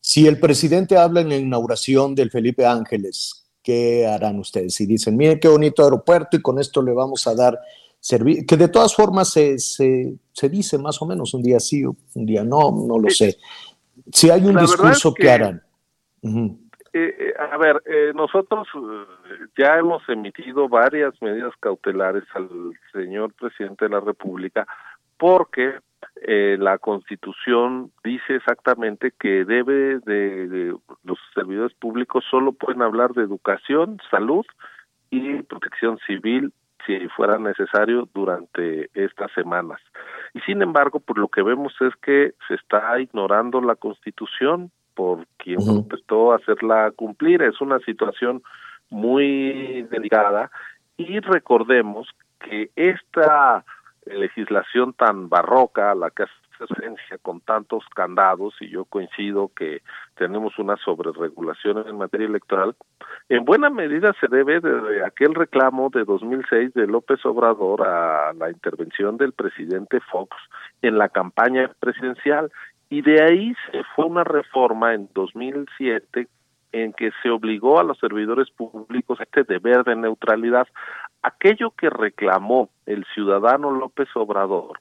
Si 0.00 0.26
el 0.26 0.38
presidente 0.38 0.96
habla 0.96 1.20
en 1.20 1.28
la 1.28 1.36
inauguración 1.36 2.14
del 2.14 2.30
Felipe 2.30 2.64
Ángeles, 2.66 3.46
¿qué 3.62 4.06
harán 4.06 4.38
ustedes? 4.38 4.74
Si 4.74 4.86
dicen, 4.86 5.16
miren 5.16 5.40
qué 5.40 5.48
bonito 5.48 5.82
aeropuerto 5.82 6.36
y 6.36 6.42
con 6.42 6.58
esto 6.58 6.82
le 6.82 6.92
vamos 6.92 7.26
a 7.26 7.34
dar 7.34 7.58
servicio, 8.00 8.44
que 8.46 8.56
de 8.56 8.68
todas 8.68 8.94
formas 8.94 9.30
se, 9.30 9.58
se, 9.58 10.14
se 10.32 10.48
dice 10.48 10.78
más 10.78 11.02
o 11.02 11.06
menos 11.06 11.34
un 11.34 11.42
día 11.42 11.58
sí, 11.58 11.84
un 11.84 12.26
día 12.26 12.44
no, 12.44 12.70
no 12.70 12.98
lo 12.98 13.10
sé. 13.10 13.38
Si 14.12 14.30
hay 14.30 14.44
un 14.46 14.54
La 14.54 14.62
discurso 14.62 15.08
es 15.10 15.14
que, 15.16 15.22
que- 15.22 15.30
harán. 15.30 15.62
Eh, 16.24 17.14
eh, 17.18 17.34
a 17.38 17.56
ver, 17.58 17.82
eh, 17.86 18.12
nosotros 18.14 18.66
eh, 18.74 19.46
ya 19.58 19.76
hemos 19.78 20.02
emitido 20.08 20.68
varias 20.68 21.14
medidas 21.20 21.52
cautelares 21.60 22.24
al 22.34 22.48
señor 22.92 23.32
presidente 23.34 23.84
de 23.84 23.90
la 23.90 24.00
República 24.00 24.66
porque 25.18 25.74
eh, 26.22 26.56
la 26.58 26.78
Constitución 26.78 27.92
dice 28.02 28.36
exactamente 28.36 29.12
que 29.18 29.44
debe 29.44 29.98
de, 30.00 30.48
de- 30.48 30.76
los 31.04 31.18
servidores 31.34 31.74
públicos 31.74 32.24
solo 32.30 32.52
pueden 32.52 32.82
hablar 32.82 33.12
de 33.12 33.22
educación, 33.22 33.98
salud 34.10 34.46
y 35.10 35.42
protección 35.42 35.98
civil 36.06 36.52
si 36.86 37.08
fuera 37.08 37.38
necesario 37.38 38.08
durante 38.14 38.90
estas 38.94 39.32
semanas. 39.32 39.80
Y 40.34 40.40
sin 40.40 40.62
embargo, 40.62 41.00
por 41.00 41.18
lo 41.18 41.28
que 41.28 41.42
vemos 41.42 41.74
es 41.80 41.94
que 41.96 42.34
se 42.46 42.54
está 42.54 42.98
ignorando 43.00 43.60
la 43.60 43.74
Constitución 43.76 44.70
por 44.94 45.26
quien 45.36 45.58
protestó 45.64 46.32
hacerla 46.32 46.90
cumplir. 46.90 47.42
Es 47.42 47.60
una 47.60 47.78
situación 47.80 48.42
muy 48.90 49.82
delicada 49.90 50.50
y 50.96 51.20
recordemos 51.20 52.08
que 52.40 52.70
esta 52.74 53.64
legislación 54.06 54.92
tan 54.94 55.28
barroca 55.28 55.94
la 55.94 56.10
que 56.10 56.24
hace 56.24 56.32
con 57.22 57.40
tantos 57.40 57.84
candados 57.94 58.54
y 58.60 58.68
yo 58.68 58.84
coincido 58.84 59.50
que 59.54 59.82
tenemos 60.16 60.58
una 60.58 60.76
sobreregulación 60.76 61.86
en 61.88 61.98
materia 61.98 62.26
electoral 62.26 62.74
en 63.28 63.44
buena 63.44 63.70
medida 63.70 64.14
se 64.20 64.28
debe 64.28 64.60
de, 64.60 64.80
de 64.80 65.04
aquel 65.04 65.34
reclamo 65.34 65.90
de 65.90 66.04
2006 66.04 66.74
de 66.74 66.86
López 66.86 67.24
Obrador 67.24 67.86
a 67.86 68.32
la 68.34 68.50
intervención 68.50 69.16
del 69.16 69.32
presidente 69.32 70.00
Fox 70.00 70.36
en 70.82 70.98
la 70.98 71.08
campaña 71.08 71.70
presidencial 71.80 72.50
y 72.90 73.02
de 73.02 73.22
ahí 73.22 73.54
se 73.70 73.82
fue 73.94 74.06
una 74.06 74.24
reforma 74.24 74.94
en 74.94 75.08
2007 75.14 76.28
en 76.72 76.92
que 76.92 77.10
se 77.22 77.30
obligó 77.30 77.78
a 77.78 77.84
los 77.84 77.98
servidores 77.98 78.50
públicos 78.50 79.20
a 79.20 79.24
este 79.24 79.44
deber 79.44 79.84
de 79.84 79.96
neutralidad. 79.96 80.66
Aquello 81.22 81.70
que 81.70 81.90
reclamó 81.90 82.70
el 82.86 83.04
ciudadano 83.14 83.70
López 83.70 84.08
Obrador 84.14 84.78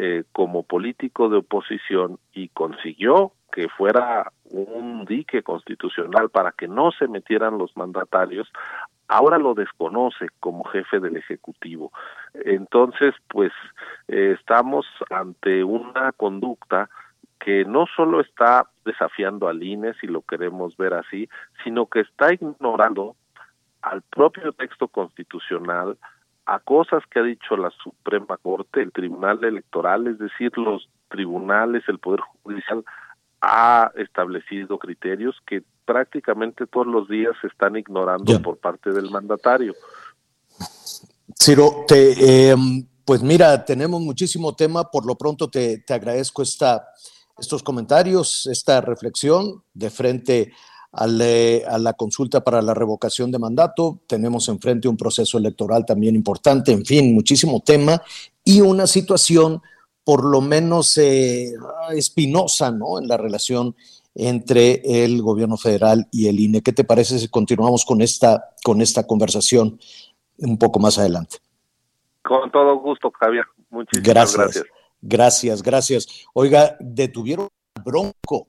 eh, 0.00 0.22
como 0.30 0.62
político 0.62 1.28
de 1.28 1.38
oposición 1.38 2.20
y 2.32 2.50
consiguió 2.50 3.32
que 3.50 3.68
fuera 3.68 4.30
un 4.44 5.04
dique 5.04 5.42
constitucional 5.42 6.30
para 6.30 6.52
que 6.52 6.68
no 6.68 6.92
se 6.92 7.08
metieran 7.08 7.58
los 7.58 7.76
mandatarios, 7.76 8.48
ahora 9.08 9.38
lo 9.38 9.54
desconoce 9.54 10.28
como 10.38 10.62
jefe 10.62 11.00
del 11.00 11.16
Ejecutivo. 11.16 11.90
Entonces, 12.32 13.12
pues 13.26 13.50
eh, 14.06 14.36
estamos 14.38 14.86
ante 15.10 15.64
una 15.64 16.12
conducta 16.12 16.88
que 17.40 17.64
no 17.64 17.86
solo 17.96 18.20
está 18.20 18.68
desafiando 18.84 19.48
al 19.48 19.64
INE, 19.64 19.94
si 19.94 20.06
lo 20.06 20.22
queremos 20.22 20.76
ver 20.76 20.94
así, 20.94 21.28
sino 21.64 21.86
que 21.86 22.02
está 22.02 22.32
ignorando 22.32 23.16
al 23.82 24.02
propio 24.02 24.52
texto 24.52 24.86
constitucional, 24.86 25.98
a 26.48 26.60
cosas 26.60 27.02
que 27.10 27.20
ha 27.20 27.22
dicho 27.22 27.58
la 27.58 27.70
Suprema 27.82 28.38
Corte, 28.38 28.80
el 28.80 28.90
Tribunal 28.90 29.44
Electoral, 29.44 30.06
es 30.06 30.18
decir, 30.18 30.50
los 30.56 30.88
tribunales, 31.10 31.84
el 31.88 31.98
Poder 31.98 32.20
Judicial 32.42 32.84
ha 33.42 33.92
establecido 33.96 34.78
criterios 34.78 35.36
que 35.46 35.62
prácticamente 35.84 36.66
todos 36.66 36.86
los 36.86 37.06
días 37.06 37.34
se 37.42 37.48
están 37.48 37.76
ignorando 37.76 38.40
por 38.40 38.56
parte 38.56 38.90
del 38.90 39.10
mandatario. 39.10 39.74
Ciro, 41.38 41.84
te, 41.86 42.50
eh, 42.50 42.56
pues 43.04 43.22
mira, 43.22 43.62
tenemos 43.66 44.00
muchísimo 44.00 44.56
tema. 44.56 44.90
Por 44.90 45.06
lo 45.06 45.16
pronto 45.16 45.50
te, 45.50 45.78
te 45.86 45.92
agradezco 45.92 46.40
esta, 46.40 46.82
estos 47.38 47.62
comentarios, 47.62 48.46
esta 48.46 48.80
reflexión 48.80 49.62
de 49.74 49.90
frente 49.90 50.40
eh, 50.40 50.52
a 50.92 51.06
la 51.06 51.92
consulta 51.94 52.42
para 52.42 52.62
la 52.62 52.74
revocación 52.74 53.30
de 53.30 53.38
mandato. 53.38 54.00
Tenemos 54.06 54.48
enfrente 54.48 54.88
un 54.88 54.96
proceso 54.96 55.38
electoral 55.38 55.84
también 55.84 56.14
importante, 56.14 56.72
en 56.72 56.84
fin, 56.84 57.14
muchísimo 57.14 57.60
tema 57.60 58.00
y 58.44 58.60
una 58.60 58.86
situación 58.86 59.62
por 60.04 60.24
lo 60.24 60.40
menos 60.40 60.96
eh, 60.96 61.52
espinosa, 61.90 62.70
¿no? 62.70 62.98
En 62.98 63.08
la 63.08 63.18
relación 63.18 63.76
entre 64.14 65.04
el 65.04 65.20
gobierno 65.20 65.58
federal 65.58 66.08
y 66.10 66.28
el 66.28 66.40
INE. 66.40 66.62
¿Qué 66.62 66.72
te 66.72 66.82
parece 66.82 67.18
si 67.18 67.28
continuamos 67.28 67.84
con 67.84 68.00
esta, 68.00 68.54
con 68.64 68.80
esta 68.80 69.06
conversación 69.06 69.78
un 70.38 70.56
poco 70.56 70.80
más 70.80 70.98
adelante? 70.98 71.36
Con 72.22 72.50
todo 72.50 72.78
gusto, 72.78 73.12
Javier. 73.20 73.44
Muchísimas 73.70 74.34
gracias. 74.34 74.64
Gracias, 75.00 75.62
gracias. 75.62 76.08
Oiga, 76.32 76.76
detuvieron 76.80 77.48
a 77.76 77.82
Bronco, 77.82 78.48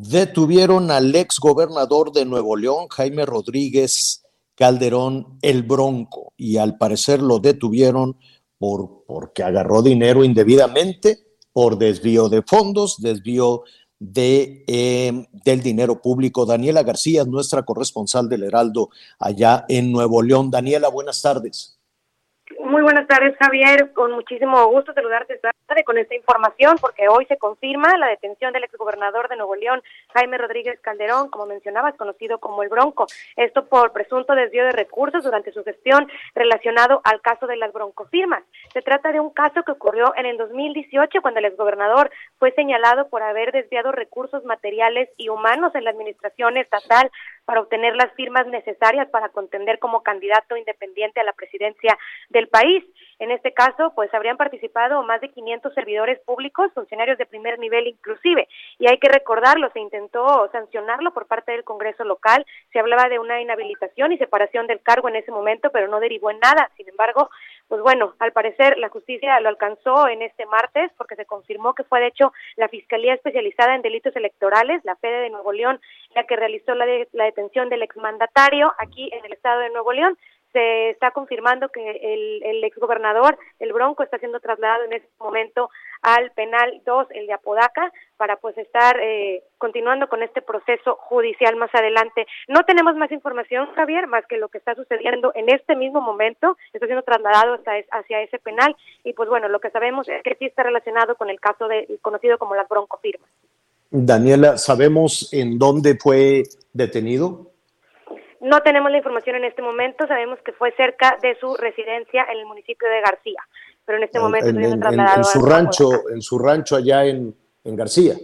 detuvieron 0.00 0.90
al 0.90 1.14
ex 1.14 1.40
gobernador 1.40 2.12
de 2.12 2.24
Nuevo 2.24 2.56
León, 2.56 2.86
Jaime 2.88 3.26
Rodríguez 3.26 4.22
Calderón, 4.54 5.38
el 5.42 5.62
Bronco, 5.62 6.32
y 6.36 6.56
al 6.56 6.78
parecer 6.78 7.20
lo 7.20 7.38
detuvieron 7.38 8.16
por, 8.58 9.04
porque 9.06 9.42
agarró 9.42 9.82
dinero 9.82 10.24
indebidamente, 10.24 11.18
por 11.52 11.78
desvío 11.78 12.28
de 12.28 12.42
fondos, 12.42 13.00
desvío 13.00 13.62
de, 13.98 14.64
eh, 14.68 15.26
del 15.44 15.62
dinero 15.62 16.00
público. 16.00 16.46
Daniela 16.46 16.84
García, 16.84 17.24
nuestra 17.24 17.64
corresponsal 17.64 18.28
del 18.28 18.44
Heraldo 18.44 18.90
allá 19.18 19.64
en 19.68 19.90
Nuevo 19.90 20.22
León. 20.22 20.50
Daniela, 20.50 20.88
buenas 20.88 21.20
tardes. 21.22 21.77
Muy 22.58 22.82
buenas 22.82 23.06
tardes, 23.06 23.36
Javier. 23.38 23.92
Con 23.92 24.10
muchísimo 24.10 24.66
gusto 24.66 24.92
saludarte 24.92 25.34
esta 25.34 25.52
tarde 25.66 25.84
con 25.84 25.96
esta 25.96 26.16
información, 26.16 26.76
porque 26.80 27.08
hoy 27.08 27.24
se 27.26 27.36
confirma 27.36 27.96
la 27.96 28.08
detención 28.08 28.52
del 28.52 28.64
exgobernador 28.64 29.28
de 29.28 29.36
Nuevo 29.36 29.54
León, 29.54 29.80
Jaime 30.12 30.38
Rodríguez 30.38 30.80
Calderón, 30.80 31.30
como 31.30 31.46
mencionabas, 31.46 31.94
conocido 31.94 32.38
como 32.38 32.64
el 32.64 32.68
Bronco. 32.68 33.06
Esto 33.36 33.66
por 33.66 33.92
presunto 33.92 34.34
desvío 34.34 34.64
de 34.64 34.72
recursos 34.72 35.22
durante 35.22 35.52
su 35.52 35.62
gestión 35.62 36.10
relacionado 36.34 37.00
al 37.04 37.20
caso 37.20 37.46
de 37.46 37.56
las 37.56 37.72
broncofirmas. 37.72 38.42
Se 38.72 38.82
trata 38.82 39.12
de 39.12 39.20
un 39.20 39.30
caso 39.30 39.62
que 39.62 39.72
ocurrió 39.72 40.12
en 40.16 40.26
el 40.26 40.36
2018, 40.36 41.22
cuando 41.22 41.38
el 41.38 41.46
exgobernador 41.46 42.10
fue 42.40 42.50
señalado 42.52 43.08
por 43.08 43.22
haber 43.22 43.52
desviado 43.52 43.92
recursos 43.92 44.44
materiales 44.44 45.08
y 45.16 45.28
humanos 45.28 45.74
en 45.76 45.84
la 45.84 45.90
administración 45.90 46.56
estatal 46.56 47.08
para 47.48 47.62
obtener 47.62 47.96
las 47.96 48.12
firmas 48.12 48.46
necesarias 48.46 49.08
para 49.08 49.30
contender 49.30 49.78
como 49.78 50.02
candidato 50.02 50.54
independiente 50.54 51.18
a 51.18 51.24
la 51.24 51.32
presidencia 51.32 51.96
del 52.28 52.48
país. 52.48 52.84
En 53.18 53.30
este 53.30 53.54
caso, 53.54 53.94
pues 53.94 54.12
habrían 54.12 54.36
participado 54.36 55.02
más 55.02 55.22
de 55.22 55.30
500 55.30 55.72
servidores 55.72 56.20
públicos, 56.26 56.70
funcionarios 56.74 57.16
de 57.16 57.24
primer 57.24 57.58
nivel 57.58 57.86
inclusive. 57.86 58.46
Y 58.78 58.86
hay 58.86 58.98
que 58.98 59.08
recordarlo, 59.08 59.70
se 59.72 59.80
intentó 59.80 60.50
sancionarlo 60.52 61.14
por 61.14 61.26
parte 61.26 61.52
del 61.52 61.64
Congreso 61.64 62.04
local, 62.04 62.44
se 62.70 62.80
hablaba 62.80 63.08
de 63.08 63.18
una 63.18 63.40
inhabilitación 63.40 64.12
y 64.12 64.18
separación 64.18 64.66
del 64.66 64.82
cargo 64.82 65.08
en 65.08 65.16
ese 65.16 65.32
momento, 65.32 65.70
pero 65.72 65.88
no 65.88 66.00
derivó 66.00 66.30
en 66.30 66.40
nada. 66.40 66.70
Sin 66.76 66.86
embargo, 66.86 67.30
pues 67.68 67.82
bueno, 67.82 68.14
al 68.18 68.32
parecer 68.32 68.78
la 68.78 68.88
justicia 68.88 69.38
lo 69.40 69.50
alcanzó 69.50 70.08
en 70.08 70.22
este 70.22 70.46
martes 70.46 70.90
porque 70.96 71.16
se 71.16 71.26
confirmó 71.26 71.74
que 71.74 71.84
fue 71.84 72.00
de 72.00 72.06
hecho 72.06 72.32
la 72.56 72.68
Fiscalía 72.68 73.14
Especializada 73.14 73.74
en 73.74 73.82
Delitos 73.82 74.16
Electorales, 74.16 74.82
la 74.84 74.96
FEDE 74.96 75.20
de 75.20 75.30
Nuevo 75.30 75.52
León, 75.52 75.78
la 76.14 76.24
que 76.24 76.36
realizó 76.36 76.74
la, 76.74 76.86
de, 76.86 77.08
la 77.12 77.24
detención 77.24 77.68
del 77.68 77.82
exmandatario 77.82 78.72
aquí 78.78 79.10
en 79.12 79.24
el 79.24 79.32
estado 79.34 79.60
de 79.60 79.70
Nuevo 79.70 79.92
León 79.92 80.16
se 80.52 80.90
está 80.90 81.10
confirmando 81.10 81.68
que 81.68 81.90
el, 81.90 82.42
el 82.42 82.64
exgobernador, 82.64 83.38
el 83.58 83.72
Bronco, 83.72 84.02
está 84.02 84.18
siendo 84.18 84.40
trasladado 84.40 84.84
en 84.84 84.94
este 84.94 85.08
momento 85.18 85.70
al 86.02 86.30
penal 86.32 86.80
2, 86.86 87.08
el 87.10 87.26
de 87.26 87.32
Apodaca, 87.32 87.92
para 88.16 88.36
pues 88.36 88.56
estar 88.58 88.98
eh, 89.00 89.42
continuando 89.58 90.08
con 90.08 90.22
este 90.22 90.42
proceso 90.42 90.96
judicial 90.96 91.56
más 91.56 91.74
adelante. 91.74 92.26
No 92.46 92.62
tenemos 92.64 92.94
más 92.96 93.10
información, 93.12 93.68
Javier, 93.74 94.06
más 94.06 94.24
que 94.26 94.36
lo 94.36 94.48
que 94.48 94.58
está 94.58 94.74
sucediendo 94.74 95.32
en 95.34 95.48
este 95.48 95.76
mismo 95.76 96.00
momento, 96.00 96.56
está 96.72 96.86
siendo 96.86 97.02
trasladado 97.02 97.54
hasta 97.54 97.72
hacia 97.92 98.22
ese 98.22 98.38
penal 98.38 98.76
y 99.04 99.12
pues 99.12 99.28
bueno, 99.28 99.48
lo 99.48 99.60
que 99.60 99.70
sabemos 99.70 100.08
es 100.08 100.22
que 100.22 100.36
sí 100.36 100.46
está 100.46 100.62
relacionado 100.62 101.16
con 101.16 101.30
el 101.30 101.40
caso 101.40 101.68
de 101.68 101.98
conocido 102.02 102.38
como 102.38 102.54
las 102.54 102.68
broncofirmas. 102.68 103.28
Daniela, 103.90 104.58
¿sabemos 104.58 105.32
en 105.32 105.58
dónde 105.58 105.96
fue 105.96 106.42
detenido? 106.72 107.46
No 108.40 108.60
tenemos 108.60 108.90
la 108.90 108.98
información 108.98 109.36
en 109.36 109.44
este 109.44 109.62
momento, 109.62 110.06
sabemos 110.06 110.38
que 110.44 110.52
fue 110.52 110.72
cerca 110.72 111.18
de 111.22 111.36
su 111.40 111.56
residencia 111.56 112.24
en 112.30 112.38
el 112.38 112.46
municipio 112.46 112.88
de 112.88 113.00
García, 113.00 113.40
pero 113.84 113.98
en 113.98 114.04
este 114.04 114.20
momento 114.20 114.48
en, 114.48 114.58
en, 114.58 114.82
en, 114.82 115.00
en 115.00 115.24
su 115.24 115.44
rancho, 115.44 116.08
en 116.10 116.22
su 116.22 116.38
rancho 116.38 116.76
allá 116.76 117.04
en, 117.04 117.34
en 117.64 117.76
García. 117.76 118.14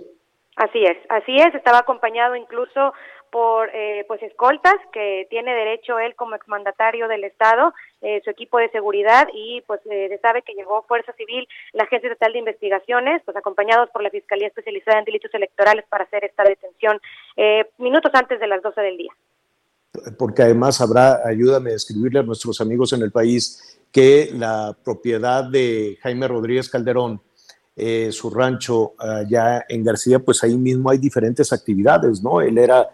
Así 0.57 0.85
es, 0.85 0.97
así 1.09 1.37
es, 1.37 1.53
estaba 1.55 1.79
acompañado 1.79 2.37
incluso 2.37 2.93
por 3.35 3.69
eh, 3.75 4.05
pues 4.07 4.23
escoltas 4.23 4.77
que 4.93 5.27
tiene 5.29 5.53
derecho 5.53 5.99
él 5.99 6.15
como 6.15 6.37
exmandatario 6.37 7.09
del 7.09 7.25
estado, 7.25 7.75
eh, 8.01 8.21
su 8.23 8.31
equipo 8.31 8.59
de 8.59 8.71
seguridad 8.71 9.27
y 9.35 9.61
pues 9.67 9.81
eh, 9.91 10.17
sabe 10.23 10.43
que 10.43 10.55
llegó 10.55 10.85
Fuerza 10.85 11.13
Civil, 11.15 11.49
la 11.73 11.83
Agencia 11.83 12.13
Estatal 12.13 12.33
de 12.33 12.39
Investigaciones, 12.39 13.23
pues 13.25 13.37
acompañados 13.37 13.91
por 13.91 14.05
la 14.05 14.11
Fiscalía 14.11 14.47
Especializada 14.47 15.01
en 15.01 15.07
Delitos 15.07 15.35
Electorales 15.35 15.85
para 15.89 16.05
hacer 16.05 16.25
esta 16.25 16.45
detención 16.45 17.01
eh, 17.37 17.69
minutos 17.79 18.13
antes 18.15 18.39
de 18.39 18.47
las 18.47 18.63
12 18.63 18.81
del 18.81 18.97
día 18.99 19.13
porque 20.19 20.43
además 20.43 20.81
habrá, 20.81 21.27
ayúdame 21.27 21.73
a 21.73 21.77
escribirle 21.77 22.21
a 22.21 22.23
nuestros 22.23 22.61
amigos 22.61 22.93
en 22.93 23.03
el 23.03 23.13
país, 23.13 23.79
que 23.91 24.31
la 24.35 24.77
propiedad 24.83 25.45
de 25.45 25.99
Jaime 26.03 26.27
Rodríguez 26.27 26.69
Calderón, 26.69 27.21
eh, 27.77 28.11
su 28.13 28.31
rancho 28.31 28.95
allá 28.99 29.65
en 29.69 29.85
García, 29.85 30.19
pues 30.19 30.43
ahí 30.43 30.57
mismo 30.57 30.91
hay 30.91 30.99
diferentes 30.99 31.53
actividades, 31.53 32.23
¿no? 32.23 32.41
Él 32.41 32.59
era, 32.59 32.89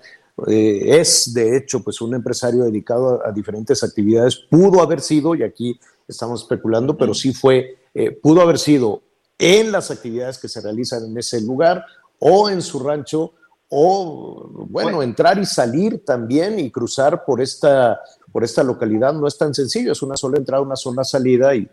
eh, 0.47 1.01
es 1.01 1.33
de 1.33 1.57
hecho, 1.57 1.83
pues 1.83 2.01
un 2.01 2.15
empresario 2.15 2.65
dedicado 2.65 3.27
a, 3.27 3.33
diferentes 3.33 3.83
actividades, 3.83 4.37
pudo 4.37 4.83
haber 4.83 5.01
sido, 5.01 5.35
y 5.35 5.43
aquí 5.43 5.79
estamos 6.07 6.43
especulando, 6.43 6.97
pero 6.97 7.15
sí 7.15 7.33
fue, 7.33 7.79
eh, 7.95 8.11
pudo 8.11 8.43
haber 8.43 8.59
sido 8.59 9.03
en 9.39 9.73
las 9.73 9.91
actividades 9.91 10.39
que 10.39 10.49
se 10.49 10.61
realizan 10.61 11.05
en 11.05 11.17
ese 11.17 11.41
lugar 11.41 11.85
o 12.19 12.51
en 12.51 12.61
su 12.61 12.79
rancho 12.79 13.33
o 13.73 14.49
bueno, 14.69 14.91
bueno, 14.91 15.03
entrar 15.03 15.39
y 15.39 15.47
salir 15.47 16.05
también 16.05 16.59
y 16.59 16.71
cruzar 16.71 17.25
por 17.25 17.41
esta, 17.41 18.01
por 18.33 18.43
esta 18.43 18.65
localidad 18.65 19.13
no 19.13 19.29
es 19.29 19.39
tan 19.39 19.55
sencillo, 19.55 19.93
es 19.93 20.03
una 20.03 20.17
sola 20.17 20.39
entrada, 20.39 20.63
una 20.63 20.75
sola 20.75 21.05
salida 21.05 21.55
y 21.55 21.69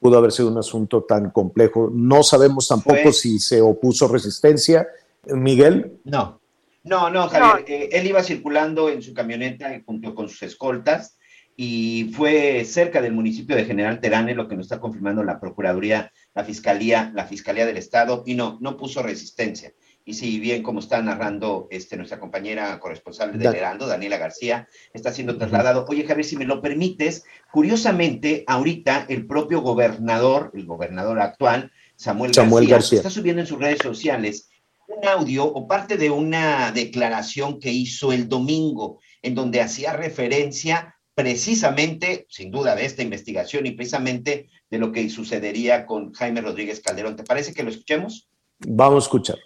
pudo 0.00 0.16
haber 0.16 0.32
sido 0.32 0.48
un 0.48 0.56
asunto 0.56 1.04
tan 1.04 1.30
complejo. 1.30 1.90
No 1.92 2.22
sabemos 2.22 2.68
tampoco 2.68 3.12
si 3.12 3.38
se 3.38 3.60
opuso 3.60 4.08
resistencia. 4.08 4.88
Miguel. 5.26 6.00
No, 6.04 6.40
no, 6.84 7.10
no, 7.10 7.28
Javier. 7.28 7.64
Eh, 7.68 7.88
él 7.92 8.06
iba 8.06 8.22
circulando 8.22 8.88
en 8.88 9.02
su 9.02 9.12
camioneta 9.12 9.70
junto 9.84 10.14
con 10.14 10.30
sus 10.30 10.42
escoltas 10.42 11.18
y 11.54 12.12
fue 12.16 12.64
cerca 12.64 13.02
del 13.02 13.12
municipio 13.12 13.54
de 13.54 13.66
General 13.66 14.00
Terane, 14.00 14.34
lo 14.34 14.48
que 14.48 14.56
nos 14.56 14.64
está 14.64 14.80
confirmando 14.80 15.22
la 15.22 15.38
Procuraduría, 15.38 16.10
la 16.34 16.44
Fiscalía, 16.44 17.12
la 17.14 17.26
Fiscalía 17.26 17.66
del 17.66 17.76
Estado, 17.76 18.22
y 18.24 18.34
no, 18.34 18.56
no 18.62 18.78
puso 18.78 19.02
resistencia 19.02 19.72
y 20.04 20.14
si 20.14 20.40
bien 20.40 20.62
como 20.62 20.80
está 20.80 21.00
narrando 21.00 21.68
este, 21.70 21.96
nuestra 21.96 22.18
compañera 22.18 22.78
corresponsal 22.80 23.38
del 23.38 23.54
Heraldo, 23.54 23.86
Daniela 23.86 24.18
García, 24.18 24.68
está 24.92 25.12
siendo 25.12 25.36
trasladado. 25.38 25.86
Oye, 25.88 26.04
Javier, 26.04 26.24
si 26.24 26.36
me 26.36 26.44
lo 26.44 26.60
permites, 26.60 27.24
curiosamente, 27.52 28.44
ahorita 28.46 29.06
el 29.08 29.26
propio 29.26 29.60
gobernador, 29.60 30.50
el 30.54 30.66
gobernador 30.66 31.20
actual, 31.20 31.70
Samuel, 31.96 32.34
Samuel 32.34 32.64
García, 32.64 32.76
García, 32.76 32.96
está 32.98 33.10
subiendo 33.10 33.42
en 33.42 33.46
sus 33.46 33.60
redes 33.60 33.78
sociales 33.80 34.48
un 34.88 35.06
audio 35.06 35.44
o 35.44 35.68
parte 35.68 35.96
de 35.96 36.10
una 36.10 36.72
declaración 36.72 37.60
que 37.60 37.70
hizo 37.70 38.12
el 38.12 38.28
domingo, 38.28 39.00
en 39.22 39.34
donde 39.34 39.60
hacía 39.60 39.92
referencia 39.92 40.96
precisamente, 41.14 42.26
sin 42.28 42.50
duda, 42.50 42.74
de 42.74 42.86
esta 42.86 43.02
investigación 43.02 43.66
y 43.66 43.72
precisamente 43.72 44.48
de 44.68 44.78
lo 44.78 44.90
que 44.90 45.08
sucedería 45.10 45.86
con 45.86 46.12
Jaime 46.12 46.40
Rodríguez 46.40 46.80
Calderón. 46.80 47.16
¿Te 47.16 47.22
parece 47.22 47.54
que 47.54 47.62
lo 47.62 47.70
escuchemos? 47.70 48.28
Vamos 48.58 49.04
a 49.04 49.06
escuchar 49.06 49.38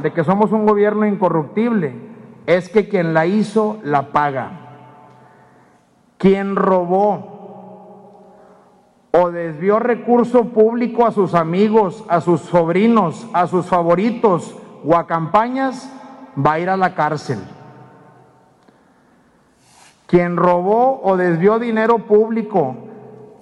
de 0.00 0.10
que 0.14 0.24
somos 0.24 0.52
un 0.52 0.64
gobierno 0.64 1.04
incorruptible 1.04 1.94
es 2.46 2.70
que 2.70 2.88
quien 2.88 3.12
la 3.12 3.26
hizo 3.26 3.78
la 3.84 4.10
paga. 4.10 4.50
Quien 6.16 6.56
robó 6.56 7.30
o 9.12 9.30
desvió 9.30 9.78
recurso 9.80 10.46
público 10.46 11.04
a 11.04 11.12
sus 11.12 11.34
amigos, 11.34 12.04
a 12.08 12.22
sus 12.22 12.40
sobrinos, 12.40 13.28
a 13.34 13.46
sus 13.46 13.66
favoritos 13.66 14.56
o 14.82 14.96
a 14.96 15.06
campañas, 15.06 15.92
va 16.34 16.54
a 16.54 16.60
ir 16.60 16.70
a 16.70 16.78
la 16.78 16.94
cárcel. 16.94 17.40
Quien 20.06 20.38
robó 20.38 21.02
o 21.02 21.18
desvió 21.18 21.58
dinero 21.58 21.98
público 21.98 22.76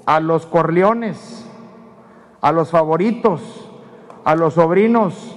a 0.05 0.18
los 0.18 0.47
corleones, 0.47 1.48
a 2.40 2.51
los 2.51 2.70
favoritos, 2.70 3.70
a 4.24 4.35
los 4.35 4.55
sobrinos, 4.55 5.36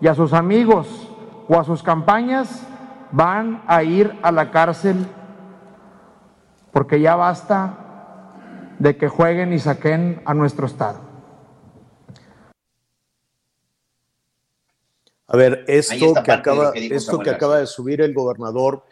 y 0.00 0.08
a 0.08 0.14
sus 0.14 0.32
amigos 0.32 1.10
o 1.48 1.58
a 1.58 1.64
sus 1.64 1.82
campañas 1.82 2.62
van 3.12 3.62
a 3.66 3.82
ir 3.82 4.18
a 4.22 4.32
la 4.32 4.50
cárcel 4.50 5.06
porque 6.72 7.00
ya 7.00 7.16
basta 7.16 7.78
de 8.78 8.96
que 8.96 9.08
jueguen 9.08 9.52
y 9.52 9.58
saquen 9.58 10.20
a 10.26 10.34
nuestro 10.34 10.66
Estado. 10.66 11.00
A 15.28 15.36
ver, 15.36 15.64
esto 15.66 16.14
que 16.22 16.32
acaba, 16.32 16.72
que 16.72 16.86
esto 16.86 17.00
Samuel 17.00 17.24
que 17.24 17.30
García. 17.30 17.36
acaba 17.36 17.58
de 17.58 17.66
subir 17.66 18.00
el 18.00 18.14
gobernador 18.14 18.84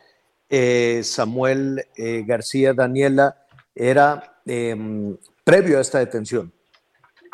eh, 0.48 1.02
Samuel 1.05 1.85
eh, 1.97 2.24
García 2.26 2.74
Daniela 2.74 3.36
era 3.74 4.40
em, 4.47 5.16
previo 5.44 5.78
a 5.78 5.81
esta 5.81 5.98
detención. 5.98 6.52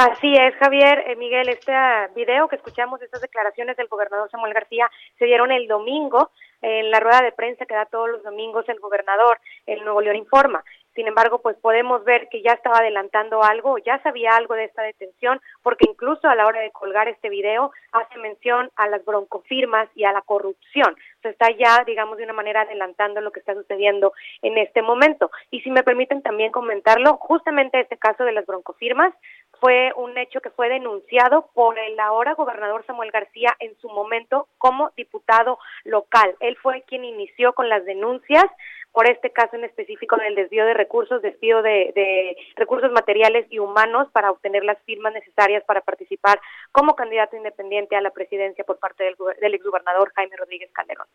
Así 0.01 0.33
es, 0.35 0.55
Javier, 0.55 1.05
eh, 1.09 1.17
Miguel, 1.17 1.51
este 1.51 1.75
ah, 1.75 2.09
video 2.17 2.49
que 2.49 2.57
escuchamos, 2.57 3.03
estas 3.03 3.21
declaraciones 3.21 3.77
del 3.77 3.89
gobernador 3.89 4.31
Samuel 4.31 4.55
García, 4.55 4.91
se 5.19 5.27
dieron 5.27 5.53
el 5.53 5.69
domingo 5.69 6.31
en 6.63 6.91
la 6.91 7.01
rueda 7.01 7.21
de 7.21 7.33
prensa 7.33 7.67
que 7.67 7.75
da 7.75 7.85
todos 7.85 8.09
los 8.09 8.23
domingos 8.23 8.67
el 8.71 8.81
gobernador, 8.81 9.39
el 9.67 9.85
Nuevo 9.85 10.01
León 10.01 10.17
Informa. 10.17 10.65
Sin 10.95 11.07
embargo, 11.07 11.41
pues 11.41 11.57
podemos 11.59 12.05
ver 12.05 12.29
que 12.31 12.43
ya 12.43 12.53
estaba 12.53 12.79
adelantando 12.79 13.43
algo, 13.43 13.79
ya 13.79 14.03
sabía 14.03 14.31
algo 14.33 14.55
de 14.55 14.65
esta 14.65 14.83
detención, 14.83 15.41
porque 15.63 15.87
incluso 15.89 16.29
a 16.29 16.35
la 16.35 16.47
hora 16.47 16.61
de 16.61 16.73
colgar 16.73 17.07
este 17.07 17.29
video 17.29 17.71
hace 17.93 18.19
mención 18.19 18.71
a 18.77 18.89
las 18.89 19.05
broncofirmas 19.05 19.89
y 19.95 20.05
a 20.05 20.13
la 20.13 20.23
corrupción. 20.23 20.95
O 20.95 21.21
sea, 21.23 21.31
está 21.31 21.51
ya, 21.53 21.85
digamos, 21.85 22.19
de 22.19 22.25
una 22.25 22.33
manera 22.33 22.63
adelantando 22.63 23.21
lo 23.21 23.31
que 23.31 23.41
está 23.41 23.55
sucediendo 23.55 24.13
en 24.43 24.59
este 24.59 24.83
momento. 24.83 25.31
Y 25.51 25.61
si 25.61 25.71
me 25.71 25.85
permiten 25.85 26.23
también 26.23 26.51
comentarlo, 26.51 27.19
justamente 27.19 27.81
este 27.81 27.97
caso 27.97 28.25
de 28.25 28.33
las 28.33 28.47
broncofirmas 28.47 29.15
fue 29.61 29.93
un 29.97 30.16
hecho 30.19 30.41
que 30.41 30.51
fue 30.51 30.69
denunciado 30.69 31.51
por 31.55 31.78
el 31.78 31.99
ahora 32.01 32.35
gobernador 32.35 32.85
Samuel 32.87 33.11
García 33.11 33.55
en 33.59 33.77
su 33.81 33.89
momento 33.89 34.49
como 34.59 34.91
diputado 34.97 35.59
local. 35.85 36.35
Él 36.41 36.57
fue 36.62 36.82
quien 36.82 37.05
inició 37.05 37.53
con 37.53 37.69
las 37.69 37.85
denuncias 37.85 38.45
por 38.93 39.09
este 39.09 39.31
caso 39.31 39.57
en 39.57 39.65
específico 39.65 40.16
del 40.16 40.35
desvío 40.35 40.65
de 40.65 40.74
recursos, 40.74 41.23
desvío 41.23 41.62
de, 41.62 42.37
recursos 42.57 42.91
materiales 42.91 43.47
y 43.51 43.59
humanos 43.59 44.09
para 44.12 44.31
obtener 44.31 44.65
las 44.65 44.78
firmas 44.82 45.12
necesarias 45.12 45.62
para 45.65 45.81
participar 45.81 46.41
como 46.73 46.97
candidato 46.97 47.37
independiente 47.37 47.95
a 47.95 48.01
la 48.01 48.11
presidencia 48.11 48.65
por 48.65 48.78
parte 48.78 49.05
del, 49.05 49.15
del 49.41 49.55
exgobernador 49.55 50.12
Jaime 50.16 50.37
Rodríguez 50.37 50.70
Calderón. 50.73 51.07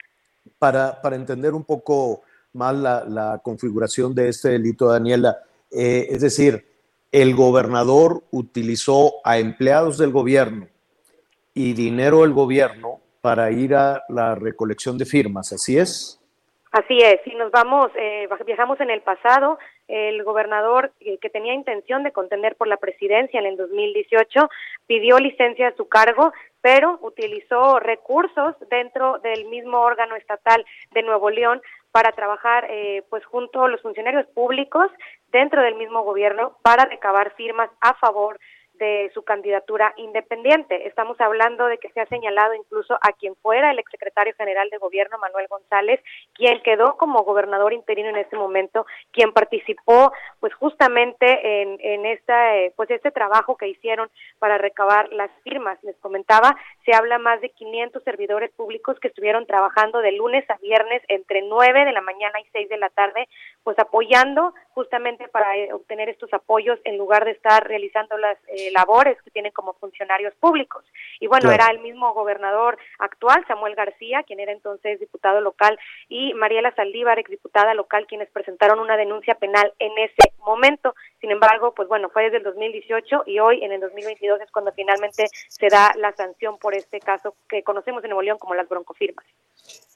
Para, 0.57 1.01
para 1.01 1.17
entender 1.17 1.53
un 1.53 1.65
poco 1.65 2.21
más 2.53 2.73
la, 2.75 3.03
la 3.03 3.41
configuración 3.43 4.15
de 4.15 4.29
este 4.29 4.49
delito, 4.49 4.87
Daniela, 4.87 5.39
eh, 5.69 6.07
es 6.09 6.21
decir, 6.21 6.74
el 7.15 7.33
gobernador 7.33 8.23
utilizó 8.31 9.21
a 9.23 9.37
empleados 9.37 9.97
del 9.97 10.11
gobierno 10.11 10.67
y 11.53 11.71
dinero 11.71 12.23
del 12.23 12.33
gobierno 12.33 12.99
para 13.21 13.51
ir 13.51 13.73
a 13.73 14.03
la 14.09 14.35
recolección 14.35 14.97
de 14.97 15.05
firmas, 15.05 15.53
¿así 15.53 15.77
es? 15.77 16.21
Así 16.73 16.97
es, 16.97 17.21
si 17.23 17.33
nos 17.35 17.51
vamos, 17.51 17.89
eh, 17.95 18.27
viajamos 18.45 18.81
en 18.81 18.89
el 18.89 18.99
pasado, 18.99 19.57
el 19.87 20.21
gobernador 20.25 20.91
eh, 20.99 21.17
que 21.19 21.29
tenía 21.29 21.53
intención 21.53 22.03
de 22.03 22.11
contender 22.11 22.57
por 22.57 22.67
la 22.67 22.75
presidencia 22.75 23.39
en 23.39 23.45
el 23.45 23.55
2018 23.55 24.49
pidió 24.85 25.17
licencia 25.17 25.69
a 25.69 25.75
su 25.77 25.87
cargo, 25.87 26.33
pero 26.59 26.99
utilizó 27.01 27.79
recursos 27.79 28.55
dentro 28.69 29.19
del 29.19 29.45
mismo 29.45 29.79
órgano 29.79 30.17
estatal 30.17 30.65
de 30.91 31.03
Nuevo 31.03 31.29
León 31.29 31.61
para 31.95 32.11
trabajar 32.11 32.67
eh, 32.69 33.03
pues 33.09 33.23
junto 33.23 33.63
a 33.63 33.69
los 33.69 33.81
funcionarios 33.81 34.25
públicos 34.33 34.91
dentro 35.31 35.61
del 35.61 35.75
mismo 35.75 36.03
gobierno 36.03 36.57
para 36.61 36.85
recabar 36.85 37.33
firmas 37.35 37.69
a 37.81 37.93
favor 37.95 38.39
de 38.77 39.11
su 39.13 39.23
candidatura 39.23 39.93
independiente. 39.97 40.87
Estamos 40.87 41.19
hablando 41.19 41.67
de 41.67 41.77
que 41.77 41.89
se 41.89 42.01
ha 42.01 42.05
señalado 42.07 42.53
incluso 42.53 42.95
a 43.01 43.11
quien 43.13 43.35
fuera 43.37 43.71
el 43.71 43.79
exsecretario 43.79 44.33
general 44.35 44.69
de 44.69 44.77
gobierno, 44.77 45.17
Manuel 45.17 45.47
González, 45.47 46.01
quien 46.33 46.61
quedó 46.61 46.97
como 46.97 47.23
gobernador 47.23 47.73
interino 47.73 48.09
en 48.09 48.17
ese 48.17 48.35
momento, 48.35 48.85
quien 49.11 49.33
participó 49.33 50.11
pues 50.39 50.53
justamente 50.55 51.61
en, 51.61 51.77
en 51.81 52.05
esta, 52.05 52.57
eh, 52.57 52.73
pues 52.75 52.89
este 52.91 53.11
trabajo 53.11 53.57
que 53.57 53.67
hicieron 53.67 54.09
para 54.39 54.57
recabar 54.57 55.11
las 55.11 55.31
firmas. 55.43 55.81
Les 55.83 55.97
comentaba, 55.97 56.55
se 56.85 56.95
habla 56.95 57.17
más 57.17 57.41
de 57.41 57.49
500 57.49 58.03
servidores 58.03 58.51
públicos 58.51 58.99
que 58.99 59.07
estuvieron 59.07 59.45
trabajando 59.45 59.99
de 59.99 60.11
lunes 60.11 60.49
a 60.49 60.57
viernes 60.57 61.01
entre 61.07 61.41
9 61.41 61.85
de 61.85 61.91
la 61.91 62.01
mañana 62.01 62.39
y 62.39 62.45
6 62.51 62.69
de 62.69 62.77
la 62.77 62.89
tarde, 62.89 63.27
pues 63.63 63.77
apoyando 63.79 64.53
justamente 64.73 65.27
para 65.27 65.57
eh, 65.57 65.73
obtener 65.73 66.09
estos 66.09 66.33
apoyos 66.33 66.79
en 66.83 66.97
lugar 66.97 67.25
de 67.25 67.31
estar 67.31 67.67
realizando 67.67 68.17
las 68.17 68.37
eh, 68.47 68.64
labores 68.71 69.21
que 69.23 69.31
tienen 69.31 69.51
como 69.51 69.73
funcionarios 69.73 70.33
públicos. 70.35 70.83
Y 71.19 71.27
bueno, 71.27 71.49
Claro. 71.49 71.63
era 71.63 71.71
el 71.71 71.79
mismo 71.79 72.13
gobernador 72.13 72.77
actual, 72.99 73.43
Samuel 73.47 73.75
García, 73.75 74.23
quien 74.23 74.39
era 74.39 74.51
entonces 74.51 74.99
diputado 74.99 75.41
local, 75.41 75.77
y 76.09 76.33
Mariela 76.33 76.73
Saldívar, 76.75 77.19
exdiputada 77.19 77.73
local, 77.73 78.05
quienes 78.07 78.29
presentaron 78.31 78.79
una 78.79 78.97
denuncia 78.97 79.35
penal 79.35 79.73
en 79.79 79.91
ese 79.97 80.33
momento. 80.39 80.95
Sin 81.21 81.31
embargo, 81.31 81.73
pues 81.73 81.87
bueno, 81.87 82.09
fue 82.09 82.23
desde 82.23 82.37
el 82.37 82.43
2018 82.43 83.23
y 83.25 83.39
hoy 83.39 83.63
en 83.63 83.71
el 83.71 83.81
2022 83.81 84.41
es 84.41 84.51
cuando 84.51 84.71
finalmente 84.73 85.27
se 85.47 85.67
da 85.67 85.91
la 85.97 86.13
sanción 86.15 86.57
por 86.57 86.75
este 86.75 86.99
caso 86.99 87.35
que 87.49 87.63
conocemos 87.63 88.03
en 88.03 88.09
Nuevo 88.09 88.21
León 88.21 88.37
como 88.37 88.53
las 88.55 88.67
broncofirmas. 88.69 89.25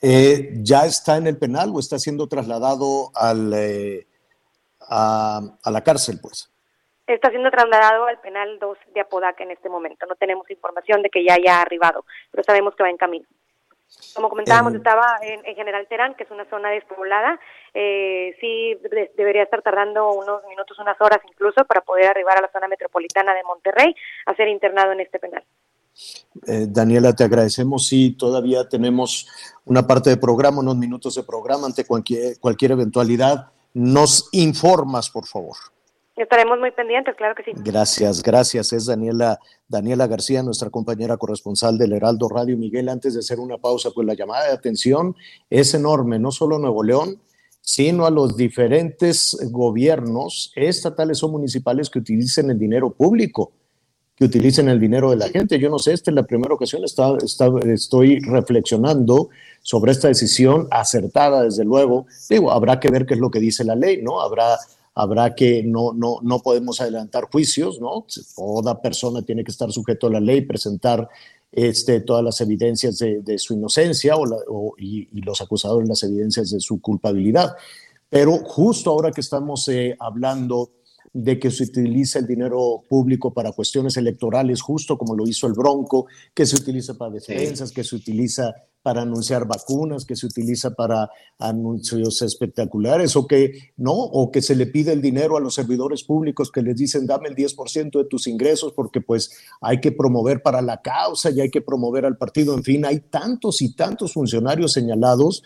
Eh, 0.02 0.50
¿Ya 0.64 0.86
está 0.86 1.18
en 1.18 1.28
el 1.28 1.38
penal 1.38 1.72
o 1.74 1.80
está 1.80 2.00
siendo 2.00 2.28
trasladado 2.28 3.12
al, 3.14 3.54
eh, 3.54 4.08
a, 4.82 5.42
a 5.64 5.72
la 5.72 5.84
cárcel, 5.84 6.20
pues? 6.22 6.52
Está 7.14 7.30
siendo 7.30 7.50
trasladado 7.50 8.06
al 8.06 8.20
penal 8.20 8.60
2 8.60 8.78
de 8.94 9.02
Apodaca 9.02 9.44
en 9.44 9.52
este 9.52 9.68
momento. 9.70 10.06
No 10.06 10.16
tenemos 10.16 10.50
información 10.50 11.02
de 11.02 11.10
que 11.10 11.24
ya 11.24 11.34
haya 11.34 11.62
arribado, 11.62 12.06
pero 12.32 12.44
sabemos 12.44 12.76
que 12.76 12.84
va 12.84 12.90
en 12.90 12.98
camino. 12.98 13.26
Como 14.14 14.30
comentábamos, 14.30 14.76
estaba 14.76 15.18
en, 15.24 15.44
en 15.44 15.56
General 15.56 15.88
Terán, 15.90 16.14
que 16.14 16.24
es 16.24 16.30
una 16.30 16.48
zona 16.50 16.70
despoblada. 16.70 17.40
Eh, 17.74 18.36
sí, 18.40 18.76
de- 18.92 19.12
debería 19.18 19.42
estar 19.44 19.64
tardando 19.64 20.12
unos 20.14 20.44
minutos, 20.48 20.78
unas 20.78 21.00
horas 21.02 21.20
incluso, 21.28 21.66
para 21.66 21.82
poder 21.82 22.06
arribar 22.06 22.38
a 22.38 22.42
la 22.42 22.52
zona 22.52 22.68
metropolitana 22.68 23.34
de 23.34 23.44
Monterrey 23.44 23.96
a 24.28 24.36
ser 24.36 24.48
internado 24.48 24.92
en 24.92 25.00
este 25.00 25.18
penal. 25.18 25.44
Eh, 26.48 26.68
Daniela, 26.70 27.14
te 27.14 27.24
agradecemos. 27.24 27.88
Sí, 27.88 28.16
todavía 28.16 28.70
tenemos 28.70 29.28
una 29.66 29.88
parte 29.88 30.12
de 30.12 30.18
programa, 30.18 30.60
unos 30.60 30.78
minutos 30.78 31.16
de 31.16 31.24
programa 31.24 31.66
ante 31.66 31.86
cualquier, 31.88 32.40
cualquier 32.40 32.74
eventualidad. 32.74 33.48
Nos 33.74 34.30
informas, 34.34 35.10
por 35.10 35.26
favor. 35.26 35.56
Estaremos 36.20 36.60
muy 36.60 36.72
pendientes, 36.72 37.16
claro 37.16 37.34
que 37.34 37.44
sí. 37.44 37.52
Gracias, 37.64 38.22
gracias. 38.22 38.74
Es 38.74 38.86
Daniela, 38.86 39.40
Daniela 39.70 40.06
García, 40.06 40.44
nuestra 40.44 40.70
compañera 40.70 41.16
corresponsal 41.16 41.78
del 41.78 41.94
Heraldo 41.94 42.28
Radio. 42.28 42.58
Miguel, 42.58 42.90
antes 42.90 43.14
de 43.14 43.22
hacer 43.22 43.40
una 43.40 43.58
pausa, 43.58 43.92
pues 43.92 44.06
la 44.06 44.14
llamada 44.16 44.48
de 44.48 44.52
atención 44.54 45.16
es 45.50 45.74
enorme, 45.74 46.20
no 46.20 46.32
solo 46.32 46.58
a 46.58 46.60
Nuevo 46.60 46.84
León, 46.84 47.22
sino 47.62 48.06
a 48.06 48.10
los 48.12 48.36
diferentes 48.36 49.38
gobiernos 49.52 50.52
estatales 50.56 51.24
o 51.24 51.30
municipales 51.30 51.90
que 51.90 52.00
utilicen 52.00 52.50
el 52.50 52.60
dinero 52.60 52.92
público, 52.92 53.54
que 54.16 54.26
utilicen 54.26 54.68
el 54.68 54.80
dinero 54.80 55.12
de 55.12 55.16
la 55.16 55.30
gente. 55.30 55.58
Yo 55.58 55.70
no 55.70 55.80
sé, 55.80 55.94
esta 55.94 56.12
es 56.12 56.16
la 56.16 56.24
primera 56.24 56.54
ocasión, 56.54 56.84
está, 56.84 57.16
está- 57.24 57.50
estoy 57.72 58.20
reflexionando 58.20 59.30
sobre 59.62 59.94
esta 59.94 60.10
decisión 60.10 60.68
acertada, 60.72 61.44
desde 61.44 61.64
luego. 61.64 62.08
Digo, 62.30 62.52
habrá 62.52 62.78
que 62.82 62.90
ver 62.92 63.06
qué 63.06 63.14
es 63.14 63.20
lo 63.22 63.32
que 63.32 63.40
dice 63.40 63.64
la 63.64 63.76
ley, 63.76 64.02
¿no? 64.02 64.20
Habrá 64.20 64.58
habrá 65.02 65.34
que 65.34 65.64
no, 65.64 65.94
no, 65.94 66.18
no 66.22 66.40
podemos 66.40 66.82
adelantar 66.82 67.24
juicios, 67.32 67.80
¿no? 67.80 68.06
Toda 68.36 68.82
persona 68.82 69.22
tiene 69.22 69.44
que 69.44 69.52
estar 69.52 69.72
sujeto 69.72 70.08
a 70.08 70.12
la 70.12 70.20
ley, 70.20 70.42
presentar 70.42 71.08
este, 71.52 72.02
todas 72.02 72.24
las 72.24 72.42
evidencias 72.42 72.98
de, 73.00 73.22
de 73.22 73.38
su 73.40 73.54
inocencia 73.54 74.16
o 74.18 74.26
la- 74.26 74.44
o- 74.48 74.76
y, 74.78 75.08
y 75.18 75.22
los 75.22 75.42
acusadores 75.42 75.88
las 75.88 76.04
evidencias 76.04 76.52
de 76.52 76.60
su 76.60 76.80
culpabilidad. 76.82 77.56
Pero 78.10 78.38
justo 78.40 78.90
ahora 78.90 79.12
que 79.12 79.22
estamos 79.22 79.68
eh, 79.70 79.96
hablando 80.00 80.72
de 81.14 81.40
que 81.40 81.50
se 81.50 81.64
utiliza 81.64 82.20
el 82.20 82.28
dinero 82.28 82.84
público 82.88 83.34
para 83.34 83.52
cuestiones 83.52 83.98
electorales, 83.98 84.62
justo 84.62 84.98
como 84.98 85.16
lo 85.16 85.26
hizo 85.28 85.48
el 85.48 85.54
Bronco, 85.54 86.06
que 86.36 86.46
se 86.46 86.56
utiliza 86.56 86.94
para 86.96 87.12
defensas, 87.14 87.72
que 87.72 87.84
se 87.84 87.96
utiliza 87.96 88.54
para 88.82 89.02
anunciar 89.02 89.46
vacunas, 89.46 90.06
que 90.06 90.16
se 90.16 90.26
utiliza 90.26 90.72
para 90.72 91.10
anuncios 91.38 92.22
espectaculares, 92.22 93.16
o 93.16 93.28
que 93.28 93.72
no, 93.78 93.94
o 93.94 94.32
que 94.32 94.42
se 94.42 94.56
le 94.56 94.68
pide 94.68 94.94
el 94.94 95.02
dinero 95.02 95.36
a 95.36 95.42
los 95.42 95.56
servidores 95.56 96.04
públicos 96.04 96.52
que 96.52 96.62
les 96.62 96.76
dicen 96.76 97.06
dame 97.06 97.30
el 97.30 97.36
10% 97.36 97.98
de 97.98 98.06
tus 98.06 98.28
ingresos 98.28 98.74
porque 98.74 99.02
pues 99.02 99.32
hay 99.62 99.80
que 99.82 99.92
promover 99.92 100.42
para 100.42 100.62
la 100.62 100.82
causa 100.82 101.30
y 101.30 101.42
hay 101.42 101.50
que 101.50 101.62
promover 101.62 102.06
al 102.06 102.18
partido, 102.18 102.56
en 102.56 102.64
fin, 102.64 102.86
hay 102.86 103.00
tantos 103.00 103.62
y 103.62 103.74
tantos 103.74 104.14
funcionarios 104.14 104.72
señalados 104.72 105.44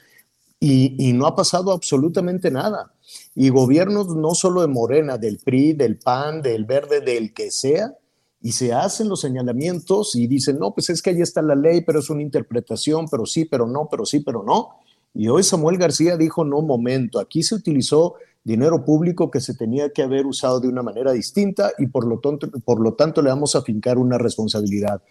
y, 0.60 0.96
y 0.98 1.14
no 1.14 1.28
ha 1.28 1.36
pasado 1.36 1.72
absolutamente 1.72 2.52
nada. 2.52 2.94
Y 3.36 3.50
gobiernos 3.50 4.16
no 4.16 4.34
solo 4.34 4.62
de 4.62 4.68
Morena, 4.68 5.18
del 5.18 5.40
PRI, 5.40 5.74
del 5.74 5.98
PAN, 5.98 6.42
del 6.42 6.66
Verde, 6.66 7.02
del 7.02 7.34
que 7.34 7.52
sea, 7.52 7.98
y 8.44 8.52
se 8.52 8.74
hacen 8.74 9.08
los 9.08 9.22
señalamientos 9.22 10.16
y 10.16 10.28
dicen, 10.28 10.60
no, 10.60 10.74
pues 10.74 10.90
es 10.90 11.02
que 11.02 11.12
ahí 11.12 11.22
está 11.22 11.42
la 11.42 11.56
ley, 11.56 11.80
pero 11.80 12.00
es 12.00 12.10
una 12.10 12.22
interpretación, 12.22 13.08
pero 13.10 13.26
sí, 13.26 13.46
pero 13.46 13.66
no, 13.66 13.88
pero 13.90 14.06
sí, 14.06 14.20
pero 14.20 14.44
no. 14.44 14.80
Y 15.14 15.30
hoy 15.30 15.44
Samuel 15.44 15.78
García 15.78 16.18
dijo, 16.18 16.44
no, 16.44 16.62
momento, 16.62 17.22
aquí 17.22 17.42
se 17.42 17.56
utilizó 17.56 18.16
dinero 18.44 18.84
público 18.84 19.32
que 19.32 19.40
se 19.40 19.54
tenía 19.54 19.92
que 19.92 20.04
haber 20.04 20.26
usado 20.26 20.60
de 20.60 20.68
una 20.68 20.84
manera 20.84 21.14
distinta 21.14 21.72
y 21.78 21.88
por 21.88 22.06
lo 22.06 22.20
tanto, 22.20 22.52
por 22.66 22.82
lo 22.82 22.96
tanto 22.96 23.22
le 23.22 23.30
vamos 23.30 23.56
a 23.56 23.62
fincar 23.62 23.98
una 23.98 24.18
responsabilidad. 24.18 25.02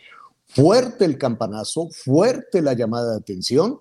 Fuerte 0.44 1.06
el 1.06 1.16
campanazo, 1.16 1.88
fuerte 1.90 2.60
la 2.60 2.74
llamada 2.74 3.12
de 3.12 3.16
atención, 3.16 3.80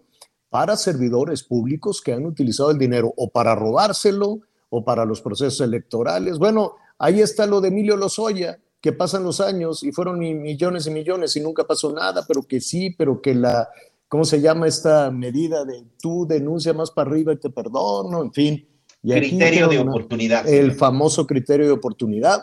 para 0.49 0.77
servidores 0.77 1.43
públicos 1.43 2.01
que 2.01 2.13
han 2.13 2.25
utilizado 2.25 2.71
el 2.71 2.77
dinero 2.77 3.13
o 3.17 3.29
para 3.29 3.53
robárselo 3.53 4.39
o 4.69 4.85
para 4.85 5.03
los 5.03 5.21
procesos 5.21 5.59
electorales. 5.59 6.37
Bueno, 6.37 6.75
ahí 6.97 7.19
está 7.19 7.45
lo 7.45 7.59
de 7.59 7.67
Emilio 7.67 7.97
Lozoya, 7.97 8.57
que 8.81 8.91
pasan 8.91 9.23
los 9.23 9.39
años 9.39 9.83
y 9.83 9.91
fueron 9.91 10.19
millones 10.19 10.87
y 10.87 10.91
millones 10.91 11.35
y 11.35 11.39
nunca 11.39 11.65
pasó 11.65 11.93
nada, 11.93 12.25
pero 12.27 12.41
que 12.43 12.59
sí, 12.59 12.89
pero 12.89 13.21
que 13.21 13.35
la, 13.35 13.69
¿cómo 14.07 14.25
se 14.25 14.41
llama 14.41 14.67
esta 14.67 15.11
medida 15.11 15.63
de 15.63 15.85
tú 16.01 16.25
denuncia 16.27 16.73
más 16.73 16.89
para 16.89 17.11
arriba 17.11 17.31
y 17.31 17.37
te 17.37 17.51
perdono? 17.51 18.23
En 18.23 18.33
fin. 18.33 18.67
Y 19.03 19.13
Criterio 19.13 19.67
de 19.67 19.79
oportunidad. 19.79 20.47
El 20.47 20.73
famoso 20.73 21.25
criterio 21.25 21.67
de 21.67 21.71
oportunidad, 21.71 22.41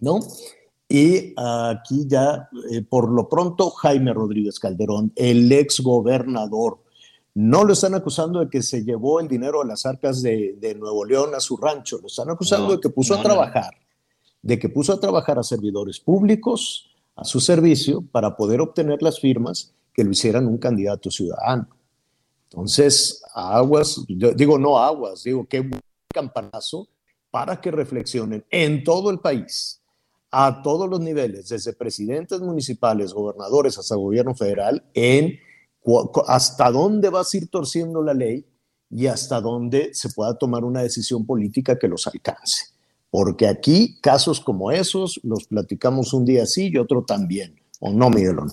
¿no? 0.00 0.20
Y 0.88 1.34
aquí 1.36 2.06
ya, 2.06 2.48
eh, 2.70 2.82
por 2.82 3.10
lo 3.10 3.28
pronto, 3.28 3.70
Jaime 3.70 4.12
Rodríguez 4.12 4.58
Calderón, 4.58 5.12
el 5.14 5.50
ex 5.52 5.80
gobernador, 5.80 6.80
no 7.34 7.64
lo 7.64 7.74
están 7.74 7.94
acusando 7.94 8.40
de 8.40 8.50
que 8.50 8.60
se 8.60 8.82
llevó 8.82 9.20
el 9.20 9.28
dinero 9.28 9.62
a 9.62 9.64
las 9.64 9.86
arcas 9.86 10.20
de, 10.20 10.56
de 10.58 10.74
Nuevo 10.74 11.04
León 11.04 11.34
a 11.34 11.40
su 11.40 11.56
rancho, 11.56 11.98
lo 12.00 12.08
están 12.08 12.30
acusando 12.30 12.66
No, 12.66 12.72
de 12.72 12.80
que 12.80 12.88
puso 12.88 13.14
no, 13.14 13.20
a 13.20 13.22
trabajar, 13.22 13.72
de 14.42 14.58
que 14.58 14.68
puso 14.68 14.92
a 14.92 15.00
trabajar 15.00 15.38
a 15.38 15.42
servidores 15.42 16.00
públicos 16.00 16.90
a 17.16 17.24
su 17.24 17.40
servicio 17.40 18.02
para 18.02 18.36
poder 18.36 18.60
obtener 18.60 19.02
las 19.02 19.20
firmas 19.20 19.74
que 19.92 20.04
lo 20.04 20.10
hicieran 20.10 20.46
un 20.46 20.58
candidato 20.58 21.10
ciudadano. 21.10 21.68
Entonces, 22.44 23.22
aguas, 23.34 24.02
yo 24.08 24.32
digo 24.32 24.58
no 24.58 24.78
aguas, 24.78 25.22
digo 25.22 25.46
qué 25.46 25.60
buen 25.60 25.80
campanazo 26.08 26.88
para 27.30 27.60
que 27.60 27.70
reflexionen 27.70 28.44
en 28.50 28.82
todo 28.82 29.10
el 29.10 29.20
país, 29.20 29.82
a 30.30 30.62
todos 30.62 30.88
los 30.88 31.00
niveles, 31.00 31.48
desde 31.48 31.72
presidentes 31.72 32.40
municipales, 32.40 33.12
gobernadores 33.12 33.78
hasta 33.78 33.94
gobierno 33.94 34.34
federal, 34.34 34.84
en 34.94 35.38
hasta 36.26 36.70
dónde 36.70 37.08
vas 37.10 37.32
a 37.32 37.36
ir 37.36 37.48
torciendo 37.48 38.02
la 38.02 38.14
ley 38.14 38.46
y 38.90 39.06
hasta 39.06 39.40
dónde 39.40 39.90
se 39.94 40.08
pueda 40.10 40.36
tomar 40.36 40.64
una 40.64 40.82
decisión 40.82 41.24
política 41.24 41.78
que 41.78 41.88
los 41.88 42.06
alcance. 42.06 42.69
Porque 43.10 43.48
aquí 43.48 43.98
casos 44.00 44.40
como 44.40 44.70
esos 44.70 45.20
los 45.22 45.44
platicamos 45.44 46.12
un 46.12 46.24
día 46.24 46.46
sí 46.46 46.70
y 46.72 46.78
otro 46.78 47.04
también, 47.04 47.60
¿o 47.80 47.90
no, 47.90 48.08
Miguelón? 48.10 48.52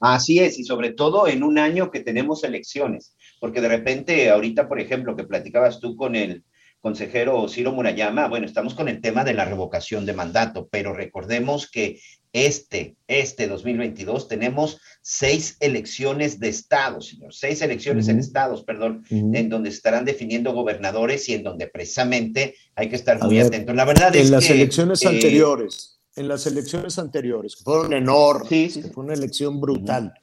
Así 0.00 0.40
es, 0.40 0.58
y 0.58 0.64
sobre 0.64 0.90
todo 0.90 1.28
en 1.28 1.44
un 1.44 1.58
año 1.58 1.92
que 1.92 2.00
tenemos 2.00 2.42
elecciones, 2.42 3.14
porque 3.38 3.60
de 3.60 3.68
repente, 3.68 4.30
ahorita, 4.30 4.68
por 4.68 4.80
ejemplo, 4.80 5.14
que 5.14 5.22
platicabas 5.22 5.78
tú 5.78 5.94
con 5.94 6.16
el 6.16 6.42
consejero 6.80 7.48
Ciro 7.48 7.70
Murayama, 7.70 8.26
bueno, 8.26 8.44
estamos 8.44 8.74
con 8.74 8.88
el 8.88 9.00
tema 9.00 9.22
de 9.22 9.34
la 9.34 9.44
revocación 9.44 10.04
de 10.04 10.12
mandato, 10.12 10.68
pero 10.68 10.92
recordemos 10.92 11.70
que 11.70 12.00
este, 12.32 12.96
este 13.08 13.46
2022 13.46 14.26
tenemos 14.28 14.78
seis 15.02 15.56
elecciones 15.60 16.40
de 16.40 16.48
estados, 16.48 17.08
señor, 17.08 17.34
seis 17.34 17.60
elecciones 17.60 18.08
en 18.08 18.18
estados, 18.18 18.64
perdón, 18.64 19.04
en 19.10 19.48
donde 19.50 19.70
se 19.70 19.76
estarán 19.76 20.04
definiendo 20.04 20.52
gobernadores 20.54 21.28
y 21.28 21.34
en 21.34 21.42
donde 21.42 21.66
precisamente 21.66 22.54
hay 22.74 22.88
que 22.88 22.96
estar 22.96 23.22
muy 23.22 23.36
ver, 23.36 23.46
atentos. 23.46 23.74
La 23.76 23.84
verdad 23.84 24.14
es 24.16 24.26
en 24.26 24.30
las 24.32 24.46
que, 24.46 24.52
elecciones 24.54 25.02
eh, 25.04 25.08
anteriores, 25.08 26.00
en 26.16 26.28
las 26.28 26.46
elecciones 26.46 26.98
anteriores, 26.98 27.56
que 27.56 27.64
fueron 27.64 27.92
enormes, 27.92 28.74
que 28.78 28.82
fue 28.90 29.04
una 29.04 29.14
elección 29.14 29.60
brutal. 29.60 30.14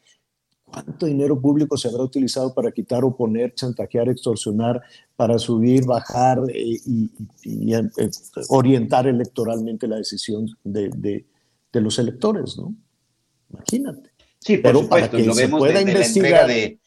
¿Cuánto 0.63 1.07
dinero 1.07 1.39
público 1.41 1.77
se 1.77 1.87
habrá 1.87 2.03
utilizado 2.03 2.53
para 2.53 2.71
quitar, 2.71 3.03
oponer, 3.03 3.55
chantajear, 3.55 4.07
extorsionar, 4.07 4.81
para 5.15 5.39
subir, 5.39 5.83
bajar 5.85 6.39
eh, 6.53 6.61
y, 6.85 7.09
y- 7.43 7.71
y, 7.71 7.73
eh, 7.73 7.89
orientar 8.49 9.07
electoralmente 9.07 9.87
la 9.87 9.97
decisión 9.97 10.47
de, 10.63 10.89
de- 10.95 11.25
de 11.71 11.81
los 11.81 11.99
electores, 11.99 12.57
¿no? 12.57 12.75
Imagínate. 13.51 14.11
Sí, 14.39 14.57
por 14.57 14.71
Pero 14.71 14.89
para 14.89 15.05
supuesto, 15.05 15.17
que 15.17 15.23
y 15.23 15.25
lo 15.25 15.33
se 15.33 15.41
vemos 15.41 15.59
pueda 15.59 15.73
desde 15.73 15.85
la 15.85 15.91
entrega 15.91 16.05
investigar, 16.05 16.47
de 16.47 16.79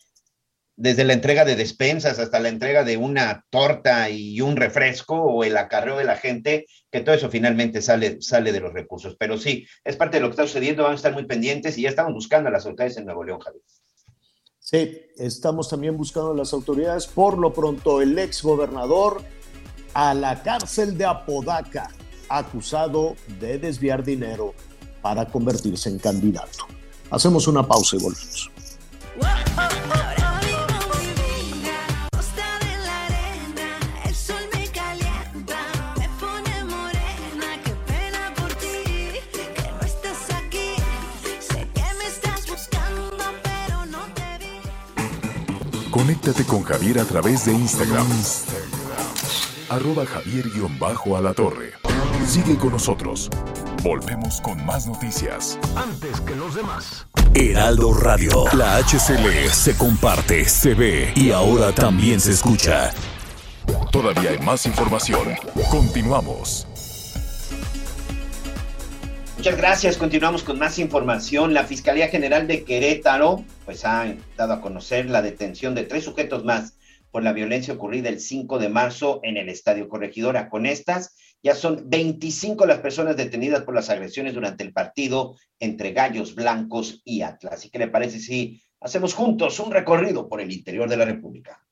desde 0.77 1.05
la 1.05 1.13
entrega 1.13 1.45
de 1.45 1.55
despensas 1.55 2.19
hasta 2.19 2.41
la 2.41 2.49
entrega 2.49 2.83
de 2.83 2.97
una 2.97 3.45
torta 3.51 4.11
y 4.11 4.41
un 4.41 4.57
refresco 4.57 5.15
o 5.15 5.45
el 5.45 5.57
acarreo 5.57 5.99
de 5.99 6.05
la 6.05 6.17
gente, 6.17 6.67
que 6.91 7.01
todo 7.01 7.15
eso 7.15 7.31
finalmente 7.31 7.83
sale, 7.83 8.21
sale 8.21 8.53
de 8.53 8.61
los 8.61 8.73
recursos. 8.73 9.17
Pero 9.19 9.39
sí, 9.39 9.67
es 9.85 9.97
parte 9.97 10.17
de 10.17 10.23
lo 10.23 10.29
que 10.29 10.33
está 10.33 10.47
sucediendo, 10.47 10.83
vamos 10.83 10.97
a 10.97 11.01
estar 11.01 11.13
muy 11.13 11.27
pendientes 11.27 11.77
y 11.77 11.83
ya 11.83 11.91
estamos 11.91 12.15
buscando 12.15 12.49
a 12.49 12.53
las 12.53 12.65
autoridades 12.67 12.97
en 12.97 13.05
Nuevo 13.05 13.23
León, 13.23 13.41
Javier. 13.41 13.63
Sí, 14.59 15.01
estamos 15.19 15.69
también 15.69 15.97
buscando 15.97 16.33
a 16.33 16.37
las 16.37 16.53
autoridades. 16.53 17.07
Por 17.07 17.37
lo 17.37 17.53
pronto, 17.53 18.01
el 18.01 18.19
ex 18.19 18.43
gobernador 18.43 19.23
a 19.93 20.15
la 20.15 20.43
cárcel 20.43 20.97
de 20.97 21.05
Apodaca, 21.05 21.91
acusado 22.29 23.15
de 23.39 23.59
desviar 23.59 24.03
dinero 24.03 24.55
para 25.03 25.27
convertirse 25.27 25.89
en 25.89 25.99
candidato. 25.99 26.67
Hacemos 27.11 27.47
una 27.49 27.67
pausa 27.67 27.97
y 27.97 27.99
volvemos. 27.99 28.51
Conéctate 45.91 46.45
con 46.45 46.63
Javier 46.63 46.99
a 46.99 47.05
través 47.05 47.45
de 47.45 47.53
Instagram. 47.53 48.07
Arroba 49.69 50.05
Javier-Alatorre. 50.07 51.75
Sigue 52.27 52.57
con 52.57 52.73
nosotros. 52.73 53.29
Volvemos 53.83 54.41
con 54.41 54.65
más 54.65 54.87
noticias. 54.87 55.59
Antes 55.75 56.21
que 56.21 56.37
los 56.37 56.55
demás. 56.55 57.05
Heraldo 57.35 57.93
Radio. 57.93 58.45
La 58.57 58.77
HCL 58.77 59.51
se 59.51 59.77
comparte, 59.77 60.45
se 60.45 60.75
ve 60.75 61.13
y 61.17 61.33
ahora 61.33 61.73
también 61.73 62.21
se 62.21 62.31
escucha. 62.31 62.93
Todavía 63.91 64.31
hay 64.31 64.39
más 64.39 64.67
información. 64.67 65.35
Continuamos. 65.69 66.69
Muchas 69.37 69.57
gracias. 69.57 69.97
Continuamos 69.97 70.45
con 70.45 70.61
más 70.61 70.79
información. 70.79 71.53
La 71.53 71.65
Fiscalía 71.65 72.07
General 72.07 72.47
de 72.47 72.63
Querétaro 72.63 73.45
pues 73.65 73.85
ha 73.85 74.15
dado 74.37 74.53
a 74.53 74.61
conocer 74.61 75.11
la 75.11 75.23
detención 75.23 75.75
de 75.75 75.83
tres 75.83 76.05
sujetos 76.05 76.45
más 76.45 76.75
por 77.11 77.25
la 77.25 77.33
violencia 77.33 77.75
ocurrida 77.75 78.11
el 78.11 78.21
5 78.21 78.61
de 78.61 78.69
marzo 78.69 79.19
en 79.25 79.39
el 79.39 79.49
Estadio 79.49 79.89
Corregidora. 79.89 80.51
Con 80.51 80.67
estas 80.67 81.17
ya 81.43 81.55
son 81.55 81.91
25 81.91 82.67
las 82.67 82.79
personas 82.79 83.17
detenidas 83.17 83.63
por 83.63 83.75
las 83.75 83.91
agresiones 83.91 84.35
durante 84.35 84.63
el 84.63 84.73
partido 84.73 85.37
entre 85.59 85.93
Gallos 85.93 86.35
Blancos 86.35 87.03
y 87.05 87.23
Atlas. 87.23 87.65
¿Y 87.65 87.71
qué 87.71 87.79
le 87.79 87.89
parece 87.89 88.21
si 88.21 88.63
hacemos 88.81 89.15
juntos 89.15 89.59
un 89.59 89.73
recorrido 89.73 90.29
por 90.29 90.41
el 90.41 90.53
interior 90.53 90.89
de 90.89 90.97
la 90.97 91.05
República? 91.05 91.65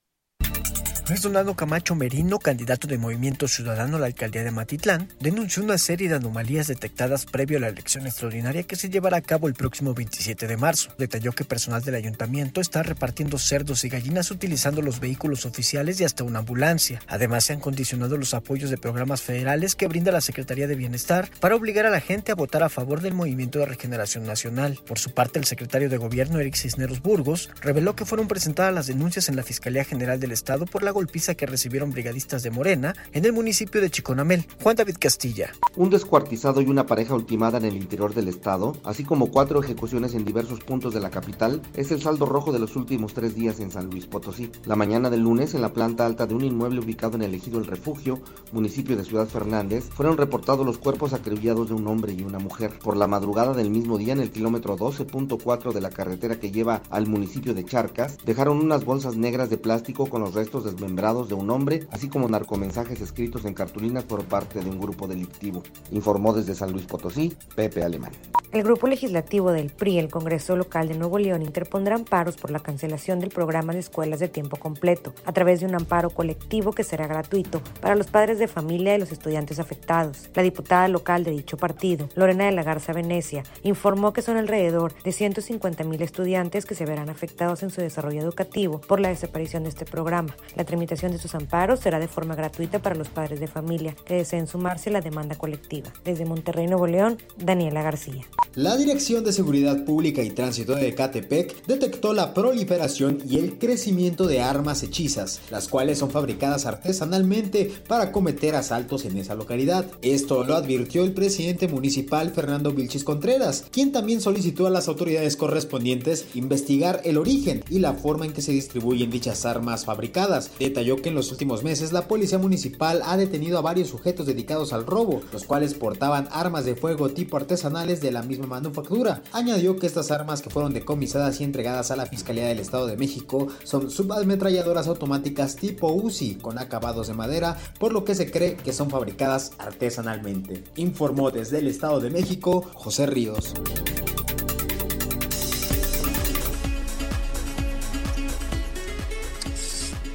Fernando 1.16 1.54
Camacho 1.54 1.94
Merino, 1.94 2.38
candidato 2.38 2.86
de 2.86 2.96
Movimiento 2.96 3.48
Ciudadano 3.48 3.96
a 3.96 4.00
la 4.00 4.06
alcaldía 4.06 4.44
de 4.44 4.52
Matitlán, 4.52 5.08
denunció 5.18 5.62
una 5.62 5.76
serie 5.76 6.08
de 6.08 6.14
anomalías 6.14 6.68
detectadas 6.68 7.26
previo 7.26 7.58
a 7.58 7.60
la 7.62 7.68
elección 7.68 8.06
extraordinaria 8.06 8.62
que 8.62 8.76
se 8.76 8.90
llevará 8.90 9.16
a 9.16 9.20
cabo 9.20 9.48
el 9.48 9.54
próximo 9.54 9.92
27 9.92 10.46
de 10.46 10.56
marzo. 10.56 10.92
Detalló 10.98 11.32
que 11.32 11.44
personal 11.44 11.82
del 11.82 11.96
ayuntamiento 11.96 12.60
está 12.60 12.82
repartiendo 12.82 13.38
cerdos 13.38 13.84
y 13.84 13.88
gallinas 13.88 14.30
utilizando 14.30 14.82
los 14.82 15.00
vehículos 15.00 15.46
oficiales 15.46 16.00
y 16.00 16.04
hasta 16.04 16.24
una 16.24 16.38
ambulancia. 16.38 17.00
Además, 17.08 17.44
se 17.44 17.54
han 17.54 17.60
condicionado 17.60 18.16
los 18.16 18.32
apoyos 18.32 18.70
de 18.70 18.78
programas 18.78 19.20
federales 19.20 19.74
que 19.74 19.88
brinda 19.88 20.12
la 20.12 20.20
Secretaría 20.20 20.68
de 20.68 20.76
Bienestar 20.76 21.28
para 21.40 21.56
obligar 21.56 21.86
a 21.86 21.90
la 21.90 22.00
gente 22.00 22.32
a 22.32 22.36
votar 22.36 22.62
a 22.62 22.68
favor 22.68 23.00
del 23.00 23.14
Movimiento 23.14 23.58
de 23.58 23.66
Regeneración 23.66 24.26
Nacional. 24.26 24.78
Por 24.86 24.98
su 24.98 25.10
parte, 25.10 25.38
el 25.38 25.44
secretario 25.44 25.88
de 25.88 25.96
Gobierno, 25.96 26.38
Eric 26.38 26.54
Cisneros 26.54 27.02
Burgos, 27.02 27.50
reveló 27.60 27.96
que 27.96 28.06
fueron 28.06 28.28
presentadas 28.28 28.72
las 28.72 28.86
denuncias 28.86 29.28
en 29.28 29.36
la 29.36 29.42
Fiscalía 29.42 29.84
General 29.84 30.20
del 30.20 30.32
Estado 30.32 30.66
por 30.66 30.82
la 30.82 30.92
golpiza 31.00 31.34
que 31.34 31.46
recibieron 31.46 31.92
brigadistas 31.92 32.42
de 32.42 32.50
Morena 32.50 32.94
en 33.14 33.24
el 33.24 33.32
municipio 33.32 33.80
de 33.80 33.88
Chiconamel. 33.88 34.44
Juan 34.62 34.76
David 34.76 34.96
Castilla. 35.00 35.50
Un 35.76 35.88
descuartizado 35.88 36.60
y 36.60 36.66
una 36.66 36.84
pareja 36.84 37.14
ultimada 37.14 37.56
en 37.56 37.64
el 37.64 37.76
interior 37.76 38.12
del 38.12 38.28
estado, 38.28 38.76
así 38.84 39.02
como 39.02 39.30
cuatro 39.30 39.62
ejecuciones 39.62 40.12
en 40.12 40.26
diversos 40.26 40.60
puntos 40.60 40.92
de 40.92 41.00
la 41.00 41.08
capital, 41.08 41.62
es 41.74 41.90
el 41.90 42.02
saldo 42.02 42.26
rojo 42.26 42.52
de 42.52 42.58
los 42.58 42.76
últimos 42.76 43.14
tres 43.14 43.34
días 43.34 43.60
en 43.60 43.70
San 43.70 43.88
Luis 43.88 44.04
Potosí. 44.04 44.50
La 44.66 44.76
mañana 44.76 45.08
del 45.08 45.20
lunes, 45.20 45.54
en 45.54 45.62
la 45.62 45.72
planta 45.72 46.04
alta 46.04 46.26
de 46.26 46.34
un 46.34 46.44
inmueble 46.44 46.80
ubicado 46.80 47.16
en 47.16 47.22
el 47.22 47.34
ejido 47.34 47.58
El 47.58 47.66
Refugio, 47.66 48.20
municipio 48.52 48.94
de 48.94 49.06
Ciudad 49.06 49.26
Fernández, 49.26 49.88
fueron 49.88 50.18
reportados 50.18 50.66
los 50.66 50.76
cuerpos 50.76 51.14
acribillados 51.14 51.68
de 51.68 51.74
un 51.76 51.86
hombre 51.86 52.12
y 52.12 52.24
una 52.24 52.40
mujer. 52.40 52.78
Por 52.78 52.98
la 52.98 53.06
madrugada 53.06 53.54
del 53.54 53.70
mismo 53.70 53.96
día, 53.96 54.12
en 54.12 54.20
el 54.20 54.32
kilómetro 54.32 54.76
12.4 54.76 55.72
de 55.72 55.80
la 55.80 55.88
carretera 55.88 56.38
que 56.38 56.50
lleva 56.50 56.82
al 56.90 57.06
municipio 57.06 57.54
de 57.54 57.64
Charcas, 57.64 58.18
dejaron 58.26 58.58
unas 58.58 58.84
bolsas 58.84 59.16
negras 59.16 59.48
de 59.48 59.56
plástico 59.56 60.04
con 60.04 60.20
los 60.20 60.34
restos 60.34 60.64
desmembrados 60.64 60.89
de 60.96 61.34
un 61.34 61.48
hombre, 61.50 61.86
así 61.92 62.08
como 62.08 62.28
narcomensajes 62.28 63.00
escritos 63.00 63.44
en 63.44 63.54
cartulinas 63.54 64.04
por 64.04 64.24
parte 64.24 64.60
de 64.60 64.68
un 64.68 64.78
grupo 64.78 65.06
delictivo. 65.06 65.62
Informó 65.92 66.32
desde 66.32 66.54
San 66.54 66.72
Luis 66.72 66.84
Potosí, 66.84 67.32
Pepe 67.54 67.82
Alemán. 67.82 68.12
El 68.52 68.64
grupo 68.64 68.88
legislativo 68.88 69.52
del 69.52 69.70
PRI, 69.70 69.98
el 69.98 70.10
Congreso 70.10 70.56
Local 70.56 70.88
de 70.88 70.98
Nuevo 70.98 71.18
León, 71.18 71.42
interpondrá 71.42 71.94
amparos 71.94 72.36
por 72.36 72.50
la 72.50 72.58
cancelación 72.58 73.20
del 73.20 73.30
programa 73.30 73.72
de 73.72 73.78
escuelas 73.78 74.18
de 74.18 74.28
tiempo 74.28 74.56
completo, 74.56 75.14
a 75.24 75.32
través 75.32 75.60
de 75.60 75.66
un 75.66 75.76
amparo 75.76 76.10
colectivo 76.10 76.72
que 76.72 76.82
será 76.82 77.06
gratuito 77.06 77.62
para 77.80 77.94
los 77.94 78.08
padres 78.08 78.40
de 78.40 78.48
familia 78.48 78.92
de 78.92 78.98
los 78.98 79.12
estudiantes 79.12 79.60
afectados. 79.60 80.30
La 80.34 80.42
diputada 80.42 80.88
local 80.88 81.22
de 81.22 81.30
dicho 81.30 81.56
partido, 81.56 82.08
Lorena 82.16 82.46
de 82.46 82.52
la 82.52 82.64
Garza 82.64 82.92
Venecia, 82.92 83.44
informó 83.62 84.12
que 84.12 84.22
son 84.22 84.36
alrededor 84.36 84.94
de 85.04 85.12
150 85.12 85.84
mil 85.84 86.02
estudiantes 86.02 86.66
que 86.66 86.74
se 86.74 86.84
verán 86.84 87.08
afectados 87.08 87.62
en 87.62 87.70
su 87.70 87.80
desarrollo 87.80 88.20
educativo 88.20 88.80
por 88.80 88.98
la 88.98 89.10
desaparición 89.10 89.62
de 89.62 89.68
este 89.68 89.84
programa. 89.84 90.34
La 90.56 90.64
tramitación 90.70 91.10
de 91.10 91.18
sus 91.18 91.34
amparos 91.34 91.80
será 91.80 91.98
de 91.98 92.06
forma 92.06 92.36
gratuita 92.36 92.78
para 92.78 92.94
los 92.94 93.08
padres 93.08 93.40
de 93.40 93.48
familia 93.48 93.96
que 94.04 94.14
deseen 94.14 94.46
sumarse 94.46 94.88
a 94.88 94.92
la 94.92 95.00
demanda 95.00 95.34
colectiva. 95.34 95.92
Desde 96.04 96.24
Monterrey, 96.24 96.68
Nuevo 96.68 96.86
León, 96.86 97.18
Daniela 97.36 97.82
García. 97.82 98.24
La 98.54 98.76
Dirección 98.76 99.24
de 99.24 99.32
Seguridad 99.32 99.84
Pública 99.84 100.22
y 100.22 100.30
Tránsito 100.30 100.74
de 100.74 100.88
Ecatepec 100.88 101.66
detectó 101.66 102.12
la 102.12 102.34
proliferación 102.34 103.18
y 103.28 103.38
el 103.38 103.58
crecimiento 103.58 104.26
de 104.26 104.40
armas 104.40 104.82
hechizas, 104.82 105.40
las 105.50 105.66
cuales 105.66 105.98
son 105.98 106.10
fabricadas 106.10 106.66
artesanalmente 106.66 107.72
para 107.88 108.12
cometer 108.12 108.54
asaltos 108.54 109.04
en 109.04 109.16
esa 109.18 109.34
localidad. 109.34 109.86
Esto 110.02 110.44
lo 110.44 110.54
advirtió 110.54 111.02
el 111.02 111.12
presidente 111.12 111.66
municipal 111.66 112.30
Fernando 112.30 112.72
Vilchis 112.72 113.04
Contreras, 113.04 113.66
quien 113.72 113.90
también 113.90 114.20
solicitó 114.20 114.66
a 114.66 114.70
las 114.70 114.86
autoridades 114.86 115.36
correspondientes 115.36 116.26
investigar 116.34 117.00
el 117.04 117.18
origen 117.18 117.64
y 117.70 117.80
la 117.80 117.94
forma 117.94 118.26
en 118.26 118.32
que 118.32 118.42
se 118.42 118.52
distribuyen 118.52 119.10
dichas 119.10 119.46
armas 119.46 119.84
fabricadas. 119.84 120.50
Detalló 120.60 121.00
que 121.00 121.08
en 121.08 121.14
los 121.14 121.32
últimos 121.32 121.64
meses 121.64 121.90
la 121.90 122.06
policía 122.06 122.36
municipal 122.36 123.00
ha 123.06 123.16
detenido 123.16 123.56
a 123.56 123.62
varios 123.62 123.88
sujetos 123.88 124.26
dedicados 124.26 124.74
al 124.74 124.84
robo, 124.84 125.22
los 125.32 125.44
cuales 125.44 125.72
portaban 125.72 126.28
armas 126.32 126.66
de 126.66 126.76
fuego 126.76 127.08
tipo 127.08 127.38
artesanales 127.38 128.02
de 128.02 128.12
la 128.12 128.22
misma 128.22 128.46
manufactura. 128.46 129.22
Añadió 129.32 129.78
que 129.78 129.86
estas 129.86 130.10
armas 130.10 130.42
que 130.42 130.50
fueron 130.50 130.74
decomisadas 130.74 131.40
y 131.40 131.44
entregadas 131.44 131.90
a 131.90 131.96
la 131.96 132.04
Fiscalía 132.04 132.46
del 132.46 132.58
Estado 132.58 132.86
de 132.86 132.98
México 132.98 133.48
son 133.64 133.90
subametralladoras 133.90 134.86
automáticas 134.86 135.56
tipo 135.56 135.90
UCI 135.94 136.34
con 136.34 136.58
acabados 136.58 137.08
de 137.08 137.14
madera, 137.14 137.56
por 137.78 137.94
lo 137.94 138.04
que 138.04 138.14
se 138.14 138.30
cree 138.30 138.56
que 138.56 138.74
son 138.74 138.90
fabricadas 138.90 139.52
artesanalmente. 139.56 140.62
Informó 140.76 141.30
desde 141.30 141.60
el 141.60 141.68
Estado 141.68 142.00
de 142.00 142.10
México 142.10 142.70
José 142.74 143.06
Ríos. 143.06 143.54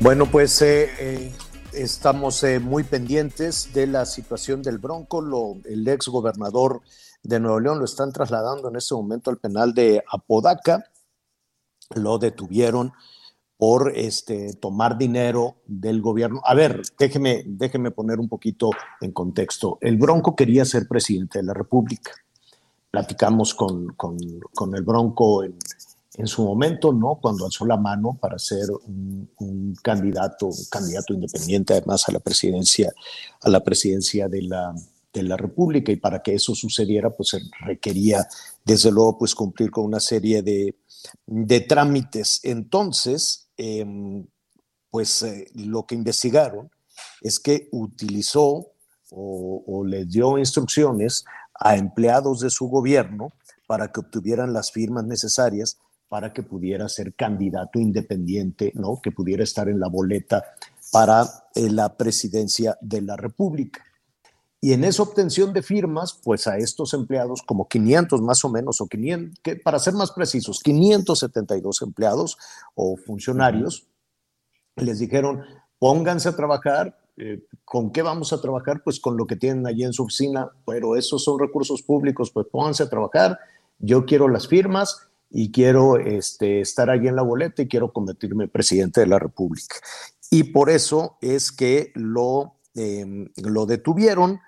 Bueno, 0.05 0.27
pues 0.27 0.61
eh, 0.61 0.87
eh, 0.99 1.33
estamos 1.73 2.43
eh, 2.43 2.59
muy 2.59 2.83
pendientes 2.83 3.73
de 3.73 3.87
la 3.87 4.05
situación 4.05 4.61
del 4.61 4.77
Bronco. 4.77 5.19
Lo, 5.19 5.55
el 5.65 5.87
ex 5.87 6.09
gobernador 6.09 6.83
de 7.23 7.39
Nuevo 7.39 7.59
León 7.59 7.79
lo 7.79 7.85
están 7.85 8.11
trasladando 8.11 8.69
en 8.69 8.75
este 8.75 8.93
momento 8.93 9.31
al 9.31 9.39
penal 9.39 9.73
de 9.73 10.03
Apodaca. 10.07 10.85
Lo 11.95 12.19
detuvieron 12.19 12.93
por 13.57 13.93
este, 13.95 14.53
tomar 14.53 14.95
dinero 14.95 15.55
del 15.65 16.03
gobierno. 16.03 16.39
A 16.45 16.53
ver, 16.53 16.83
déjeme, 16.99 17.41
déjeme 17.47 17.89
poner 17.89 18.19
un 18.19 18.29
poquito 18.29 18.69
en 19.01 19.11
contexto. 19.11 19.79
El 19.81 19.97
Bronco 19.97 20.35
quería 20.35 20.65
ser 20.65 20.87
presidente 20.87 21.39
de 21.39 21.45
la 21.45 21.55
República. 21.55 22.11
Platicamos 22.91 23.55
con, 23.55 23.87
con, 23.95 24.17
con 24.53 24.75
el 24.75 24.83
Bronco 24.83 25.43
en, 25.43 25.57
en 26.17 26.27
su 26.27 26.43
momento, 26.45 26.93
¿no? 26.93 27.19
Cuando 27.21 27.45
alzó 27.45 27.65
la 27.65 27.77
mano 27.77 28.17
para 28.19 28.39
ser 28.39 28.69
un, 28.71 29.75
candidato, 29.81 30.47
un 30.47 30.65
candidato 30.69 31.13
independiente, 31.13 31.73
además 31.73 32.07
a 32.07 32.11
la 32.11 32.19
presidencia, 32.19 32.93
a 33.41 33.49
la 33.49 33.63
presidencia 33.63 34.27
de 34.29 34.43
la, 34.43 34.73
de 35.13 35.23
la 35.23 35.35
República, 35.35 35.91
y 35.91 35.97
para 35.97 36.21
que 36.21 36.33
eso 36.35 36.55
sucediera, 36.55 37.09
pues 37.09 37.29
se 37.29 37.39
requería, 37.65 38.27
desde 38.63 38.91
luego, 38.91 39.17
pues 39.17 39.35
cumplir 39.35 39.71
con 39.71 39.85
una 39.85 39.99
serie 39.99 40.41
de, 40.41 40.75
de 41.25 41.61
trámites. 41.61 42.39
Entonces, 42.43 43.47
eh, 43.57 43.85
pues 44.89 45.21
eh, 45.23 45.47
lo 45.55 45.85
que 45.85 45.95
investigaron 45.95 46.71
es 47.21 47.39
que 47.39 47.67
utilizó 47.71 48.71
o 49.17 49.83
le 49.85 50.05
dio 50.05 50.37
instrucciones 50.37 51.23
a 51.53 51.77
empleados 51.77 52.39
de 52.39 52.49
su 52.49 52.67
gobierno 52.67 53.31
para 53.67 53.91
que 53.91 53.99
obtuvieran 53.99 54.51
las 54.51 54.71
firmas 54.71 55.05
necesarias 55.05 55.77
para 56.15 56.31
que 56.31 56.43
pudiera 56.43 56.87
ser 56.87 57.13
candidato 57.13 57.77
independiente, 57.77 58.71
¿no? 58.73 59.01
Que 59.03 59.11
pudiera 59.11 59.43
estar 59.43 59.67
en 59.67 59.81
la 59.81 59.89
boleta 59.89 60.45
para 60.93 61.25
eh, 61.53 61.69
la 61.69 61.97
presidencia 61.97 62.77
de 62.79 63.01
la 63.01 63.17
República. 63.17 63.83
Y 64.61 64.71
en 64.71 64.85
esa 64.85 65.03
obtención 65.03 65.51
de 65.51 65.61
firmas, 65.61 66.17
pues 66.23 66.47
a 66.47 66.57
estos 66.57 66.93
empleados, 66.93 67.41
como 67.45 67.67
500 67.67 68.21
más 68.21 68.45
o 68.45 68.49
menos, 68.49 68.79
o 68.79 68.87
500, 68.87 69.39
que 69.43 69.57
para 69.57 69.77
ser 69.77 69.93
más 69.95 70.13
precisos, 70.13 70.61
572 70.63 71.81
empleados 71.81 72.37
o 72.75 72.95
funcionarios, 72.95 73.85
les 74.77 74.99
dijeron, 74.99 75.41
pónganse 75.79 76.29
a 76.29 76.35
trabajar. 76.37 76.97
Eh, 77.17 77.43
¿Con 77.65 77.91
qué 77.91 78.03
vamos 78.03 78.31
a 78.31 78.39
trabajar? 78.39 78.83
Pues 78.85 79.01
con 79.01 79.17
lo 79.17 79.27
que 79.27 79.35
tienen 79.35 79.67
allí 79.67 79.83
en 79.83 79.91
su 79.91 80.03
oficina, 80.03 80.49
pero 80.65 80.95
esos 80.95 81.25
son 81.25 81.37
recursos 81.37 81.81
públicos, 81.81 82.31
pues 82.31 82.47
pónganse 82.49 82.83
a 82.83 82.89
trabajar. 82.89 83.37
Yo 83.79 84.05
quiero 84.05 84.29
las 84.29 84.47
firmas 84.47 85.09
y 85.29 85.51
quiero 85.51 85.97
este, 85.97 86.61
estar 86.61 86.89
allí 86.89 87.07
en 87.07 87.15
la 87.15 87.21
boleta 87.21 87.61
y 87.61 87.67
quiero 87.67 87.91
convertirme 87.91 88.45
en 88.45 88.49
presidente 88.49 89.01
de 89.01 89.07
la 89.07 89.19
República. 89.19 89.75
Y 90.31 90.43
por 90.43 90.69
eso 90.69 91.17
es 91.21 91.51
que 91.51 91.91
lo, 91.95 92.59
eh, 92.75 93.29
lo 93.43 93.65
detuvieron. 93.65 94.39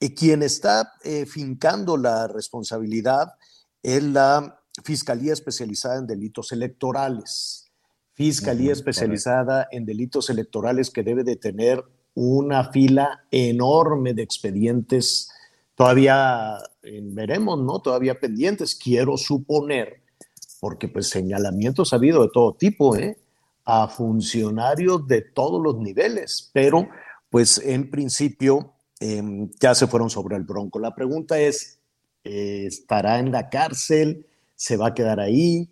Y 0.00 0.14
quien 0.14 0.42
está 0.42 0.94
eh, 1.04 1.26
fincando 1.26 1.96
la 1.96 2.26
responsabilidad 2.26 3.34
es 3.82 4.02
la 4.02 4.60
Fiscalía 4.84 5.32
Especializada 5.32 5.98
en 5.98 6.06
Delitos 6.06 6.50
Electorales. 6.52 7.70
Fiscalía 8.14 8.70
uh 8.70 8.74
-huh, 8.74 8.78
especializada 8.78 9.64
correcto. 9.64 9.76
en 9.76 9.86
delitos 9.86 10.30
electorales 10.30 10.90
que 10.90 11.02
debe 11.02 11.24
de 11.24 11.36
tener 11.36 11.82
una 12.14 12.70
fila 12.70 13.24
enorme 13.30 14.12
de 14.12 14.22
expedientes 14.22 15.28
todavía 15.74 16.58
veremos, 16.82 17.58
¿no? 17.60 17.80
Todavía 17.80 18.18
pendientes, 18.18 18.74
quiero 18.74 19.16
suponer, 19.16 20.01
porque 20.62 20.86
pues 20.86 21.08
señalamientos 21.08 21.92
ha 21.92 21.96
habido 21.96 22.22
de 22.22 22.28
todo 22.32 22.54
tipo, 22.54 22.96
¿eh? 22.96 23.18
A 23.64 23.88
funcionarios 23.88 25.08
de 25.08 25.20
todos 25.20 25.60
los 25.60 25.76
niveles, 25.78 26.52
pero 26.52 26.88
pues 27.30 27.58
en 27.58 27.90
principio 27.90 28.72
eh, 29.00 29.20
ya 29.58 29.74
se 29.74 29.88
fueron 29.88 30.08
sobre 30.08 30.36
el 30.36 30.44
bronco. 30.44 30.78
La 30.78 30.94
pregunta 30.94 31.40
es, 31.40 31.80
eh, 32.22 32.66
¿estará 32.68 33.18
en 33.18 33.32
la 33.32 33.48
cárcel? 33.48 34.24
¿Se 34.54 34.76
va 34.76 34.88
a 34.88 34.94
quedar 34.94 35.18
ahí? 35.18 35.68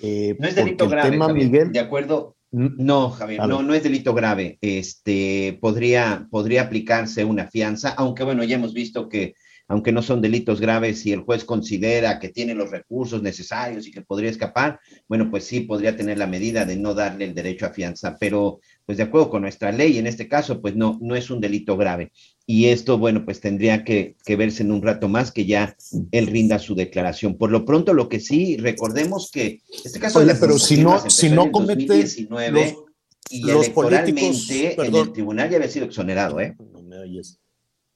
Eh, 0.00 0.36
no 0.38 0.48
es 0.48 0.54
delito 0.54 0.86
grave, 0.86 1.12
tema, 1.12 1.28
Javier, 1.28 1.46
Miguel, 1.46 1.72
de 1.72 1.80
acuerdo. 1.80 2.36
No, 2.50 3.08
Javier, 3.08 3.40
no, 3.48 3.62
no 3.62 3.72
es 3.72 3.84
delito 3.84 4.12
grave. 4.12 4.58
Este 4.60 5.56
podría, 5.62 6.28
podría 6.30 6.60
aplicarse 6.60 7.24
una 7.24 7.46
fianza, 7.46 7.94
aunque 7.96 8.22
bueno, 8.22 8.44
ya 8.44 8.56
hemos 8.56 8.74
visto 8.74 9.08
que 9.08 9.34
aunque 9.68 9.92
no 9.92 10.02
son 10.02 10.20
delitos 10.20 10.60
graves, 10.60 11.00
si 11.00 11.12
el 11.12 11.20
juez 11.20 11.44
considera 11.44 12.18
que 12.18 12.28
tiene 12.28 12.54
los 12.54 12.70
recursos 12.70 13.22
necesarios 13.22 13.86
y 13.86 13.90
que 13.90 14.02
podría 14.02 14.30
escapar, 14.30 14.78
bueno, 15.08 15.30
pues 15.30 15.44
sí 15.44 15.60
podría 15.60 15.96
tener 15.96 16.18
la 16.18 16.26
medida 16.26 16.64
de 16.64 16.76
no 16.76 16.94
darle 16.94 17.24
el 17.24 17.34
derecho 17.34 17.66
a 17.66 17.70
fianza, 17.70 18.16
pero 18.18 18.60
pues 18.84 18.98
de 18.98 19.04
acuerdo 19.04 19.30
con 19.30 19.42
nuestra 19.42 19.72
ley, 19.72 19.98
en 19.98 20.06
este 20.06 20.28
caso, 20.28 20.60
pues 20.60 20.76
no, 20.76 20.98
no 21.02 21.16
es 21.16 21.30
un 21.30 21.40
delito 21.40 21.76
grave. 21.76 22.12
Y 22.46 22.66
esto, 22.66 22.96
bueno, 22.96 23.24
pues 23.24 23.40
tendría 23.40 23.82
que, 23.82 24.14
que 24.24 24.36
verse 24.36 24.62
en 24.62 24.70
un 24.70 24.82
rato 24.82 25.08
más 25.08 25.32
que 25.32 25.46
ya 25.46 25.76
él 26.12 26.28
rinda 26.28 26.60
su 26.60 26.76
declaración. 26.76 27.36
Por 27.36 27.50
lo 27.50 27.64
pronto, 27.64 27.92
lo 27.92 28.08
que 28.08 28.20
sí, 28.20 28.56
recordemos 28.58 29.30
que 29.32 29.60
este 29.84 29.98
caso 29.98 30.20
Oye, 30.20 30.34
pero 30.36 30.56
si 30.58 30.76
no, 30.76 31.10
si 31.10 31.28
no 31.28 31.50
comete 31.50 31.86
2019, 31.86 32.50
los, 32.50 32.84
y 33.30 33.40
los 33.42 33.64
electoralmente 33.64 34.80
en 34.80 34.94
el 34.94 35.12
tribunal 35.12 35.50
ya 35.50 35.56
había 35.56 35.68
sido 35.68 35.86
exonerado, 35.86 36.40
¿eh? 36.40 36.56
No 36.72 36.82
me 36.82 36.98
oyes. 36.98 37.40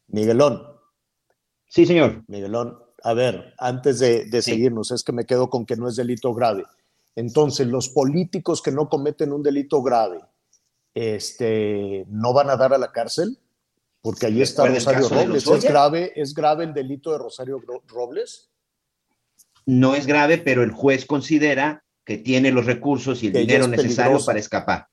Miguelón, 0.09 0.70
Sí, 1.71 1.87
señor. 1.87 2.25
Miguelón, 2.27 2.79
a 3.05 3.15
ver, 3.15 3.55
antes 3.57 4.01
de, 4.01 4.25
de 4.25 4.43
sí. 4.43 4.51
seguirnos, 4.51 4.91
es 4.91 5.05
que 5.05 5.13
me 5.13 5.25
quedo 5.25 5.49
con 5.49 5.65
que 5.65 5.77
no 5.77 5.89
es 5.89 5.95
delito 5.95 6.35
grave. 6.35 6.65
Entonces, 7.15 7.69
los 7.69 7.89
políticos 7.89 8.61
que 8.61 8.73
no 8.73 8.89
cometen 8.89 9.33
un 9.33 9.43
delito 9.43 9.81
grave, 9.81 10.21
este, 10.95 12.05
¿no 12.09 12.33
van 12.33 12.51
a 12.51 12.57
dar 12.57 12.75
a 12.75 12.79
la 12.79 12.91
cárcel? 12.91 13.39
Porque 14.03 14.27
ahí 14.27 14.43
está 14.43 14.67
Rosario 14.67 15.09
Robles. 15.09 15.47
¿Es 15.47 15.65
grave, 15.65 16.13
¿Es 16.17 16.35
grave 16.35 16.65
el 16.65 16.75
delito 16.75 17.13
de 17.13 17.19
Rosario 17.19 17.63
Robles? 17.87 18.51
No 19.65 19.95
es 19.95 20.07
grave, 20.07 20.39
pero 20.39 20.65
el 20.65 20.73
juez 20.73 21.07
considera 21.07 21.85
que 22.05 22.19
tiene 22.19 22.51
los 22.51 22.67
recursos 22.67 23.23
y 23.23 23.29
el 23.29 23.33
que 23.33 23.41
dinero 23.41 23.69
necesario 23.69 24.19
para 24.25 24.41
escapar. 24.41 24.89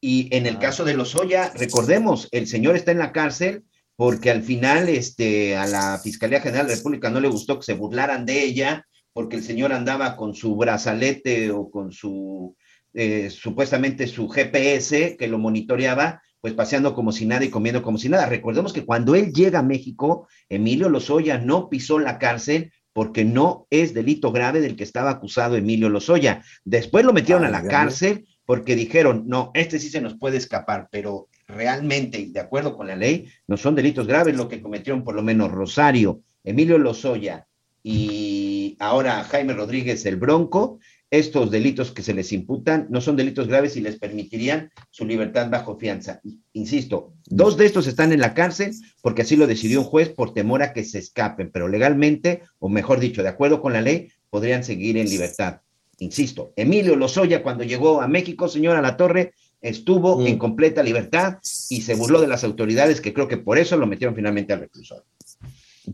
Y 0.00 0.34
en 0.36 0.46
el 0.46 0.56
ah. 0.56 0.60
caso 0.60 0.84
de 0.84 0.94
Lozoya, 0.94 1.52
recordemos, 1.56 2.28
el 2.30 2.46
señor 2.46 2.76
está 2.76 2.92
en 2.92 2.98
la 2.98 3.12
cárcel 3.12 3.64
porque 4.02 4.32
al 4.32 4.42
final 4.42 4.88
este, 4.88 5.56
a 5.56 5.64
la 5.64 5.96
Fiscalía 5.96 6.40
General 6.40 6.66
de 6.66 6.72
la 6.72 6.76
República 6.76 7.08
no 7.08 7.20
le 7.20 7.28
gustó 7.28 7.60
que 7.60 7.64
se 7.64 7.74
burlaran 7.74 8.26
de 8.26 8.42
ella, 8.42 8.84
porque 9.12 9.36
el 9.36 9.44
señor 9.44 9.72
andaba 9.72 10.16
con 10.16 10.34
su 10.34 10.56
brazalete 10.56 11.52
o 11.52 11.70
con 11.70 11.92
su 11.92 12.56
eh, 12.94 13.30
supuestamente 13.30 14.08
su 14.08 14.28
GPS 14.28 15.16
que 15.16 15.28
lo 15.28 15.38
monitoreaba, 15.38 16.20
pues 16.40 16.52
paseando 16.52 16.96
como 16.96 17.12
si 17.12 17.26
nada 17.26 17.44
y 17.44 17.50
comiendo 17.50 17.80
como 17.80 17.96
si 17.96 18.08
nada. 18.08 18.26
Recordemos 18.26 18.72
que 18.72 18.84
cuando 18.84 19.14
él 19.14 19.32
llega 19.32 19.60
a 19.60 19.62
México, 19.62 20.26
Emilio 20.48 20.88
Lozoya 20.88 21.38
no 21.38 21.68
pisó 21.68 22.00
la 22.00 22.18
cárcel 22.18 22.72
porque 22.92 23.24
no 23.24 23.68
es 23.70 23.94
delito 23.94 24.32
grave 24.32 24.60
del 24.60 24.74
que 24.74 24.82
estaba 24.82 25.10
acusado 25.10 25.54
Emilio 25.54 25.88
Lozoya. 25.88 26.42
Después 26.64 27.04
lo 27.04 27.12
metieron 27.12 27.44
a 27.44 27.50
la 27.50 27.62
cárcel 27.62 28.26
porque 28.46 28.74
dijeron, 28.74 29.26
no, 29.28 29.52
este 29.54 29.78
sí 29.78 29.90
se 29.90 30.00
nos 30.00 30.18
puede 30.18 30.38
escapar, 30.38 30.88
pero 30.90 31.28
realmente, 31.54 32.18
y 32.18 32.32
de 32.32 32.40
acuerdo 32.40 32.76
con 32.76 32.86
la 32.86 32.96
ley, 32.96 33.26
no 33.46 33.56
son 33.56 33.74
delitos 33.74 34.06
graves 34.06 34.36
lo 34.36 34.48
que 34.48 34.60
cometieron 34.60 35.04
por 35.04 35.14
lo 35.14 35.22
menos 35.22 35.50
Rosario, 35.50 36.22
Emilio 36.44 36.78
Lozoya 36.78 37.46
y 37.82 38.76
ahora 38.78 39.24
Jaime 39.24 39.54
Rodríguez 39.54 40.06
el 40.06 40.16
Bronco, 40.16 40.78
estos 41.10 41.50
delitos 41.50 41.90
que 41.90 42.02
se 42.02 42.14
les 42.14 42.32
imputan 42.32 42.86
no 42.88 43.02
son 43.02 43.16
delitos 43.16 43.46
graves 43.46 43.76
y 43.76 43.82
les 43.82 43.98
permitirían 43.98 44.70
su 44.90 45.04
libertad 45.04 45.50
bajo 45.50 45.78
fianza. 45.78 46.22
Insisto, 46.54 47.12
dos 47.26 47.58
de 47.58 47.66
estos 47.66 47.86
están 47.86 48.12
en 48.12 48.20
la 48.20 48.32
cárcel 48.32 48.72
porque 49.02 49.22
así 49.22 49.36
lo 49.36 49.46
decidió 49.46 49.80
un 49.80 49.84
juez 49.84 50.08
por 50.08 50.32
temor 50.32 50.62
a 50.62 50.72
que 50.72 50.84
se 50.84 50.98
escapen, 50.98 51.50
pero 51.52 51.68
legalmente, 51.68 52.42
o 52.58 52.70
mejor 52.70 52.98
dicho, 52.98 53.22
de 53.22 53.28
acuerdo 53.28 53.60
con 53.60 53.74
la 53.74 53.82
ley, 53.82 54.08
podrían 54.30 54.64
seguir 54.64 54.96
en 54.96 55.10
libertad. 55.10 55.60
Insisto, 55.98 56.54
Emilio 56.56 56.96
Lozoya 56.96 57.42
cuando 57.42 57.62
llegó 57.62 58.00
a 58.00 58.08
México, 58.08 58.48
señora 58.48 58.80
La 58.80 58.96
Torre, 58.96 59.34
estuvo 59.62 60.26
en 60.26 60.38
completa 60.38 60.82
libertad 60.82 61.38
y 61.70 61.82
se 61.82 61.94
burló 61.94 62.20
de 62.20 62.26
las 62.26 62.44
autoridades 62.44 63.00
que 63.00 63.14
creo 63.14 63.28
que 63.28 63.38
por 63.38 63.58
eso 63.58 63.76
lo 63.76 63.86
metieron 63.86 64.14
finalmente 64.14 64.52
al 64.52 64.60
reclusorio. 64.60 65.04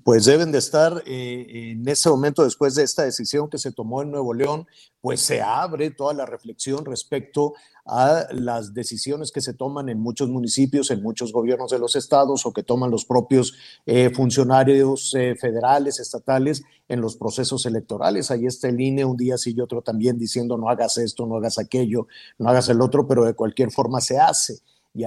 Pues 0.05 0.27
deben 0.27 0.53
de 0.53 0.59
estar 0.59 1.03
eh, 1.07 1.73
en 1.73 1.89
ese 1.89 2.11
momento, 2.11 2.45
después 2.45 2.75
de 2.75 2.83
esta 2.83 3.05
decisión 3.05 3.49
que 3.49 3.57
se 3.57 3.73
tomó 3.73 4.03
en 4.03 4.11
Nuevo 4.11 4.35
León, 4.35 4.67
pues 5.01 5.23
se 5.23 5.41
abre 5.41 5.91
toda 5.91 6.13
la 6.13 6.27
reflexión 6.27 6.85
respecto 6.85 7.55
a 7.87 8.27
las 8.33 8.75
decisiones 8.75 9.33
que 9.33 9.41
se 9.41 9.55
toman 9.55 9.89
en 9.89 9.99
muchos 9.99 10.29
municipios, 10.29 10.91
en 10.91 11.03
muchos 11.03 11.33
gobiernos 11.33 11.71
de 11.71 11.79
los 11.79 11.97
estados 11.97 12.45
o 12.45 12.53
que 12.53 12.63
toman 12.63 12.91
los 12.91 13.07
propios 13.07 13.55
eh, 13.87 14.11
funcionarios 14.11 15.15
eh, 15.15 15.35
federales, 15.41 16.01
estatales 16.01 16.65
en 16.87 17.01
los 17.01 17.17
procesos 17.17 17.65
electorales. 17.65 18.31
Ahí 18.31 18.45
está 18.45 18.69
el 18.69 18.79
INE 18.79 19.07
un 19.07 19.17
día 19.17 19.39
sí 19.39 19.55
y 19.57 19.61
otro 19.63 19.81
también 19.81 20.19
diciendo 20.19 20.59
no 20.59 20.69
hagas 20.69 20.99
esto, 20.99 21.27
no 21.27 21.37
hagas 21.39 21.59
aquello, 21.59 22.09
no 22.39 22.51
hagas 22.51 22.69
el 22.69 22.83
otro, 22.83 23.09
pero 23.09 23.25
de 23.25 23.33
cualquier 23.33 23.71
forma 23.71 24.03
se 24.03 24.19
hace. 24.19 24.59
Y, 24.95 25.05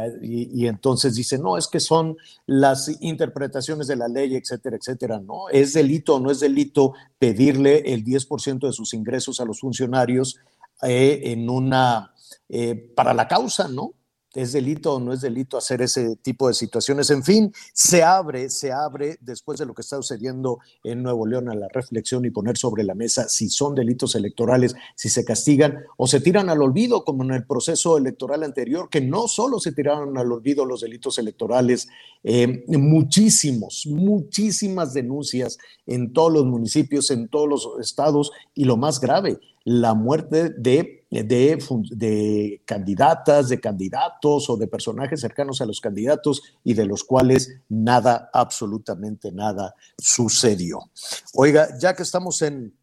y, 0.64 0.68
entonces 0.68 1.16
dice, 1.16 1.38
no, 1.38 1.58
es 1.58 1.68
que 1.68 1.80
son 1.80 2.16
las 2.46 2.90
interpretaciones 3.02 3.88
de 3.88 3.98
la 3.98 4.08
ley, 4.08 4.36
etcétera, 4.36 4.78
etcétera. 4.78 5.20
No, 5.20 5.50
es 5.50 5.74
delito 5.74 6.16
o 6.16 6.20
no 6.20 6.32
es 6.32 6.40
delito 6.40 6.94
pedirle 7.20 7.94
el 7.94 8.06
10% 8.06 8.68
de 8.68 8.74
sus 8.74 8.94
ingresos 8.94 9.40
a 9.40 9.46
los 9.46 9.60
funcionarios 9.60 10.38
eh, 10.84 11.22
en 11.26 11.50
una, 11.50 12.14
eh, 12.48 12.76
para 12.96 13.14
la 13.14 13.28
causa, 13.28 13.68
¿no? 13.68 13.94
¿Es 14.34 14.54
delito 14.54 14.96
o 14.96 15.00
no 15.02 15.12
es 15.12 15.20
delito 15.20 15.58
hacer 15.58 15.82
ese 15.82 16.16
tipo 16.16 16.48
de 16.48 16.54
situaciones? 16.54 17.10
En 17.10 17.22
fin, 17.22 17.52
se 17.74 18.02
abre, 18.02 18.50
se 18.50 18.72
abre 18.72 19.18
después 19.20 19.60
de 19.60 19.66
lo 19.66 19.74
que 19.74 19.82
está 19.82 19.98
sucediendo 19.98 20.60
en 20.86 21.04
Nuevo 21.04 21.28
León 21.28 21.50
a 21.50 21.56
la 21.56 21.68
reflexión 21.68 22.24
y 22.24 22.30
poner 22.30 22.56
sobre 22.56 22.86
la 22.86 22.96
mesa 22.96 23.28
si 23.28 23.50
son 23.50 23.76
delitos 23.76 24.16
electorales, 24.16 24.74
si 24.96 25.10
se 25.10 25.26
castigan 25.26 25.80
o 25.98 26.08
se 26.08 26.22
tiran 26.22 26.50
al 26.50 26.62
olvido, 26.62 27.04
como 27.04 27.24
en 27.24 27.32
el 27.32 27.46
proceso 27.46 27.98
electoral 27.98 28.44
anterior, 28.44 28.90
que 28.90 29.02
no 29.02 29.28
solo 29.28 29.60
se 29.60 29.74
tiraron 29.74 30.18
al 30.18 30.32
olvido 30.32 30.66
los 30.66 30.80
delitos 30.80 31.18
electorales, 31.18 31.90
eh, 32.24 32.64
muchísimos, 32.68 33.86
muchísimas 33.86 34.94
denuncias 34.94 35.58
en 35.86 36.14
todos 36.14 36.32
los 36.32 36.46
municipios, 36.46 37.12
en 37.12 37.28
todos 37.28 37.50
los 37.50 37.68
estados 37.82 38.32
y 38.54 38.64
lo 38.64 38.78
más 38.78 39.02
grave, 39.02 39.40
la 39.66 39.94
muerte 39.94 40.52
de, 40.52 41.01
de, 41.12 41.62
de, 41.90 42.62
candidatas, 42.66 43.50
de 43.50 43.60
candidatos 43.60 44.50
o 44.50 44.56
de 44.56 44.68
personajes 44.68 45.20
cercanos 45.20 45.60
a 45.60 45.66
los 45.66 45.82
candidatos 45.82 46.42
y 46.64 46.74
de 46.74 46.86
los 46.86 47.04
cuales 47.04 47.60
nada, 47.68 48.30
absolutamente 48.34 49.32
nada 49.32 49.76
sucedió. 49.98 50.90
Oiga, 51.34 51.78
ya 51.80 51.94
que 51.96 52.04
estamos 52.04 52.42
en, 52.42 52.74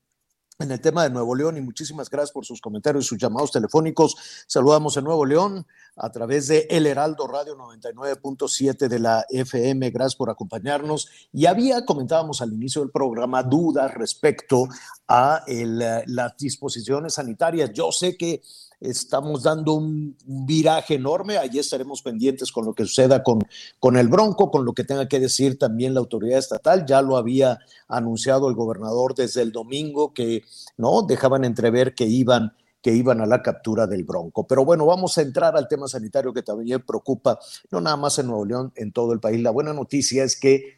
en 0.60 0.72
el 0.72 0.80
tema 0.80 1.04
de 1.04 1.10
Nuevo 1.10 1.36
León 1.36 1.56
y 1.56 1.60
muchísimas 1.60 2.10
gracias 2.10 2.32
por 2.32 2.44
sus 2.44 2.60
comentarios 2.60 3.04
y 3.04 3.08
sus 3.08 3.18
llamados 3.18 3.52
telefónicos. 3.52 4.16
Saludamos 4.48 4.96
en 4.96 5.04
Nuevo 5.04 5.24
León 5.24 5.64
a 5.96 6.10
través 6.10 6.48
de 6.48 6.66
El 6.68 6.86
Heraldo 6.86 7.28
Radio 7.28 7.56
99.7 7.56 8.88
de 8.88 8.98
la 8.98 9.24
FM. 9.30 9.88
Gracias 9.90 10.16
por 10.16 10.30
acompañarnos. 10.30 11.08
Y 11.32 11.46
había, 11.46 11.84
comentábamos 11.84 12.42
al 12.42 12.52
inicio 12.52 12.82
del 12.82 12.90
programa, 12.90 13.44
dudas 13.44 13.94
respecto 13.94 14.66
a 15.06 15.44
el, 15.46 15.78
las 15.78 16.36
disposiciones 16.36 17.14
sanitarias. 17.14 17.72
Yo 17.72 17.92
sé 17.92 18.16
que 18.16 18.42
estamos 18.80 19.42
dando 19.42 19.74
un, 19.74 20.16
viraje 20.24 20.94
enorme. 20.94 21.38
Allí 21.38 21.58
estaremos 21.58 22.02
pendientes 22.02 22.52
con 22.52 22.64
lo 22.64 22.74
que 22.74 22.84
suceda 22.84 23.22
con, 23.22 23.40
con 23.78 23.96
el 23.96 24.08
Bronco, 24.08 24.50
con 24.50 24.64
lo 24.64 24.72
que 24.72 24.84
tenga 24.84 25.08
que 25.08 25.20
decir 25.20 25.58
también 25.58 25.94
la 25.94 26.00
autoridad 26.00 26.38
estatal. 26.38 26.84
Ya 26.86 27.02
lo 27.02 27.16
había 27.16 27.58
anunciado 27.88 28.48
el 28.48 28.54
gobernador 28.54 29.14
desde 29.14 29.42
el 29.42 29.52
domingo 29.52 30.12
que 30.12 30.42
no 30.76 31.02
dejaban 31.02 31.44
entrever 31.44 31.94
que 31.94 32.06
iban 32.06 32.52
que 32.80 32.94
iban 32.94 33.20
a 33.20 33.26
la 33.26 33.42
captura 33.42 33.86
del 33.86 34.04
Bronco. 34.04 34.46
Pero 34.46 34.64
bueno, 34.64 34.86
vamos 34.86 35.18
a 35.18 35.22
entrar 35.22 35.56
al 35.56 35.68
tema 35.68 35.88
sanitario 35.88 36.32
que 36.32 36.42
también 36.42 36.80
preocupa, 36.86 37.38
no 37.70 37.80
nada 37.80 37.96
más 37.96 38.18
en 38.18 38.28
Nuevo 38.28 38.44
León, 38.44 38.72
en 38.76 38.92
todo 38.92 39.12
el 39.12 39.20
país. 39.20 39.42
La 39.42 39.50
buena 39.50 39.72
noticia 39.72 40.22
es 40.24 40.38
que 40.38 40.77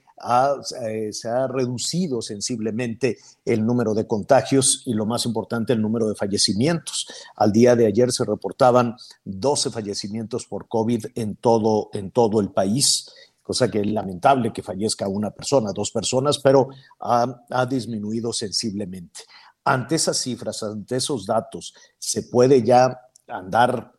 eh, 0.82 1.12
se 1.12 1.28
ha 1.28 1.46
reducido 1.46 2.20
sensiblemente 2.20 3.18
el 3.44 3.64
número 3.64 3.94
de 3.94 4.06
contagios 4.06 4.82
y 4.86 4.94
lo 4.94 5.06
más 5.06 5.24
importante, 5.26 5.72
el 5.72 5.80
número 5.80 6.08
de 6.08 6.14
fallecimientos. 6.14 7.06
Al 7.36 7.52
día 7.52 7.76
de 7.76 7.86
ayer 7.86 8.12
se 8.12 8.24
reportaban 8.24 8.96
12 9.24 9.70
fallecimientos 9.70 10.46
por 10.46 10.68
COVID 10.68 11.06
en 11.14 11.36
todo, 11.36 11.90
en 11.92 12.10
todo 12.10 12.40
el 12.40 12.50
país 12.50 13.10
cosa 13.42 13.68
que 13.68 13.80
es 13.80 13.86
lamentable 13.88 14.52
que 14.52 14.62
fallezca 14.62 15.08
una 15.08 15.32
persona, 15.32 15.72
dos 15.72 15.90
personas, 15.90 16.38
pero 16.38 16.68
ha, 17.00 17.42
ha 17.50 17.66
disminuido 17.66 18.32
sensiblemente. 18.32 19.22
Ante 19.64 19.96
esas 19.96 20.18
cifras, 20.18 20.62
ante 20.62 20.94
esos 20.94 21.26
datos, 21.26 21.74
se 21.98 22.22
puede 22.22 22.62
ya 22.62 22.96
andar 23.26 23.92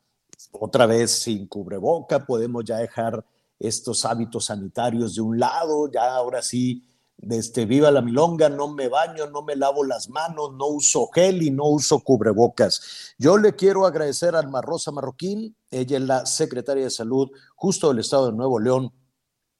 otra 0.51 0.85
vez 0.85 1.11
sin 1.11 1.47
cubreboca, 1.47 2.25
podemos 2.25 2.63
ya 2.63 2.77
dejar 2.77 3.25
estos 3.61 4.05
hábitos 4.05 4.45
sanitarios 4.45 5.15
de 5.15 5.21
un 5.21 5.39
lado, 5.39 5.89
ya 5.91 6.15
ahora 6.15 6.41
sí, 6.41 6.83
este, 7.29 7.67
viva 7.67 7.91
la 7.91 8.01
milonga, 8.01 8.49
no 8.49 8.67
me 8.69 8.87
baño, 8.87 9.27
no 9.27 9.43
me 9.43 9.55
lavo 9.55 9.83
las 9.83 10.09
manos, 10.09 10.53
no 10.53 10.65
uso 10.65 11.07
gel 11.13 11.43
y 11.43 11.51
no 11.51 11.65
uso 11.65 11.99
cubrebocas. 11.99 13.13
Yo 13.19 13.37
le 13.37 13.55
quiero 13.55 13.85
agradecer 13.85 14.35
a 14.35 14.39
Alma 14.39 14.61
Rosa 14.61 14.91
Marroquín, 14.91 15.55
ella 15.69 15.97
es 15.97 16.03
la 16.03 16.25
secretaria 16.25 16.85
de 16.85 16.89
salud 16.89 17.29
justo 17.55 17.89
del 17.89 17.99
estado 17.99 18.31
de 18.31 18.37
Nuevo 18.37 18.59
León, 18.59 18.91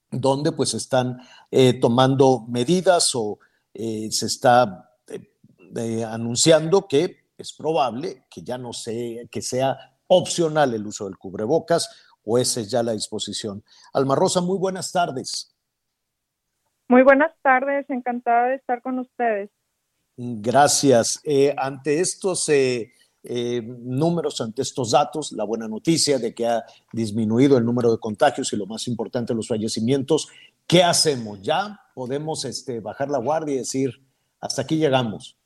donde 0.09 0.51
pues 0.51 0.73
están 0.73 1.21
eh, 1.51 1.79
tomando 1.79 2.45
medidas 2.47 3.13
o 3.13 3.37
eh, 3.73 4.09
se 4.11 4.25
está 4.25 4.97
eh, 5.75 6.03
anunciando 6.03 6.87
que 6.87 7.27
es 7.37 7.53
probable 7.53 8.25
que 8.31 8.41
ya 8.41 8.57
no 8.57 8.73
sea, 8.73 9.25
que 9.29 9.43
sea 9.43 9.77
opcional 10.07 10.73
el 10.73 10.85
uso 10.85 11.05
del 11.05 11.17
cubrebocas 11.17 11.89
o 12.23 12.37
esa 12.37 12.61
es 12.61 12.69
ya 12.69 12.83
la 12.83 12.93
disposición. 12.93 13.63
Alma 13.93 14.15
Rosa, 14.15 14.41
muy 14.41 14.57
buenas 14.57 14.91
tardes. 14.91 15.55
Muy 16.87 17.03
buenas 17.03 17.31
tardes, 17.41 17.89
encantada 17.89 18.47
de 18.47 18.55
estar 18.55 18.81
con 18.81 18.99
ustedes. 18.99 19.49
Gracias. 20.17 21.21
Eh, 21.23 21.55
ante 21.57 21.99
estos 21.99 22.47
eh, 22.49 22.91
eh, 23.23 23.61
números, 23.63 24.41
ante 24.41 24.61
estos 24.61 24.91
datos, 24.91 25.31
la 25.31 25.43
buena 25.43 25.67
noticia 25.67 26.19
de 26.19 26.33
que 26.33 26.47
ha 26.47 26.65
disminuido 26.91 27.57
el 27.57 27.65
número 27.65 27.91
de 27.91 27.97
contagios 27.97 28.51
y 28.51 28.57
lo 28.57 28.65
más 28.65 28.87
importante, 28.87 29.33
los 29.33 29.47
fallecimientos, 29.47 30.27
¿qué 30.67 30.83
hacemos? 30.83 31.41
¿Ya 31.41 31.79
podemos 31.93 32.45
este, 32.45 32.79
bajar 32.79 33.09
la 33.09 33.19
guardia 33.19 33.55
y 33.55 33.59
decir, 33.59 34.03
hasta 34.39 34.63
aquí 34.63 34.77
llegamos? 34.77 35.37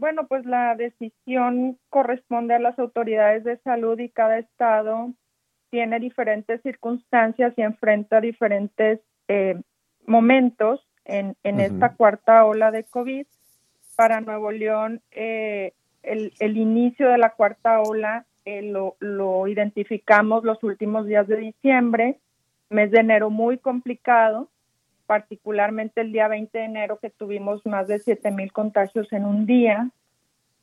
Bueno, 0.00 0.26
pues 0.26 0.46
la 0.46 0.74
decisión 0.76 1.78
corresponde 1.90 2.54
a 2.54 2.58
las 2.58 2.78
autoridades 2.78 3.44
de 3.44 3.58
salud 3.58 3.98
y 3.98 4.08
cada 4.08 4.38
estado 4.38 5.12
tiene 5.68 6.00
diferentes 6.00 6.62
circunstancias 6.62 7.52
y 7.58 7.60
enfrenta 7.60 8.18
diferentes 8.22 9.00
eh, 9.28 9.60
momentos 10.06 10.80
en, 11.04 11.36
en 11.42 11.56
uh 11.56 11.58
-huh. 11.58 11.64
esta 11.66 11.96
cuarta 11.96 12.46
ola 12.46 12.70
de 12.70 12.84
COVID. 12.84 13.26
Para 13.94 14.22
Nuevo 14.22 14.50
León, 14.50 15.02
eh, 15.10 15.74
el, 16.02 16.32
el, 16.40 16.56
inicio 16.56 17.10
de 17.10 17.18
la 17.18 17.34
cuarta 17.34 17.82
ola 17.82 18.24
eh, 18.46 18.62
lo, 18.62 18.96
lo 19.00 19.48
identificamos 19.48 20.44
los 20.44 20.64
últimos 20.64 21.06
días 21.06 21.28
de 21.28 21.36
diciembre, 21.36 22.16
mes 22.70 22.90
de 22.90 23.00
enero 23.00 23.28
muy 23.28 23.58
complicado, 23.58 24.48
particularmente 25.10 26.02
el 26.02 26.12
día 26.12 26.28
20 26.28 26.56
de 26.56 26.64
enero 26.66 27.00
que 27.00 27.10
tuvimos 27.10 27.66
más 27.66 27.88
de 27.88 27.98
7 27.98 28.30
mil 28.30 28.52
contagios 28.52 29.12
en 29.12 29.24
un 29.24 29.44
día 29.44 29.90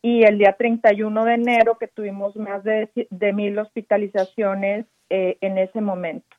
y 0.01 0.23
el 0.23 0.37
día 0.37 0.53
31 0.53 1.25
de 1.25 1.33
enero 1.33 1.77
que 1.77 1.89
tuvimos 1.89 2.33
más 2.37 2.63
de, 2.63 2.89
de 3.09 3.33
mil 3.33 3.59
hospitalizaciones 3.59 4.85
eh, 5.09 5.37
en 5.41 5.57
ese 5.57 5.81
momento. 5.81 6.33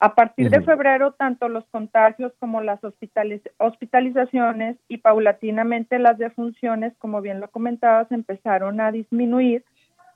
A 0.00 0.16
partir 0.16 0.46
uh 0.46 0.50
-huh. 0.50 0.58
de 0.58 0.62
febrero, 0.62 1.12
tanto 1.12 1.48
los 1.48 1.64
contagios 1.66 2.32
como 2.40 2.62
las 2.62 2.82
hospitaliz 2.82 3.42
hospitalizaciones 3.58 4.76
y 4.88 4.96
paulatinamente 4.98 6.00
las 6.00 6.18
defunciones, 6.18 6.92
como 6.98 7.20
bien 7.20 7.38
lo 7.38 7.46
comentabas, 7.46 8.10
empezaron 8.10 8.80
a 8.80 8.90
disminuir 8.90 9.62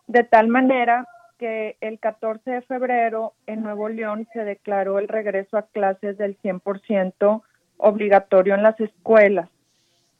de 0.08 0.24
tal 0.24 0.48
manera 0.48 1.06
que 1.38 1.76
el 1.80 1.98
14 1.98 2.50
de 2.50 2.62
febrero 2.62 3.34
en 3.46 3.62
Nuevo 3.62 3.88
León 3.88 4.26
se 4.32 4.44
declaró 4.44 4.98
el 4.98 5.08
regreso 5.08 5.56
a 5.56 5.66
clases 5.66 6.18
del 6.18 6.38
100% 6.38 7.42
obligatorio 7.78 8.54
en 8.54 8.62
las 8.62 8.78
escuelas. 8.80 9.48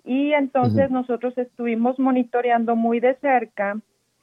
Y 0.05 0.33
entonces 0.33 0.91
nosotros 0.91 1.37
estuvimos 1.37 1.99
monitoreando 1.99 2.77
muy 2.77 3.01
de 3.01 3.15
cerca 3.17 3.77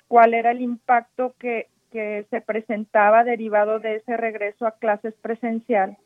cuál 0.08 0.34
era 0.34 0.52
el 0.52 0.62
impacto 0.62 1.34
que, 1.40 1.68
que 1.92 2.26
se 2.30 2.40
presentaba 2.40 3.24
derivado 3.24 3.80
de 3.80 3.96
ese 3.96 4.16
regreso 4.16 4.66
a 4.66 4.78
clases 4.78 5.14
presencial 5.16 5.98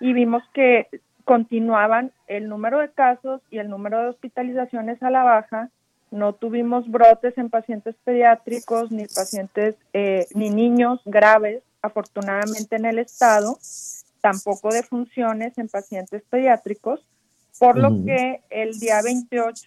y 0.00 0.12
vimos 0.12 0.42
que 0.52 0.88
continuaban 1.24 2.10
el 2.26 2.48
número 2.48 2.80
de 2.80 2.90
casos 2.90 3.40
y 3.50 3.58
el 3.58 3.68
número 3.68 4.00
de 4.00 4.08
hospitalizaciones 4.08 5.02
a 5.02 5.10
la 5.10 5.22
baja. 5.22 5.70
No 6.12 6.34
tuvimos 6.34 6.90
brotes 6.90 7.38
en 7.38 7.48
pacientes 7.48 7.96
pediátricos 8.04 8.92
ni 8.92 9.06
pacientes 9.06 9.76
eh, 9.94 10.26
ni 10.34 10.50
niños 10.50 11.00
graves, 11.06 11.62
afortunadamente 11.80 12.76
en 12.76 12.84
el 12.84 12.98
estado, 12.98 13.58
tampoco 14.20 14.68
de 14.68 14.82
funciones 14.82 15.56
en 15.56 15.68
pacientes 15.68 16.22
pediátricos, 16.28 17.00
por 17.58 17.78
lo 17.78 18.04
que 18.04 18.42
el 18.50 18.78
día 18.78 19.00
28 19.02 19.64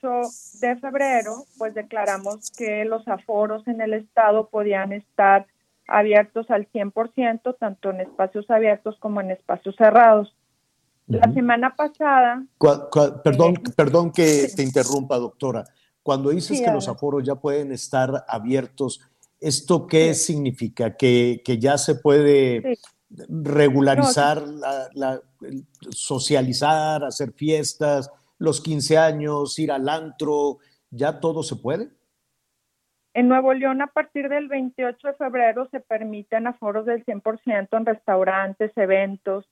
de 0.59 0.75
febrero, 0.75 1.45
pues 1.57 1.73
declaramos 1.73 2.51
que 2.51 2.85
los 2.85 3.07
aforos 3.07 3.67
en 3.67 3.81
el 3.81 3.93
estado 3.93 4.47
podían 4.47 4.93
estar 4.93 5.47
abiertos 5.87 6.49
al 6.51 6.69
100%, 6.71 7.57
tanto 7.59 7.89
en 7.89 8.01
espacios 8.01 8.49
abiertos 8.51 8.97
como 8.99 9.19
en 9.19 9.31
espacios 9.31 9.75
cerrados. 9.77 10.35
La 11.07 11.31
semana 11.33 11.75
pasada, 11.75 12.43
perdón, 13.23 13.55
perdón 13.75 14.11
que 14.11 14.47
te 14.55 14.63
interrumpa, 14.63 15.17
doctora. 15.17 15.63
Cuando 16.05 16.29
dices 16.29 16.59
Sí, 16.59 16.63
que 16.63 16.69
los 16.69 16.87
aforos 16.87 17.23
ya 17.23 17.33
pueden 17.33 17.71
estar 17.71 18.23
abiertos, 18.27 19.01
¿esto 19.39 19.87
qué 19.87 20.13
significa? 20.13 20.95
¿Que, 20.95 21.41
que 21.43 21.57
ya 21.57 21.79
se 21.79 21.95
puede 21.95 22.77
regularizar, 23.27 24.43
la- 24.47 24.87
la- 24.93 25.21
el- 25.41 25.65
socializar, 25.89 27.03
hacer 27.03 27.31
fiestas, 27.33 28.11
los 28.37 28.61
15 28.61 28.99
años, 28.99 29.57
ir 29.57 29.71
al 29.71 29.89
antro? 29.89 30.59
¿Ya 30.91 31.19
todo 31.19 31.41
se 31.41 31.55
puede? 31.55 31.89
En 33.15 33.27
Nuevo 33.27 33.55
León, 33.55 33.81
a 33.81 33.87
partir 33.87 34.29
del 34.29 34.47
28 34.47 35.07
de 35.07 35.13
febrero, 35.15 35.67
se 35.71 35.79
permiten 35.79 36.45
aforos 36.45 36.85
del 36.85 37.03
100% 37.03 37.77
en 37.77 37.85
restaurantes, 37.87 38.71
eventos, 38.75 39.45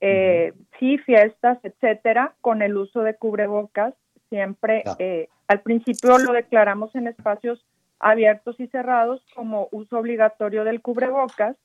eh, 0.00 0.52
sí, 0.78 0.96
fiestas, 0.98 1.58
etcétera, 1.64 2.36
con 2.40 2.62
el 2.62 2.76
uso 2.76 3.00
de 3.00 3.16
cubrebocas. 3.16 3.94
Siempre, 4.28 4.84
eh, 5.00 5.28
al 5.48 5.60
principio 5.62 6.18
lo 6.18 6.32
declaramos 6.32 6.94
en 6.94 7.08
espacios 7.08 7.64
abiertos 7.98 8.60
y 8.60 8.68
cerrados 8.68 9.22
como 9.34 9.68
uso 9.72 9.98
obligatorio 9.98 10.64
del 10.64 10.80
cubrebocas. 10.80 11.56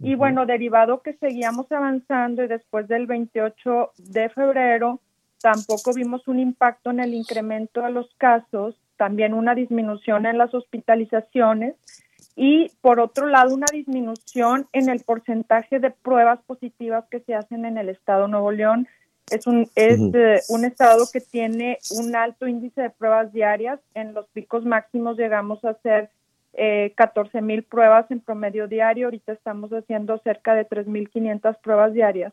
Y 0.00 0.14
bueno, 0.14 0.46
derivado 0.46 1.02
que 1.02 1.14
seguíamos 1.14 1.70
avanzando 1.72 2.44
y 2.44 2.48
después 2.48 2.86
del 2.86 3.06
28 3.06 3.90
de 3.98 4.28
febrero, 4.28 5.00
tampoco 5.42 5.92
vimos 5.92 6.28
un 6.28 6.38
impacto 6.38 6.90
en 6.90 7.00
el 7.00 7.14
incremento 7.14 7.82
de 7.82 7.90
los 7.90 8.08
casos, 8.16 8.76
también 8.96 9.34
una 9.34 9.56
disminución 9.56 10.24
en 10.26 10.38
las 10.38 10.54
hospitalizaciones 10.54 11.74
y 12.36 12.70
por 12.80 13.00
otro 13.00 13.26
lado 13.26 13.52
una 13.52 13.66
disminución 13.72 14.68
en 14.72 14.88
el 14.88 15.00
porcentaje 15.00 15.80
de 15.80 15.90
pruebas 15.90 16.38
positivas 16.46 17.04
que 17.10 17.18
se 17.20 17.34
hacen 17.34 17.64
en 17.64 17.78
el 17.78 17.88
estado 17.88 18.22
de 18.22 18.28
Nuevo 18.28 18.52
León. 18.52 18.86
Es 19.30 19.46
un, 19.46 19.68
es, 19.74 20.00
eh, 20.14 20.40
un 20.48 20.64
estado 20.64 21.04
que 21.12 21.20
tiene 21.20 21.78
un 21.90 22.14
alto 22.16 22.46
índice 22.46 22.82
de 22.82 22.90
pruebas 22.90 23.32
diarias. 23.32 23.80
En 23.94 24.14
los 24.14 24.26
picos 24.28 24.64
máximos 24.64 25.16
llegamos 25.16 25.64
a 25.64 25.70
hacer 25.70 26.10
eh, 26.54 26.92
14 26.96 27.42
mil 27.42 27.62
pruebas 27.62 28.10
en 28.10 28.20
promedio 28.20 28.68
diario. 28.68 29.06
Ahorita 29.06 29.32
estamos 29.32 29.70
haciendo 29.72 30.18
cerca 30.18 30.54
de 30.54 30.68
3.500 30.68 31.58
pruebas 31.60 31.92
diarias. 31.92 32.32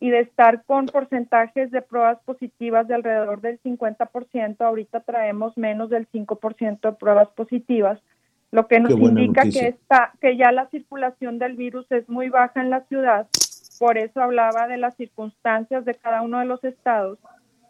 Y 0.00 0.10
de 0.10 0.20
estar 0.20 0.64
con 0.64 0.86
porcentajes 0.86 1.70
de 1.70 1.80
pruebas 1.80 2.18
positivas 2.24 2.88
de 2.88 2.94
alrededor 2.94 3.40
del 3.40 3.60
50%, 3.62 4.56
ahorita 4.60 5.00
traemos 5.00 5.56
menos 5.56 5.90
del 5.90 6.10
5% 6.10 6.80
de 6.80 6.92
pruebas 6.92 7.28
positivas, 7.36 8.00
lo 8.50 8.66
que 8.66 8.80
nos 8.80 8.92
indica 8.92 9.44
noticia. 9.44 9.62
que, 9.62 9.68
está, 9.68 10.12
que 10.20 10.36
ya 10.36 10.50
la 10.50 10.68
circulación 10.70 11.38
del 11.38 11.54
virus 11.54 11.86
es 11.92 12.08
muy 12.08 12.30
baja 12.30 12.60
en 12.60 12.70
la 12.70 12.80
ciudad. 12.86 13.28
Por 13.82 13.98
eso 13.98 14.22
hablaba 14.22 14.68
de 14.68 14.76
las 14.76 14.94
circunstancias 14.94 15.84
de 15.84 15.96
cada 15.96 16.22
uno 16.22 16.38
de 16.38 16.44
los 16.44 16.62
estados. 16.62 17.18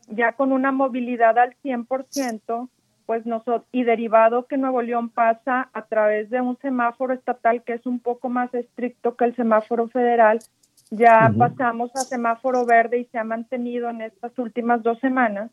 Ya 0.09 0.33
con 0.33 0.53
una 0.53 0.71
movilidad 0.71 1.39
al 1.39 1.57
100%, 1.65 2.69
pues 3.07 3.25
nosotros, 3.25 3.65
y 3.73 3.85
derivado 3.85 4.47
que 4.47 4.59
Nuevo 4.59 4.83
León 4.83 5.09
pasa 5.09 5.71
a 5.73 5.87
través 5.87 6.29
de 6.29 6.43
un 6.43 6.59
semáforo 6.59 7.15
estatal 7.15 7.63
que 7.63 7.73
es 7.73 7.87
un 7.87 7.99
poco 7.99 8.29
más 8.29 8.53
estricto 8.53 9.17
que 9.17 9.25
el 9.25 9.35
semáforo 9.37 9.89
federal, 9.89 10.41
ya 10.91 11.31
Ujú. 11.31 11.39
pasamos 11.39 11.97
a 11.97 12.01
semáforo 12.01 12.67
verde 12.67 12.99
y 12.99 13.07
se 13.07 13.17
ha 13.17 13.25
mantenido 13.25 13.89
en 13.89 14.03
estas 14.03 14.39
últimas 14.39 14.83
dos 14.83 14.99
semanas, 14.99 15.51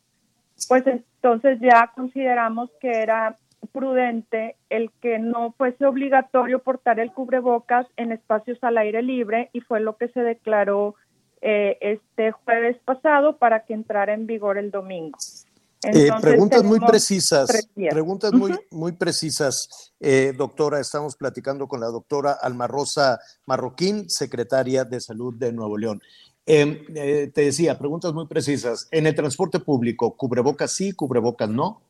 pues 0.68 0.86
entonces 0.88 1.58
ya 1.62 1.90
consideramos 1.96 2.70
que 2.82 3.02
era 3.02 3.38
prudente 3.72 4.56
el 4.70 4.92
que 5.02 5.20
no 5.20 5.54
fuese 5.58 5.86
obligatorio 5.86 6.60
portar 6.60 7.00
el 7.00 7.12
cubrebocas 7.12 7.88
en 7.98 8.12
espacios 8.12 8.58
al 8.62 8.78
aire 8.78 9.02
libre 9.02 9.50
y 9.54 9.62
fue 9.62 9.80
lo 9.80 9.98
que 9.98 10.10
se 10.10 10.22
declaró 10.22 10.96
eh, 11.42 11.78
este 11.82 12.32
jueves 12.32 12.78
pasado 12.86 13.38
para 13.38 13.66
que 13.66 13.74
entrara 13.74 14.14
en 14.14 14.28
vigor 14.28 14.58
el 14.58 14.72
domingo. 14.72 15.18
Eh, 15.82 16.10
preguntas 16.22 16.62
muy 16.62 16.80
precisas, 16.82 17.70
preguntas 17.90 18.34
muy, 18.34 18.54
muy 18.70 18.92
precisas. 18.92 19.94
Eh, 20.00 20.34
doctora, 20.38 20.82
estamos 20.82 21.16
platicando 21.16 21.70
con 21.70 21.80
la 21.80 21.88
doctora 21.88 22.34
Alma 22.34 22.68
Rosa 22.68 23.18
Marroquín, 23.46 24.10
secretaria 24.10 24.84
de 24.84 25.00
Salud 25.00 25.36
de 25.36 25.54
Nuevo 25.54 25.78
León. 25.78 26.02
Eh, 26.46 26.84
eh, 26.96 27.32
te 27.34 27.42
decía, 27.42 27.78
preguntas 27.78 28.12
muy 28.12 28.26
precisas. 28.28 28.88
En 28.92 29.06
el 29.06 29.14
transporte 29.14 29.60
público, 29.60 30.18
cubrebocas 30.18 30.74
sí, 30.74 30.92
cubrebocas 30.94 31.48
no. 31.48 31.82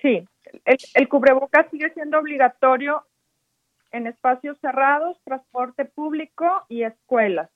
Sí, 0.00 0.26
el, 0.64 0.78
el 0.94 1.08
cubrebocas 1.08 1.66
sigue 1.70 1.92
siendo 1.94 2.18
obligatorio 2.18 3.04
en 3.92 4.06
espacios 4.06 4.58
cerrados, 4.60 5.18
transporte 5.24 5.84
público 5.84 6.46
y 6.68 6.82
escuelas. 6.82 7.50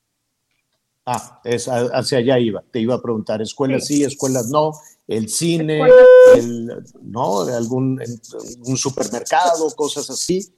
Ah, 1.05 1.41
es, 1.45 1.69
hacia 1.69 2.19
allá 2.19 2.39
iba. 2.39 2.63
Te 2.71 2.79
iba 2.79 2.95
a 2.95 3.03
preguntar, 3.03 3.43
escuelas 3.43 3.87
sí, 3.87 4.05
escuelas 4.05 4.49
no, 4.49 4.73
el 5.09 5.29
cine, 5.29 5.81
Escuelas 5.81 6.07
el, 6.37 6.85
no, 7.03 7.43
algún 7.43 8.01
un 8.65 8.77
supermercado, 8.77 9.69
cosas 9.75 10.09
así. 10.11 10.55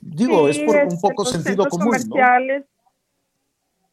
Digo, 0.00 0.52
Sí, 0.52 0.60
es 0.60 0.66
por 0.66 0.76
un 0.76 1.00
poco 1.00 1.24
sentido 1.24 1.68
común, 1.68 1.86
¿no? 1.86 2.10
comerciales. 2.10 2.64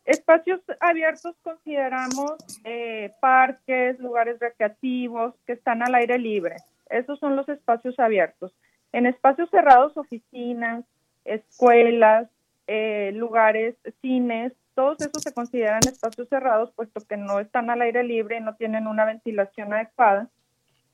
Espacios 0.04 0.60
abiertos 0.80 1.36
consideramos 1.44 2.32
eh, 2.64 3.14
parques, 3.22 4.00
lugares 4.00 4.40
recreativos 4.40 5.36
que 5.46 5.54
están 5.54 5.84
al 5.84 5.94
aire 5.94 6.18
libre. 6.18 6.58
Esos 6.92 7.20
son 7.20 7.36
los 7.36 7.48
espacios 7.50 8.00
abiertos. 8.00 8.54
En 8.92 9.06
espacios 9.06 9.50
cerrados, 9.50 9.96
oficinas, 9.98 10.86
escuelas, 11.26 12.30
eh, 12.68 13.12
lugares, 13.14 13.76
cines, 14.02 14.54
todos 14.76 15.02
esos 15.02 15.22
se 15.22 15.34
consideran 15.34 15.82
espacios 15.86 16.30
cerrados 16.30 16.72
puesto 16.76 17.02
que 17.02 17.18
no 17.18 17.40
están 17.40 17.70
al 17.70 17.82
aire 17.82 18.04
libre 18.04 18.38
y 18.38 18.42
no 18.42 18.56
tienen 18.56 18.88
una 18.88 19.06
ventilación 19.06 19.74
adecuada. 19.74 20.30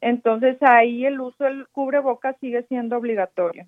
Entonces 0.01 0.57
ahí 0.61 1.05
el 1.05 1.19
uso 1.19 1.43
del 1.43 1.67
cubrebocas 1.69 2.35
sigue 2.39 2.63
siendo 2.63 2.97
obligatorio. 2.97 3.65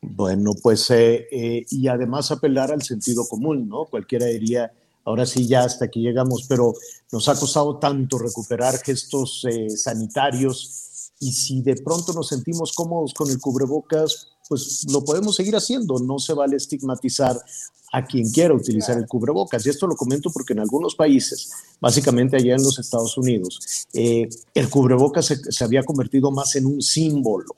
Bueno, 0.00 0.52
pues, 0.60 0.90
eh, 0.90 1.28
eh, 1.30 1.64
y 1.70 1.86
además 1.88 2.32
apelar 2.32 2.72
al 2.72 2.82
sentido 2.82 3.24
común, 3.28 3.68
¿no? 3.68 3.84
Cualquiera 3.84 4.26
diría, 4.26 4.72
ahora 5.04 5.26
sí, 5.26 5.46
ya 5.46 5.62
hasta 5.62 5.84
aquí 5.84 6.00
llegamos, 6.00 6.46
pero 6.48 6.74
nos 7.12 7.28
ha 7.28 7.38
costado 7.38 7.78
tanto 7.78 8.18
recuperar 8.18 8.78
gestos 8.78 9.46
eh, 9.48 9.70
sanitarios 9.70 10.81
y 11.22 11.30
si 11.32 11.62
de 11.62 11.76
pronto 11.76 12.12
nos 12.12 12.28
sentimos 12.28 12.72
cómodos 12.72 13.14
con 13.14 13.30
el 13.30 13.38
cubrebocas, 13.40 14.32
pues 14.52 14.84
lo 14.92 15.02
podemos 15.02 15.34
seguir 15.34 15.56
haciendo, 15.56 15.98
no 15.98 16.18
se 16.18 16.34
vale 16.34 16.56
estigmatizar 16.56 17.42
a 17.90 18.04
quien 18.04 18.30
quiera 18.30 18.52
utilizar 18.52 18.98
el 18.98 19.06
cubrebocas. 19.06 19.64
Y 19.64 19.70
esto 19.70 19.86
lo 19.86 19.96
comento 19.96 20.30
porque 20.30 20.52
en 20.52 20.58
algunos 20.58 20.94
países, 20.94 21.50
básicamente 21.80 22.36
allá 22.36 22.56
en 22.56 22.62
los 22.62 22.78
Estados 22.78 23.16
Unidos, 23.16 23.88
eh, 23.94 24.28
el 24.52 24.68
cubrebocas 24.68 25.24
se, 25.24 25.36
se 25.50 25.64
había 25.64 25.84
convertido 25.84 26.30
más 26.30 26.54
en 26.56 26.66
un 26.66 26.82
símbolo. 26.82 27.54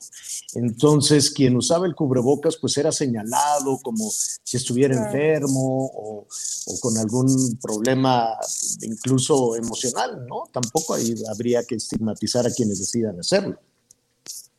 Entonces, 0.55 1.33
quien 1.33 1.57
usaba 1.57 1.85
el 1.87 1.97
cubrebocas, 1.97 2.59
pues 2.59 2.77
era 2.79 2.93
señalado 2.93 3.81
como 3.83 4.09
si 4.13 4.57
estuviera 4.57 4.95
enfermo 4.95 5.87
o, 5.87 6.29
o 6.67 6.81
con 6.81 6.97
algún 6.97 7.59
problema 7.61 8.39
incluso 8.83 9.57
emocional, 9.57 10.29
¿no? 10.29 10.45
Tampoco 10.53 10.95
ahí 10.95 11.13
habría 11.29 11.65
que 11.65 11.75
estigmatizar 11.75 12.47
a 12.47 12.53
quienes 12.53 12.79
decidan 12.79 13.19
hacerlo. 13.19 13.59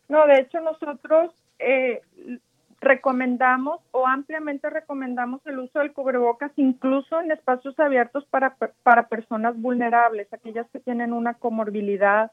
No, 0.09 0.27
de 0.27 0.41
hecho 0.41 0.59
nosotros 0.59 1.31
eh, 1.59 2.01
recomendamos 2.81 3.81
o 3.91 4.07
ampliamente 4.07 4.69
recomendamos 4.69 5.41
el 5.45 5.59
uso 5.59 5.79
del 5.79 5.93
cubrebocas 5.93 6.51
incluso 6.55 7.19
en 7.19 7.31
espacios 7.31 7.79
abiertos 7.79 8.25
para, 8.29 8.55
para 8.83 9.07
personas 9.07 9.59
vulnerables, 9.59 10.31
aquellas 10.31 10.69
que 10.71 10.79
tienen 10.79 11.13
una 11.13 11.33
comorbilidad, 11.33 12.31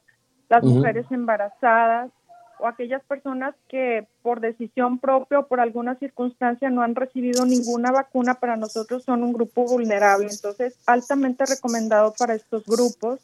las 0.49 0.63
mujeres 0.63 1.05
embarazadas 1.09 2.11
o 2.59 2.67
aquellas 2.67 3.03
personas 3.03 3.55
que 3.67 4.07
por 4.21 4.39
decisión 4.39 4.99
propia 4.99 5.39
o 5.39 5.47
por 5.47 5.59
alguna 5.59 5.95
circunstancia 5.95 6.69
no 6.69 6.83
han 6.83 6.95
recibido 6.95 7.45
ninguna 7.45 7.91
vacuna, 7.91 8.35
para 8.35 8.55
nosotros 8.55 9.03
son 9.03 9.23
un 9.23 9.33
grupo 9.33 9.65
vulnerable. 9.65 10.27
Entonces, 10.29 10.77
altamente 10.85 11.45
recomendado 11.45 12.13
para 12.17 12.35
estos 12.35 12.63
grupos. 12.65 13.19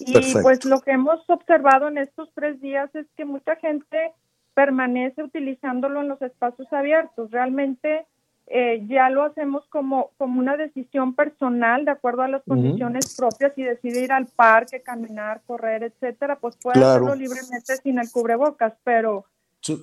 Y 0.00 0.12
Perfecto. 0.12 0.42
pues 0.42 0.64
lo 0.64 0.80
que 0.80 0.90
hemos 0.90 1.20
observado 1.30 1.88
en 1.88 1.98
estos 1.98 2.28
tres 2.34 2.60
días 2.60 2.94
es 2.94 3.06
que 3.16 3.24
mucha 3.24 3.56
gente 3.56 4.12
permanece 4.56 5.22
utilizándolo 5.22 6.00
en 6.00 6.08
los 6.08 6.22
espacios 6.22 6.72
abiertos. 6.72 7.30
Realmente 7.30 8.06
eh, 8.46 8.82
ya 8.88 9.10
lo 9.10 9.22
hacemos 9.22 9.66
como, 9.68 10.12
como 10.16 10.40
una 10.40 10.56
decisión 10.56 11.14
personal 11.14 11.84
de 11.84 11.90
acuerdo 11.90 12.22
a 12.22 12.28
las 12.28 12.42
condiciones 12.42 13.14
propias 13.14 13.52
y 13.56 13.64
decide 13.64 14.00
ir 14.00 14.12
al 14.12 14.24
parque, 14.26 14.80
caminar, 14.80 15.42
correr, 15.46 15.82
etcétera, 15.82 16.38
pues 16.38 16.56
puede 16.56 16.78
Claro. 16.78 17.04
hacerlo 17.04 17.14
libremente 17.16 17.76
sin 17.76 17.98
el 17.98 18.10
cubrebocas, 18.10 18.72
pero 18.82 19.26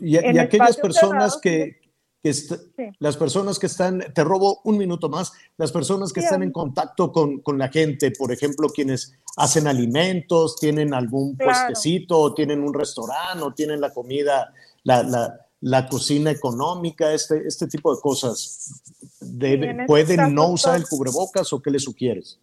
Y, 0.02 0.18
aquellas 0.18 0.78
personas 0.78 1.40
cerrados, 1.40 1.42
que, 1.42 1.80
que 2.24 2.34
Sí. 2.34 2.56
las 3.00 3.18
personas 3.18 3.60
que 3.60 3.66
están, 3.68 4.00
te 4.16 4.24
robo 4.24 4.62
un 4.64 4.78
minuto 4.78 5.10
más, 5.10 5.34
las 5.58 5.72
personas 5.74 6.14
que 6.14 6.22
Sí, 6.22 6.26
están 6.26 6.42
en 6.42 6.52
contacto 6.54 7.12
con, 7.12 7.40
con 7.42 7.58
la 7.60 7.68
gente, 7.68 8.12
por 8.18 8.32
ejemplo, 8.32 8.70
quienes 8.70 9.20
hacen 9.36 9.68
alimentos, 9.68 10.56
tienen 10.58 10.94
algún 10.94 11.36
Claro. 11.36 11.52
puestecito, 11.52 12.18
o 12.20 12.34
tienen 12.34 12.64
un 12.64 12.74
restaurante, 12.74 13.44
o 13.44 13.54
tienen 13.54 13.82
la 13.82 13.92
comida, 13.94 14.54
la, 14.84 15.04
la- 15.04 15.40
la 15.66 15.88
cocina 15.88 16.30
económica, 16.32 17.14
este, 17.14 17.46
este 17.48 17.68
tipo 17.68 17.94
de 17.96 18.02
cosas. 18.02 18.82
Debe- 19.22 19.86
¿Pueden 19.86 20.18
casos, 20.18 20.34
no 20.34 20.48
usar 20.50 20.76
el 20.78 20.88
cubrebocas 20.88 21.52
o 21.54 21.62
qué 21.62 21.72
le 21.72 21.80
sugieres? 21.80 22.40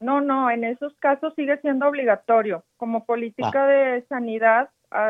No, 0.00 0.20
no, 0.20 0.50
en 0.50 0.64
esos 0.64 0.92
casos 1.00 1.32
sigue 1.34 1.58
siendo 1.60 1.86
obligatorio. 1.88 2.62
Como 2.76 3.04
política 3.04 3.64
Ah. 3.64 3.66
de 3.66 4.06
sanidad 4.08 4.68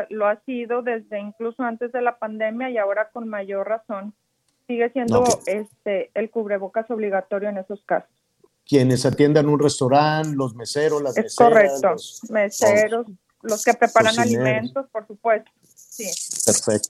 lo 0.09 0.27
ha 0.27 0.39
sido 0.45 0.81
desde 0.81 1.19
incluso 1.19 1.63
antes 1.63 1.91
de 1.91 2.01
la 2.01 2.17
pandemia 2.19 2.69
y 2.69 2.77
ahora 2.77 3.09
con 3.11 3.27
mayor 3.29 3.67
razón. 3.67 4.13
Sigue 4.67 4.89
siendo 4.91 5.21
Ok. 5.21 5.41
este 5.47 6.11
el 6.13 6.29
cubrebocas 6.29 6.89
obligatorio 6.91 7.49
en 7.49 7.57
esos 7.57 7.81
casos. 7.85 8.09
Quienes 8.67 9.05
atiendan 9.05 9.49
un 9.49 9.59
restaurante, 9.59 10.35
los 10.35 10.53
meseros, 10.55 11.01
las 11.01 11.17
Es 11.17 11.23
meseras, 11.23 11.49
correcto. 11.51 11.89
los- 11.91 12.21
Meseros, 12.29 13.07
los 13.41 13.63
que 13.63 13.73
preparan 13.73 14.15
Cocineros. 14.15 14.45
alimentos, 14.47 14.85
por 14.91 15.07
supuesto. 15.07 15.49
Sí. 15.63 16.05
Perfecto. 16.45 16.89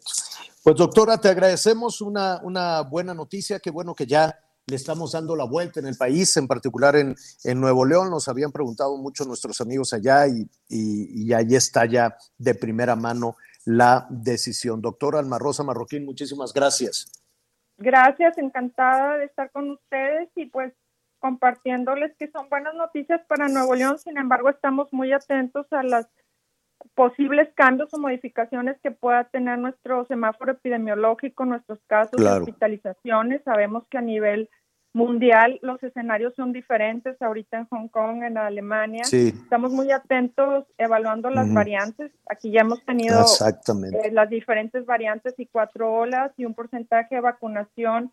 Pues 0.63 0.75
doctora, 0.75 1.17
te 1.17 1.29
agradecemos 1.29 2.01
una, 2.01 2.41
una 2.43 2.81
buena 2.81 3.13
noticia, 3.13 3.59
qué 3.59 3.69
bueno 3.71 3.95
que 3.95 4.05
ya 4.05 4.37
le 4.69 4.75
estamos 4.75 5.11
dando 5.11 5.35
la 5.35 5.43
vuelta 5.45 5.79
en 5.79 5.87
el 5.87 5.97
país, 5.97 6.35
en 6.37 6.47
particular 6.47 6.95
en, 6.95 7.15
en 7.43 7.59
Nuevo 7.59 7.85
León. 7.85 8.09
Nos 8.09 8.27
habían 8.27 8.51
preguntado 8.51 8.97
mucho 8.97 9.25
nuestros 9.25 9.59
amigos 9.61 9.93
allá 9.93 10.27
y, 10.27 10.41
y, 10.67 11.25
y 11.25 11.33
ahí 11.33 11.55
está 11.55 11.85
ya 11.85 12.15
de 12.37 12.55
primera 12.55 12.95
mano 12.95 13.35
la 13.65 14.07
decisión. 14.09 14.81
Doctora 14.81 15.19
Alma 15.19 15.37
Rosa 15.39 15.63
Marroquín, 15.63 16.05
muchísimas 16.05 16.53
gracias. 16.53 17.11
Gracias, 17.77 18.37
encantada 18.37 19.17
de 19.17 19.25
estar 19.25 19.51
con 19.51 19.69
ustedes 19.71 20.29
y 20.35 20.47
pues 20.47 20.73
compartiéndoles 21.19 22.15
que 22.17 22.29
son 22.31 22.47
buenas 22.49 22.73
noticias 22.75 23.21
para 23.27 23.47
Nuevo 23.47 23.75
León. 23.75 23.97
Sin 23.99 24.17
embargo, 24.17 24.49
estamos 24.49 24.87
muy 24.91 25.11
atentos 25.13 25.65
a 25.71 25.83
las 25.83 26.07
posibles 26.95 27.49
cambios 27.55 27.93
o 27.93 27.99
modificaciones 27.99 28.77
que 28.81 28.91
pueda 28.91 29.25
tener 29.25 29.59
nuestro 29.59 30.05
semáforo 30.05 30.53
epidemiológico, 30.53 31.43
nuestros 31.45 31.79
casos 31.87 32.15
Claro. 32.15 32.35
de 32.35 32.41
hospitalizaciones. 32.41 33.41
Sabemos 33.43 33.85
que 33.89 33.97
a 33.97 34.01
nivel 34.01 34.49
mundial 34.93 35.59
los 35.61 35.81
escenarios 35.83 36.33
son 36.35 36.51
diferentes 36.51 37.21
ahorita 37.21 37.59
en 37.59 37.67
Hong 37.67 37.87
Kong, 37.89 38.23
en 38.23 38.37
Alemania. 38.37 39.03
Sí. 39.03 39.27
Estamos 39.27 39.71
muy 39.71 39.91
atentos 39.91 40.65
evaluando 40.77 41.29
las 41.29 41.53
variantes. 41.53 42.11
Aquí 42.27 42.51
ya 42.51 42.61
hemos 42.61 42.83
tenido 42.85 43.21
eh, 43.21 44.11
las 44.11 44.29
diferentes 44.29 44.85
variantes 44.85 45.35
y 45.37 45.45
cuatro 45.45 45.93
olas 45.93 46.31
y 46.37 46.45
un 46.45 46.53
porcentaje 46.53 47.15
de 47.15 47.21
vacunación 47.21 48.11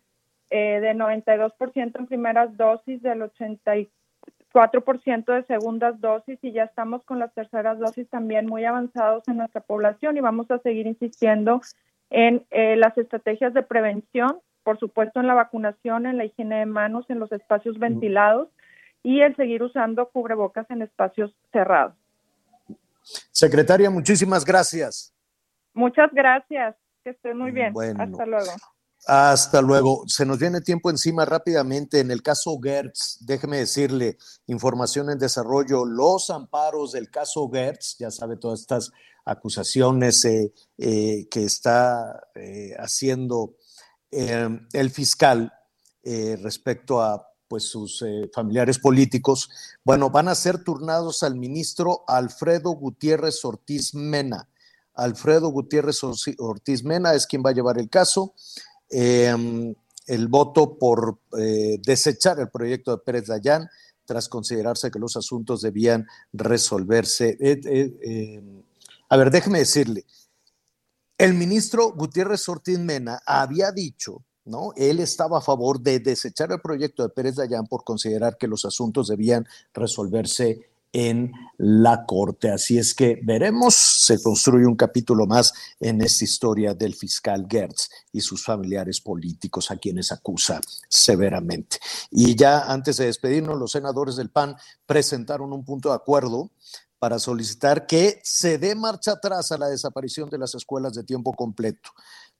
eh, 0.49 0.79
de 0.79 0.93
92% 0.93 1.99
en 1.99 2.07
primeras 2.07 2.55
dosis, 2.55 3.01
del 3.01 3.21
84% 3.21 5.25
de 5.25 5.43
segundas 5.43 5.99
dosis 5.99 6.39
y 6.41 6.53
ya 6.53 6.63
estamos 6.63 7.03
con 7.03 7.19
las 7.19 7.33
terceras 7.33 7.79
dosis 7.79 8.07
también 8.09 8.45
muy 8.45 8.63
avanzados 8.65 9.27
en 9.27 9.35
nuestra 9.37 9.61
población 9.61 10.15
y 10.15 10.21
vamos 10.21 10.49
a 10.51 10.59
seguir 10.59 10.87
insistiendo 10.87 11.61
en 12.09 12.45
eh, 12.51 12.77
las 12.77 12.97
estrategias 12.97 13.53
de 13.53 13.63
prevención, 13.63 14.39
por 14.67 14.77
supuesto 14.79 15.21
en 15.21 15.27
la 15.27 15.33
vacunación, 15.33 16.07
en 16.07 16.17
la 16.17 16.25
higiene 16.25 16.59
de 16.59 16.65
manos, 16.65 17.05
en 17.07 17.19
los 17.19 17.31
espacios 17.31 17.79
ventilados 17.79 18.49
y 19.01 19.21
el 19.21 19.33
seguir 19.37 19.63
usando 19.63 20.09
cubrebocas 20.09 20.69
en 20.69 20.81
espacios 20.81 21.33
cerrados. 21.53 21.95
Secretaria, 23.31 23.89
muchísimas 23.89 24.43
gracias. 24.43 25.13
Muchas 25.73 26.11
gracias, 26.11 26.75
que 27.01 27.11
estén 27.11 27.37
muy 27.37 27.51
bien. 27.51 27.71
Bueno. 27.71 28.03
Hasta 28.03 28.25
luego. 28.25 28.51
Hasta 29.07 29.61
luego. 29.61 30.03
Se 30.05 30.25
nos 30.25 30.37
viene 30.37 30.59
tiempo 30.59 30.89
encima 30.89 31.23
rápidamente. 31.23 32.01
En 32.01 32.11
el 32.11 32.21
caso 32.21 32.59
Gertz, 32.61 33.25
déjeme 33.25 33.59
decirle, 33.59 34.17
información 34.47 35.09
en 35.09 35.17
desarrollo, 35.17 35.85
los 35.85 36.29
amparos 36.29 36.91
del 36.91 37.09
caso 37.09 37.49
Gertz, 37.49 37.95
ya 37.99 38.11
sabe 38.11 38.35
todas 38.35 38.59
estas 38.59 38.91
acusaciones 39.23 40.25
eh, 40.25 40.51
eh, 40.77 41.25
que 41.31 41.45
está 41.45 42.27
eh, 42.35 42.75
haciendo 42.77 43.55
eh, 44.11 44.49
el 44.73 44.89
fiscal 44.89 45.51
eh, 46.03 46.37
respecto 46.41 47.01
a 47.01 47.27
pues 47.47 47.63
sus 47.63 48.01
eh, 48.01 48.29
familiares 48.33 48.77
políticos, 48.79 49.49
bueno, 49.83 50.09
van 50.09 50.27
a 50.27 50.35
ser 50.35 50.63
turnados 50.63 51.23
al 51.23 51.35
ministro 51.35 52.03
Alfredo 52.07 52.71
Gutiérrez 52.71 53.43
Ortiz 53.45 53.95
Mena. 53.95 54.49
Alfredo 54.93 55.49
Gutiérrez 55.49 56.01
Ortiz 56.03 56.83
Mena 56.83 57.13
es 57.13 57.25
quien 57.25 57.43
va 57.45 57.51
a 57.51 57.53
llevar 57.53 57.79
el 57.79 57.89
caso. 57.89 58.33
Eh, 58.89 59.73
el 60.07 60.27
voto 60.29 60.77
por 60.77 61.19
eh, 61.37 61.79
desechar 61.85 62.39
el 62.39 62.49
proyecto 62.49 62.91
de 62.91 63.03
Pérez 63.03 63.27
Dayán 63.27 63.69
tras 64.05 64.29
considerarse 64.29 64.89
que 64.89 64.99
los 64.99 65.17
asuntos 65.17 65.61
debían 65.61 66.07
resolverse. 66.31 67.37
Eh, 67.41 68.41
a 69.09 69.17
ver, 69.17 69.31
déjeme 69.31 69.59
decirle, 69.59 70.05
el 71.17 71.33
ministro 71.33 71.91
Gutiérrez 71.93 72.47
Ortiz 72.47 72.79
Mena 72.79 73.19
había 73.25 73.71
dicho, 73.71 74.23
¿no? 74.45 74.71
Él 74.75 74.99
estaba 74.99 75.39
a 75.39 75.41
favor 75.41 75.81
de 75.81 75.99
desechar 75.99 76.51
el 76.51 76.61
proyecto 76.61 77.03
de 77.03 77.09
Pérez 77.09 77.35
Dayán 77.35 77.65
por 77.65 77.83
considerar 77.83 78.37
que 78.37 78.47
los 78.47 78.65
asuntos 78.65 79.07
debían 79.07 79.47
resolverse 79.73 80.69
en 80.93 81.31
la 81.57 82.05
corte. 82.05 82.49
Así 82.49 82.77
es 82.77 82.93
que 82.93 83.19
veremos, 83.23 83.75
se 83.75 84.21
construye 84.21 84.65
un 84.65 84.75
capítulo 84.75 85.25
más 85.25 85.53
en 85.79 86.01
esta 86.01 86.23
historia 86.23 86.73
del 86.73 86.95
fiscal 86.95 87.45
Gertz 87.49 87.89
y 88.11 88.21
sus 88.21 88.43
familiares 88.43 89.01
políticos 89.01 89.69
a 89.69 89.77
quienes 89.77 90.11
acusa 90.11 90.61
severamente. 90.87 91.77
Y 92.11 92.35
ya 92.35 92.71
antes 92.71 92.97
de 92.97 93.05
despedirnos, 93.05 93.59
los 93.59 93.71
senadores 93.71 94.15
del 94.15 94.29
PAN 94.29 94.55
presentaron 94.85 95.51
un 95.51 95.65
punto 95.65 95.89
de 95.89 95.95
acuerdo 95.95 96.51
para 96.99 97.19
solicitar 97.19 97.85
que 97.85 98.19
se 98.23 98.57
dé 98.57 98.75
marcha 98.75 99.13
atrás 99.13 99.51
a 99.51 99.57
la 99.57 99.67
desaparición 99.67 100.29
de 100.29 100.37
las 100.37 100.55
escuelas 100.55 100.93
de 100.93 101.03
tiempo 101.03 101.33
completo. 101.33 101.91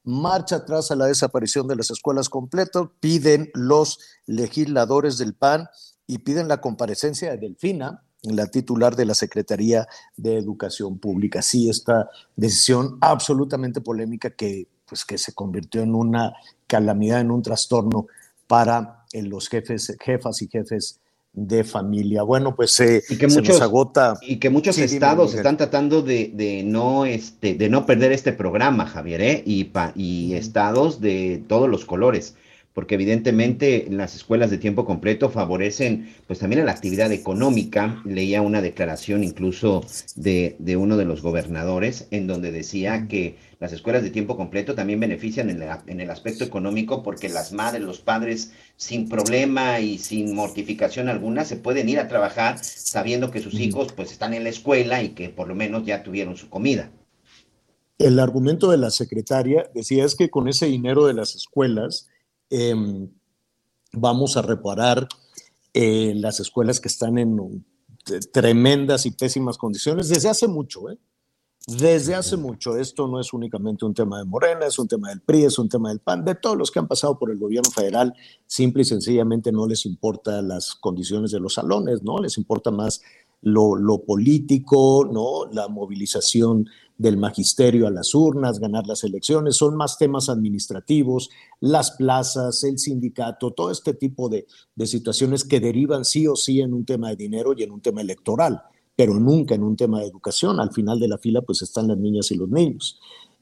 Marcha 0.04 0.58
atrás 0.58 0.90
a 0.92 0.96
la 0.96 1.06
desaparición 1.06 1.68
de 1.68 1.76
las 1.76 1.92
escuelas 1.92 2.30
completas, 2.30 2.88
piden 3.00 3.52
los 3.54 4.00
legisladores 4.26 5.18
del 5.18 5.36
PAN 5.36 5.68
y 6.08 6.20
piden 6.20 6.48
la 6.48 6.62
comparecencia 6.62 7.32
de 7.32 7.38
Delfina, 7.38 8.04
la 8.24 8.48
titular 8.48 8.96
de 8.96 9.06
la 9.06 9.14
Secretaría 9.14 9.88
de 10.16 10.38
Educación 10.38 10.98
Pública. 10.98 11.42
Sí, 11.42 11.70
esta 11.70 12.10
decisión 12.36 12.98
absolutamente 13.02 13.82
polémica 13.82 14.32
que, 14.32 14.68
pues, 14.88 15.06
que 15.06 15.18
se 15.18 15.34
convirtió 15.34 15.82
en 15.82 15.94
una 15.94 16.34
calamidad, 16.66 17.20
en 17.20 17.32
un 17.32 17.42
trastorno 17.42 18.08
para 18.48 19.06
eh, 19.12 19.22
los 19.22 19.50
jefes, 19.50 19.96
jefas 20.00 20.42
y 20.42 20.48
jefes 20.48 21.00
de 21.40 21.64
familia. 21.64 22.24
Bueno, 22.24 22.56
pues 22.56 22.80
eh, 22.80 23.04
y 23.10 23.16
que 23.16 23.30
se 23.30 23.40
muchos 23.40 23.56
nos 23.56 23.62
agota. 23.62 24.18
y 24.22 24.38
que 24.38 24.50
muchos 24.50 24.76
Sí, 24.76 24.82
estados 24.82 25.36
están 25.36 25.56
tratando 25.56 26.02
de, 26.02 26.32
de 26.34 26.64
no 26.64 27.06
este 27.06 27.54
de 27.54 27.70
no 27.70 27.86
perder 27.86 28.12
este 28.12 28.34
programa 28.34 28.88
Javier 28.88 29.22
¿eh? 29.22 29.44
y 29.46 29.66
pa- 29.66 29.94
y 29.96 30.34
estados 30.34 31.00
de 31.00 31.44
todos 31.48 31.70
los 31.70 31.86
colores 31.86 32.34
porque 32.78 32.94
evidentemente 32.94 33.88
las 33.90 34.14
escuelas 34.14 34.52
de 34.52 34.60
tiempo 34.60 34.86
completo 34.86 35.32
favorecen 35.32 36.14
pues 36.28 36.38
también 36.38 36.62
a 36.62 36.64
la 36.64 36.74
actividad 36.74 37.12
económica. 37.12 38.04
Leía 38.06 38.44
una 38.44 38.62
declaración 38.62 39.24
incluso 39.24 39.84
de, 40.16 40.56
de 40.60 40.78
uno 40.78 40.96
de 40.96 41.06
los 41.06 41.24
gobernadores 41.24 42.08
en 42.12 42.28
donde 42.28 42.52
decía 42.52 43.08
que 43.08 43.38
las 43.60 43.74
escuelas 43.74 44.04
de 44.04 44.12
tiempo 44.12 44.38
completo 44.38 44.76
también 44.76 45.00
benefician 45.00 45.50
en, 45.50 45.58
la- 45.62 45.84
en 45.88 46.02
el 46.02 46.12
aspecto 46.12 46.44
económico 46.44 47.02
porque 47.02 47.30
las 47.30 47.52
madres, 47.52 47.82
los 47.82 48.00
padres, 48.00 48.52
sin 48.76 49.10
problema 49.10 49.80
y 49.80 49.98
sin 49.98 50.36
mortificación 50.36 51.10
alguna, 51.10 51.46
se 51.46 51.56
pueden 51.56 51.90
ir 51.90 51.98
a 52.00 52.08
trabajar 52.08 52.60
sabiendo 52.64 53.32
que 53.32 53.40
sus 53.40 53.56
hijos 53.60 53.92
pues 53.92 54.12
están 54.12 54.36
en 54.36 54.44
la 54.44 54.50
escuela 54.50 55.02
y 55.02 55.16
que 55.16 55.30
por 55.30 55.48
lo 55.48 55.56
menos 55.56 55.84
ya 55.84 56.04
tuvieron 56.04 56.38
su 56.38 56.48
comida. 56.48 56.92
El 57.98 58.20
argumento 58.20 58.70
de 58.70 58.78
la 58.78 58.92
secretaria 58.92 59.68
decía 59.74 60.06
es 60.06 60.14
que 60.14 60.30
con 60.30 60.48
ese 60.48 60.68
dinero 60.68 61.08
de 61.08 61.16
las 61.16 61.34
escuelas 61.34 62.08
em, 62.50 63.10
vamos 63.94 64.38
a 64.38 64.42
reparar 64.42 65.08
eh, 65.74 66.14
las 66.16 66.40
escuelas 66.40 66.80
que 66.80 66.88
están 66.88 67.18
en 67.18 67.66
tremendas 68.32 69.06
y 69.06 69.12
pésimas 69.12 69.58
condiciones 69.58 70.10
desde 70.10 70.30
hace 70.30 70.48
mucho, 70.48 70.90
¿eh? 70.90 70.98
desde 71.68 72.16
hace 72.16 72.38
mucho. 72.38 72.78
Esto 72.78 73.08
no 73.08 73.20
es 73.20 73.34
únicamente 73.34 73.86
un 73.86 73.94
tema 73.94 74.20
de 74.20 74.26
Morena, 74.26 74.66
es 74.66 74.80
un 74.80 74.88
tema 74.88 75.10
del 75.10 75.22
PRI, 75.22 75.44
es 75.44 75.60
un 75.60 75.68
tema 75.68 75.90
del 75.90 76.00
PAN, 76.00 76.24
de 76.24 76.36
todos 76.36 76.58
los 76.58 76.72
que 76.72 76.80
han 76.80 76.88
pasado 76.88 77.20
por 77.20 77.30
el 77.30 77.38
gobierno 77.38 77.70
federal, 77.70 78.14
simple 78.46 78.84
y 78.84 78.86
sencillamente 78.86 79.52
no 79.52 79.68
les 79.68 79.86
importa 79.86 80.42
las 80.42 80.76
condiciones 80.76 81.32
de 81.32 81.42
los 81.42 81.56
salones, 81.56 82.04
¿no? 82.04 82.20
Les 82.20 82.38
importa 82.38 82.72
más 82.72 83.02
lo, 83.42 83.76
lo 83.76 84.00
político, 84.04 85.08
¿no? 85.12 85.52
La 85.52 85.68
movilización 85.68 86.70
del 86.98 87.18
magisterio 87.18 87.88
a 87.88 87.92
las 87.92 88.16
urnas, 88.16 88.60
ganar 88.60 88.88
las 88.88 89.04
elecciones, 89.04 89.56
son 89.58 89.76
más 89.76 89.98
temas 89.98 90.30
administrativos, 90.30 91.30
las 91.60 91.92
plazas, 91.92 92.64
el 92.64 92.80
sindicato, 92.80 93.52
todo 93.52 93.72
este 93.72 93.94
tipo 93.94 94.30
de, 94.30 94.48
de 94.76 94.88
situaciones 94.88 95.44
que 95.44 95.60
derivan 95.60 96.06
sí 96.06 96.28
o 96.28 96.36
sí 96.36 96.62
en 96.62 96.74
un 96.74 96.86
tema 96.86 97.10
de 97.10 97.16
dinero 97.16 97.54
y 97.56 97.64
en 97.64 97.72
un 97.72 97.82
tema 97.82 98.02
electoral 98.02 98.62
pero 98.98 99.14
nunca 99.14 99.54
en 99.54 99.64
un 99.64 99.78
tema 99.78 100.00
de 100.00 100.08
educación. 100.08 100.60
Al 100.60 100.72
final 100.72 101.00
de 101.00 101.08
la 101.08 101.20
fila, 101.20 101.44
pues 101.44 101.62
están 101.62 101.88
las 101.88 102.00
niñas 102.00 102.32
y 102.32 102.36
los 102.36 102.50
niños. 102.50 103.00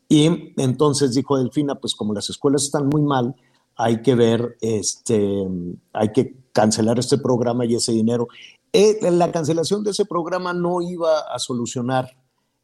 Y 0.07 0.53
entonces 0.57 1.15
dijo 1.15 1.37
Delfina, 1.37 1.75
pues 1.75 1.95
como 1.95 2.13
las 2.13 2.29
escuelas 2.29 2.63
están 2.63 2.87
muy 2.87 3.01
mal, 3.01 3.33
hay 3.77 4.01
que 4.01 4.15
ver, 4.15 4.57
este, 4.61 5.47
hay 5.93 6.11
que 6.11 6.35
cancelar 6.51 6.99
este 6.99 7.17
programa 7.17 7.65
y 7.65 7.75
ese 7.75 7.93
dinero. 7.93 8.27
Eh, 8.73 8.99
la 9.09 9.31
cancelación 9.31 9.83
de 9.83 9.91
ese 9.91 10.05
programa 10.05 10.53
no 10.53 10.81
iba 10.81 11.21
a 11.21 11.39
solucionar 11.39 12.09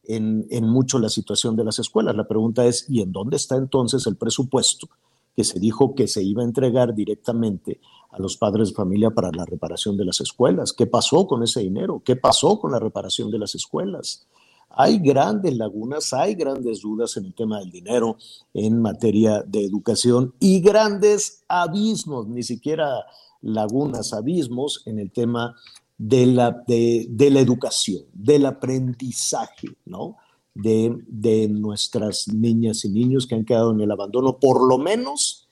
en, 0.03 0.47
mucho 0.65 0.99
la 0.99 1.09
situación 1.09 1.55
de 1.55 1.63
las 1.63 1.79
escuelas. 1.79 2.15
La 2.15 2.27
pregunta 2.27 2.65
es, 2.65 2.85
¿y 2.89 3.01
en 3.01 3.11
dónde 3.11 3.37
está 3.37 3.55
entonces 3.55 4.05
el 4.07 4.15
presupuesto 4.15 4.87
que 5.35 5.43
se 5.43 5.59
dijo 5.59 5.95
que 5.95 6.07
se 6.07 6.23
iba 6.23 6.41
a 6.41 6.45
entregar 6.45 6.93
directamente 6.93 7.79
a 8.11 8.19
los 8.19 8.37
padres 8.37 8.69
de 8.69 8.75
familia 8.75 9.11
para 9.11 9.31
la 9.31 9.45
reparación 9.45 9.97
de 9.97 10.05
las 10.05 10.19
escuelas. 10.19 10.73
¿Qué 10.73 10.85
pasó 10.85 11.25
con 11.27 11.43
ese 11.43 11.61
dinero? 11.61 12.01
¿Qué 12.03 12.15
pasó 12.15 12.59
con 12.59 12.71
la 12.71 12.79
reparación 12.79 13.31
de 13.31 13.39
las 13.39 13.55
escuelas? 13.55 14.27
Hay 14.69 14.99
grandes 14.99 15.55
lagunas, 15.57 16.13
hay 16.13 16.35
grandes 16.35 16.81
dudas 16.81 17.17
en 17.17 17.25
el 17.25 17.33
tema 17.33 17.59
del 17.59 17.71
dinero 17.71 18.17
en 18.53 18.81
materia 18.81 19.41
de 19.41 19.65
educación 19.65 20.33
y 20.39 20.61
grandes 20.61 21.43
abismos, 21.47 22.27
ni 22.27 22.43
siquiera 22.43 23.05
lagunas, 23.41 24.13
abismos 24.13 24.83
en 24.85 24.99
el 24.99 25.11
tema 25.11 25.55
de 26.03 26.25
la, 26.25 26.63
de, 26.67 27.05
de 27.11 27.29
la 27.29 27.41
educación, 27.41 28.05
del 28.11 28.47
aprendizaje, 28.47 29.67
¿no? 29.85 30.17
De, 30.55 30.97
de 31.07 31.47
nuestras 31.47 32.27
niñas 32.27 32.83
y 32.85 32.89
niños 32.89 33.27
que 33.27 33.35
han 33.35 33.45
quedado 33.45 33.71
en 33.71 33.81
el 33.81 33.91
abandono, 33.91 34.39
por 34.39 34.67
lo 34.67 34.79
menos 34.79 35.47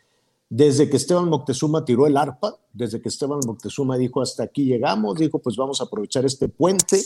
desde 0.50 0.90
que 0.90 0.98
Esteban 0.98 1.30
Moctezuma 1.30 1.86
tiró 1.86 2.08
el 2.08 2.18
arpa, 2.18 2.58
desde 2.74 3.00
que 3.00 3.10
Esteban 3.10 3.42
Moctezuma 3.46 3.96
dijo 3.98 4.24
hasta 4.24 4.42
aquí 4.42 4.66
llegamos, 4.66 5.20
dijo 5.20 5.38
pues 5.38 5.56
vamos 5.56 5.82
a 5.82 5.84
aprovechar 5.84 6.26
este 6.26 6.50
puente. 6.50 7.00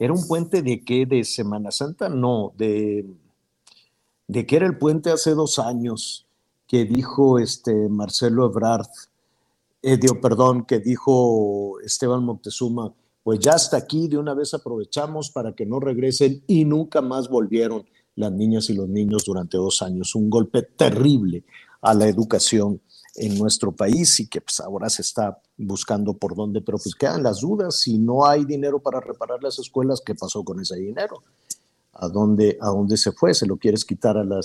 ¿Era 0.00 0.12
un 0.12 0.26
puente 0.26 0.62
de 0.62 0.84
qué? 0.84 1.06
¿De 1.06 1.22
Semana 1.22 1.70
Santa? 1.70 2.08
No, 2.08 2.52
de, 2.58 3.06
de 4.26 4.44
qué 4.44 4.56
era 4.56 4.66
el 4.66 4.76
puente 4.76 5.10
hace 5.10 5.30
dos 5.34 5.60
años 5.60 6.26
que 6.66 6.84
dijo 6.84 7.38
este 7.38 7.88
Marcelo 7.88 8.46
Ebrard, 8.46 8.88
eh, 9.82 9.98
perdón, 10.20 10.64
que 10.64 10.80
dijo 10.80 11.80
Esteban 11.80 12.24
Moctezuma, 12.24 12.92
pues 13.22 13.40
ya 13.40 13.52
hasta 13.52 13.76
aquí 13.76 14.08
de 14.08 14.18
una 14.18 14.34
vez 14.34 14.54
aprovechamos 14.54 15.30
para 15.30 15.52
que 15.54 15.66
no 15.66 15.80
regresen 15.80 16.42
y 16.46 16.64
nunca 16.64 17.02
más 17.02 17.28
volvieron 17.28 17.86
las 18.16 18.32
niñas 18.32 18.70
y 18.70 18.74
los 18.74 18.88
niños 18.88 19.24
durante 19.24 19.56
dos 19.56 19.82
años. 19.82 20.14
Un 20.14 20.30
golpe 20.30 20.62
terrible 20.62 21.44
a 21.80 21.94
la 21.94 22.08
educación 22.08 22.80
en 23.14 23.38
nuestro 23.38 23.72
país 23.72 24.18
y 24.20 24.28
que 24.28 24.40
pues, 24.40 24.60
ahora 24.60 24.88
se 24.88 25.02
está 25.02 25.40
buscando 25.56 26.14
por 26.14 26.34
dónde, 26.34 26.60
pero 26.60 26.78
pues 26.78 26.94
quedan 26.94 27.22
las 27.22 27.40
dudas, 27.40 27.80
si 27.80 27.98
no 27.98 28.26
hay 28.26 28.44
dinero 28.44 28.80
para 28.80 29.00
reparar 29.00 29.42
las 29.42 29.58
escuelas, 29.58 30.02
¿qué 30.04 30.14
pasó 30.14 30.44
con 30.44 30.60
ese 30.60 30.76
dinero? 30.76 31.22
¿A 31.92 32.08
dónde, 32.08 32.56
a 32.60 32.68
dónde 32.68 32.96
se 32.96 33.12
fue? 33.12 33.34
¿Se 33.34 33.46
lo 33.46 33.56
quieres 33.56 33.84
quitar 33.84 34.16
a 34.16 34.24
la 34.24 34.40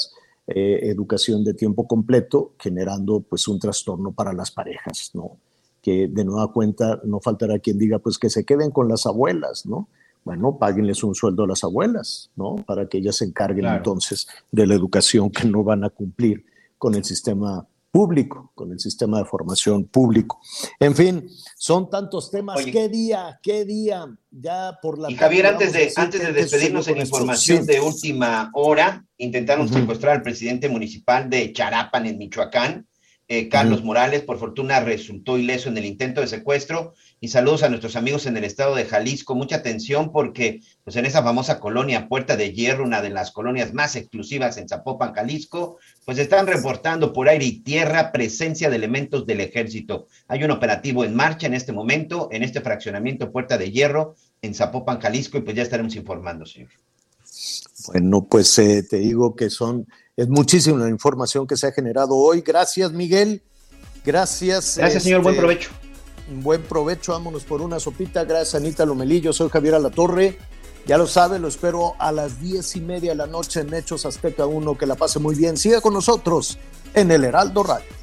eh, 0.48 0.80
educación 0.84 1.44
de 1.44 1.53
tiempo 1.53 1.88
completo, 1.88 2.53
generando 2.60 3.22
pues 3.22 3.48
un 3.48 3.60
trastorno 3.60 4.11
para 4.11 4.34
las 4.34 4.52
parejas, 4.52 5.11
¿no? 5.14 5.38
Que 5.82 6.07
de 6.07 6.26
nueva 6.26 6.52
cuenta 6.52 6.99
no 7.06 7.20
faltará 7.22 7.60
quien 7.60 7.78
diga 7.78 7.99
pues 7.99 8.18
que 8.18 8.30
se 8.30 8.44
queden 8.44 8.72
con 8.72 8.90
las 8.90 9.06
abuelas, 9.06 9.65
¿no? 9.65 9.88
Bueno, 10.26 10.57
páguenles 10.57 11.03
un 11.03 11.15
sueldo 11.15 11.44
a 11.44 11.48
las 11.48 11.64
abuelas, 11.64 12.30
¿no? 12.36 12.56
Para 12.56 12.88
que 12.88 12.98
ellas 12.98 13.18
se 13.18 13.26
encarguen 13.26 13.65
entonces 13.65 14.28
de 14.52 14.68
la 14.68 14.74
educación 14.74 15.30
que 15.30 15.48
no 15.48 15.64
van 15.64 15.84
a 15.84 15.90
cumplir 15.90 16.45
con 16.78 16.95
el 16.95 17.03
sistema 17.03 17.65
público, 17.94 18.52
con 18.56 18.72
el 18.72 18.80
sistema 18.80 19.20
de 19.20 19.26
formación 19.26 19.86
público. 19.86 20.41
En 20.80 20.95
fin, 20.95 21.30
son 21.56 21.91
tantos 21.91 22.32
temas. 22.32 22.60
¿Qué 22.65 22.90
día? 22.90 23.40
¿Qué 23.44 23.65
día? 23.65 24.07
Ya 24.32 24.80
por 24.82 24.98
la 24.98 25.11
Y 25.11 25.15
Javier, 25.15 25.45
antes 25.45 25.74
de, 25.74 25.94
antes 25.95 26.20
de 26.20 26.34
despedirnos 26.34 26.88
en 26.88 26.98
información 26.98 27.68
de 27.68 27.80
última 27.80 28.49
hora, 28.56 29.06
intentaron 29.18 29.70
secuestrar 29.70 30.15
al 30.15 30.24
presidente 30.24 30.70
municipal 30.70 31.30
de 31.30 31.53
Charapan, 31.53 32.07
en 32.07 32.18
Michoacán, 32.18 32.88
eh, 33.28 33.48
Carlos 33.48 33.84
Morales. 33.84 34.24
Por 34.24 34.40
fortuna 34.40 34.80
resultó 34.80 35.38
ileso 35.38 35.70
en 35.70 35.78
el 35.78 35.86
intento 35.86 36.22
de 36.22 36.26
secuestro. 36.26 36.95
Y 37.24 37.30
saludos 37.30 37.64
a 37.64 37.70
nuestros 37.70 37.95
amigos 37.95 38.26
en 38.26 38.36
el 38.36 38.44
estado 38.44 38.76
de 38.76 38.84
Jalisco. 38.84 39.34
Mucha 39.34 39.56
atención 39.56 40.12
porque 40.12 40.60
pues 40.84 40.98
en 40.98 41.06
esa 41.06 41.24
famosa 41.24 41.62
colonia 41.62 42.10
Puerta 42.10 42.36
de 42.36 42.52
Hierro, 42.52 42.84
una 42.84 43.02
de 43.02 43.12
las 43.12 43.32
colonias 43.32 43.74
más 43.74 43.95
exclusivas 43.95 44.58
en 44.58 44.68
Zapopan, 44.68 45.14
Jalisco, 45.14 45.78
pues 46.04 46.18
están 46.20 46.48
reportando 46.48 47.14
por 47.14 47.30
aire 47.30 47.45
y 47.45 47.62
tierra 47.62 48.12
presencia 48.12 48.70
de 48.70 48.76
elementos 48.76 49.26
del 49.26 49.40
ejército. 49.40 50.08
Hay 50.28 50.44
un 50.44 50.52
operativo 50.52 51.06
en 51.06 51.16
marcha 51.16 51.48
en 51.48 51.54
este 51.54 51.72
momento, 51.72 52.28
en 52.30 52.44
este 52.44 52.60
fraccionamiento 52.60 53.32
Puerta 53.32 53.58
de 53.58 53.72
Hierro, 53.72 54.16
en 54.41 54.54
Zapopan, 54.54 55.00
Jalisco, 55.00 55.38
y 55.38 55.44
pues 55.44 55.56
ya 55.56 55.64
estaremos 55.64 55.95
informando, 55.95 56.45
señor. 56.45 56.72
Bueno, 57.88 58.28
pues 58.30 58.60
eh, 58.60 58.84
te 58.84 58.98
digo 58.98 59.34
que 59.34 59.50
son, 59.50 59.88
es 60.18 60.28
muchísima 60.28 60.78
la 60.78 60.90
información 60.90 61.48
que 61.48 61.56
se 61.56 61.68
ha 61.68 61.72
generado 61.72 62.18
hoy. 62.18 62.41
Gracias, 62.41 62.91
Miguel. 62.91 63.41
Gracias. 64.04 64.76
Gracias, 64.78 65.04
señor. 65.04 65.22
Buen 65.22 65.36
este, 65.36 65.41
provecho. 65.41 65.70
Buen 66.42 66.64
provecho, 66.64 67.12
vámonos 67.12 67.44
por 67.44 67.62
una 67.62 67.80
sopita. 67.80 68.24
Gracias, 68.24 68.56
Anita 68.56 68.86
Lomelillo. 68.86 69.34
Soy 69.34 69.50
Javier 69.50 69.76
Alatorre. 69.76 70.38
Ya 70.86 70.98
lo 70.98 71.08
sabe, 71.08 71.40
lo 71.40 71.48
espero 71.48 71.96
a 72.00 72.12
las 72.12 72.42
diez 72.42 72.76
y 72.76 72.82
media 72.82 73.12
de 73.12 73.16
la 73.16 73.28
noche 73.28 73.62
en 73.62 73.74
Hechos 73.74 74.06
Azteca 74.06 74.46
1. 74.46 74.78
Que 74.78 74.86
la 74.86 74.96
pase 74.96 75.20
muy 75.20 75.36
bien. 75.36 75.58
Siga 75.58 75.82
con 75.82 75.94
nosotros 75.94 76.58
en 76.94 77.12
el 77.12 77.24
Heraldo 77.24 77.64
Radio. 77.64 78.03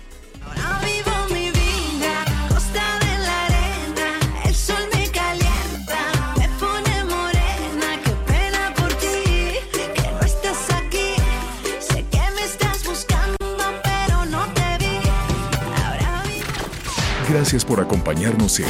Gracias 17.31 17.65
por 17.65 17.81
acompañarnos 17.81 18.59
en 18.59 18.66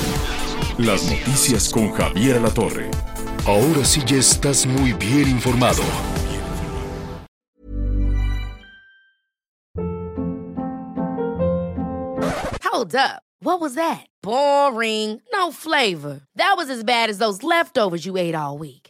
Las 0.76 1.04
Noticias 1.04 1.70
con 1.70 1.92
Javier 1.92 2.36
Alatorre. 2.36 2.90
Ahora 3.46 3.86
sí 3.86 4.02
ya 4.04 4.18
estás 4.18 4.66
muy 4.66 4.92
bien 4.92 5.30
informado. 5.30 5.82
Hold 12.62 12.94
up. 12.94 13.22
What 13.42 13.62
was 13.62 13.76
that? 13.76 14.06
Boring. 14.22 15.22
No 15.32 15.50
flavor. 15.52 16.20
That 16.36 16.52
was 16.58 16.68
as 16.68 16.84
bad 16.84 17.08
as 17.08 17.16
those 17.16 17.42
leftovers 17.42 18.04
you 18.04 18.18
ate 18.18 18.34
all 18.34 18.58
week. 18.58 18.89